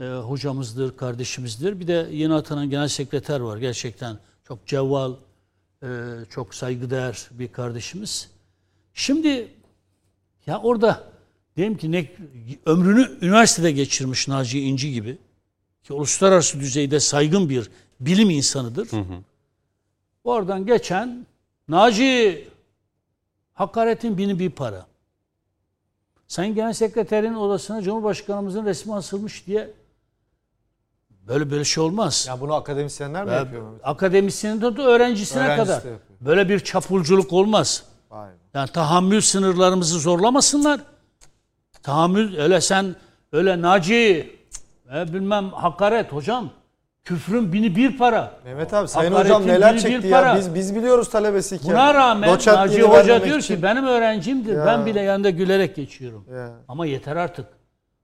e, 0.00 0.04
hocamızdır, 0.04 0.96
kardeşimizdir. 0.96 1.80
Bir 1.80 1.86
de 1.86 2.08
yeni 2.12 2.34
atanan 2.34 2.70
genel 2.70 2.88
sekreter 2.88 3.40
var. 3.40 3.56
Gerçekten 3.56 4.18
çok 4.48 4.66
cevval, 4.66 5.14
e, 5.82 5.88
çok 6.30 6.54
saygıdeğer 6.54 7.28
bir 7.30 7.48
kardeşimiz. 7.48 8.30
Şimdi 8.94 9.48
ya 10.46 10.60
orada 10.60 11.10
Dedim 11.56 11.76
ki 11.76 11.92
ne 11.92 12.08
ömrünü 12.66 13.18
üniversitede 13.22 13.72
geçirmiş 13.72 14.28
Naci 14.28 14.60
İnci 14.60 14.92
gibi 14.92 15.18
ki 15.82 15.92
uluslararası 15.92 16.60
düzeyde 16.60 17.00
saygın 17.00 17.48
bir 17.48 17.70
bilim 18.00 18.30
insanıdır. 18.30 18.88
Oradan 20.24 20.66
geçen 20.66 21.26
Naci 21.68 22.48
hakaretin 23.60 24.18
bini 24.18 24.38
bir 24.38 24.50
para. 24.50 24.86
Sayın 26.28 26.54
Genel 26.54 26.72
Sekreterin 26.72 27.34
odasına 27.34 27.82
Cumhurbaşkanımızın 27.82 28.64
resmi 28.64 28.94
asılmış 28.94 29.46
diye 29.46 29.70
böyle 31.10 31.50
böyle 31.50 31.64
şey 31.64 31.84
olmaz. 31.84 32.26
Ya 32.28 32.40
bunu 32.40 32.54
akademisyenler 32.54 33.24
mi 33.24 33.32
yapıyor 33.32 33.62
Mehmet? 33.62 33.80
Akademisyeninde 33.84 34.76
de 34.76 34.82
öğrencisine 34.82 35.42
Öğrencisi 35.42 35.64
kadar. 35.64 35.74
yapıyor. 35.74 35.96
Böyle 36.20 36.48
bir 36.48 36.60
çapulculuk 36.60 37.32
olmaz. 37.32 37.84
Be. 38.10 38.16
Yani 38.54 38.68
tahammül 38.70 39.20
sınırlarımızı 39.20 39.98
zorlamasınlar. 39.98 40.80
Tahammül 41.82 42.38
öyle 42.38 42.60
sen 42.60 42.96
öyle 43.32 43.62
Naci 43.62 44.36
e, 44.94 45.12
bilmem 45.12 45.50
hakaret 45.50 46.12
hocam. 46.12 46.50
Küfrün 47.04 47.52
bini 47.52 47.76
bir 47.76 47.98
para. 47.98 48.32
Mehmet 48.44 48.74
abi 48.74 48.88
Sayın 48.88 49.12
Hakaretin 49.12 49.34
Hocam 49.34 49.48
neler 49.48 49.74
bir 49.74 49.80
çekti 49.80 50.10
para. 50.10 50.26
ya. 50.26 50.36
Biz 50.36 50.54
biz 50.54 50.74
biliyoruz 50.76 51.10
talebesiyken. 51.10 51.70
Buna 51.70 51.94
rağmen 51.94 52.30
Doçentliğini 52.30 52.88
Naci 52.88 52.98
Hoca 53.02 53.24
diyor 53.24 53.38
için. 53.38 53.56
ki 53.56 53.62
benim 53.62 53.84
öğrencimdir. 53.86 54.56
Ya. 54.56 54.66
Ben 54.66 54.86
bile 54.86 55.00
yanında 55.00 55.30
gülerek 55.30 55.76
geçiyorum. 55.76 56.24
Ya. 56.34 56.50
Ama 56.68 56.86
yeter 56.86 57.16
artık. 57.16 57.46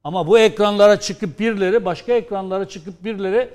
Ama 0.05 0.27
bu 0.27 0.39
ekranlara 0.39 1.01
çıkıp 1.01 1.39
birileri, 1.41 1.85
başka 1.85 2.13
ekranlara 2.13 2.69
çıkıp 2.69 3.05
birileri 3.05 3.49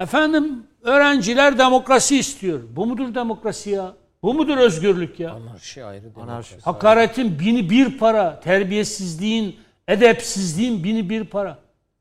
efendim 0.00 0.62
öğrenciler 0.82 1.58
demokrasi 1.58 2.18
istiyor. 2.18 2.60
Bu 2.76 2.86
mudur 2.86 3.14
demokrasi 3.14 3.70
ya? 3.70 3.92
Bu 4.22 4.34
mudur 4.34 4.56
özgürlük 4.58 5.20
ya? 5.20 5.30
Anarşi 5.32 5.84
ayrı. 5.84 6.04
Anarşi. 6.22 6.54
Hakaretin 6.62 7.38
bini 7.38 7.70
bir 7.70 7.98
para, 7.98 8.40
terbiyesizliğin, 8.40 9.56
edepsizliğin 9.88 10.84
bini 10.84 11.10
bir 11.10 11.24
para. 11.24 11.58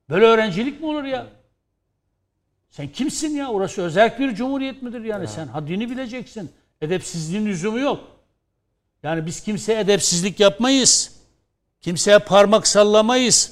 Böyle 0.09 0.25
öğrencilik 0.25 0.81
mi 0.81 0.87
olur 0.87 1.03
ya? 1.03 1.25
Sen 2.79 2.87
kimsin 2.87 3.35
ya? 3.35 3.49
Orası 3.49 3.81
özel 3.81 4.19
bir 4.19 4.35
cumhuriyet 4.35 4.81
midir 4.81 5.01
yani? 5.01 5.27
Sen 5.27 5.47
haddini 5.47 5.89
bileceksin. 5.89 6.51
Edepsizliğin 6.81 7.45
lüzumu 7.45 7.79
yok. 7.79 7.99
Yani 9.03 9.25
biz 9.25 9.43
kimseye 9.43 9.79
edepsizlik 9.79 10.39
yapmayız. 10.39 11.11
Kimseye 11.81 12.19
parmak 12.19 12.67
sallamayız. 12.67 13.51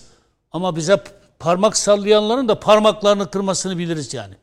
Ama 0.52 0.76
bize 0.76 1.04
parmak 1.40 1.78
sallayanların 1.78 2.48
da 2.48 2.60
parmaklarını 2.60 3.32
kırmasını 3.32 3.78
biliriz 3.78 4.14
yani. 4.14 4.34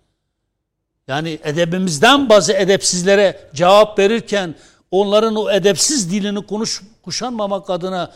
Yani 1.08 1.38
edebimizden 1.44 2.28
bazı 2.28 2.52
edepsizlere 2.52 3.50
cevap 3.54 3.98
verirken 3.98 4.54
onların 4.90 5.36
o 5.36 5.50
edepsiz 5.50 6.10
dilini 6.10 6.46
konuş 6.46 6.82
kuşanmamak 7.02 7.70
adına 7.70 8.12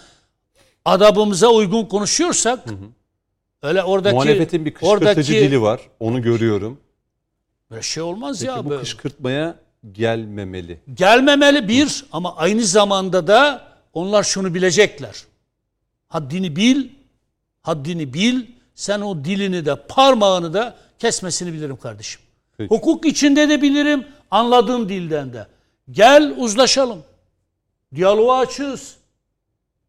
adabımıza 0.84 1.48
uygun 1.48 1.84
konuşuyorsak 1.84 2.64
öyle 3.62 3.82
oradaki 3.82 4.14
Muhalefetin 4.14 4.64
bir 4.64 4.74
kışkırtıcı 4.74 5.06
oradaki 5.08 5.32
dili 5.32 5.62
var. 5.62 5.80
Onu 6.00 6.22
görüyorum. 6.22 6.80
böyle 7.70 7.82
şey 7.82 8.02
olmaz 8.02 8.38
Peki 8.40 8.50
ya 8.50 8.64
bu 8.64 8.70
böyle. 8.70 8.80
kışkırtmaya 8.80 9.54
gelmemeli. 9.92 10.80
Gelmemeli 10.94 11.68
bir 11.68 12.04
ama 12.12 12.36
aynı 12.36 12.64
zamanda 12.64 13.26
da 13.26 13.68
onlar 13.92 14.22
şunu 14.22 14.54
bilecekler. 14.54 15.24
Haddini 16.08 16.56
bil, 16.56 16.88
haddini 17.62 18.14
bil. 18.14 18.42
Sen 18.74 19.00
o 19.00 19.24
dilini 19.24 19.66
de 19.66 19.76
parmağını 19.88 20.54
da 20.54 20.76
kesmesini 20.98 21.52
bilirim 21.52 21.76
kardeşim. 21.76 22.20
Peki. 22.58 22.74
Hukuk 22.74 23.06
içinde 23.06 23.48
de 23.48 23.62
bilirim, 23.62 24.06
anladığım 24.30 24.88
dilden 24.88 25.32
de. 25.32 25.46
Gel 25.90 26.34
uzlaşalım. 26.38 27.02
Diyaloğu 27.94 28.32
açığız. 28.34 28.96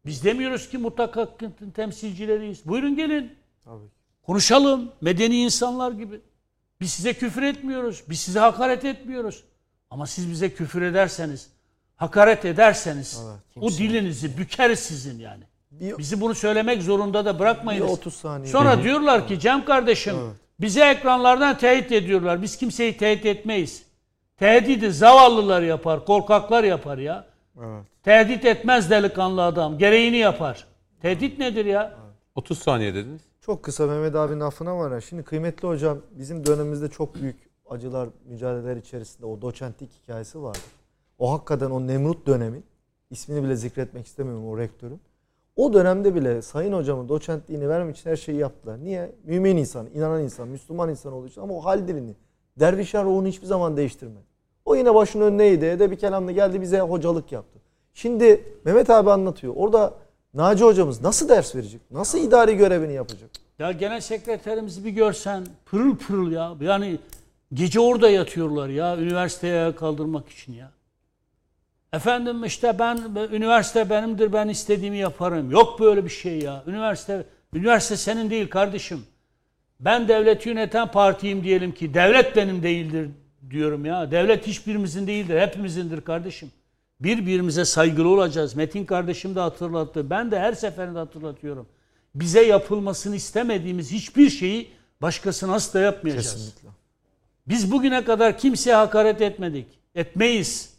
Biz 0.06 0.24
demiyoruz 0.24 0.68
ki 0.68 0.78
mutlak 0.78 1.16
hakkın 1.16 1.54
temsilcileriyiz. 1.74 2.66
Buyurun 2.66 2.96
gelin. 2.96 3.32
Konuşalım 4.30 4.92
medeni 5.00 5.36
insanlar 5.36 5.92
gibi. 5.92 6.20
Biz 6.80 6.92
size 6.92 7.14
küfür 7.14 7.42
etmiyoruz. 7.42 8.02
Biz 8.08 8.20
size 8.20 8.40
hakaret 8.40 8.84
etmiyoruz. 8.84 9.44
Ama 9.90 10.06
siz 10.06 10.30
bize 10.30 10.54
küfür 10.54 10.82
ederseniz, 10.82 11.48
hakaret 11.96 12.44
ederseniz 12.44 13.22
o 13.60 13.70
dilinizi 13.70 14.38
büker 14.38 14.74
sizin 14.74 15.18
yani. 15.18 15.44
Bir, 15.70 15.98
Bizi 15.98 16.20
bunu 16.20 16.34
söylemek 16.34 16.82
zorunda 16.82 17.24
da 17.24 17.34
bir 17.34 17.38
bırakmayınız. 17.38 17.90
30 17.90 18.14
saniye. 18.14 18.52
Sonra 18.52 18.82
diyorlar 18.82 19.28
ki 19.28 19.40
Cem 19.40 19.64
kardeşim 19.64 20.16
bize 20.60 20.90
ekranlardan 20.90 21.58
tehdit 21.58 21.92
ediyorlar. 21.92 22.42
Biz 22.42 22.56
kimseyi 22.56 22.96
tehdit 22.96 23.26
etmeyiz. 23.26 23.82
Tehdidi 24.36 24.92
zavallılar 24.92 25.62
yapar, 25.62 26.04
korkaklar 26.04 26.64
yapar 26.64 26.98
ya. 26.98 27.26
Evet. 27.58 27.84
Tehdit 28.02 28.44
etmez 28.44 28.90
delikanlı 28.90 29.44
adam. 29.44 29.78
Gereğini 29.78 30.16
yapar. 30.16 30.66
Tehdit 31.02 31.38
nedir 31.38 31.64
ya? 31.64 31.96
30 32.34 32.58
saniye 32.58 32.94
dediniz. 32.94 33.29
Çok 33.40 33.62
kısa 33.62 33.86
Mehmet 33.86 34.14
abinin 34.14 34.40
affına 34.40 34.78
var. 34.78 35.00
Şimdi 35.00 35.22
kıymetli 35.22 35.68
hocam 35.68 35.98
bizim 36.10 36.46
dönemimizde 36.46 36.88
çok 36.88 37.14
büyük 37.14 37.36
acılar, 37.70 38.08
mücadeleler 38.28 38.76
içerisinde 38.76 39.26
o 39.26 39.42
doçentlik 39.42 39.90
hikayesi 40.02 40.42
vardı. 40.42 40.58
O 41.18 41.32
hakikaten 41.32 41.70
o 41.70 41.86
Nemrut 41.86 42.26
dönemi, 42.26 42.62
ismini 43.10 43.42
bile 43.44 43.56
zikretmek 43.56 44.06
istemiyorum 44.06 44.48
o 44.48 44.58
rektörün. 44.58 45.00
O 45.56 45.72
dönemde 45.72 46.14
bile 46.14 46.42
sayın 46.42 46.72
hocamın 46.72 47.08
doçentliğini 47.08 47.68
vermek 47.68 47.96
için 47.96 48.10
her 48.10 48.16
şeyi 48.16 48.38
yaptılar. 48.38 48.84
Niye? 48.84 49.12
Mümin 49.24 49.56
insan, 49.56 49.86
inanan 49.94 50.22
insan, 50.22 50.48
Müslüman 50.48 50.90
insan 50.90 51.12
olduğu 51.12 51.26
için 51.26 51.40
ama 51.40 51.54
o 51.54 51.64
hal 51.64 51.88
dilini, 51.88 52.14
dervişler 52.56 53.04
ruhunu 53.04 53.26
hiçbir 53.26 53.46
zaman 53.46 53.76
değiştirmedi. 53.76 54.24
O 54.64 54.74
yine 54.74 54.94
başının 54.94 55.24
önüne 55.24 55.46
eğdi, 55.46 55.78
de 55.78 55.90
bir 55.90 55.96
kelamla 55.96 56.32
geldi 56.32 56.60
bize 56.60 56.80
hocalık 56.80 57.32
yaptı. 57.32 57.58
Şimdi 57.94 58.44
Mehmet 58.64 58.90
abi 58.90 59.10
anlatıyor. 59.10 59.52
Orada 59.56 59.94
Naci 60.34 60.64
hocamız 60.64 61.02
nasıl 61.02 61.28
ders 61.28 61.56
verecek? 61.56 61.80
Nasıl 61.90 62.18
idari 62.18 62.56
görevini 62.56 62.92
yapacak? 62.92 63.30
Ya 63.58 63.72
genel 63.72 64.00
sekreterimizi 64.00 64.84
bir 64.84 64.90
görsen 64.90 65.46
pırıl 65.66 65.96
pırıl 65.96 66.32
ya. 66.32 66.54
Yani 66.60 66.98
gece 67.54 67.80
orada 67.80 68.10
yatıyorlar 68.10 68.68
ya 68.68 68.96
üniversiteye 68.96 69.74
kaldırmak 69.74 70.28
için 70.28 70.52
ya. 70.52 70.70
Efendim 71.92 72.44
işte 72.44 72.78
ben 72.78 72.96
üniversite 73.32 73.90
benimdir 73.90 74.32
ben 74.32 74.48
istediğimi 74.48 74.98
yaparım. 74.98 75.50
Yok 75.50 75.80
böyle 75.80 76.04
bir 76.04 76.10
şey 76.10 76.38
ya. 76.38 76.62
Üniversite 76.66 77.24
üniversite 77.54 77.96
senin 77.96 78.30
değil 78.30 78.50
kardeşim. 78.50 79.02
Ben 79.80 80.08
devleti 80.08 80.48
yöneten 80.48 80.90
partiyim 80.90 81.44
diyelim 81.44 81.72
ki 81.72 81.94
devlet 81.94 82.36
benim 82.36 82.62
değildir 82.62 83.10
diyorum 83.50 83.84
ya. 83.84 84.10
Devlet 84.10 84.46
hiçbirimizin 84.46 85.06
değildir, 85.06 85.40
hepimizindir 85.40 86.00
kardeşim. 86.00 86.50
Birbirimize 87.00 87.64
saygılı 87.64 88.08
olacağız. 88.08 88.54
Metin 88.54 88.84
kardeşim 88.84 89.34
de 89.34 89.40
hatırlattı. 89.40 90.10
Ben 90.10 90.30
de 90.30 90.38
her 90.38 90.52
seferinde 90.52 90.98
hatırlatıyorum. 90.98 91.66
Bize 92.14 92.42
yapılmasını 92.42 93.16
istemediğimiz 93.16 93.92
hiçbir 93.92 94.30
şeyi 94.30 94.70
başkasına 95.02 95.54
asla 95.54 95.80
yapmayacağız. 95.80 96.32
Kesinlikle. 96.32 96.68
Biz 97.48 97.72
bugüne 97.72 98.04
kadar 98.04 98.38
kimseye 98.38 98.76
hakaret 98.76 99.20
etmedik. 99.20 99.66
Etmeyiz. 99.94 100.74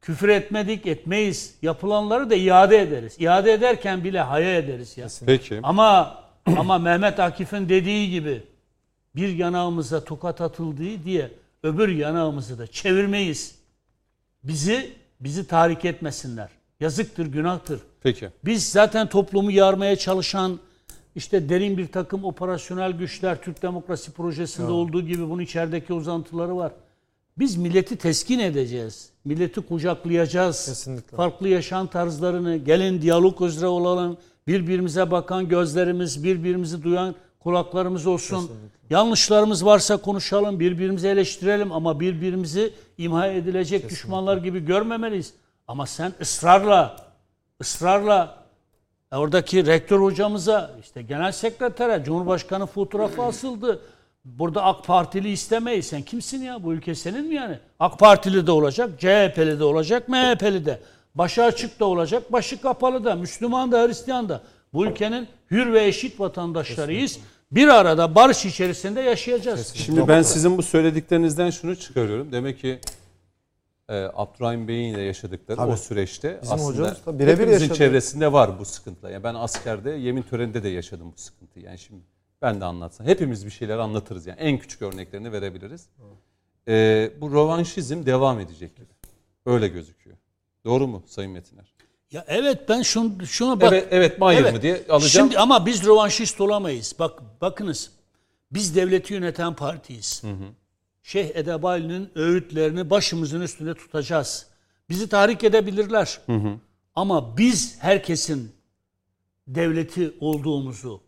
Küfür 0.00 0.28
etmedik, 0.28 0.86
etmeyiz. 0.86 1.54
Yapılanları 1.62 2.30
da 2.30 2.34
iade 2.34 2.82
ederiz. 2.82 3.16
İade 3.18 3.52
ederken 3.52 4.04
bile 4.04 4.20
haya 4.20 4.58
ederiz 4.58 4.98
ya. 4.98 5.08
Peki. 5.26 5.60
Ama 5.62 6.18
ama 6.46 6.78
Mehmet 6.78 7.20
Akif'in 7.20 7.68
dediği 7.68 8.10
gibi 8.10 8.42
bir 9.16 9.28
yanağımıza 9.28 10.04
tokat 10.04 10.40
atıldığı 10.40 11.04
diye 11.04 11.30
öbür 11.62 11.88
yanağımızı 11.88 12.58
da 12.58 12.66
çevirmeyiz. 12.66 13.63
Bizi 14.44 14.92
bizi 15.20 15.46
tahrik 15.46 15.84
etmesinler. 15.84 16.48
Yazıktır, 16.80 17.26
günahtır. 17.26 17.80
Peki. 18.02 18.28
Biz 18.44 18.68
zaten 18.68 19.08
toplumu 19.08 19.50
yarmaya 19.50 19.96
çalışan 19.96 20.60
işte 21.16 21.48
derin 21.48 21.78
bir 21.78 21.86
takım 21.86 22.24
operasyonel 22.24 22.92
güçler 22.92 23.42
Türk 23.42 23.62
Demokrasi 23.62 24.12
Projesi'nde 24.12 24.70
olduğu 24.70 25.02
gibi 25.02 25.30
bunun 25.30 25.42
içerideki 25.42 25.92
uzantıları 25.92 26.56
var. 26.56 26.72
Biz 27.38 27.56
milleti 27.56 27.96
teskin 27.96 28.38
edeceğiz. 28.38 29.10
Milleti 29.24 29.60
kucaklayacağız. 29.60 30.66
Kesinlikle. 30.66 31.16
Farklı 31.16 31.48
yaşam 31.48 31.86
tarzlarını 31.86 32.56
gelin 32.56 33.02
diyalog 33.02 33.40
üzere 33.40 33.66
olalım. 33.66 34.16
Birbirimize 34.46 35.10
bakan 35.10 35.48
gözlerimiz, 35.48 36.24
birbirimizi 36.24 36.82
duyan 36.82 37.14
kulaklarımız 37.40 38.06
olsun. 38.06 38.50
Yanlışlarımız 38.90 39.64
varsa 39.64 39.96
konuşalım, 39.96 40.60
birbirimizi 40.60 41.08
eleştirelim 41.08 41.72
ama 41.72 42.00
birbirimizi 42.00 42.72
imha 42.98 43.26
edilecek 43.26 43.90
düşmanlar 43.90 44.36
gibi 44.36 44.64
görmemeliyiz. 44.64 45.34
Ama 45.68 45.86
sen 45.86 46.12
ısrarla, 46.20 46.96
ısrarla 47.60 48.44
e, 49.12 49.16
oradaki 49.16 49.66
rektör 49.66 50.00
hocamıza, 50.00 50.70
işte 50.82 51.02
genel 51.02 51.32
sekretere, 51.32 52.02
Cumhurbaşkanı 52.04 52.66
fotoğrafı 52.66 53.22
asıldı. 53.26 53.80
Burada 54.24 54.62
AK 54.64 54.84
Partili 54.84 55.30
istemeyiz. 55.30 55.86
Sen 55.86 56.02
kimsin 56.02 56.42
ya? 56.42 56.62
Bu 56.62 56.72
ülke 56.72 56.94
senin 56.94 57.26
mi 57.26 57.34
yani? 57.34 57.58
AK 57.80 57.98
Partili 57.98 58.46
de 58.46 58.52
olacak, 58.52 58.90
CHP'li 58.98 59.58
de 59.58 59.64
olacak, 59.64 60.08
MHP'li 60.08 60.66
de. 60.66 60.80
Başı 61.14 61.44
açık 61.44 61.80
da 61.80 61.84
olacak, 61.84 62.32
başı 62.32 62.60
kapalı 62.60 63.04
da, 63.04 63.14
Müslüman 63.14 63.72
da, 63.72 63.86
Hristiyan 63.86 64.28
da. 64.28 64.40
Bu 64.72 64.86
ülkenin 64.86 65.28
hür 65.50 65.72
ve 65.72 65.86
eşit 65.86 66.20
vatandaşlarıyız. 66.20 67.18
Bir 67.54 67.68
arada 67.68 68.14
barış 68.14 68.44
içerisinde 68.44 69.00
yaşayacağız. 69.00 69.74
Şimdi 69.74 70.08
ben 70.08 70.22
sizin 70.22 70.58
bu 70.58 70.62
söylediklerinizden 70.62 71.50
şunu 71.50 71.76
çıkarıyorum. 71.76 72.32
Demek 72.32 72.58
ki 72.58 72.80
e, 73.88 73.94
Abdurrahim 74.14 74.68
Bey'in 74.68 74.94
de 74.94 75.00
yaşadıkları 75.00 75.56
Tabii. 75.56 75.72
o 75.72 75.76
süreçte 75.76 76.38
Bizim 76.42 76.54
aslında 76.54 77.18
birebir 77.18 77.32
hepimizin 77.32 77.52
yaşadı. 77.52 77.78
çevresinde 77.78 78.32
var 78.32 78.58
bu 78.58 78.64
sıkıntılar. 78.64 79.10
Yani 79.10 79.24
ben 79.24 79.34
askerde 79.34 79.90
yemin 79.90 80.22
töreninde 80.22 80.62
de 80.62 80.68
yaşadım 80.68 81.12
bu 81.16 81.20
sıkıntıyı. 81.20 81.66
Yani 81.66 81.78
şimdi 81.78 82.02
ben 82.42 82.60
de 82.60 82.64
anlatsam. 82.64 83.06
Hepimiz 83.06 83.46
bir 83.46 83.50
şeyler 83.50 83.78
anlatırız 83.78 84.26
yani. 84.26 84.40
En 84.40 84.58
küçük 84.58 84.82
örneklerini 84.82 85.32
verebiliriz. 85.32 85.88
E, 86.68 87.10
bu 87.20 87.32
rovanşizm 87.32 88.06
devam 88.06 88.40
edecek 88.40 88.76
gibi. 88.76 88.86
Öyle 89.46 89.68
gözüküyor. 89.68 90.16
Doğru 90.64 90.86
mu 90.86 91.02
Sayın 91.06 91.32
Metiner? 91.32 91.73
Ya 92.14 92.24
evet 92.28 92.68
ben 92.68 92.82
şunu, 92.82 93.26
şuna 93.26 93.60
bak. 93.60 93.72
evet, 93.72 93.88
evet 93.90 94.18
mi 94.18 94.24
hayır 94.24 94.40
Evet. 94.40 94.52
mı 94.52 94.62
diye 94.62 94.84
alacağım. 94.88 95.28
Şimdi 95.28 95.38
ama 95.38 95.66
biz 95.66 95.86
rövanşist 95.86 96.40
olamayız. 96.40 96.94
Bak 96.98 97.22
bakınız. 97.40 97.90
Biz 98.50 98.76
devleti 98.76 99.14
yöneten 99.14 99.54
partiyiz. 99.54 100.22
Şeyh 101.02 101.30
Edebali'nin 101.34 102.10
öğütlerini 102.14 102.90
başımızın 102.90 103.40
üstünde 103.40 103.74
tutacağız. 103.74 104.46
Bizi 104.88 105.08
tahrik 105.08 105.44
edebilirler. 105.44 106.20
Ama 106.94 107.36
biz 107.38 107.76
herkesin 107.80 108.52
devleti 109.48 110.14
olduğumuzu, 110.20 111.00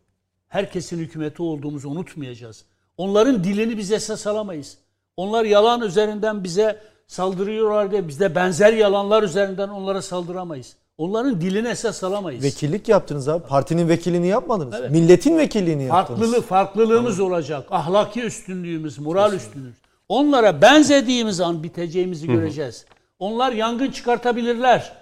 herkesin 0.48 0.98
hükümeti 0.98 1.42
olduğumuzu 1.42 1.88
unutmayacağız. 1.88 2.64
Onların 2.96 3.44
dilini 3.44 3.76
biz 3.76 3.92
esas 3.92 4.26
alamayız. 4.26 4.78
Onlar 5.16 5.44
yalan 5.44 5.80
üzerinden 5.80 6.44
bize 6.44 6.82
saldırıyorlar 7.06 7.90
diye 7.90 8.08
biz 8.08 8.20
de 8.20 8.34
benzer 8.34 8.72
yalanlar 8.72 9.22
üzerinden 9.22 9.68
onlara 9.68 10.02
saldıramayız. 10.02 10.76
Onların 10.98 11.40
dilini 11.40 11.68
esas 11.68 12.04
alamayız. 12.04 12.44
Vekillik 12.44 12.88
yaptınız 12.88 13.28
abi. 13.28 13.46
Partinin 13.46 13.88
vekilliğini 13.88 14.26
yapmadınız. 14.26 14.90
Milletin 14.90 15.38
vekilliğini 15.38 15.84
yaptınız. 15.84 16.20
Farklı 16.20 16.42
farklılığımız 16.42 17.20
olacak. 17.20 17.66
Ahlaki 17.70 18.20
üstünlüğümüz, 18.22 18.98
moral 18.98 19.32
üstünlüğümüz. 19.32 19.76
Onlara 20.08 20.62
benzediğimiz 20.62 21.40
an 21.40 21.62
biteceğimizi 21.62 22.26
göreceğiz. 22.26 22.84
Onlar 23.18 23.52
yangın 23.52 23.90
çıkartabilirler. 23.90 24.92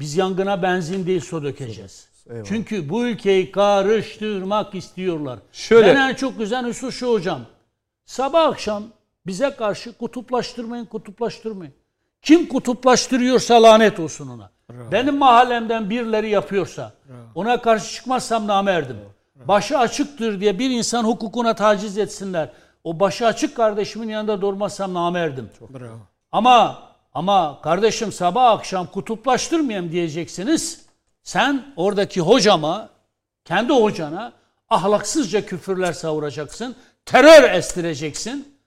Biz 0.00 0.16
yangına 0.16 0.62
benzin 0.62 1.06
değil 1.06 1.20
su 1.20 1.42
dökeceğiz. 1.42 2.06
Eyvallah. 2.30 2.44
Çünkü 2.48 2.88
bu 2.88 3.06
ülkeyi 3.06 3.52
karıştırmak 3.52 4.74
istiyorlar. 4.74 5.38
Şöyle- 5.52 5.86
Ben 5.94 5.96
en 6.10 6.14
çok 6.14 6.38
güzel 6.38 6.64
husus 6.66 6.94
şu 6.94 7.12
hocam. 7.12 7.40
Sabah 8.04 8.42
akşam 8.48 8.84
bize 9.26 9.50
karşı 9.50 9.92
kutuplaştırmayın, 9.92 10.84
kutuplaştırmayın. 10.84 11.74
Kim 12.22 12.48
kutuplaştırıyorsa 12.48 13.62
lanet 13.62 14.00
olsun 14.00 14.28
ona. 14.28 14.50
Benim 14.92 15.18
mahallemden 15.18 15.90
birileri 15.90 16.30
yapıyorsa 16.30 16.92
ona 17.34 17.62
karşı 17.62 17.94
çıkmazsam 17.94 18.46
namerdim. 18.46 18.96
Başı 19.36 19.78
açıktır 19.78 20.40
diye 20.40 20.58
bir 20.58 20.70
insan 20.70 21.04
hukukuna 21.04 21.54
taciz 21.54 21.98
etsinler. 21.98 22.48
O 22.84 23.00
başı 23.00 23.26
açık 23.26 23.56
kardeşimin 23.56 24.08
yanında 24.08 24.40
durmazsam 24.40 24.94
namerdim. 24.94 25.50
Bravo. 25.60 25.98
Ama 26.32 26.82
ama 27.14 27.60
kardeşim 27.62 28.12
sabah 28.12 28.50
akşam 28.50 28.86
kutuplaştırmayayım 28.86 29.92
diyeceksiniz. 29.92 30.86
Sen 31.22 31.64
oradaki 31.76 32.20
hocama, 32.20 32.88
kendi 33.44 33.72
hocana 33.72 34.32
ahlaksızca 34.70 35.46
küfürler 35.46 35.92
savuracaksın. 35.92 36.76
Terör 37.06 37.50
estireceksin. 37.50 38.58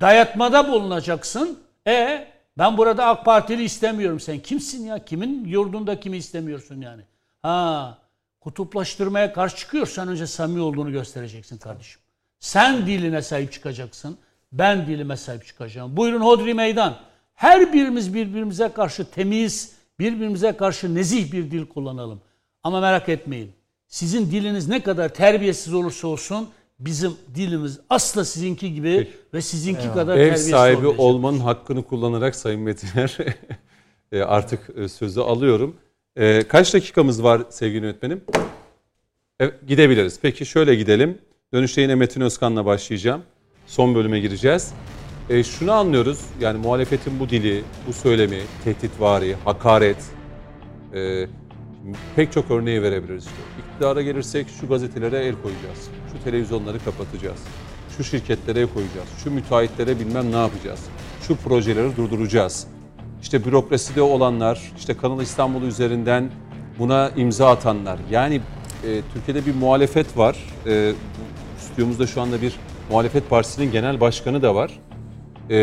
Dayatmada 0.00 0.68
bulunacaksın. 0.72 1.58
E 1.86 2.26
ben 2.60 2.76
burada 2.78 3.06
AK 3.06 3.24
Partili 3.24 3.62
istemiyorum. 3.62 4.20
Sen 4.20 4.38
kimsin 4.38 4.86
ya? 4.86 5.04
Kimin 5.04 5.44
yurdunda 5.44 6.00
kimi 6.00 6.16
istemiyorsun 6.16 6.80
yani? 6.80 7.02
Ha, 7.42 7.98
kutuplaştırmaya 8.40 9.32
karşı 9.32 9.56
çıkıyorsan 9.56 10.08
önce 10.08 10.26
samimi 10.26 10.60
olduğunu 10.60 10.92
göstereceksin 10.92 11.58
kardeşim. 11.58 12.00
Sen 12.40 12.86
diline 12.86 13.22
sahip 13.22 13.52
çıkacaksın. 13.52 14.18
Ben 14.52 14.86
dilime 14.86 15.16
sahip 15.16 15.46
çıkacağım. 15.46 15.96
Buyurun 15.96 16.20
hodri 16.20 16.54
meydan. 16.54 16.96
Her 17.34 17.72
birimiz 17.72 18.14
birbirimize 18.14 18.68
karşı 18.68 19.10
temiz, 19.10 19.72
birbirimize 19.98 20.56
karşı 20.56 20.94
nezih 20.94 21.32
bir 21.32 21.50
dil 21.50 21.66
kullanalım. 21.66 22.20
Ama 22.62 22.80
merak 22.80 23.08
etmeyin. 23.08 23.52
Sizin 23.86 24.30
diliniz 24.30 24.68
ne 24.68 24.82
kadar 24.82 25.14
terbiyesiz 25.14 25.74
olursa 25.74 26.08
olsun 26.08 26.48
bizim 26.80 27.12
dilimiz 27.34 27.80
asla 27.90 28.24
sizinki 28.24 28.74
gibi 28.74 29.08
ve 29.34 29.40
sizinki 29.40 29.92
kadar 29.94 30.14
Ev 30.16 30.18
terbiyesiz 30.20 30.50
sahibi 30.50 30.76
olmayacak. 30.76 31.00
olmanın 31.00 31.38
hakkını 31.38 31.82
kullanarak 31.82 32.36
Sayın 32.36 32.60
Metiner 32.60 33.18
e, 34.12 34.22
artık 34.22 34.70
e, 34.76 34.88
sözü 34.88 35.20
alıyorum. 35.20 35.76
E, 36.16 36.42
Kaç 36.48 36.74
dakikamız 36.74 37.22
var 37.22 37.42
sevgili 37.50 37.84
yönetmenim? 37.84 38.20
Evet, 39.40 39.54
gidebiliriz. 39.68 40.18
Peki 40.22 40.46
şöyle 40.46 40.74
gidelim. 40.74 41.18
Dönüşte 41.54 41.80
yine 41.82 41.94
Metin 41.94 42.20
Özkan'la 42.20 42.64
başlayacağım. 42.64 43.22
Son 43.66 43.94
bölüme 43.94 44.20
gireceğiz. 44.20 44.72
E, 45.30 45.44
şunu 45.44 45.72
anlıyoruz. 45.72 46.20
Yani 46.40 46.58
muhalefetin 46.58 47.20
bu 47.20 47.28
dili, 47.28 47.64
bu 47.88 47.92
söylemi, 47.92 48.38
tehditvari, 48.64 49.36
hakaret, 49.44 49.96
e, 50.94 51.26
pek 52.16 52.32
çok 52.32 52.50
örneği 52.50 52.82
verebiliriz. 52.82 53.26
İktidara 53.58 54.02
gelirsek 54.02 54.46
şu 54.60 54.68
gazetelere 54.68 55.18
el 55.18 55.34
koyacağız. 55.42 55.88
Şu 56.12 56.24
televizyonları 56.24 56.84
kapatacağız. 56.84 57.40
Şu 57.96 58.04
şirketlere 58.04 58.66
koyacağız. 58.66 59.08
Şu 59.24 59.30
müteahhitlere 59.30 60.00
bilmem 60.00 60.32
ne 60.32 60.36
yapacağız. 60.36 60.80
Şu 61.22 61.36
projeleri 61.36 61.96
durduracağız. 61.96 62.66
İşte 63.22 63.44
bürokraside 63.44 64.02
olanlar, 64.02 64.72
işte 64.78 64.96
Kanal 64.96 65.20
İstanbul 65.20 65.62
üzerinden 65.62 66.30
buna 66.78 67.10
imza 67.16 67.50
atanlar. 67.50 67.98
Yani 68.10 68.40
e, 68.86 69.00
Türkiye'de 69.14 69.46
bir 69.46 69.54
muhalefet 69.54 70.16
var. 70.16 70.36
E, 70.66 70.92
stüdyomuzda 71.58 72.06
şu 72.06 72.20
anda 72.20 72.42
bir 72.42 72.52
muhalefet 72.90 73.30
partisinin 73.30 73.72
genel 73.72 74.00
başkanı 74.00 74.42
da 74.42 74.54
var. 74.54 74.80
Ee, 75.50 75.56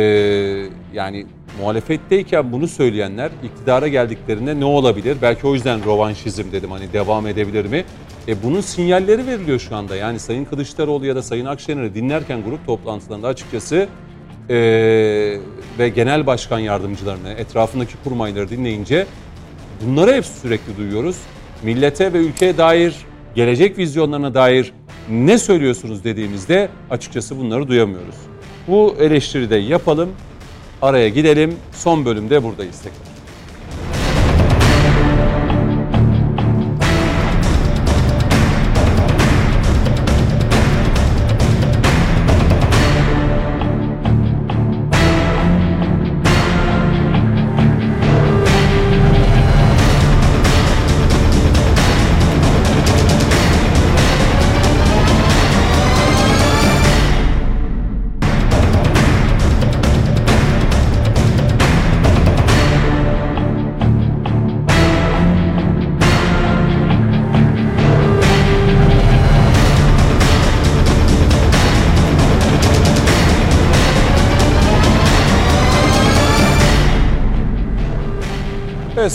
yani 0.94 1.26
muhalefetteyken 1.60 2.52
bunu 2.52 2.68
söyleyenler 2.68 3.32
iktidara 3.44 3.88
geldiklerinde 3.88 4.60
ne 4.60 4.66
olabilir? 4.66 5.18
Belki 5.22 5.48
o 5.48 5.54
yüzden 5.54 5.86
rovanşizm 5.86 6.52
dedim 6.52 6.72
hani 6.72 6.94
devam 6.94 7.28
edebilir 7.28 7.66
mi? 7.66 7.86
E 8.28 8.44
bunun 8.44 8.62
sinyalleri 8.62 9.28
veriliyor 9.28 9.60
şu 9.60 9.76
anda. 9.76 9.96
Yani 9.96 10.20
Sayın 10.20 10.46
Kılıçdaroğlu 10.46 11.06
ya 11.06 11.16
da 11.16 11.22
Sayın 11.22 11.46
Akşener'i 11.46 11.96
dinlerken 11.96 12.44
grup 12.44 12.66
toplantılarında 12.66 13.28
açıkçası 13.28 13.88
ee, 14.50 14.56
ve 15.80 15.90
genel 15.90 16.28
başkan 16.28 16.60
yardımcılarını, 16.60 17.30
etrafındaki 17.30 17.94
kurmayları 18.04 18.50
dinleyince 18.50 19.06
bunları 19.86 20.14
hep 20.14 20.26
sürekli 20.26 20.78
duyuyoruz. 20.78 21.18
Millete 21.64 22.14
ve 22.14 22.18
ülkeye 22.18 22.58
dair, 22.58 22.96
gelecek 23.36 23.78
vizyonlarına 23.78 24.34
dair 24.34 24.74
ne 25.10 25.38
söylüyorsunuz 25.38 26.04
dediğimizde 26.04 26.70
açıkçası 26.90 27.38
bunları 27.38 27.68
duyamıyoruz. 27.68 28.16
Bu 28.68 28.96
eleştiri 29.00 29.50
de 29.50 29.56
yapalım. 29.56 30.10
Araya 30.82 31.10
gidelim. 31.10 31.56
Son 31.72 32.06
bölümde 32.06 32.44
buradayız 32.44 32.82
tekrar. 32.82 33.07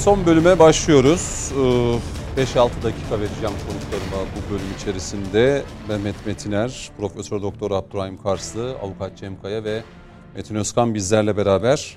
Son 0.03 0.27
bölüme 0.27 0.59
başlıyoruz. 0.59 1.53
Ee, 2.37 2.43
5-6 2.43 2.83
dakika 2.83 3.21
vereceğim 3.21 3.55
konuklarıma 3.69 4.31
bu 4.37 4.53
bölüm 4.53 4.67
içerisinde. 4.79 5.63
Mehmet 5.89 6.27
Metiner, 6.27 6.91
Profesör 6.99 7.43
Doktor 7.43 7.71
Abdurrahim 7.71 8.23
Karslı, 8.23 8.77
Avukat 8.83 9.17
Cem 9.17 9.41
Kaya 9.41 9.65
ve 9.65 9.83
Metin 10.37 10.55
Özkan 10.55 10.95
bizlerle 10.95 11.37
beraber. 11.37 11.97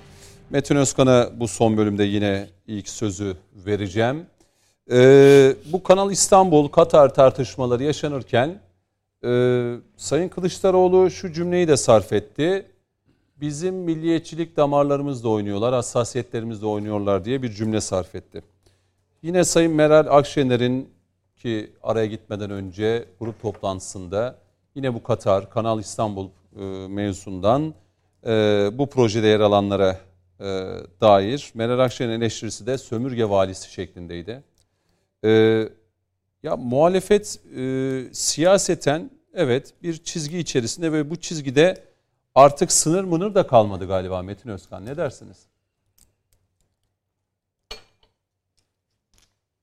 Metin 0.49 0.76
Özkan'a 0.76 1.30
bu 1.40 1.48
son 1.48 1.77
bölümde 1.77 2.03
yine 2.03 2.48
ilk 2.68 2.90
sözü 2.90 3.38
vereceğim. 3.53 4.26
Ee, 4.91 5.56
bu 5.65 5.84
Kanal 5.84 6.11
İstanbul, 6.11 6.68
Katar 6.68 7.14
tartışmaları 7.14 7.84
yaşanırken 7.84 8.61
e, 9.23 9.30
Sayın 9.98 10.30
Kılıçdaroğlu 10.30 11.11
şu 11.11 11.34
cümleyi 11.34 11.68
de 11.68 11.77
sarf 11.77 12.14
etti 12.14 12.65
bizim 13.41 13.76
milliyetçilik 13.76 14.57
damarlarımızda 14.57 15.30
oynuyorlar, 15.30 15.74
hassasiyetlerimizde 15.74 16.66
oynuyorlar 16.66 17.26
diye 17.26 17.41
bir 17.41 17.52
cümle 17.52 17.82
sarf 17.82 18.16
etti. 18.16 18.44
Yine 19.22 19.44
Sayın 19.44 19.74
Meral 19.74 20.18
Akşener'in 20.18 20.90
ki 21.38 21.72
araya 21.84 22.06
gitmeden 22.06 22.49
önce 22.49 23.06
grup 23.20 23.41
toplantısında 23.41 24.40
yine 24.76 24.94
bu 24.94 25.03
Katar, 25.03 25.49
Kanal 25.49 25.80
İstanbul 25.80 26.30
e, 26.60 26.64
mevzusundan 26.88 27.74
e, 28.26 28.30
bu 28.74 28.90
projede 28.90 29.28
yer 29.28 29.40
alanlara 29.40 29.99
e, 30.40 30.45
dair 31.02 31.52
Meral 31.53 31.80
Akşener'in 31.80 32.22
eleştirisi 32.22 32.68
de 32.68 32.78
sömürge 32.78 33.30
valisi 33.30 33.72
şeklindeydi. 33.72 34.44
Ya 36.44 36.56
muhalefet 36.57 37.40
siyaseten 38.12 39.12
evet 39.34 39.74
bir 39.84 39.98
çizgi 40.03 40.38
içerisinde 40.38 40.91
ve 40.91 41.10
bu 41.10 41.16
çizgide 41.16 41.84
artık 42.36 42.72
sınır 42.72 43.03
mınır 43.03 43.36
da 43.36 43.48
kalmadı 43.48 43.88
galiba 43.88 44.22
Metin 44.22 44.49
Özkan. 44.49 44.86
Ne 44.86 44.98
dersiniz? 44.98 45.48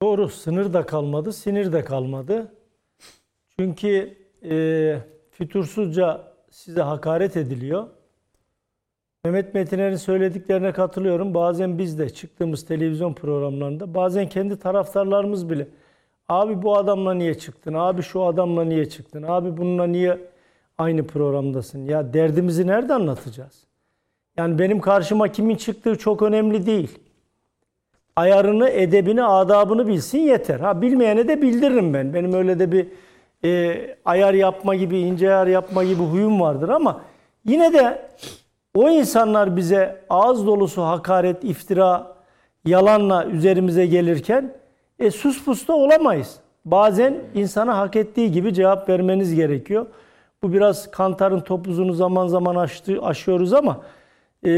Doğru 0.02 0.28
sınır 0.28 0.72
da 0.72 0.86
kalmadı, 0.86 1.32
sinir 1.32 1.72
de 1.72 1.84
kalmadı. 1.84 2.52
Çünkü 3.58 4.18
e, 4.44 4.98
fütursuzca 5.30 6.32
size 6.50 6.82
hakaret 6.82 7.36
ediliyor. 7.36 7.86
Mehmet 9.24 9.54
Metiner'in 9.54 9.96
söylediklerine 9.96 10.72
katılıyorum. 10.72 11.34
Bazen 11.34 11.78
biz 11.78 11.98
de 11.98 12.10
çıktığımız 12.10 12.66
televizyon 12.66 13.14
programlarında 13.14 13.94
bazen 13.94 14.28
kendi 14.28 14.58
taraftarlarımız 14.58 15.50
bile 15.50 15.68
abi 16.28 16.62
bu 16.62 16.76
adamla 16.76 17.14
niye 17.14 17.38
çıktın? 17.38 17.74
Abi 17.74 18.02
şu 18.02 18.22
adamla 18.22 18.64
niye 18.64 18.88
çıktın? 18.88 19.22
Abi 19.22 19.56
bununla 19.56 19.86
niye 19.86 20.31
aynı 20.82 21.06
programdasın? 21.06 21.84
Ya 21.84 22.12
derdimizi 22.12 22.66
nerede 22.66 22.94
anlatacağız? 22.94 23.64
Yani 24.36 24.58
benim 24.58 24.80
karşıma 24.80 25.28
kimin 25.28 25.56
çıktığı 25.56 25.98
çok 25.98 26.22
önemli 26.22 26.66
değil. 26.66 26.98
Ayarını, 28.16 28.68
edebini, 28.68 29.24
adabını 29.24 29.86
bilsin 29.86 30.18
yeter. 30.18 30.60
Ha 30.60 30.82
bilmeyene 30.82 31.28
de 31.28 31.42
bildiririm 31.42 31.94
ben. 31.94 32.14
Benim 32.14 32.32
öyle 32.32 32.58
de 32.58 32.72
bir 32.72 32.86
e, 33.44 33.78
ayar 34.04 34.34
yapma 34.34 34.74
gibi, 34.74 34.98
ince 34.98 35.28
ayar 35.28 35.46
yapma 35.46 35.84
gibi 35.84 36.02
huyum 36.02 36.40
vardır 36.40 36.68
ama 36.68 37.00
yine 37.44 37.72
de 37.72 38.08
o 38.74 38.90
insanlar 38.90 39.56
bize 39.56 40.04
ağız 40.10 40.46
dolusu 40.46 40.82
hakaret, 40.82 41.44
iftira, 41.44 42.16
yalanla 42.64 43.26
üzerimize 43.26 43.86
gelirken 43.86 44.54
e, 44.98 45.10
sus 45.10 45.44
pus 45.44 45.68
da 45.68 45.72
olamayız. 45.72 46.36
Bazen 46.64 47.14
insana 47.34 47.78
hak 47.78 47.96
ettiği 47.96 48.32
gibi 48.32 48.54
cevap 48.54 48.88
vermeniz 48.88 49.34
gerekiyor. 49.34 49.86
Bu 50.42 50.52
biraz 50.52 50.90
kantarın 50.90 51.40
topuzunu 51.40 51.92
zaman 51.92 52.26
zaman 52.26 52.56
aştı, 52.56 53.02
aşıyoruz 53.02 53.52
ama 53.52 53.80
e, 54.46 54.50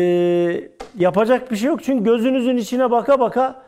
yapacak 0.98 1.50
bir 1.50 1.56
şey 1.56 1.68
yok. 1.68 1.82
Çünkü 1.82 2.04
gözünüzün 2.04 2.56
içine 2.56 2.90
baka 2.90 3.20
baka 3.20 3.62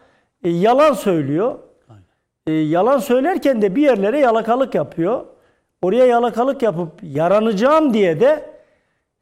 e, 0.45 0.51
yalan 0.51 0.93
söylüyor. 0.93 1.59
E, 2.47 2.53
yalan 2.53 2.99
söylerken 2.99 3.63
de 3.63 3.77
bir 3.77 3.83
yerlere 3.83 4.21
yalakalık 4.21 4.75
yapıyor. 4.75 5.27
Oraya 5.83 6.07
yalakalık 6.07 6.63
yapıp 6.63 6.91
yaranacağım 7.03 7.95
diye 7.95 8.21
de 8.21 8.51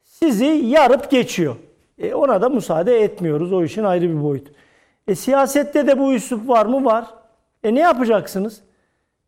sizi 0.03 0.45
yarıp 0.45 1.11
geçiyor. 1.11 1.55
E, 1.97 2.13
ona 2.13 2.41
da 2.41 2.49
müsaade 2.49 3.03
etmiyoruz. 3.03 3.53
O 3.53 3.63
işin 3.63 3.83
ayrı 3.83 4.09
bir 4.09 4.23
boyutu. 4.23 4.51
E, 5.07 5.15
siyasette 5.15 5.87
de 5.87 5.99
bu 5.99 6.13
üslup 6.13 6.49
var 6.49 6.65
mı? 6.65 6.85
Var. 6.85 7.05
E 7.63 7.75
ne 7.75 7.79
yapacaksınız? 7.79 8.61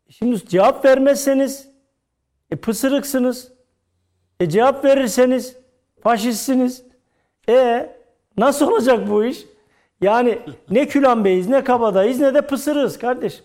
Şimdi 0.08 0.46
cevap 0.46 0.84
vermezseniz 0.84 1.68
e, 2.50 2.56
pısırıksınız. 2.56 3.57
E, 4.40 4.48
cevap 4.48 4.84
verirseniz 4.84 5.56
faşistsiniz. 6.02 6.82
E 7.48 7.90
nasıl 8.36 8.72
olacak 8.72 9.10
bu 9.10 9.24
iş? 9.24 9.44
Yani 10.00 10.38
ne 10.70 10.88
Külan 10.88 11.24
Bey'iz, 11.24 11.48
ne 11.48 11.64
Kabadayız, 11.64 12.20
ne 12.20 12.34
de 12.34 12.42
pısırız 12.42 12.98
kardeşim. 12.98 13.44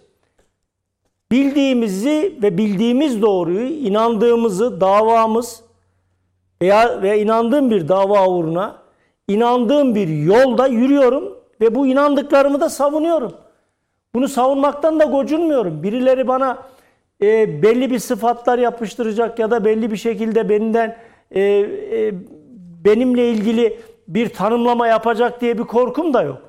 Bildiğimizi 1.31 2.39
ve 2.41 2.57
bildiğimiz 2.57 3.21
doğruyu, 3.21 3.67
inandığımızı, 3.67 4.81
davamız 4.81 5.63
veya 6.61 7.01
ve 7.01 7.21
inandığım 7.21 7.71
bir 7.71 7.87
dava 7.87 8.27
uğruna, 8.27 8.75
inandığım 9.27 9.95
bir 9.95 10.07
yolda 10.07 10.67
yürüyorum 10.67 11.37
ve 11.61 11.75
bu 11.75 11.87
inandıklarımı 11.87 12.61
da 12.61 12.69
savunuyorum. 12.69 13.33
Bunu 14.15 14.27
savunmaktan 14.27 14.99
da 14.99 15.05
gocunmuyorum. 15.05 15.83
Birileri 15.83 16.27
bana 16.27 16.57
e, 17.21 17.61
belli 17.63 17.91
bir 17.91 17.99
sıfatlar 17.99 18.59
yapıştıracak 18.59 19.39
ya 19.39 19.51
da 19.51 19.65
belli 19.65 19.91
bir 19.91 19.97
şekilde 19.97 20.49
benden 20.49 20.97
e, 21.31 21.41
e, 21.41 22.13
benimle 22.85 23.29
ilgili 23.29 23.79
bir 24.07 24.29
tanımlama 24.29 24.87
yapacak 24.87 25.41
diye 25.41 25.57
bir 25.57 25.63
korkum 25.63 26.13
da 26.13 26.21
yok. 26.21 26.41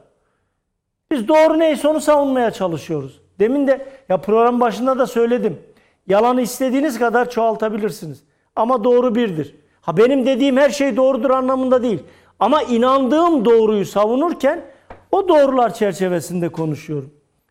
Biz 1.11 1.29
doğru 1.29 1.59
neyse 1.59 1.89
onu 1.89 2.01
savunmaya 2.01 2.51
çalışıyoruz. 2.51 3.21
Demin 3.39 3.67
de 3.67 3.87
ya 4.09 4.21
program 4.21 4.61
başında 4.61 4.99
da 4.99 5.07
söyledim. 5.07 5.59
Yalanı 6.07 6.41
istediğiniz 6.41 6.99
kadar 6.99 7.31
çoğaltabilirsiniz. 7.31 8.25
Ama 8.57 8.85
doğru 8.85 9.15
birdir. 9.15 9.57
Ha 9.81 9.97
benim 9.97 10.27
dediğim 10.27 10.57
her 10.57 10.71
şey 10.71 10.97
doğrudur 10.97 11.31
anlamında 11.31 11.83
değil. 11.83 12.03
Ama 12.41 12.63
inandığım 12.63 13.45
doğruyu 13.45 13.85
savunurken 13.85 14.65
o 15.13 15.29
doğrular 15.29 15.75
çerçevesinde 15.75 16.49
konuşuyorum. 16.49 17.11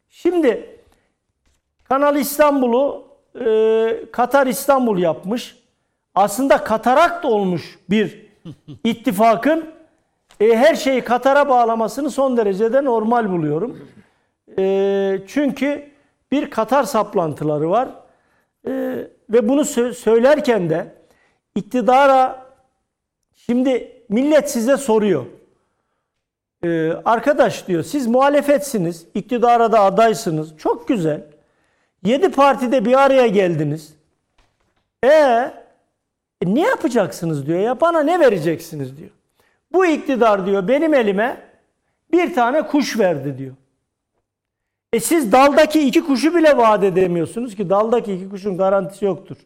Şimdi 0.09 0.72
Kanal 1.93 2.15
İstanbul'u 2.15 3.07
e, 3.39 4.11
Katar 4.11 4.47
İstanbul 4.47 4.97
yapmış. 4.99 5.55
Aslında 6.15 6.63
katarakt 6.63 7.25
olmuş 7.25 7.79
bir 7.89 8.25
ittifakın 8.83 9.65
e, 10.39 10.55
her 10.55 10.75
şeyi 10.75 11.01
Katar'a 11.01 11.49
bağlamasını 11.49 12.11
son 12.11 12.37
derecede 12.37 12.85
normal 12.85 13.31
buluyorum. 13.31 13.89
E, 14.59 15.19
çünkü 15.27 15.89
bir 16.31 16.49
Katar 16.49 16.83
saplantıları 16.83 17.69
var. 17.69 17.89
E, 18.67 18.71
ve 19.29 19.49
bunu 19.49 19.61
sö- 19.61 19.93
söylerken 19.93 20.69
de 20.69 20.95
iktidara 21.55 22.45
şimdi 23.35 24.01
millet 24.09 24.51
size 24.51 24.77
soruyor. 24.77 25.25
Ee, 26.63 26.93
arkadaş 27.05 27.67
diyor 27.67 27.83
siz 27.83 28.07
muhalefetsiniz, 28.07 29.05
iktidara 29.13 29.71
da 29.71 29.79
adaysınız. 29.79 30.57
Çok 30.57 30.87
güzel. 30.87 31.32
Yedi 32.03 32.31
partide 32.31 32.85
bir 32.85 33.01
araya 33.01 33.27
geldiniz. 33.27 33.93
E, 35.03 35.07
e 35.07 35.51
ne 36.45 36.61
yapacaksınız 36.61 37.47
diyor 37.47 37.59
ya 37.59 37.81
bana 37.81 38.03
ne 38.03 38.19
vereceksiniz 38.19 38.97
diyor. 38.97 39.09
Bu 39.71 39.85
iktidar 39.85 40.45
diyor 40.45 40.67
benim 40.67 40.93
elime 40.93 41.37
bir 42.11 42.33
tane 42.33 42.67
kuş 42.67 42.99
verdi 42.99 43.37
diyor. 43.37 43.55
E 44.93 44.99
siz 44.99 45.31
daldaki 45.31 45.87
iki 45.87 46.05
kuşu 46.05 46.35
bile 46.35 46.57
vaat 46.57 46.83
edemiyorsunuz 46.83 47.55
ki 47.55 47.69
daldaki 47.69 48.13
iki 48.13 48.29
kuşun 48.29 48.57
garantisi 48.57 49.05
yoktur. 49.05 49.37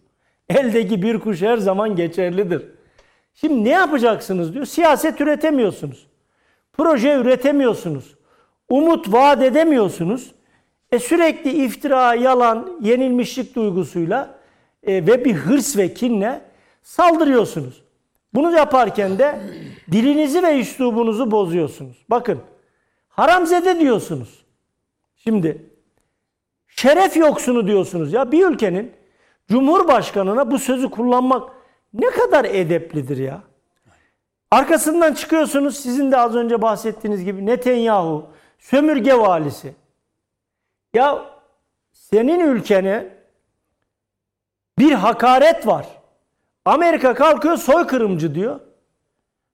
Eldeki 0.49 1.01
bir 1.01 1.19
kuş 1.19 1.41
her 1.41 1.57
zaman 1.57 1.95
geçerlidir. 1.95 2.65
Şimdi 3.34 3.63
ne 3.63 3.69
yapacaksınız 3.69 4.53
diyor. 4.53 4.65
Siyaset 4.65 5.21
üretemiyorsunuz. 5.21 6.07
Proje 6.73 7.15
üretemiyorsunuz. 7.15 8.15
Umut 8.69 9.13
vaat 9.13 9.43
edemiyorsunuz. 9.43 10.31
E 10.91 10.99
sürekli 10.99 11.65
iftira, 11.65 12.15
yalan, 12.15 12.77
yenilmişlik 12.81 13.55
duygusuyla 13.55 14.39
e, 14.84 15.07
ve 15.07 15.26
bir 15.26 15.34
hırs 15.34 15.77
ve 15.77 15.93
kinle 15.93 16.41
saldırıyorsunuz. 16.84 17.84
Bunu 18.34 18.51
yaparken 18.51 19.19
de 19.19 19.41
dilinizi 19.91 20.43
ve 20.43 20.59
üslubunuzu 20.59 21.31
bozuyorsunuz. 21.31 22.05
Bakın 22.09 22.39
haramzede 23.09 23.80
diyorsunuz. 23.80 24.45
Şimdi 25.15 25.65
şeref 26.68 27.18
yoksunu 27.18 27.68
diyorsunuz 27.68 28.14
ya 28.14 28.31
bir 28.31 28.45
ülkenin 28.45 28.91
Cumhurbaşkanına 29.47 30.51
bu 30.51 30.59
sözü 30.59 30.89
kullanmak 30.89 31.51
ne 31.93 32.09
kadar 32.09 32.45
edeplidir 32.45 33.18
ya. 33.18 33.41
Arkasından 34.51 35.14
çıkıyorsunuz 35.14 35.77
sizin 35.77 36.11
de 36.11 36.18
az 36.18 36.35
önce 36.35 36.61
bahsettiğiniz 36.61 37.23
gibi 37.23 37.45
Netanyahu, 37.45 38.26
sömürge 38.59 39.14
valisi. 39.14 39.73
Ya 40.97 41.25
senin 41.91 42.39
ülkene 42.39 43.07
bir 44.79 44.91
hakaret 44.91 45.67
var. 45.67 45.87
Amerika 46.65 47.13
kalkıyor 47.13 47.57
soykırımcı 47.57 48.35
diyor. 48.35 48.59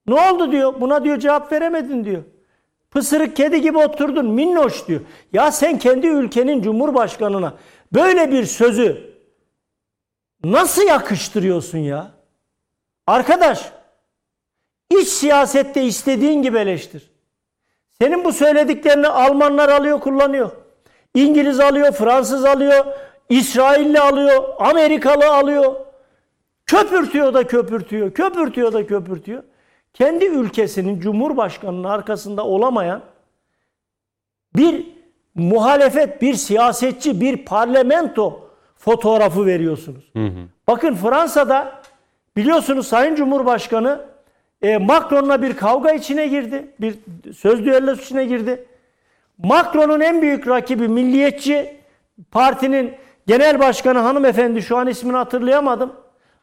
Ne 0.06 0.14
oldu 0.14 0.52
diyor. 0.52 0.80
Buna 0.80 1.04
diyor 1.04 1.18
cevap 1.18 1.52
veremedin 1.52 2.04
diyor. 2.04 2.22
Pısırık 2.90 3.36
kedi 3.36 3.60
gibi 3.60 3.78
oturdun 3.78 4.26
minnoş 4.26 4.88
diyor. 4.88 5.00
Ya 5.32 5.52
sen 5.52 5.78
kendi 5.78 6.06
ülkenin 6.06 6.62
cumhurbaşkanına 6.62 7.54
böyle 7.92 8.32
bir 8.32 8.44
sözü 8.44 9.14
nasıl 10.44 10.82
yakıştırıyorsun 10.82 11.78
ya? 11.78 12.10
Arkadaş 13.06 13.72
iç 14.90 15.08
siyasette 15.08 15.84
istediğin 15.84 16.42
gibi 16.42 16.58
eleştir. 16.58 17.10
Senin 17.90 18.24
bu 18.24 18.32
söylediklerini 18.32 19.08
Almanlar 19.08 19.68
alıyor 19.68 20.00
kullanıyor. 20.00 20.63
İngiliz 21.14 21.60
alıyor, 21.60 21.92
Fransız 21.92 22.44
alıyor, 22.44 22.84
İsrailli 23.28 24.00
alıyor, 24.00 24.44
Amerikalı 24.58 25.34
alıyor. 25.34 25.74
Köpürtüyor 26.66 27.34
da 27.34 27.46
köpürtüyor, 27.46 28.14
köpürtüyor 28.14 28.72
da 28.72 28.86
köpürtüyor. 28.86 29.42
Kendi 29.94 30.24
ülkesinin 30.24 31.00
cumhurbaşkanının 31.00 31.84
arkasında 31.84 32.44
olamayan 32.46 33.02
bir 34.56 34.86
muhalefet, 35.34 36.22
bir 36.22 36.34
siyasetçi, 36.34 37.20
bir 37.20 37.44
parlamento 37.44 38.50
fotoğrafı 38.76 39.46
veriyorsunuz. 39.46 40.10
Hı 40.12 40.26
hı. 40.26 40.48
Bakın 40.68 40.94
Fransa'da 40.94 41.82
biliyorsunuz 42.36 42.86
Sayın 42.86 43.14
Cumhurbaşkanı 43.14 44.00
E, 44.62 44.76
Macron'la 44.76 45.42
bir 45.42 45.56
kavga 45.56 45.92
içine 45.92 46.26
girdi. 46.26 46.66
Bir 46.80 46.94
söz 47.36 47.64
düellosu 47.64 48.02
içine 48.02 48.24
girdi. 48.24 48.66
Macron'un 49.38 50.00
en 50.00 50.22
büyük 50.22 50.48
rakibi 50.48 50.88
milliyetçi 50.88 51.80
partinin 52.30 52.94
genel 53.26 53.58
başkanı 53.58 53.98
hanımefendi 53.98 54.62
şu 54.62 54.76
an 54.76 54.86
ismini 54.86 55.16
hatırlayamadım. 55.16 55.92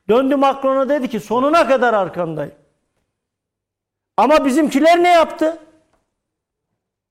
Döndü 0.09 0.35
Macron'a 0.35 0.89
dedi 0.89 1.07
ki 1.09 1.19
sonuna 1.19 1.67
kadar 1.67 1.93
arkandayım. 1.93 2.53
Ama 4.17 4.45
bizimkiler 4.45 5.03
ne 5.03 5.09
yaptı? 5.09 5.57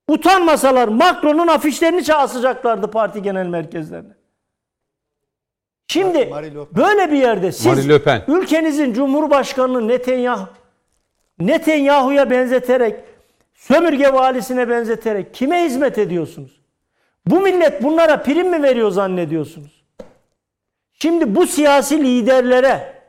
Utanmasalar 0.07 0.87
Macron'un 0.87 1.47
afişlerini 1.47 2.13
asacaklardı 2.13 2.91
parti 2.91 3.21
genel 3.21 3.47
merkezlerine. 3.47 4.13
Şimdi 5.87 6.31
böyle 6.75 7.11
bir 7.11 7.17
yerde 7.17 7.51
siz 7.51 7.87
ülkenizin 8.27 8.93
Cumhurbaşkanı'nı 8.93 9.87
Netanyahu 9.87 10.47
Netanyahu'ya 11.39 12.29
benzeterek 12.29 12.99
sömürge 13.61 14.13
valisine 14.13 14.69
benzeterek 14.69 15.33
kime 15.33 15.63
hizmet 15.65 15.97
ediyorsunuz? 15.97 16.61
Bu 17.25 17.41
millet 17.41 17.83
bunlara 17.83 18.23
prim 18.23 18.49
mi 18.49 18.63
veriyor 18.63 18.91
zannediyorsunuz? 18.91 19.83
Şimdi 20.93 21.35
bu 21.35 21.47
siyasi 21.47 22.03
liderlere 22.03 23.01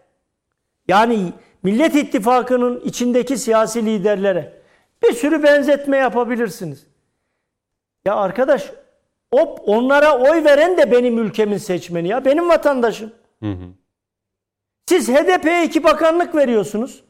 yani 0.89 1.33
Millet 1.63 1.95
İttifakı'nın 1.95 2.81
içindeki 2.81 3.37
siyasi 3.39 3.87
liderlere 3.87 4.63
bir 5.03 5.13
sürü 5.13 5.43
benzetme 5.43 5.97
yapabilirsiniz. 5.97 6.87
Ya 8.05 8.17
arkadaş 8.17 8.73
o 9.31 9.41
onlara 9.55 10.19
oy 10.19 10.45
veren 10.45 10.77
de 10.77 10.93
benim 10.93 11.19
ülkemin 11.19 11.59
seçmeni 11.59 12.09
ya. 12.09 12.25
Benim 12.25 12.49
vatandaşım. 12.49 13.13
Siz 14.87 15.09
HDP'ye 15.09 15.65
iki 15.65 15.85
bakanlık 15.85 16.35
veriyorsunuz. 16.35 17.05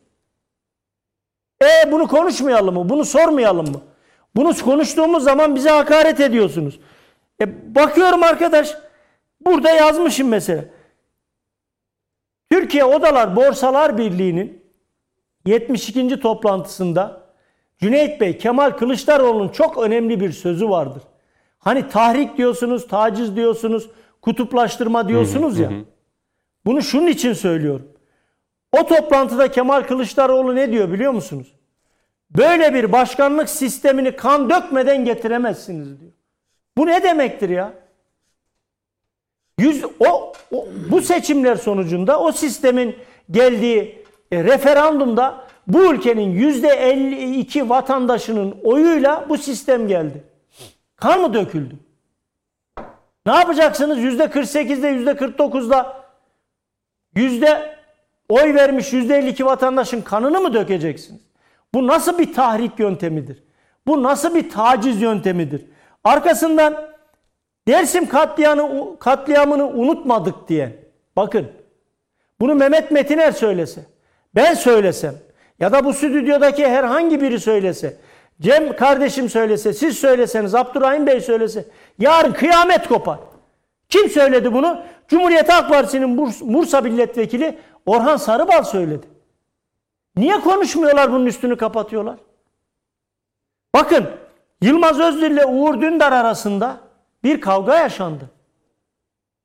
E 1.64 1.92
bunu 1.92 2.08
konuşmayalım 2.08 2.74
mı? 2.74 2.88
Bunu 2.88 3.04
sormayalım 3.04 3.70
mı? 3.70 3.80
Bunu 4.36 4.56
konuştuğumuz 4.64 5.24
zaman 5.24 5.54
bize 5.54 5.70
hakaret 5.70 6.20
ediyorsunuz. 6.20 6.80
E 7.40 7.74
bakıyorum 7.74 8.22
arkadaş 8.22 8.76
burada 9.46 9.70
yazmışım 9.70 10.28
mesela. 10.28 10.64
Türkiye 12.50 12.84
Odalar 12.84 13.36
Borsalar 13.36 13.98
Birliği'nin 13.98 14.62
72. 15.46 16.20
toplantısında 16.20 17.22
Cüneyt 17.78 18.20
Bey 18.20 18.38
Kemal 18.38 18.70
Kılıçdaroğlu'nun 18.70 19.48
çok 19.48 19.78
önemli 19.78 20.20
bir 20.20 20.32
sözü 20.32 20.68
vardır. 20.68 21.02
Hani 21.58 21.88
tahrik 21.88 22.36
diyorsunuz, 22.38 22.88
taciz 22.88 23.36
diyorsunuz, 23.36 23.90
kutuplaştırma 24.22 25.08
diyorsunuz 25.08 25.58
ya. 25.58 25.68
Bunu 26.66 26.82
şunun 26.82 27.06
için 27.06 27.32
söylüyorum. 27.32 27.91
O 28.72 28.86
toplantıda 28.86 29.50
Kemal 29.50 29.82
Kılıçdaroğlu 29.82 30.54
ne 30.54 30.72
diyor 30.72 30.92
biliyor 30.92 31.12
musunuz? 31.12 31.52
Böyle 32.30 32.74
bir 32.74 32.92
başkanlık 32.92 33.50
sistemini 33.50 34.16
kan 34.16 34.50
dökmeden 34.50 35.04
getiremezsiniz 35.04 36.00
diyor. 36.00 36.12
Bu 36.78 36.86
ne 36.86 37.02
demektir 37.02 37.48
ya? 37.48 37.72
Yüz, 39.58 39.84
o, 40.00 40.32
o- 40.52 40.66
bu 40.90 41.02
seçimler 41.02 41.56
sonucunda 41.56 42.20
o 42.20 42.32
sistemin 42.32 42.96
geldiği 43.30 44.04
e, 44.32 44.44
referandumda 44.44 45.44
bu 45.66 45.94
ülkenin 45.94 46.30
yüzde 46.30 46.68
52 46.68 47.68
vatandaşının 47.68 48.56
oyuyla 48.64 49.26
bu 49.28 49.38
sistem 49.38 49.88
geldi. 49.88 50.22
Kan 50.96 51.20
mı 51.20 51.34
döküldü? 51.34 51.74
Ne 53.26 53.32
yapacaksınız? 53.34 53.98
Yüzde 53.98 54.24
48'de 54.24 54.88
yüzde 54.88 55.10
49'da 55.10 56.04
yüzde 57.14 57.71
oy 58.32 58.54
vermiş 58.54 58.92
yüzde 58.92 59.16
52 59.16 59.44
vatandaşın 59.44 60.00
kanını 60.00 60.40
mı 60.40 60.54
dökeceksiniz? 60.54 61.20
Bu 61.74 61.86
nasıl 61.86 62.18
bir 62.18 62.34
tahrik 62.34 62.78
yöntemidir? 62.78 63.42
Bu 63.86 64.02
nasıl 64.02 64.34
bir 64.34 64.50
taciz 64.50 65.02
yöntemidir? 65.02 65.66
Arkasından 66.04 66.92
Dersim 67.68 68.08
katliamını, 68.08 68.98
katliamını 68.98 69.66
unutmadık 69.68 70.48
diye. 70.48 70.78
Bakın. 71.16 71.46
Bunu 72.40 72.54
Mehmet 72.54 72.90
Metiner 72.90 73.32
söylese, 73.32 73.80
ben 74.34 74.54
söylesem 74.54 75.14
ya 75.60 75.72
da 75.72 75.84
bu 75.84 75.92
stüdyodaki 75.92 76.68
herhangi 76.68 77.20
biri 77.20 77.40
söylese, 77.40 77.96
Cem 78.40 78.76
kardeşim 78.76 79.28
söylese, 79.28 79.72
siz 79.72 79.98
söyleseniz, 79.98 80.54
Abdurrahim 80.54 81.06
Bey 81.06 81.20
söylese, 81.20 81.64
yarın 81.98 82.32
kıyamet 82.32 82.88
kopar. 82.88 83.18
Kim 83.88 84.10
söyledi 84.10 84.52
bunu? 84.52 84.82
Cumhuriyet 85.08 85.52
Halk 85.52 85.68
Partisi'nin 85.68 86.16
Burs- 86.18 86.54
Bursa 86.54 86.80
Milletvekili 86.80 87.58
Orhan 87.86 88.16
Sarıbal 88.16 88.62
söyledi. 88.62 89.06
Niye 90.16 90.40
konuşmuyorlar 90.40 91.12
bunun 91.12 91.26
üstünü 91.26 91.56
kapatıyorlar? 91.56 92.18
Bakın 93.74 94.06
Yılmaz 94.62 95.00
Özdil 95.00 95.30
ile 95.30 95.46
Uğur 95.46 95.80
Dündar 95.80 96.12
arasında 96.12 96.80
bir 97.24 97.40
kavga 97.40 97.76
yaşandı. 97.76 98.30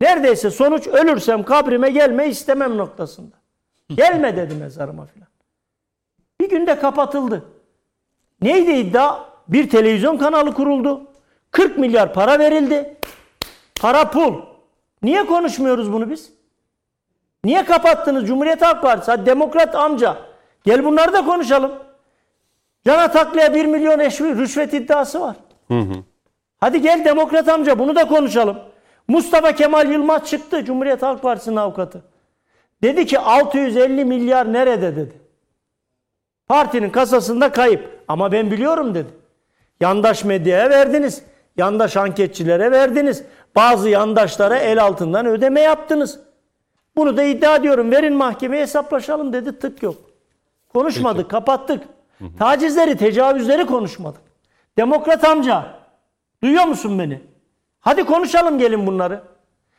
Neredeyse 0.02 0.52
sonuç 0.52 0.88
ölürsem 0.88 1.44
kabrime 1.44 1.90
gelme 1.90 2.28
istemem 2.28 2.78
noktasında. 2.78 3.36
Gelme 3.96 4.36
dedi 4.36 4.56
mezarıma 4.56 5.06
filan. 5.06 5.28
Bir 6.42 6.50
günde 6.50 6.80
kapatıldı. 6.80 7.46
Neydi 8.42 8.72
iddia? 8.72 9.20
Bir 9.48 9.70
televizyon 9.70 10.18
kanalı 10.18 10.54
kuruldu. 10.54 11.12
40 11.52 11.78
milyar 11.78 12.14
para 12.14 12.40
verildi. 12.40 12.98
Para 13.82 14.12
pul. 14.12 14.42
Niye 15.02 15.26
konuşmuyoruz 15.26 15.94
bunu 15.94 16.10
biz? 16.10 16.37
Niye 17.44 17.66
kapattınız 17.66 18.28
Cumhuriyet 18.28 18.62
Halk 18.62 18.82
Partisi? 18.82 19.12
Hadi 19.12 19.26
demokrat 19.26 19.76
amca. 19.76 20.18
Gel 20.64 20.86
bunları 20.86 21.14
da 21.14 21.26
konuşalım. 21.26 21.72
Can 22.86 22.98
Ataklı'ya 23.00 23.54
1 23.56 23.66
milyon 23.66 24.00
rüşvet 24.40 24.74
iddiası 24.74 25.22
var. 25.22 25.36
Hadi 26.60 26.82
gel 26.82 27.06
demokrat 27.06 27.48
amca 27.48 27.80
bunu 27.80 27.96
da 27.96 28.08
konuşalım. 28.08 28.58
Mustafa 29.08 29.52
Kemal 29.52 29.92
Yılmaz 29.92 30.26
çıktı 30.26 30.66
Cumhuriyet 30.66 31.02
Halk 31.02 31.22
Partisi'nin 31.22 31.56
avukatı. 31.56 32.02
Dedi 32.84 33.06
ki 33.06 33.20
650 33.20 34.06
milyar 34.06 34.54
nerede 34.54 34.96
dedi. 34.96 35.22
Partinin 36.48 36.90
kasasında 36.90 37.52
kayıp. 37.52 38.04
Ama 38.08 38.32
ben 38.32 38.52
biliyorum 38.52 38.96
dedi. 38.96 39.10
Yandaş 39.82 40.24
medyaya 40.24 40.70
verdiniz. 40.70 41.24
Yandaş 41.58 41.98
anketçilere 41.98 42.72
verdiniz. 42.72 43.24
Bazı 43.56 43.90
yandaşlara 43.90 44.58
el 44.58 44.84
altından 44.84 45.26
ödeme 45.26 45.62
yaptınız. 45.62 46.20
Bunu 46.98 47.18
da 47.18 47.24
iddia 47.24 47.56
ediyorum. 47.56 47.92
Verin 47.92 48.14
mahkemeye 48.14 48.62
hesaplaşalım 48.64 49.34
dedi. 49.34 49.60
Tık 49.60 49.84
yok. 49.84 49.96
Konuşmadık, 50.74 51.30
kapattık. 51.32 51.84
Tacizleri, 52.40 52.98
tecavüzleri 52.98 53.66
konuşmadık. 53.66 54.22
Demokrat 54.78 55.24
amca, 55.24 55.66
duyuyor 56.44 56.64
musun 56.64 57.00
beni? 57.00 57.22
Hadi 57.80 58.04
konuşalım 58.04 58.60
gelin 58.60 58.88
bunları. 58.88 59.22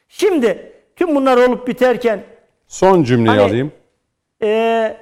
Şimdi 0.09 0.73
tüm 0.97 1.15
bunlar 1.15 1.37
olup 1.49 1.69
biterken 1.69 2.23
Son 2.67 3.03
cümleyi 3.03 3.37
Hani- 3.39 3.49
alayım. 3.49 3.73
ee, 4.43 4.97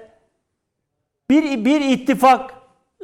bir 1.30 1.64
bir 1.64 1.80
ittifak 1.80 2.54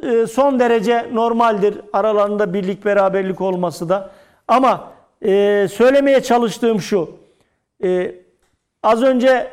e, 0.03 0.27
son 0.27 0.59
derece 0.59 1.09
normaldir. 1.13 1.81
Aralarında 1.93 2.53
birlik 2.53 2.85
beraberlik 2.85 3.41
olması 3.41 3.89
da. 3.89 4.11
Ama 4.47 4.91
e, 5.25 5.67
söylemeye 5.71 6.23
çalıştığım 6.23 6.81
şu. 6.81 7.15
E, 7.83 8.15
az 8.83 9.03
önce 9.03 9.47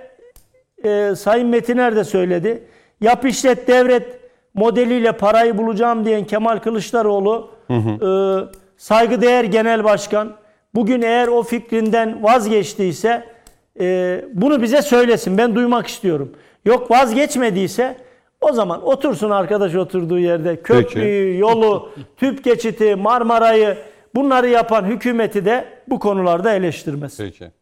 e, 0.85 1.15
Sayın 1.16 1.48
Metiner 1.48 1.97
de 1.97 2.05
söyledi. 2.05 2.62
Yap 3.01 3.24
işlet 3.24 3.69
devret 3.69 4.20
modeliyle 4.55 5.12
parayı 5.12 5.59
bulacağım 5.59 6.05
diyen 6.05 6.24
Kemal 6.24 6.59
Kılıçdaroğlu 6.59 7.51
e, 7.70 8.09
saygıdeğer 8.77 9.44
genel 9.44 9.85
başkan 9.85 10.36
bugün 10.74 11.02
eğer 11.02 11.28
o 11.28 11.43
fikrinden 11.43 12.23
vazgeçtiyse 12.23 13.24
e, 13.81 14.24
bunu 14.32 14.62
bize 14.62 14.82
söylesin. 14.82 15.39
Ben 15.39 15.55
duymak 15.55 15.86
istiyorum. 15.86 16.32
Yok 16.65 16.90
vazgeçmediyse 16.90 17.97
o 18.40 18.52
zaman 18.52 18.89
otursun 18.89 19.31
arkadaş 19.31 19.74
oturduğu 19.74 20.19
yerde. 20.19 20.62
Köprüyü, 20.62 21.39
yolu, 21.39 21.89
tüp 22.16 22.44
geçiti, 22.44 22.97
Marmara'yı 22.97 23.77
bunları 24.15 24.48
yapan 24.48 24.85
hükümeti 24.85 25.44
de 25.44 25.65
bu 25.89 25.98
konularda 25.98 26.52
eleştirmesin. 26.52 27.24
Peki. 27.24 27.60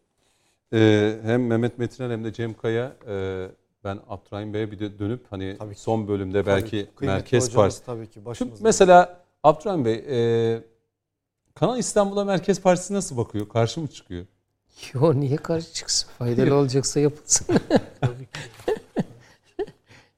Ee, 0.73 1.15
hem 1.23 1.47
Mehmet 1.47 1.77
Metiner 1.79 2.09
hem 2.09 2.23
de 2.23 2.33
Cem 2.33 2.53
Kaya 2.53 2.93
e, 3.07 3.47
ben 3.83 3.99
Abdurrahim 4.09 4.53
Bey'e 4.53 4.71
bir 4.71 4.79
de 4.79 4.99
dönüp 4.99 5.25
hani 5.29 5.57
son 5.75 6.07
bölümde 6.07 6.45
belki 6.45 6.69
Kıymetli 6.95 7.05
Merkez 7.05 7.53
Partisi. 7.53 7.85
tabii 7.85 8.07
ki 8.09 8.25
başımızda. 8.25 8.63
mesela 8.63 9.19
Abdurrahim 9.43 9.85
Bey 9.85 9.93
e, 10.53 10.61
Kanal 11.55 11.77
İstanbul'a 11.79 12.23
Merkez 12.25 12.61
Partisi 12.61 12.93
nasıl 12.93 13.17
bakıyor? 13.17 13.49
Karşı 13.49 13.81
mı 13.81 13.87
çıkıyor? 13.87 14.25
Yo 14.93 15.19
niye 15.19 15.35
karşı 15.37 15.73
çıksın? 15.73 16.09
Faydalı 16.19 16.55
olacaksa 16.59 16.99
yapılsın. 16.99 17.47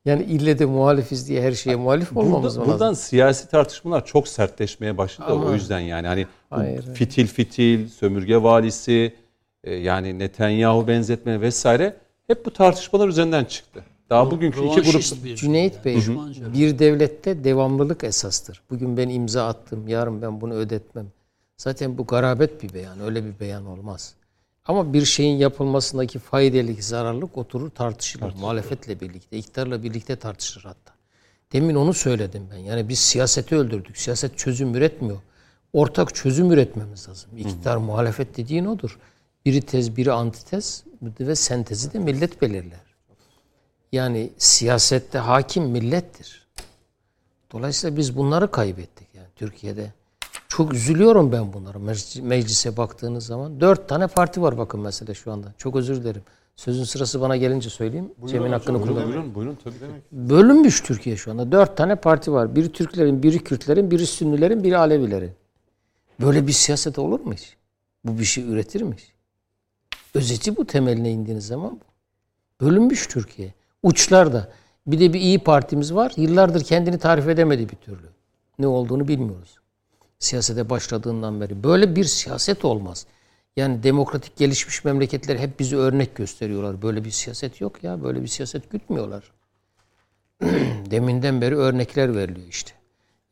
yani 0.05 0.23
ille 0.23 0.59
de 0.59 0.65
muhalifiz 0.65 1.27
diye 1.29 1.41
her 1.41 1.51
şeye 1.51 1.75
muhalif 1.75 2.17
olmamız 2.17 2.55
Burada, 2.57 2.65
mı 2.67 2.73
buradan 2.73 2.89
lazım? 2.91 3.03
siyasi 3.03 3.49
tartışmalar 3.49 4.05
çok 4.05 4.27
sertleşmeye 4.27 4.97
başladı 4.97 5.31
Ama- 5.31 5.45
o 5.45 5.53
yüzden 5.53 5.79
yani 5.79 6.07
hani 6.07 6.27
hayır. 6.49 6.93
fitil 6.93 7.27
fitil, 7.27 7.87
sömürge 7.89 8.43
valisi, 8.43 9.15
e, 9.63 9.73
yani 9.73 10.19
Netanyahu 10.19 10.87
benzetme 10.87 11.41
vesaire 11.41 11.97
hep 12.27 12.45
bu 12.45 12.53
tartışmalar 12.53 13.07
üzerinden 13.07 13.45
çıktı. 13.45 13.83
Daha 14.09 14.31
bugünkü 14.31 14.65
iki 14.65 14.81
grup 14.81 15.23
bir 15.23 15.35
Cüneyt 15.35 15.85
Bey, 15.85 15.95
düşmanca. 15.95 16.53
bir 16.53 16.79
devlette 16.79 17.43
devamlılık 17.43 18.03
esastır. 18.03 18.61
Bugün 18.69 18.97
ben 18.97 19.09
imza 19.09 19.47
attım, 19.47 19.87
yarın 19.87 20.21
ben 20.21 20.41
bunu 20.41 20.53
ödetmem. 20.53 21.07
Zaten 21.57 21.97
bu 21.97 22.05
garabet 22.05 22.63
bir 22.63 22.73
beyan, 22.73 22.99
öyle 22.99 23.25
bir 23.25 23.39
beyan 23.39 23.65
olmaz. 23.65 24.13
Ama 24.65 24.93
bir 24.93 25.05
şeyin 25.05 25.37
yapılmasındaki 25.37 26.19
faydalık, 26.19 26.83
zararlık 26.83 27.37
oturur 27.37 27.69
tartışılır. 27.69 28.33
Muhalefetle 28.33 28.99
birlikte, 28.99 29.37
iktidarla 29.37 29.83
birlikte 29.83 30.15
tartışılır 30.15 30.63
hatta. 30.63 30.93
Demin 31.53 31.75
onu 31.75 31.93
söyledim 31.93 32.47
ben. 32.51 32.57
Yani 32.57 32.89
biz 32.89 32.99
siyaseti 32.99 33.55
öldürdük. 33.55 33.97
Siyaset 33.97 34.37
çözüm 34.37 34.75
üretmiyor. 34.75 35.17
Ortak 35.73 36.15
çözüm 36.15 36.51
üretmemiz 36.51 37.09
lazım. 37.09 37.37
İktidar, 37.37 37.77
muhalefet 37.77 38.37
dediğin 38.37 38.65
odur. 38.65 38.99
Biri 39.45 39.61
tez, 39.61 39.97
biri 39.97 40.11
antitez 40.11 40.83
ve 41.19 41.35
sentezi 41.35 41.93
de 41.93 41.99
millet 41.99 42.41
belirler. 42.41 42.79
Yani 43.91 44.29
siyasette 44.37 45.17
hakim 45.17 45.63
millettir. 45.63 46.47
Dolayısıyla 47.51 47.97
biz 47.97 48.17
bunları 48.17 48.51
kaybettik 48.51 49.07
yani 49.13 49.27
Türkiye'de. 49.35 49.91
Çok 50.47 50.73
üzülüyorum 50.73 51.31
ben 51.31 51.53
bunlara 51.53 51.77
meclis- 51.77 52.21
meclise 52.21 52.77
baktığınız 52.77 53.25
zaman. 53.25 53.61
Dört 53.61 53.89
tane 53.89 54.07
parti 54.07 54.41
var 54.41 54.57
bakın 54.57 54.79
mesela 54.79 55.13
şu 55.13 55.31
anda. 55.31 55.53
Çok 55.57 55.75
özür 55.75 55.95
dilerim. 56.03 56.21
Sözün 56.55 56.83
sırası 56.83 57.21
bana 57.21 57.37
gelince 57.37 57.69
söyleyeyim. 57.69 58.11
Cem'in 58.25 58.51
hakkını 58.51 58.75
Buyurun, 58.75 58.87
kullanayım. 58.87 59.13
buyurun, 59.13 59.35
buyurun 59.35 59.57
tabii. 59.63 59.75
Bölünmüş 60.11 60.81
Türkiye 60.81 61.17
şu 61.17 61.31
anda. 61.31 61.51
Dört 61.51 61.77
tane 61.77 61.95
parti 61.95 62.31
var. 62.31 62.55
Biri 62.55 62.71
Türklerin, 62.71 63.23
biri 63.23 63.39
Kürtlerin, 63.43 63.91
biri 63.91 64.05
Sünnilerin, 64.07 64.63
biri 64.63 64.77
Alevilerin. 64.77 65.31
Böyle 66.21 66.47
bir 66.47 66.51
siyaset 66.51 66.99
olur 66.99 67.19
mu 67.19 67.33
hiç? 67.33 67.55
Bu 68.03 68.19
bir 68.19 68.23
şey 68.23 68.43
üretir 68.43 68.81
mi 68.81 68.95
hiç? 68.97 69.11
Özeti 70.13 70.57
bu 70.57 70.67
temeline 70.67 71.11
indiğiniz 71.11 71.47
zaman. 71.47 71.79
Bölünmüş 72.61 73.07
Türkiye. 73.07 73.53
Uçlarda. 73.83 74.51
Bir 74.87 74.99
de 74.99 75.13
bir 75.13 75.19
iyi 75.19 75.39
partimiz 75.39 75.95
var. 75.95 76.13
Yıllardır 76.17 76.63
kendini 76.63 76.99
tarif 76.99 77.27
edemedi 77.27 77.69
bir 77.69 77.75
türlü. 77.75 78.07
Ne 78.59 78.67
olduğunu 78.67 79.07
bilmiyoruz. 79.07 79.57
Siyasete 80.19 80.69
başladığından 80.69 81.41
beri. 81.41 81.63
Böyle 81.63 81.95
bir 81.95 82.03
siyaset 82.03 82.65
olmaz. 82.65 83.05
Yani 83.55 83.83
demokratik 83.83 84.37
gelişmiş 84.37 84.83
memleketler 84.85 85.35
hep 85.35 85.59
bizi 85.59 85.77
örnek 85.77 86.15
gösteriyorlar. 86.15 86.81
Böyle 86.81 87.05
bir 87.05 87.11
siyaset 87.11 87.61
yok 87.61 87.83
ya. 87.83 88.03
Böyle 88.03 88.21
bir 88.21 88.27
siyaset 88.27 88.69
gütmüyorlar. 88.69 89.31
Deminden 90.91 91.41
beri 91.41 91.55
örnekler 91.55 92.15
veriliyor 92.15 92.47
işte. 92.47 92.71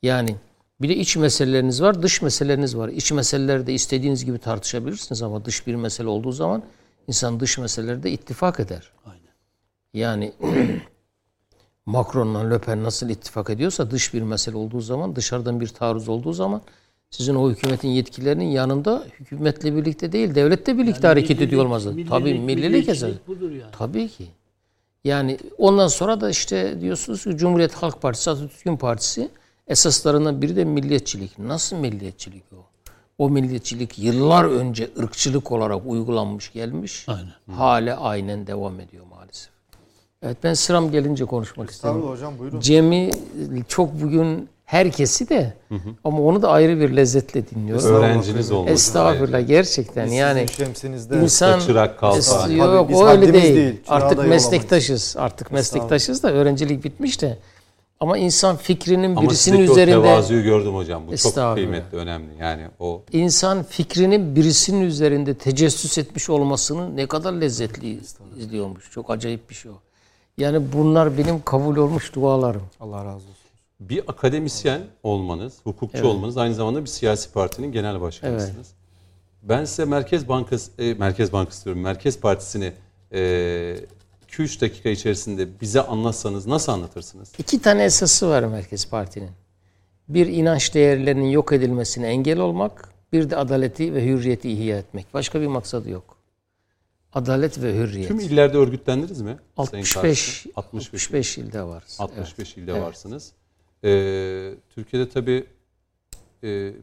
Yani 0.01 0.35
bir 0.81 0.89
de 0.89 0.95
iç 0.95 1.17
meseleleriniz 1.17 1.81
var, 1.81 2.01
dış 2.01 2.21
meseleleriniz 2.21 2.77
var. 2.77 2.89
İç 2.89 3.11
meseleleri 3.11 3.73
istediğiniz 3.73 4.25
gibi 4.25 4.37
tartışabilirsiniz 4.37 5.21
ama 5.21 5.45
dış 5.45 5.67
bir 5.67 5.75
mesele 5.75 6.07
olduğu 6.07 6.31
zaman 6.31 6.63
insan 7.07 7.39
dış 7.39 7.57
meselelerde 7.57 8.11
ittifak 8.11 8.59
eder. 8.59 8.91
Aynen. 9.05 9.33
Yani 9.93 10.33
Macron'la 11.85 12.49
Le 12.49 12.59
Pen 12.59 12.83
nasıl 12.83 13.09
ittifak 13.09 13.49
ediyorsa 13.49 13.91
dış 13.91 14.13
bir 14.13 14.21
mesele 14.21 14.57
olduğu 14.57 14.81
zaman, 14.81 15.15
dışarıdan 15.15 15.61
bir 15.61 15.67
taarruz 15.67 16.09
olduğu 16.09 16.33
zaman 16.33 16.61
sizin 17.09 17.35
o 17.35 17.51
hükümetin 17.51 17.89
yetkilerinin 17.89 18.45
yanında 18.45 19.03
hükümetle 19.19 19.75
birlikte 19.75 20.11
değil, 20.11 20.35
devletle 20.35 20.77
birlikte 20.77 21.07
hareket 21.07 21.41
ediyor 21.41 21.65
olmaz. 21.65 21.87
Tabii 22.09 22.39
millilik 22.39 23.27
budur 23.27 23.51
yani. 23.51 23.71
Tabii 23.71 24.07
ki. 24.07 24.27
Yani 25.03 25.37
ondan 25.57 25.87
sonra 25.87 26.21
da 26.21 26.29
işte 26.29 26.81
diyorsunuz 26.81 27.23
ki 27.23 27.37
Cumhuriyet 27.37 27.73
Halk 27.73 28.01
Partisi, 28.01 28.29
Atatürk'ün 28.29 28.77
partisi 28.77 29.29
esaslarından 29.69 30.41
biri 30.41 30.55
de 30.55 30.65
milliyetçilik. 30.65 31.39
Nasıl 31.39 31.75
milliyetçilik 31.75 32.43
o? 32.53 32.55
O 33.17 33.29
milliyetçilik 33.29 33.99
yıllar 33.99 34.43
önce 34.45 34.89
ırkçılık 34.99 35.51
olarak 35.51 35.81
uygulanmış 35.85 36.53
gelmiş. 36.53 37.05
Aynen. 37.07 37.57
Hala 37.57 37.99
aynen 38.01 38.47
devam 38.47 38.79
ediyor 38.79 39.05
maalesef. 39.09 39.49
Evet 40.23 40.37
ben 40.43 40.53
sıram 40.53 40.91
gelince 40.91 41.25
konuşmak 41.25 41.69
istedim. 41.71 42.01
Hocam 42.01 42.39
buyurun. 42.39 42.59
Cem'i 42.59 43.11
çok 43.67 44.01
bugün 44.01 44.49
herkesi 44.65 45.29
de 45.29 45.53
ama 46.03 46.19
onu 46.21 46.41
da 46.41 46.49
ayrı 46.49 46.79
bir 46.79 46.95
lezzetle 46.95 47.49
dinliyoruz. 47.49 47.85
Öğrenciniz 47.85 48.51
olması. 48.51 48.73
Estağfurullah 48.73 49.47
gerçekten 49.47 50.07
yani 50.07 50.45
Sizin 50.47 50.63
şemsinizde. 50.63 51.17
insan 51.21 51.59
çırak 51.59 51.99
Tabii 51.99 52.75
yok 52.75 52.89
biz 52.89 52.97
o 52.97 53.07
öyle 53.07 53.33
değil. 53.33 53.55
değil, 53.55 53.81
Artık 53.87 54.27
meslektaşız. 54.27 55.15
Artık 55.17 55.51
meslektaşız 55.51 56.23
da 56.23 56.31
öğrencilik 56.31 56.83
bitmiş 56.83 57.21
de. 57.21 57.37
Ama 57.99 58.17
insan 58.17 58.57
fikrinin 58.57 59.15
Ama 59.15 59.21
birisinin 59.21 59.59
üzerinde 59.59 60.01
tevazuyu 60.01 60.43
gördüm 60.43 60.75
hocam. 60.75 61.07
Bu 61.07 61.17
çok 61.17 61.33
kıymetli, 61.55 61.97
önemli. 61.97 62.29
Yani 62.39 62.67
o 62.79 63.03
insan 63.11 63.63
fikrinin 63.63 64.35
birisinin 64.35 64.81
üzerinde 64.81 65.33
tecessüs 65.33 65.97
etmiş 65.97 66.29
olmasını 66.29 66.95
ne 66.95 67.07
kadar 67.07 67.33
lezzetli 67.33 67.99
izliyormuş. 68.37 68.91
Çok 68.91 69.09
acayip 69.09 69.49
bir 69.49 69.55
şey 69.55 69.71
o. 69.71 69.75
Yani 70.37 70.73
bunlar 70.73 71.17
benim 71.17 71.41
kabul 71.41 71.77
olmuş 71.77 72.15
dualarım. 72.15 72.61
Allah 72.79 73.05
razı 73.05 73.15
olsun. 73.15 73.35
bir 73.79 74.03
akademisyen 74.07 74.81
olmanız, 75.03 75.53
hukukçu 75.63 76.07
olmanız 76.07 76.37
aynı 76.37 76.55
zamanda 76.55 76.81
bir 76.81 76.89
siyasi 76.89 77.31
partinin 77.31 77.71
genel 77.71 78.01
başkanısınız. 78.01 78.67
Ben 79.43 79.65
size 79.65 79.85
Merkez 79.85 80.27
Bankası, 80.29 80.71
e, 80.81 80.93
Merkez 80.93 81.33
Bankası 81.33 81.65
diyorum, 81.65 81.81
Merkez 81.81 82.19
Partisi'ni 82.19 82.73
e, 83.13 83.19
2-3 84.31 84.61
dakika 84.61 84.89
içerisinde 84.89 85.47
bize 85.61 85.81
anlatsanız 85.81 86.47
nasıl 86.47 86.71
anlatırsınız? 86.71 87.31
İki 87.37 87.61
tane 87.61 87.83
esası 87.83 88.29
var 88.29 88.43
Merkez 88.43 88.89
Parti'nin. 88.89 89.31
Bir 90.09 90.27
inanç 90.27 90.73
değerlerinin 90.73 91.29
yok 91.29 91.51
edilmesine 91.51 92.07
engel 92.07 92.39
olmak, 92.39 92.89
bir 93.13 93.29
de 93.29 93.35
adaleti 93.35 93.93
ve 93.93 94.05
hürriyeti 94.05 94.51
ihya 94.51 94.77
etmek. 94.77 95.13
Başka 95.13 95.41
bir 95.41 95.47
maksadı 95.47 95.89
yok. 95.89 96.17
Adalet 97.13 97.61
ve 97.63 97.75
hürriyet. 97.75 98.07
Tüm 98.07 98.19
illerde 98.19 98.57
örgütlendiniz 98.57 99.21
mi? 99.21 99.37
Sayın 99.57 99.83
65 99.83 99.93
Karşı? 99.93 100.49
65. 100.55 100.93
65 101.03 101.37
ilde 101.37 101.63
varız. 101.63 101.97
65 101.99 102.57
ilde 102.57 102.71
Evet. 102.71 102.81
varsınız. 102.81 103.31
Ee, 103.83 104.51
Türkiye'de 104.75 105.09
tabii 105.09 105.45
e, 106.43 106.73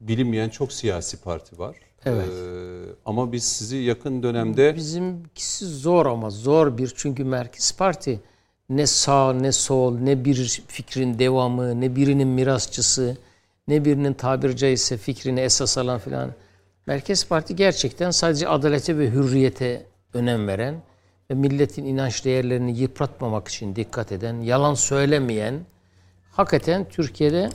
bilinmeyen 0.00 0.48
çok 0.48 0.72
siyasi 0.72 1.16
parti 1.16 1.58
var. 1.58 1.76
Evet. 2.06 2.28
Ee, 2.28 2.94
ama 3.06 3.32
biz 3.32 3.44
sizi 3.44 3.76
yakın 3.76 4.22
dönemde 4.22 4.76
Bizimkisi 4.76 5.66
zor 5.66 6.06
ama 6.06 6.30
zor 6.30 6.78
bir 6.78 6.92
çünkü 6.96 7.24
Merkez 7.24 7.76
Parti 7.76 8.20
ne 8.68 8.86
sağ 8.86 9.32
ne 9.32 9.52
sol 9.52 9.98
ne 9.98 10.24
bir 10.24 10.62
fikrin 10.68 11.18
devamı 11.18 11.80
ne 11.80 11.96
birinin 11.96 12.28
mirasçısı 12.28 13.16
ne 13.68 13.84
birinin 13.84 14.12
tabiri 14.12 14.56
caizse 14.56 14.96
fikrini 14.96 15.40
esas 15.40 15.78
alan 15.78 15.98
filan. 15.98 16.30
Merkez 16.86 17.28
Parti 17.28 17.56
gerçekten 17.56 18.10
sadece 18.10 18.48
adalete 18.48 18.98
ve 18.98 19.10
hürriyete 19.10 19.86
önem 20.14 20.48
veren 20.48 20.74
ve 21.30 21.34
milletin 21.34 21.84
inanç 21.84 22.24
değerlerini 22.24 22.78
yıpratmamak 22.78 23.48
için 23.48 23.76
dikkat 23.76 24.12
eden, 24.12 24.40
yalan 24.40 24.74
söylemeyen, 24.74 25.60
hakikaten 26.30 26.88
Türkiye'de 26.88 27.50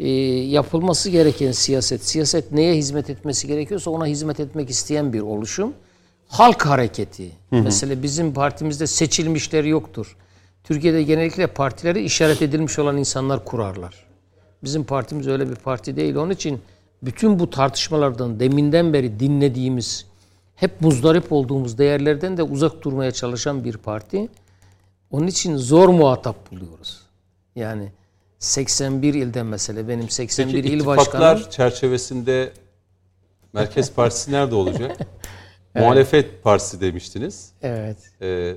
e, 0.00 0.08
yapılması 0.48 1.10
gereken 1.10 1.52
siyaset, 1.52 2.04
siyaset 2.04 2.52
neye 2.52 2.74
hizmet 2.74 3.10
etmesi 3.10 3.46
gerekiyorsa 3.46 3.90
ona 3.90 4.06
hizmet 4.06 4.40
etmek 4.40 4.70
isteyen 4.70 5.12
bir 5.12 5.20
oluşum. 5.20 5.72
Halk 6.28 6.66
hareketi. 6.66 7.30
Mesela 7.50 8.02
bizim 8.02 8.34
partimizde 8.34 8.86
seçilmişler 8.86 9.64
yoktur. 9.64 10.16
Türkiye'de 10.64 11.02
genellikle 11.02 11.46
partileri 11.46 12.02
işaret 12.02 12.42
edilmiş 12.42 12.78
olan 12.78 12.96
insanlar 12.96 13.44
kurarlar. 13.44 14.06
Bizim 14.64 14.84
partimiz 14.84 15.28
öyle 15.28 15.50
bir 15.50 15.54
parti 15.54 15.96
değil. 15.96 16.14
Onun 16.14 16.30
için 16.30 16.60
bütün 17.02 17.38
bu 17.38 17.50
tartışmalardan 17.50 18.40
deminden 18.40 18.92
beri 18.92 19.20
dinlediğimiz, 19.20 20.06
hep 20.54 20.80
muzdarip 20.80 21.32
olduğumuz 21.32 21.78
değerlerden 21.78 22.36
de 22.36 22.42
uzak 22.42 22.82
durmaya 22.82 23.10
çalışan 23.10 23.64
bir 23.64 23.76
parti. 23.76 24.28
Onun 25.10 25.26
için 25.26 25.56
zor 25.56 25.88
muhatap 25.88 26.50
buluyoruz. 26.50 27.00
Yani 27.56 27.92
81 28.40 29.14
ilden 29.14 29.46
mesela 29.46 29.88
benim 29.88 30.08
81 30.08 30.52
Peki 30.62 30.68
il 30.68 30.86
başkanım 30.86 31.42
çerçevesinde 31.50 32.52
Merkez 33.52 33.92
Partisi 33.94 34.32
nerede 34.32 34.54
olacak? 34.54 34.98
Muhalefet 35.74 36.42
Partisi 36.42 36.80
demiştiniz. 36.80 37.52
evet. 37.62 37.96
Ee, 38.22 38.56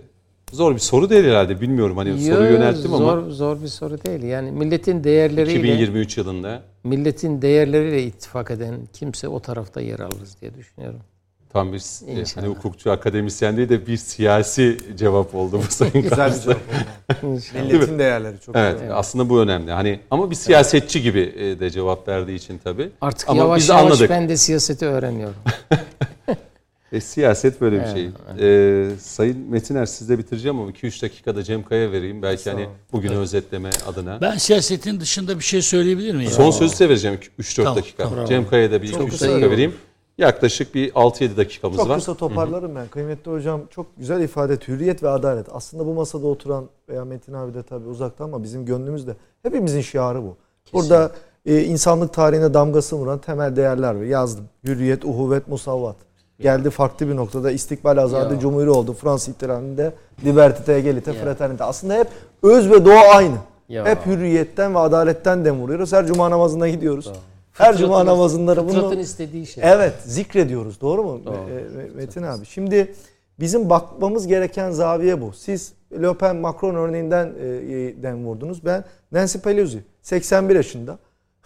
zor 0.51 0.75
bir 0.75 0.79
soru 0.79 1.09
değil 1.09 1.23
herhalde. 1.25 1.61
Bilmiyorum 1.61 1.97
hani 1.97 2.09
Yo, 2.09 2.17
soru 2.17 2.43
yönelttim 2.43 2.91
zor, 2.91 3.17
ama 3.17 3.29
zor 3.29 3.61
bir 3.61 3.67
soru 3.67 4.03
değil. 4.03 4.23
Yani 4.23 4.51
milletin 4.51 5.03
değerleriyle 5.03 5.59
2023 5.59 6.17
yılında 6.17 6.63
milletin 6.83 7.41
değerleriyle 7.41 8.03
ittifak 8.03 8.51
eden 8.51 8.75
kimse 8.93 9.27
o 9.27 9.39
tarafta 9.39 9.81
yer 9.81 9.99
alırız 9.99 10.41
diye 10.41 10.55
düşünüyorum. 10.55 10.99
Tam 11.53 11.73
bir 11.73 12.07
e, 12.07 12.19
İnşallah. 12.19 12.47
hani 12.47 12.55
hukukçu 12.55 12.91
akademisyen 12.91 13.57
değil 13.57 13.69
de 13.69 13.87
bir 13.87 13.97
siyasi 13.97 14.77
cevap 14.97 15.35
oldu 15.35 15.59
bu 15.67 15.71
sayın 15.73 15.93
Güzel 15.93 16.31
bir 16.33 16.41
cevap 16.41 16.57
oldu. 17.23 17.39
Milletin 17.53 17.99
değerleri 17.99 18.35
çok 18.45 18.55
Evet, 18.55 18.73
güzel. 18.73 18.97
aslında 18.97 19.29
bu 19.29 19.39
önemli. 19.41 19.71
Hani 19.71 19.99
ama 20.11 20.29
bir 20.31 20.35
siyasetçi 20.35 21.01
gibi 21.01 21.33
e, 21.37 21.59
de 21.59 21.69
cevap 21.69 22.07
verdiği 22.07 22.35
için 22.35 22.57
tabii. 22.63 22.89
Artık 23.01 23.29
ama 23.29 23.41
yavaş 23.41 23.61
biz 23.61 23.69
yavaş 23.69 23.83
anladık. 23.83 24.09
ben 24.09 24.29
de 24.29 24.37
siyaseti 24.37 24.85
öğreniyorum. 24.85 25.35
E, 26.91 27.01
siyaset 27.01 27.61
böyle 27.61 27.75
bir 27.75 27.81
Evet, 27.81 27.93
şey. 28.39 28.93
E, 28.93 28.97
Sayın 28.99 29.37
Metiner 29.49 29.85
sizle 29.85 30.17
bitireceğim 30.17 30.59
ama 30.59 30.71
2-3 30.71 31.01
dakikada 31.01 31.43
Cem 31.43 31.63
Kaya 31.63 31.91
vereyim. 31.91 32.21
Belki 32.21 32.49
hani 32.51 32.67
bugünü 32.91 33.15
özetleme 33.15 33.69
adına. 33.87 34.21
Ben 34.21 34.37
siyasetin 34.37 34.99
dışında 34.99 35.39
bir 35.39 35.43
şey 35.43 35.61
söyleyebilir 35.61 36.15
miyim? 36.15 36.31
Son 36.31 36.51
sözü 36.51 36.71
size 36.71 36.89
vereceğim 36.89 37.19
3-4 37.39 37.55
Tamam, 37.63 37.75
dakika. 37.77 38.03
tamam. 38.09 38.25
Cem 38.25 38.49
Kaya'ya 38.49 38.71
da 38.71 38.81
bir 38.81 38.91
Çok 38.91 39.01
2-3 39.01 39.09
kısa 39.09 39.31
dakika 39.31 39.51
vereyim. 39.51 39.73
Yaklaşık 40.17 40.75
bir 40.75 40.91
6-7 40.91 41.37
dakikamız 41.37 41.77
Çok 41.77 41.89
var. 41.89 41.97
kısa 41.97 42.13
toparlarım 42.13 42.75
ben. 42.75 42.87
Kıymetli 42.87 43.31
hocam 43.31 43.61
çok 43.69 43.97
güzel 43.97 44.21
ifade 44.21 44.53
et. 44.53 44.67
Hürriyet 44.67 45.03
ve 45.03 45.09
adalet. 45.09 45.45
Aslında 45.53 45.85
bu 45.85 45.93
masada 45.93 46.27
oturan 46.27 46.65
veya 46.89 47.05
Metin 47.05 47.33
abi 47.33 47.53
de 47.53 47.63
tabii 47.63 47.87
uzakta 47.87 48.23
ama 48.23 48.43
bizim 48.43 48.65
gönlümüzde 48.65 49.15
hepimizin 49.43 49.81
şiarı 49.81 50.23
bu. 50.23 50.35
Burada 50.73 51.11
e, 51.45 51.61
insanlık 51.61 52.13
tarihine 52.13 52.53
damgasını 52.53 52.99
vuran 52.99 53.19
temel 53.19 53.55
değerler 53.55 53.93
var. 53.95 54.01
Yazdım. 54.01 54.45
Hürriyet, 54.63 55.05
uhuvvet, 55.05 55.47
musavvat. 55.47 55.95
Geldi 56.39 56.69
farklı 56.69 57.07
bir 57.09 57.15
noktada 57.15 57.51
istikbal 57.51 57.97
azade 57.97 58.33
Ya. 58.33 58.39
cumhuri 58.39 58.69
oldu. 58.69 58.93
Fransız 58.93 59.29
ihtilalinde 59.35 59.93
liberté, 60.25 60.71
egalite, 60.73 61.13
fraternite. 61.13 61.63
Aslında 61.63 61.93
hep 61.93 62.07
öz 62.43 62.71
ve 62.71 62.85
doğa 62.85 63.01
aynı. 63.15 63.35
Ya. 63.69 63.85
Hep 63.85 64.05
hürriyetten 64.05 64.75
ve 64.75 64.79
adaletten 64.79 65.45
dem 65.45 65.61
vuruyoruz. 65.61 65.93
Her 65.93 66.07
cuma 66.07 66.29
namazına 66.31 66.69
gidiyoruz. 66.69 67.11
Her 67.53 67.77
cuma 67.77 68.05
namazında 68.05 68.57
bunu 68.57 68.73
Fıtratın 68.73 68.97
istediği 68.97 69.45
şey. 69.47 69.63
Evet 69.67 69.93
zikrediyoruz 70.05 70.81
doğru 70.81 71.03
mu 71.03 71.21
Doğru. 71.25 71.35
Me- 71.35 71.95
Metin 71.95 72.23
abi? 72.23 72.45
Şimdi 72.45 72.95
bizim 73.39 73.69
bakmamız 73.69 74.27
gereken 74.27 74.71
zaviye 74.71 75.21
bu. 75.21 75.33
Siz 75.33 75.73
Le 76.01 76.13
Pen 76.13 76.35
Macron 76.35 76.75
örneğinden 76.75 77.27
e, 77.27 77.43
den 78.03 78.25
vurdunuz. 78.25 78.65
Ben 78.65 78.85
Nancy 79.11 79.37
Pelosi 79.37 79.83
81 80.01 80.55
yaşında. 80.55 80.97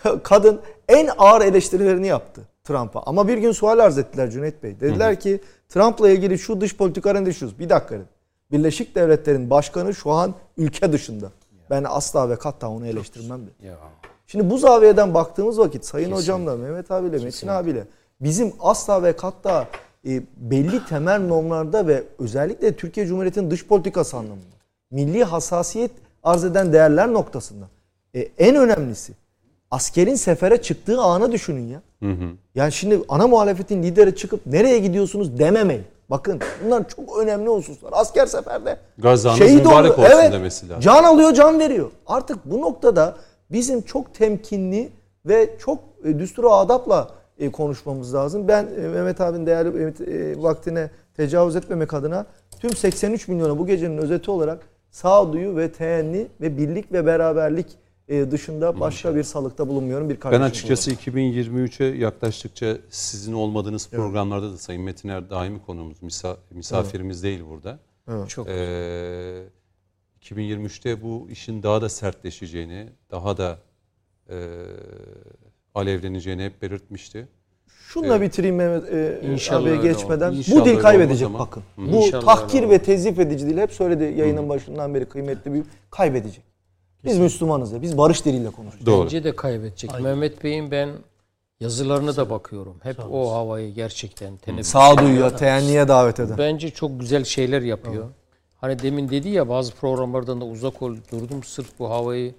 Kadın 0.24 0.62
en 0.90 1.10
ağır 1.18 1.42
eleştirilerini 1.42 2.08
yaptı 2.08 2.42
Trump'a. 2.64 3.04
Ama 3.06 3.28
bir 3.28 3.38
gün 3.38 3.52
sual 3.52 3.80
arz 3.80 3.98
ettiler 3.98 4.32
Cüneyt 4.32 4.64
Bey. 4.64 4.80
Dediler 4.80 5.20
ki 5.20 5.42
Trump'la 5.70 6.10
ilgili 6.10 6.40
şu 6.40 6.62
dış 6.62 6.78
politikalarını 6.78 7.26
düşüyoruz. 7.26 7.60
Bir 7.60 7.70
dakika 7.70 7.96
dedim. 7.96 8.08
Birleşik 8.52 8.96
Devletler'in 8.96 9.50
başkanı 9.50 9.96
şu 9.96 10.12
an 10.12 10.34
ülke 10.58 10.92
dışında. 10.92 11.32
Ben 11.70 11.86
asla 11.88 12.30
ve 12.30 12.36
katta 12.36 12.70
onu 12.70 12.88
eleştirmem. 12.88 13.42
Ya. 13.64 13.78
Şimdi 14.28 14.50
bu 14.50 14.58
zaviyeden 14.58 15.14
baktığımız 15.14 15.60
vakit 15.60 15.86
Sayın 15.86 16.12
Hocamla, 16.12 16.56
Mehmet 16.56 16.92
abiyle, 16.92 17.18
Metin 17.18 17.48
abiyle 17.48 17.84
bizim 18.22 18.54
asla 18.60 19.04
ve 19.04 19.16
katta 19.16 19.68
e, 20.08 20.22
belli 20.38 20.86
temel 20.86 21.22
normlarda 21.22 21.88
ve 21.88 22.04
özellikle 22.20 22.76
Türkiye 22.76 23.06
Cumhuriyeti'nin 23.06 23.52
dış 23.52 23.68
politikası 23.68 24.18
anlamında 24.18 24.56
milli 24.92 25.24
hassasiyet 25.24 25.92
arz 26.24 26.44
eden 26.44 26.74
değerler 26.74 27.14
noktasında 27.14 27.66
e, 28.16 28.20
en 28.20 28.56
önemlisi 28.56 29.14
askerin 29.72 30.16
sefere 30.16 30.62
çıktığı 30.62 31.02
anı 31.02 31.32
düşünün 31.32 31.68
ya. 31.68 31.82
Yani 32.56 32.72
şimdi 32.72 33.00
ana 33.10 33.28
muhalefetin 33.28 33.84
lideri 33.84 34.16
çıkıp 34.16 34.46
nereye 34.46 34.80
gidiyorsunuz 34.80 35.40
dememeyin. 35.40 35.84
Bakın 36.10 36.40
bunlar 36.66 36.90
çok 36.90 37.18
önemli 37.18 37.50
hususlar. 37.50 37.90
Asker 37.94 38.26
seferde 38.26 38.78
Gazanız 38.98 39.40
mübarek 39.40 40.00
oluyor. 40.00 40.10
olsun 40.10 40.20
evet, 40.22 40.34
demesi 40.34 40.70
lazım. 40.70 40.82
Can 40.82 41.04
alıyor, 41.04 41.34
can 41.34 41.60
veriyor. 41.60 41.92
Artık 42.08 42.46
bu 42.46 42.62
noktada 42.62 43.16
bizim 43.52 43.82
çok 43.82 44.14
temkinli 44.16 44.90
ve 45.26 45.50
çok 45.60 45.80
e, 46.06 46.20
düstur 46.20 46.44
adapla 46.50 47.10
e, 47.40 47.52
konuşmamız 47.52 48.14
lazım. 48.14 48.48
Ben 48.48 48.64
e, 48.64 48.88
Mehmet 48.88 49.22
abinin 49.22 49.46
değerli 49.46 50.44
vaktine 50.44 50.90
tecavüz 51.18 51.56
etmemek 51.56 51.94
adına 51.94 52.26
tüm 52.60 52.76
83 52.76 53.28
milyona 53.28 53.58
bu 53.60 53.68
gecenin 53.68 53.98
özeti 53.98 54.32
olarak 54.32 54.68
sağduyu 54.92 55.56
ve 55.56 55.72
teenni 55.72 56.28
ve 56.42 56.58
birlik 56.58 56.92
ve 56.92 57.06
beraberlik 57.06 57.68
dışında 58.32 58.80
başka 58.80 59.16
bir 59.16 59.24
salıkta 59.24 59.68
bulunmuyorum. 59.68 60.10
Bir 60.10 60.18
Ben 60.32 60.42
açıkçası 60.42 60.92
2023'e 60.92 61.98
yaklaştıkça 61.98 62.78
sizin 62.90 63.34
olmadığınız 63.34 63.90
programlarda 63.90 64.52
da 64.54 64.58
Sayın 64.58 64.82
Metiner 64.82 65.30
daimi 65.30 65.62
konuğumuz, 65.66 65.98
misa- 66.04 66.36
misafirimiz 66.52 67.24
değil 67.24 67.42
burada. 67.50 67.80
Çok 68.28 68.48
Ee, 68.50 69.44
2023'te 70.32 71.02
bu 71.02 71.28
işin 71.30 71.64
daha 71.64 71.82
da 71.82 71.90
sertleşeceğini, 71.90 72.90
daha 73.12 73.38
da 73.38 73.58
e, 74.30 74.36
alevleneceğini 75.76 76.44
hep 76.44 76.62
belirtmişti. 76.62 77.28
Şunla 77.68 78.22
bitireyim 78.22 78.56
Mehmet 78.56 78.94
e, 78.94 79.22
İnşallah 79.28 79.62
abiye 79.62 79.76
geçmeden. 79.76 80.34
İnşallah 80.34 80.62
bu 80.62 80.66
dil 80.66 80.80
kaybedecek 80.80 81.34
bakın. 81.34 81.64
Hı. 81.76 81.82
Bu 81.82 82.06
İnşallah 82.06 82.26
tahkir 82.26 82.64
öyle 82.64 82.70
ve 82.70 82.80
tezif 82.80 83.20
edici 83.20 83.48
dil 83.48 83.58
hep 83.58 83.72
söyledi 83.72 84.04
yayının 84.20 84.50
başından 84.50 84.94
beri 84.94 85.06
kıymetli 85.06 85.54
bir 85.54 85.64
kaybedecek. 85.92 86.44
Biz 87.06 87.18
Müslümanız 87.18 87.72
ya. 87.72 87.82
Biz 87.82 87.98
barış 87.98 88.26
diliyle 88.26 88.50
konuşuyoruz. 88.50 88.86
Doğru. 88.86 89.04
Bence 89.04 89.24
de 89.24 89.36
kaybedecek. 89.36 90.00
Mehmet 90.02 90.44
Bey'in 90.44 90.72
ben 90.72 90.90
yazılarına 91.60 92.16
da 92.16 92.30
bakıyorum. 92.30 92.78
Hep 92.84 93.00
o 93.12 93.32
havayı 93.32 93.74
gerçekten 93.74 94.38
teneffüs 94.38 94.72
Sağduyuya, 94.72 95.36
teenniye 95.36 95.88
davet 95.88 96.20
eden. 96.20 96.38
Bence 96.38 96.70
çok 96.70 97.00
güzel 97.00 97.24
şeyler 97.24 97.62
yapıyor. 97.62 98.10
Hani 98.62 98.80
demin 98.80 99.10
dedi 99.10 99.30
ya 99.30 99.50
bazı 99.50 99.74
programlardan 99.74 100.42
da 100.42 100.46
uzak 100.46 100.82
ol, 100.82 100.96
durdum 101.12 101.44
sırf 101.44 101.68
bu 101.80 101.90
havayı 101.90 102.36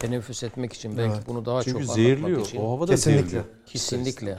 teneffüs 0.00 0.42
etmek 0.42 0.72
için. 0.72 0.96
Belki 0.98 1.26
bunu 1.26 1.46
daha 1.46 1.62
Çünkü 1.62 1.86
çok 1.86 1.94
zehirliyor. 1.94 2.40
için. 2.40 2.58
O 2.58 2.70
hava 2.70 2.88
da 2.88 2.92
Kesinlikle. 2.92 3.22
zehirliyor. 3.22 3.44
Kesinlikle. 3.66 4.38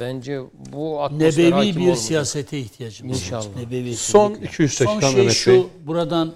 Bence 0.00 0.40
bu 0.72 1.02
atmosfer 1.02 1.28
Nebevi 1.32 1.50
hakim 1.50 1.70
bir 1.76 1.80
olmayacak. 1.80 1.98
siyasete 2.04 2.58
ihtiyacımız 2.58 3.16
var. 3.16 3.20
İnşallah. 3.22 3.56
Nebevi. 3.56 3.96
Son 3.96 4.34
2-3 4.34 4.68
Son 4.84 5.00
şey 5.00 5.14
Mehmet 5.14 5.32
şu, 5.32 5.50
Bey. 5.50 5.66
buradan 5.86 6.34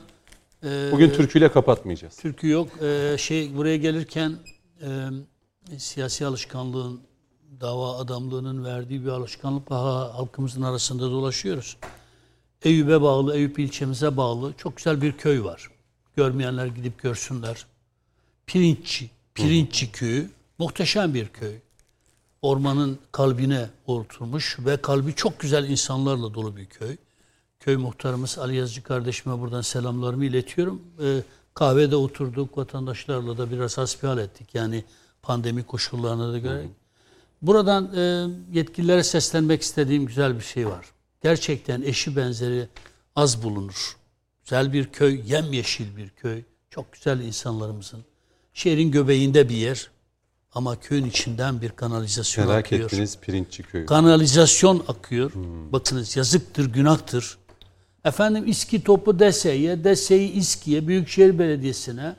e, 0.64 0.88
Bugün 0.92 1.10
türküyle 1.10 1.52
kapatmayacağız. 1.52 2.16
Türkü 2.16 2.48
yok. 2.48 2.68
Ee, 2.82 3.16
şey 3.18 3.56
buraya 3.56 3.76
gelirken 3.76 4.36
e, 4.82 4.88
siyasi 5.78 6.26
alışkanlığın, 6.26 7.00
dava 7.60 7.96
adamlığının 7.98 8.64
verdiği 8.64 9.04
bir 9.04 9.08
alışkanlıkla 9.08 9.76
ha- 9.84 10.14
halkımızın 10.18 10.62
arasında 10.62 11.10
dolaşıyoruz. 11.10 11.76
Eyüp'e 12.64 13.02
bağlı, 13.02 13.36
Eyüp 13.36 13.58
ilçemize 13.58 14.16
bağlı 14.16 14.52
çok 14.56 14.76
güzel 14.76 15.02
bir 15.02 15.12
köy 15.12 15.44
var. 15.44 15.70
Görmeyenler 16.16 16.66
gidip 16.66 17.02
görsünler. 17.02 17.66
Pirinççi, 18.46 19.10
Pirinççi 19.34 19.92
köyü 19.92 20.30
muhteşem 20.58 21.14
bir 21.14 21.28
köy. 21.28 21.54
Ormanın 22.42 22.98
kalbine 23.12 23.70
oturmuş 23.86 24.58
ve 24.58 24.76
kalbi 24.76 25.14
çok 25.14 25.40
güzel 25.40 25.68
insanlarla 25.68 26.34
dolu 26.34 26.56
bir 26.56 26.66
köy. 26.66 26.96
Köy 27.60 27.76
muhtarımız 27.76 28.38
Ali 28.38 28.56
Yazıcı 28.56 28.82
kardeşime 28.82 29.40
buradan 29.40 29.60
selamlarımı 29.60 30.24
iletiyorum. 30.24 30.82
Ee, 31.02 31.22
kahvede 31.54 31.96
oturduk, 31.96 32.58
vatandaşlarla 32.58 33.38
da 33.38 33.50
biraz 33.50 33.78
hasbihal 33.78 34.18
ettik. 34.18 34.54
Yani 34.54 34.84
pandemi 35.22 35.62
koşullarına 35.62 36.32
da 36.32 36.38
göre. 36.38 36.66
Buradan 37.42 37.94
e, 37.96 38.26
yetkililere 38.52 39.02
seslenmek 39.02 39.62
istediğim 39.62 40.06
güzel 40.06 40.38
bir 40.38 40.44
şey 40.44 40.66
var. 40.66 40.86
Gerçekten 41.22 41.82
eşi 41.82 42.16
benzeri 42.16 42.68
az 43.16 43.42
bulunur. 43.42 43.96
Güzel 44.44 44.72
bir 44.72 44.86
köy, 44.86 45.20
yemyeşil 45.26 45.96
bir 45.96 46.08
köy. 46.08 46.42
Çok 46.70 46.92
güzel 46.92 47.20
insanlarımızın. 47.20 48.04
Şehrin 48.54 48.90
göbeğinde 48.90 49.48
bir 49.48 49.56
yer. 49.56 49.90
Ama 50.52 50.80
köyün 50.80 51.04
içinden 51.04 51.60
bir 51.60 51.68
kanalizasyon 51.70 52.46
Merak 52.48 52.66
akıyor. 52.66 52.84
ettiniz 52.84 53.18
Pirinççi 53.18 53.62
Köyü. 53.62 53.86
Kanalizasyon 53.86 54.84
akıyor. 54.88 55.32
Bakınız 55.72 56.16
yazıktır, 56.16 56.72
günahtır. 56.72 57.38
Efendim 58.04 58.44
İSKİ 58.46 58.84
topu 58.84 59.18
DESE'ye, 59.18 59.84
DESE'yi 59.84 60.32
İSKİ'ye, 60.32 60.88
Büyükşehir 60.88 61.38
Belediyesi'ne 61.38 62.16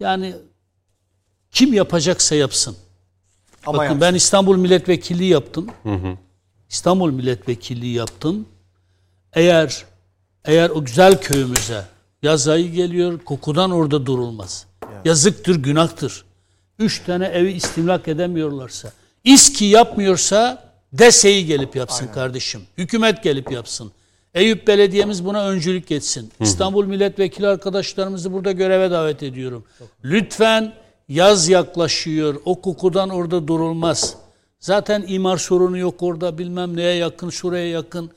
yani 0.00 0.34
kim 1.50 1.72
yapacaksa 1.74 2.34
yapsın. 2.34 2.76
Ama 3.66 3.78
Bakın 3.78 3.84
yapsın. 3.84 4.00
ben 4.00 4.14
İstanbul 4.14 4.56
Milletvekilliği 4.56 5.30
yaptım. 5.30 5.66
İstanbul 6.68 7.10
Milletvekilliği 7.10 7.94
yaptım. 7.94 8.46
Eğer 9.32 9.84
eğer 10.44 10.70
o 10.70 10.84
güzel 10.84 11.20
köyümüze 11.20 11.84
yaz 12.22 12.48
ayı 12.48 12.72
geliyor, 12.72 13.18
kokudan 13.24 13.70
orada 13.70 14.06
durulmaz. 14.06 14.66
Yazıktır, 15.04 15.56
günahtır. 15.56 16.24
Üç 16.78 17.04
tane 17.04 17.26
evi 17.26 17.52
istimlak 17.52 18.08
edemiyorlarsa, 18.08 18.92
İSKİ 19.24 19.64
yapmıyorsa 19.64 20.72
DESE'yi 20.92 21.46
gelip 21.46 21.76
yapsın 21.76 22.06
kardeşim. 22.14 22.60
Hükümet 22.78 23.22
gelip 23.22 23.52
yapsın. 23.52 23.92
Eyüp 24.34 24.66
Belediye'miz 24.66 25.24
buna 25.24 25.48
öncülük 25.48 25.90
etsin. 25.90 26.32
İstanbul 26.40 26.84
Milletvekili 26.86 27.46
arkadaşlarımızı 27.46 28.32
burada 28.32 28.52
göreve 28.52 28.90
davet 28.90 29.22
ediyorum. 29.22 29.64
Lütfen 30.04 30.74
yaz 31.08 31.48
yaklaşıyor. 31.48 32.40
O 32.44 32.60
kokudan 32.60 33.08
orada 33.08 33.48
durulmaz. 33.48 34.16
Zaten 34.60 35.04
imar 35.08 35.36
sorunu 35.36 35.78
yok 35.78 36.02
orada 36.02 36.38
bilmem 36.38 36.76
neye 36.76 36.94
yakın, 36.94 37.30
şuraya 37.30 37.68
yakın. 37.68 38.10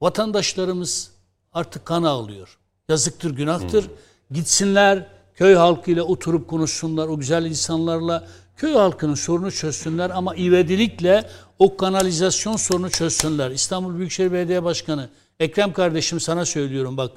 Vatandaşlarımız 0.00 1.10
artık 1.52 1.84
kan 1.84 2.02
ağlıyor. 2.02 2.58
Yazıktır, 2.88 3.30
günahtır. 3.30 3.84
Gitsinler 4.30 5.06
köy 5.34 5.54
halkıyla 5.54 6.02
oturup 6.02 6.48
konuşsunlar 6.48 7.08
o 7.08 7.18
güzel 7.18 7.44
insanlarla. 7.44 8.26
Köy 8.56 8.72
halkının 8.74 9.14
sorunu 9.14 9.50
çözsünler 9.52 10.10
ama 10.10 10.36
ivedilikle 10.36 11.30
o 11.58 11.76
kanalizasyon 11.76 12.56
sorunu 12.56 12.90
çözsünler. 12.90 13.50
İstanbul 13.50 13.98
Büyükşehir 13.98 14.32
Belediye 14.32 14.64
Başkanı 14.64 15.08
Ekrem 15.40 15.72
kardeşim 15.72 16.20
sana 16.20 16.44
söylüyorum 16.44 16.96
bak. 16.96 17.10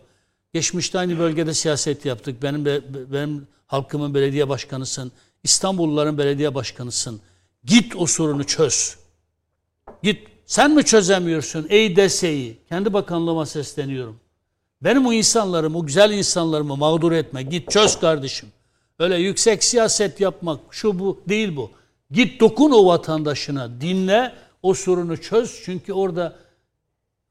Geçmişte 0.53 0.99
aynı 0.99 1.19
bölgede 1.19 1.53
siyaset 1.53 2.05
yaptık. 2.05 2.43
Benim 2.43 2.65
be- 2.65 2.81
benim 3.13 3.47
halkımın 3.67 4.13
belediye 4.13 4.49
başkanısın. 4.49 5.11
İstanbulluların 5.43 6.17
belediye 6.17 6.55
başkanısın. 6.55 7.21
Git 7.67 7.95
o 7.95 8.05
sorunu 8.05 8.43
çöz. 8.43 8.95
Git. 10.03 10.27
Sen 10.45 10.71
mi 10.75 10.83
çözemiyorsun 10.83 11.65
ey 11.69 11.95
deseyi? 11.95 12.57
Kendi 12.69 12.93
bakanlığıma 12.93 13.45
sesleniyorum. 13.45 14.19
Benim 14.81 15.05
o 15.05 15.13
insanlarım, 15.13 15.75
o 15.75 15.85
güzel 15.85 16.11
insanlarımı 16.11 16.77
mağdur 16.77 17.11
etme. 17.11 17.43
Git 17.43 17.71
çöz 17.71 17.99
kardeşim. 17.99 18.49
Öyle 18.99 19.15
yüksek 19.15 19.63
siyaset 19.63 20.19
yapmak, 20.19 20.59
şu 20.71 20.99
bu 20.99 21.21
değil 21.29 21.55
bu. 21.55 21.71
Git 22.11 22.39
dokun 22.39 22.71
o 22.71 22.85
vatandaşına, 22.85 23.81
dinle, 23.81 24.33
O 24.63 24.73
sorunu 24.73 25.21
çöz 25.21 25.61
çünkü 25.65 25.93
orada 25.93 26.35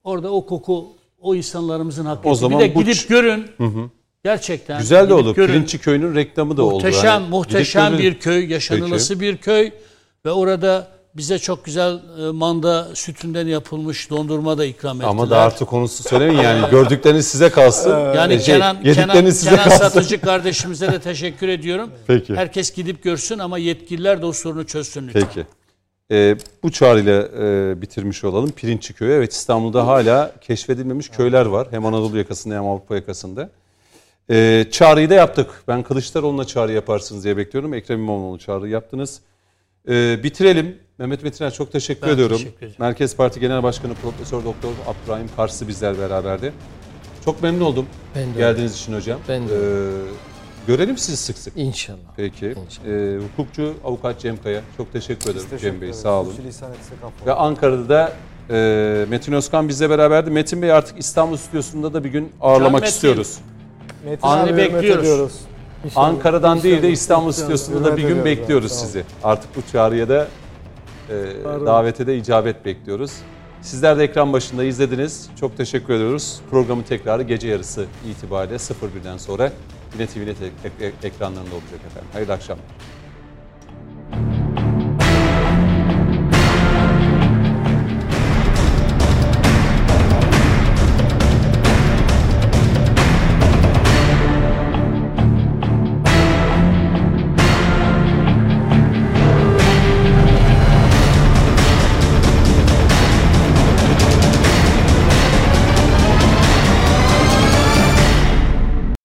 orada 0.04 0.32
o 0.32 0.46
koku 0.46 0.96
o 1.20 1.34
insanlarımızın 1.34 2.04
hakkı. 2.04 2.28
O 2.28 2.34
zaman 2.34 2.60
bir 2.60 2.70
de 2.70 2.74
bu 2.74 2.82
gidip 2.82 3.08
görün. 3.08 3.46
Gerçekten. 4.24 4.80
Güzel 4.80 5.08
de 5.08 5.14
olur. 5.14 5.34
görün. 5.34 5.52
Pirinççi 5.52 5.78
köyünün 5.78 6.14
reklamı 6.14 6.56
da 6.56 6.62
oldu. 6.62 6.74
Muhteşem, 6.74 7.10
Hani 7.10 7.28
muhteşem 7.28 7.96
gidip 7.96 8.04
bir 8.04 8.20
köy, 8.20 8.52
yaşanılası 8.52 9.20
bir 9.20 9.36
köy 9.36 9.70
ve 10.26 10.32
orada 10.32 10.88
bize 11.14 11.38
çok 11.38 11.64
güzel 11.64 11.94
e, 11.94 12.30
manda 12.30 12.94
sütünden 12.94 13.46
yapılmış 13.46 14.10
dondurma 14.10 14.58
da 14.58 14.64
ikram 14.64 14.96
ettiler. 14.96 15.10
Ama 15.10 15.30
da 15.30 15.40
artık 15.40 15.68
konusu 15.68 16.02
söylemeyin 16.02 16.40
yani. 16.40 16.70
Gördükleriniz 16.70 17.26
size 17.26 17.50
kalsın. 17.50 17.90
yani 17.90 18.34
şey, 18.34 18.54
Kenan, 18.54 18.82
Kenan, 18.82 19.30
size 19.30 19.50
Kenan 19.50 19.64
kalsın. 19.64 19.78
satıcı 19.78 20.20
kardeşimize 20.20 20.92
de 20.92 21.00
teşekkür 21.00 21.48
ediyorum. 21.48 21.90
Peki. 22.06 22.34
Herkes 22.36 22.74
gidip 22.74 23.02
görsün 23.02 23.38
ama 23.38 23.58
yetkililer 23.58 24.22
de 24.22 24.26
o 24.26 24.32
sorunu 24.32 24.66
çözsün 24.66 25.08
lütfen. 25.08 25.22
Peki. 25.22 25.46
Ee, 26.10 26.36
bu 26.62 26.72
çağrıyla 26.72 27.22
e, 27.22 27.82
bitirmiş 27.82 28.24
olalım. 28.24 28.50
Pirinççi 28.50 28.94
Köyü. 28.94 29.12
Evet 29.12 29.32
İstanbul'da 29.32 29.86
hala 29.86 30.32
keşfedilmemiş 30.40 31.08
köyler 31.08 31.46
var. 31.46 31.68
Hem 31.70 31.86
Anadolu 31.86 32.18
yakasında 32.18 32.54
hem 32.54 32.66
Avrupa 32.66 32.94
yakasında. 32.94 33.50
Ee, 34.30 34.66
çağrıyı 34.70 35.10
da 35.10 35.14
yaptık. 35.14 35.62
Ben 35.68 35.82
Kılıçdaroğlu'na 35.82 36.44
çağrı 36.44 36.72
yaparsınız 36.72 37.24
diye 37.24 37.36
bekliyorum. 37.36 37.74
Ekrem 37.74 37.98
İmamoğlu'na 37.98 38.38
çağrı 38.38 38.68
yaptınız. 38.68 39.20
Ee, 39.88 40.22
bitirelim. 40.22 40.78
Mehmet 40.98 41.22
Metiner 41.22 41.50
çok 41.52 41.72
teşekkür 41.72 42.06
Ben 42.06 42.12
ediyorum. 42.12 42.36
teşekkür 42.36 42.56
ederim. 42.66 42.74
Merkez 42.78 43.16
Parti 43.16 43.40
Genel 43.40 43.62
Başkanı 43.62 43.94
Profesör 43.94 44.44
Doktor 44.44 44.68
Abdurrahim 44.86 45.26
Karslı 45.36 45.68
bizler 45.68 45.98
beraberdi. 45.98 46.52
Çok 47.24 47.42
memnun 47.42 47.60
oldum 47.64 47.86
Ben 48.14 48.34
de 48.34 48.38
geldiğiniz 48.38 48.74
için 48.76 48.94
hocam. 48.94 49.20
Ben 49.28 49.48
de. 49.48 49.52
Ee, 49.54 49.90
görelim 50.66 50.98
sizi 50.98 51.16
sık 51.16 51.38
sık. 51.38 51.52
İnşallah. 51.56 51.98
Peki. 52.16 52.46
İnşallah. 52.66 52.88
Ee, 52.88 53.18
hukukçu 53.18 53.74
avukat 53.84 54.20
Cem 54.20 54.42
Kaya. 54.42 54.60
Çok 54.76 54.92
teşekkür 54.92 55.30
ederim 55.30 55.46
Teşekkür 55.50 55.58
Cem 55.72 55.80
Bey. 55.80 55.92
Sağ 55.92 56.20
olun. 56.20 56.34
Ve 57.26 57.32
Ankara'da 57.32 57.88
da 57.88 58.12
e, 58.50 59.06
Metin 59.08 59.32
Özkan 59.32 59.68
bizle 59.68 59.90
beraberdi. 59.90 60.30
Metin 60.30 60.62
Bey 60.62 60.72
artık 60.72 60.98
İstanbul 60.98 61.36
stüdyosunda 61.36 61.94
da 61.94 62.04
bir 62.04 62.08
gün 62.10 62.32
ağırlamak 62.40 62.80
Metin. 62.80 62.94
istiyoruz. 62.94 63.38
Metin 64.04 64.26
abi 64.26 64.56
bekliyoruz. 64.56 65.00
ediyoruz. 65.00 65.32
İnşallah. 65.84 66.04
Ankara'dan 66.08 66.62
değil 66.62 66.74
de 66.74 66.76
İnşallah. 66.78 66.92
İstanbul 66.92 67.28
İnşallah. 67.28 67.42
stüdyosunda 67.44 67.84
da 67.84 67.96
bir 67.96 68.02
gün 68.08 68.24
bekliyoruz 68.24 68.72
olun. 68.72 68.80
sizi. 68.80 69.04
Artık 69.24 69.56
bu 69.56 69.60
çağrıya 69.72 70.08
da 70.08 70.28
e, 71.10 71.14
davete 71.66 72.06
de 72.06 72.16
icabet 72.16 72.64
bekliyoruz. 72.64 73.12
Sizler 73.62 73.98
de 73.98 74.04
ekran 74.04 74.32
başında 74.32 74.64
izlediniz. 74.64 75.28
Çok 75.40 75.56
teşekkür 75.56 75.94
ediyoruz. 75.94 76.40
Programın 76.50 76.82
tekrarı 76.82 77.22
gece 77.22 77.48
yarısı 77.48 77.86
itibariyle 78.10 78.54
01'den 78.54 79.16
sonra 79.16 79.52
yine 79.98 80.06
ek- 80.80 80.92
ekranlarında 81.02 81.54
olacak 81.54 81.80
efendim. 81.86 82.08
Hayırlı 82.12 82.32
akşamlar. 82.32 82.64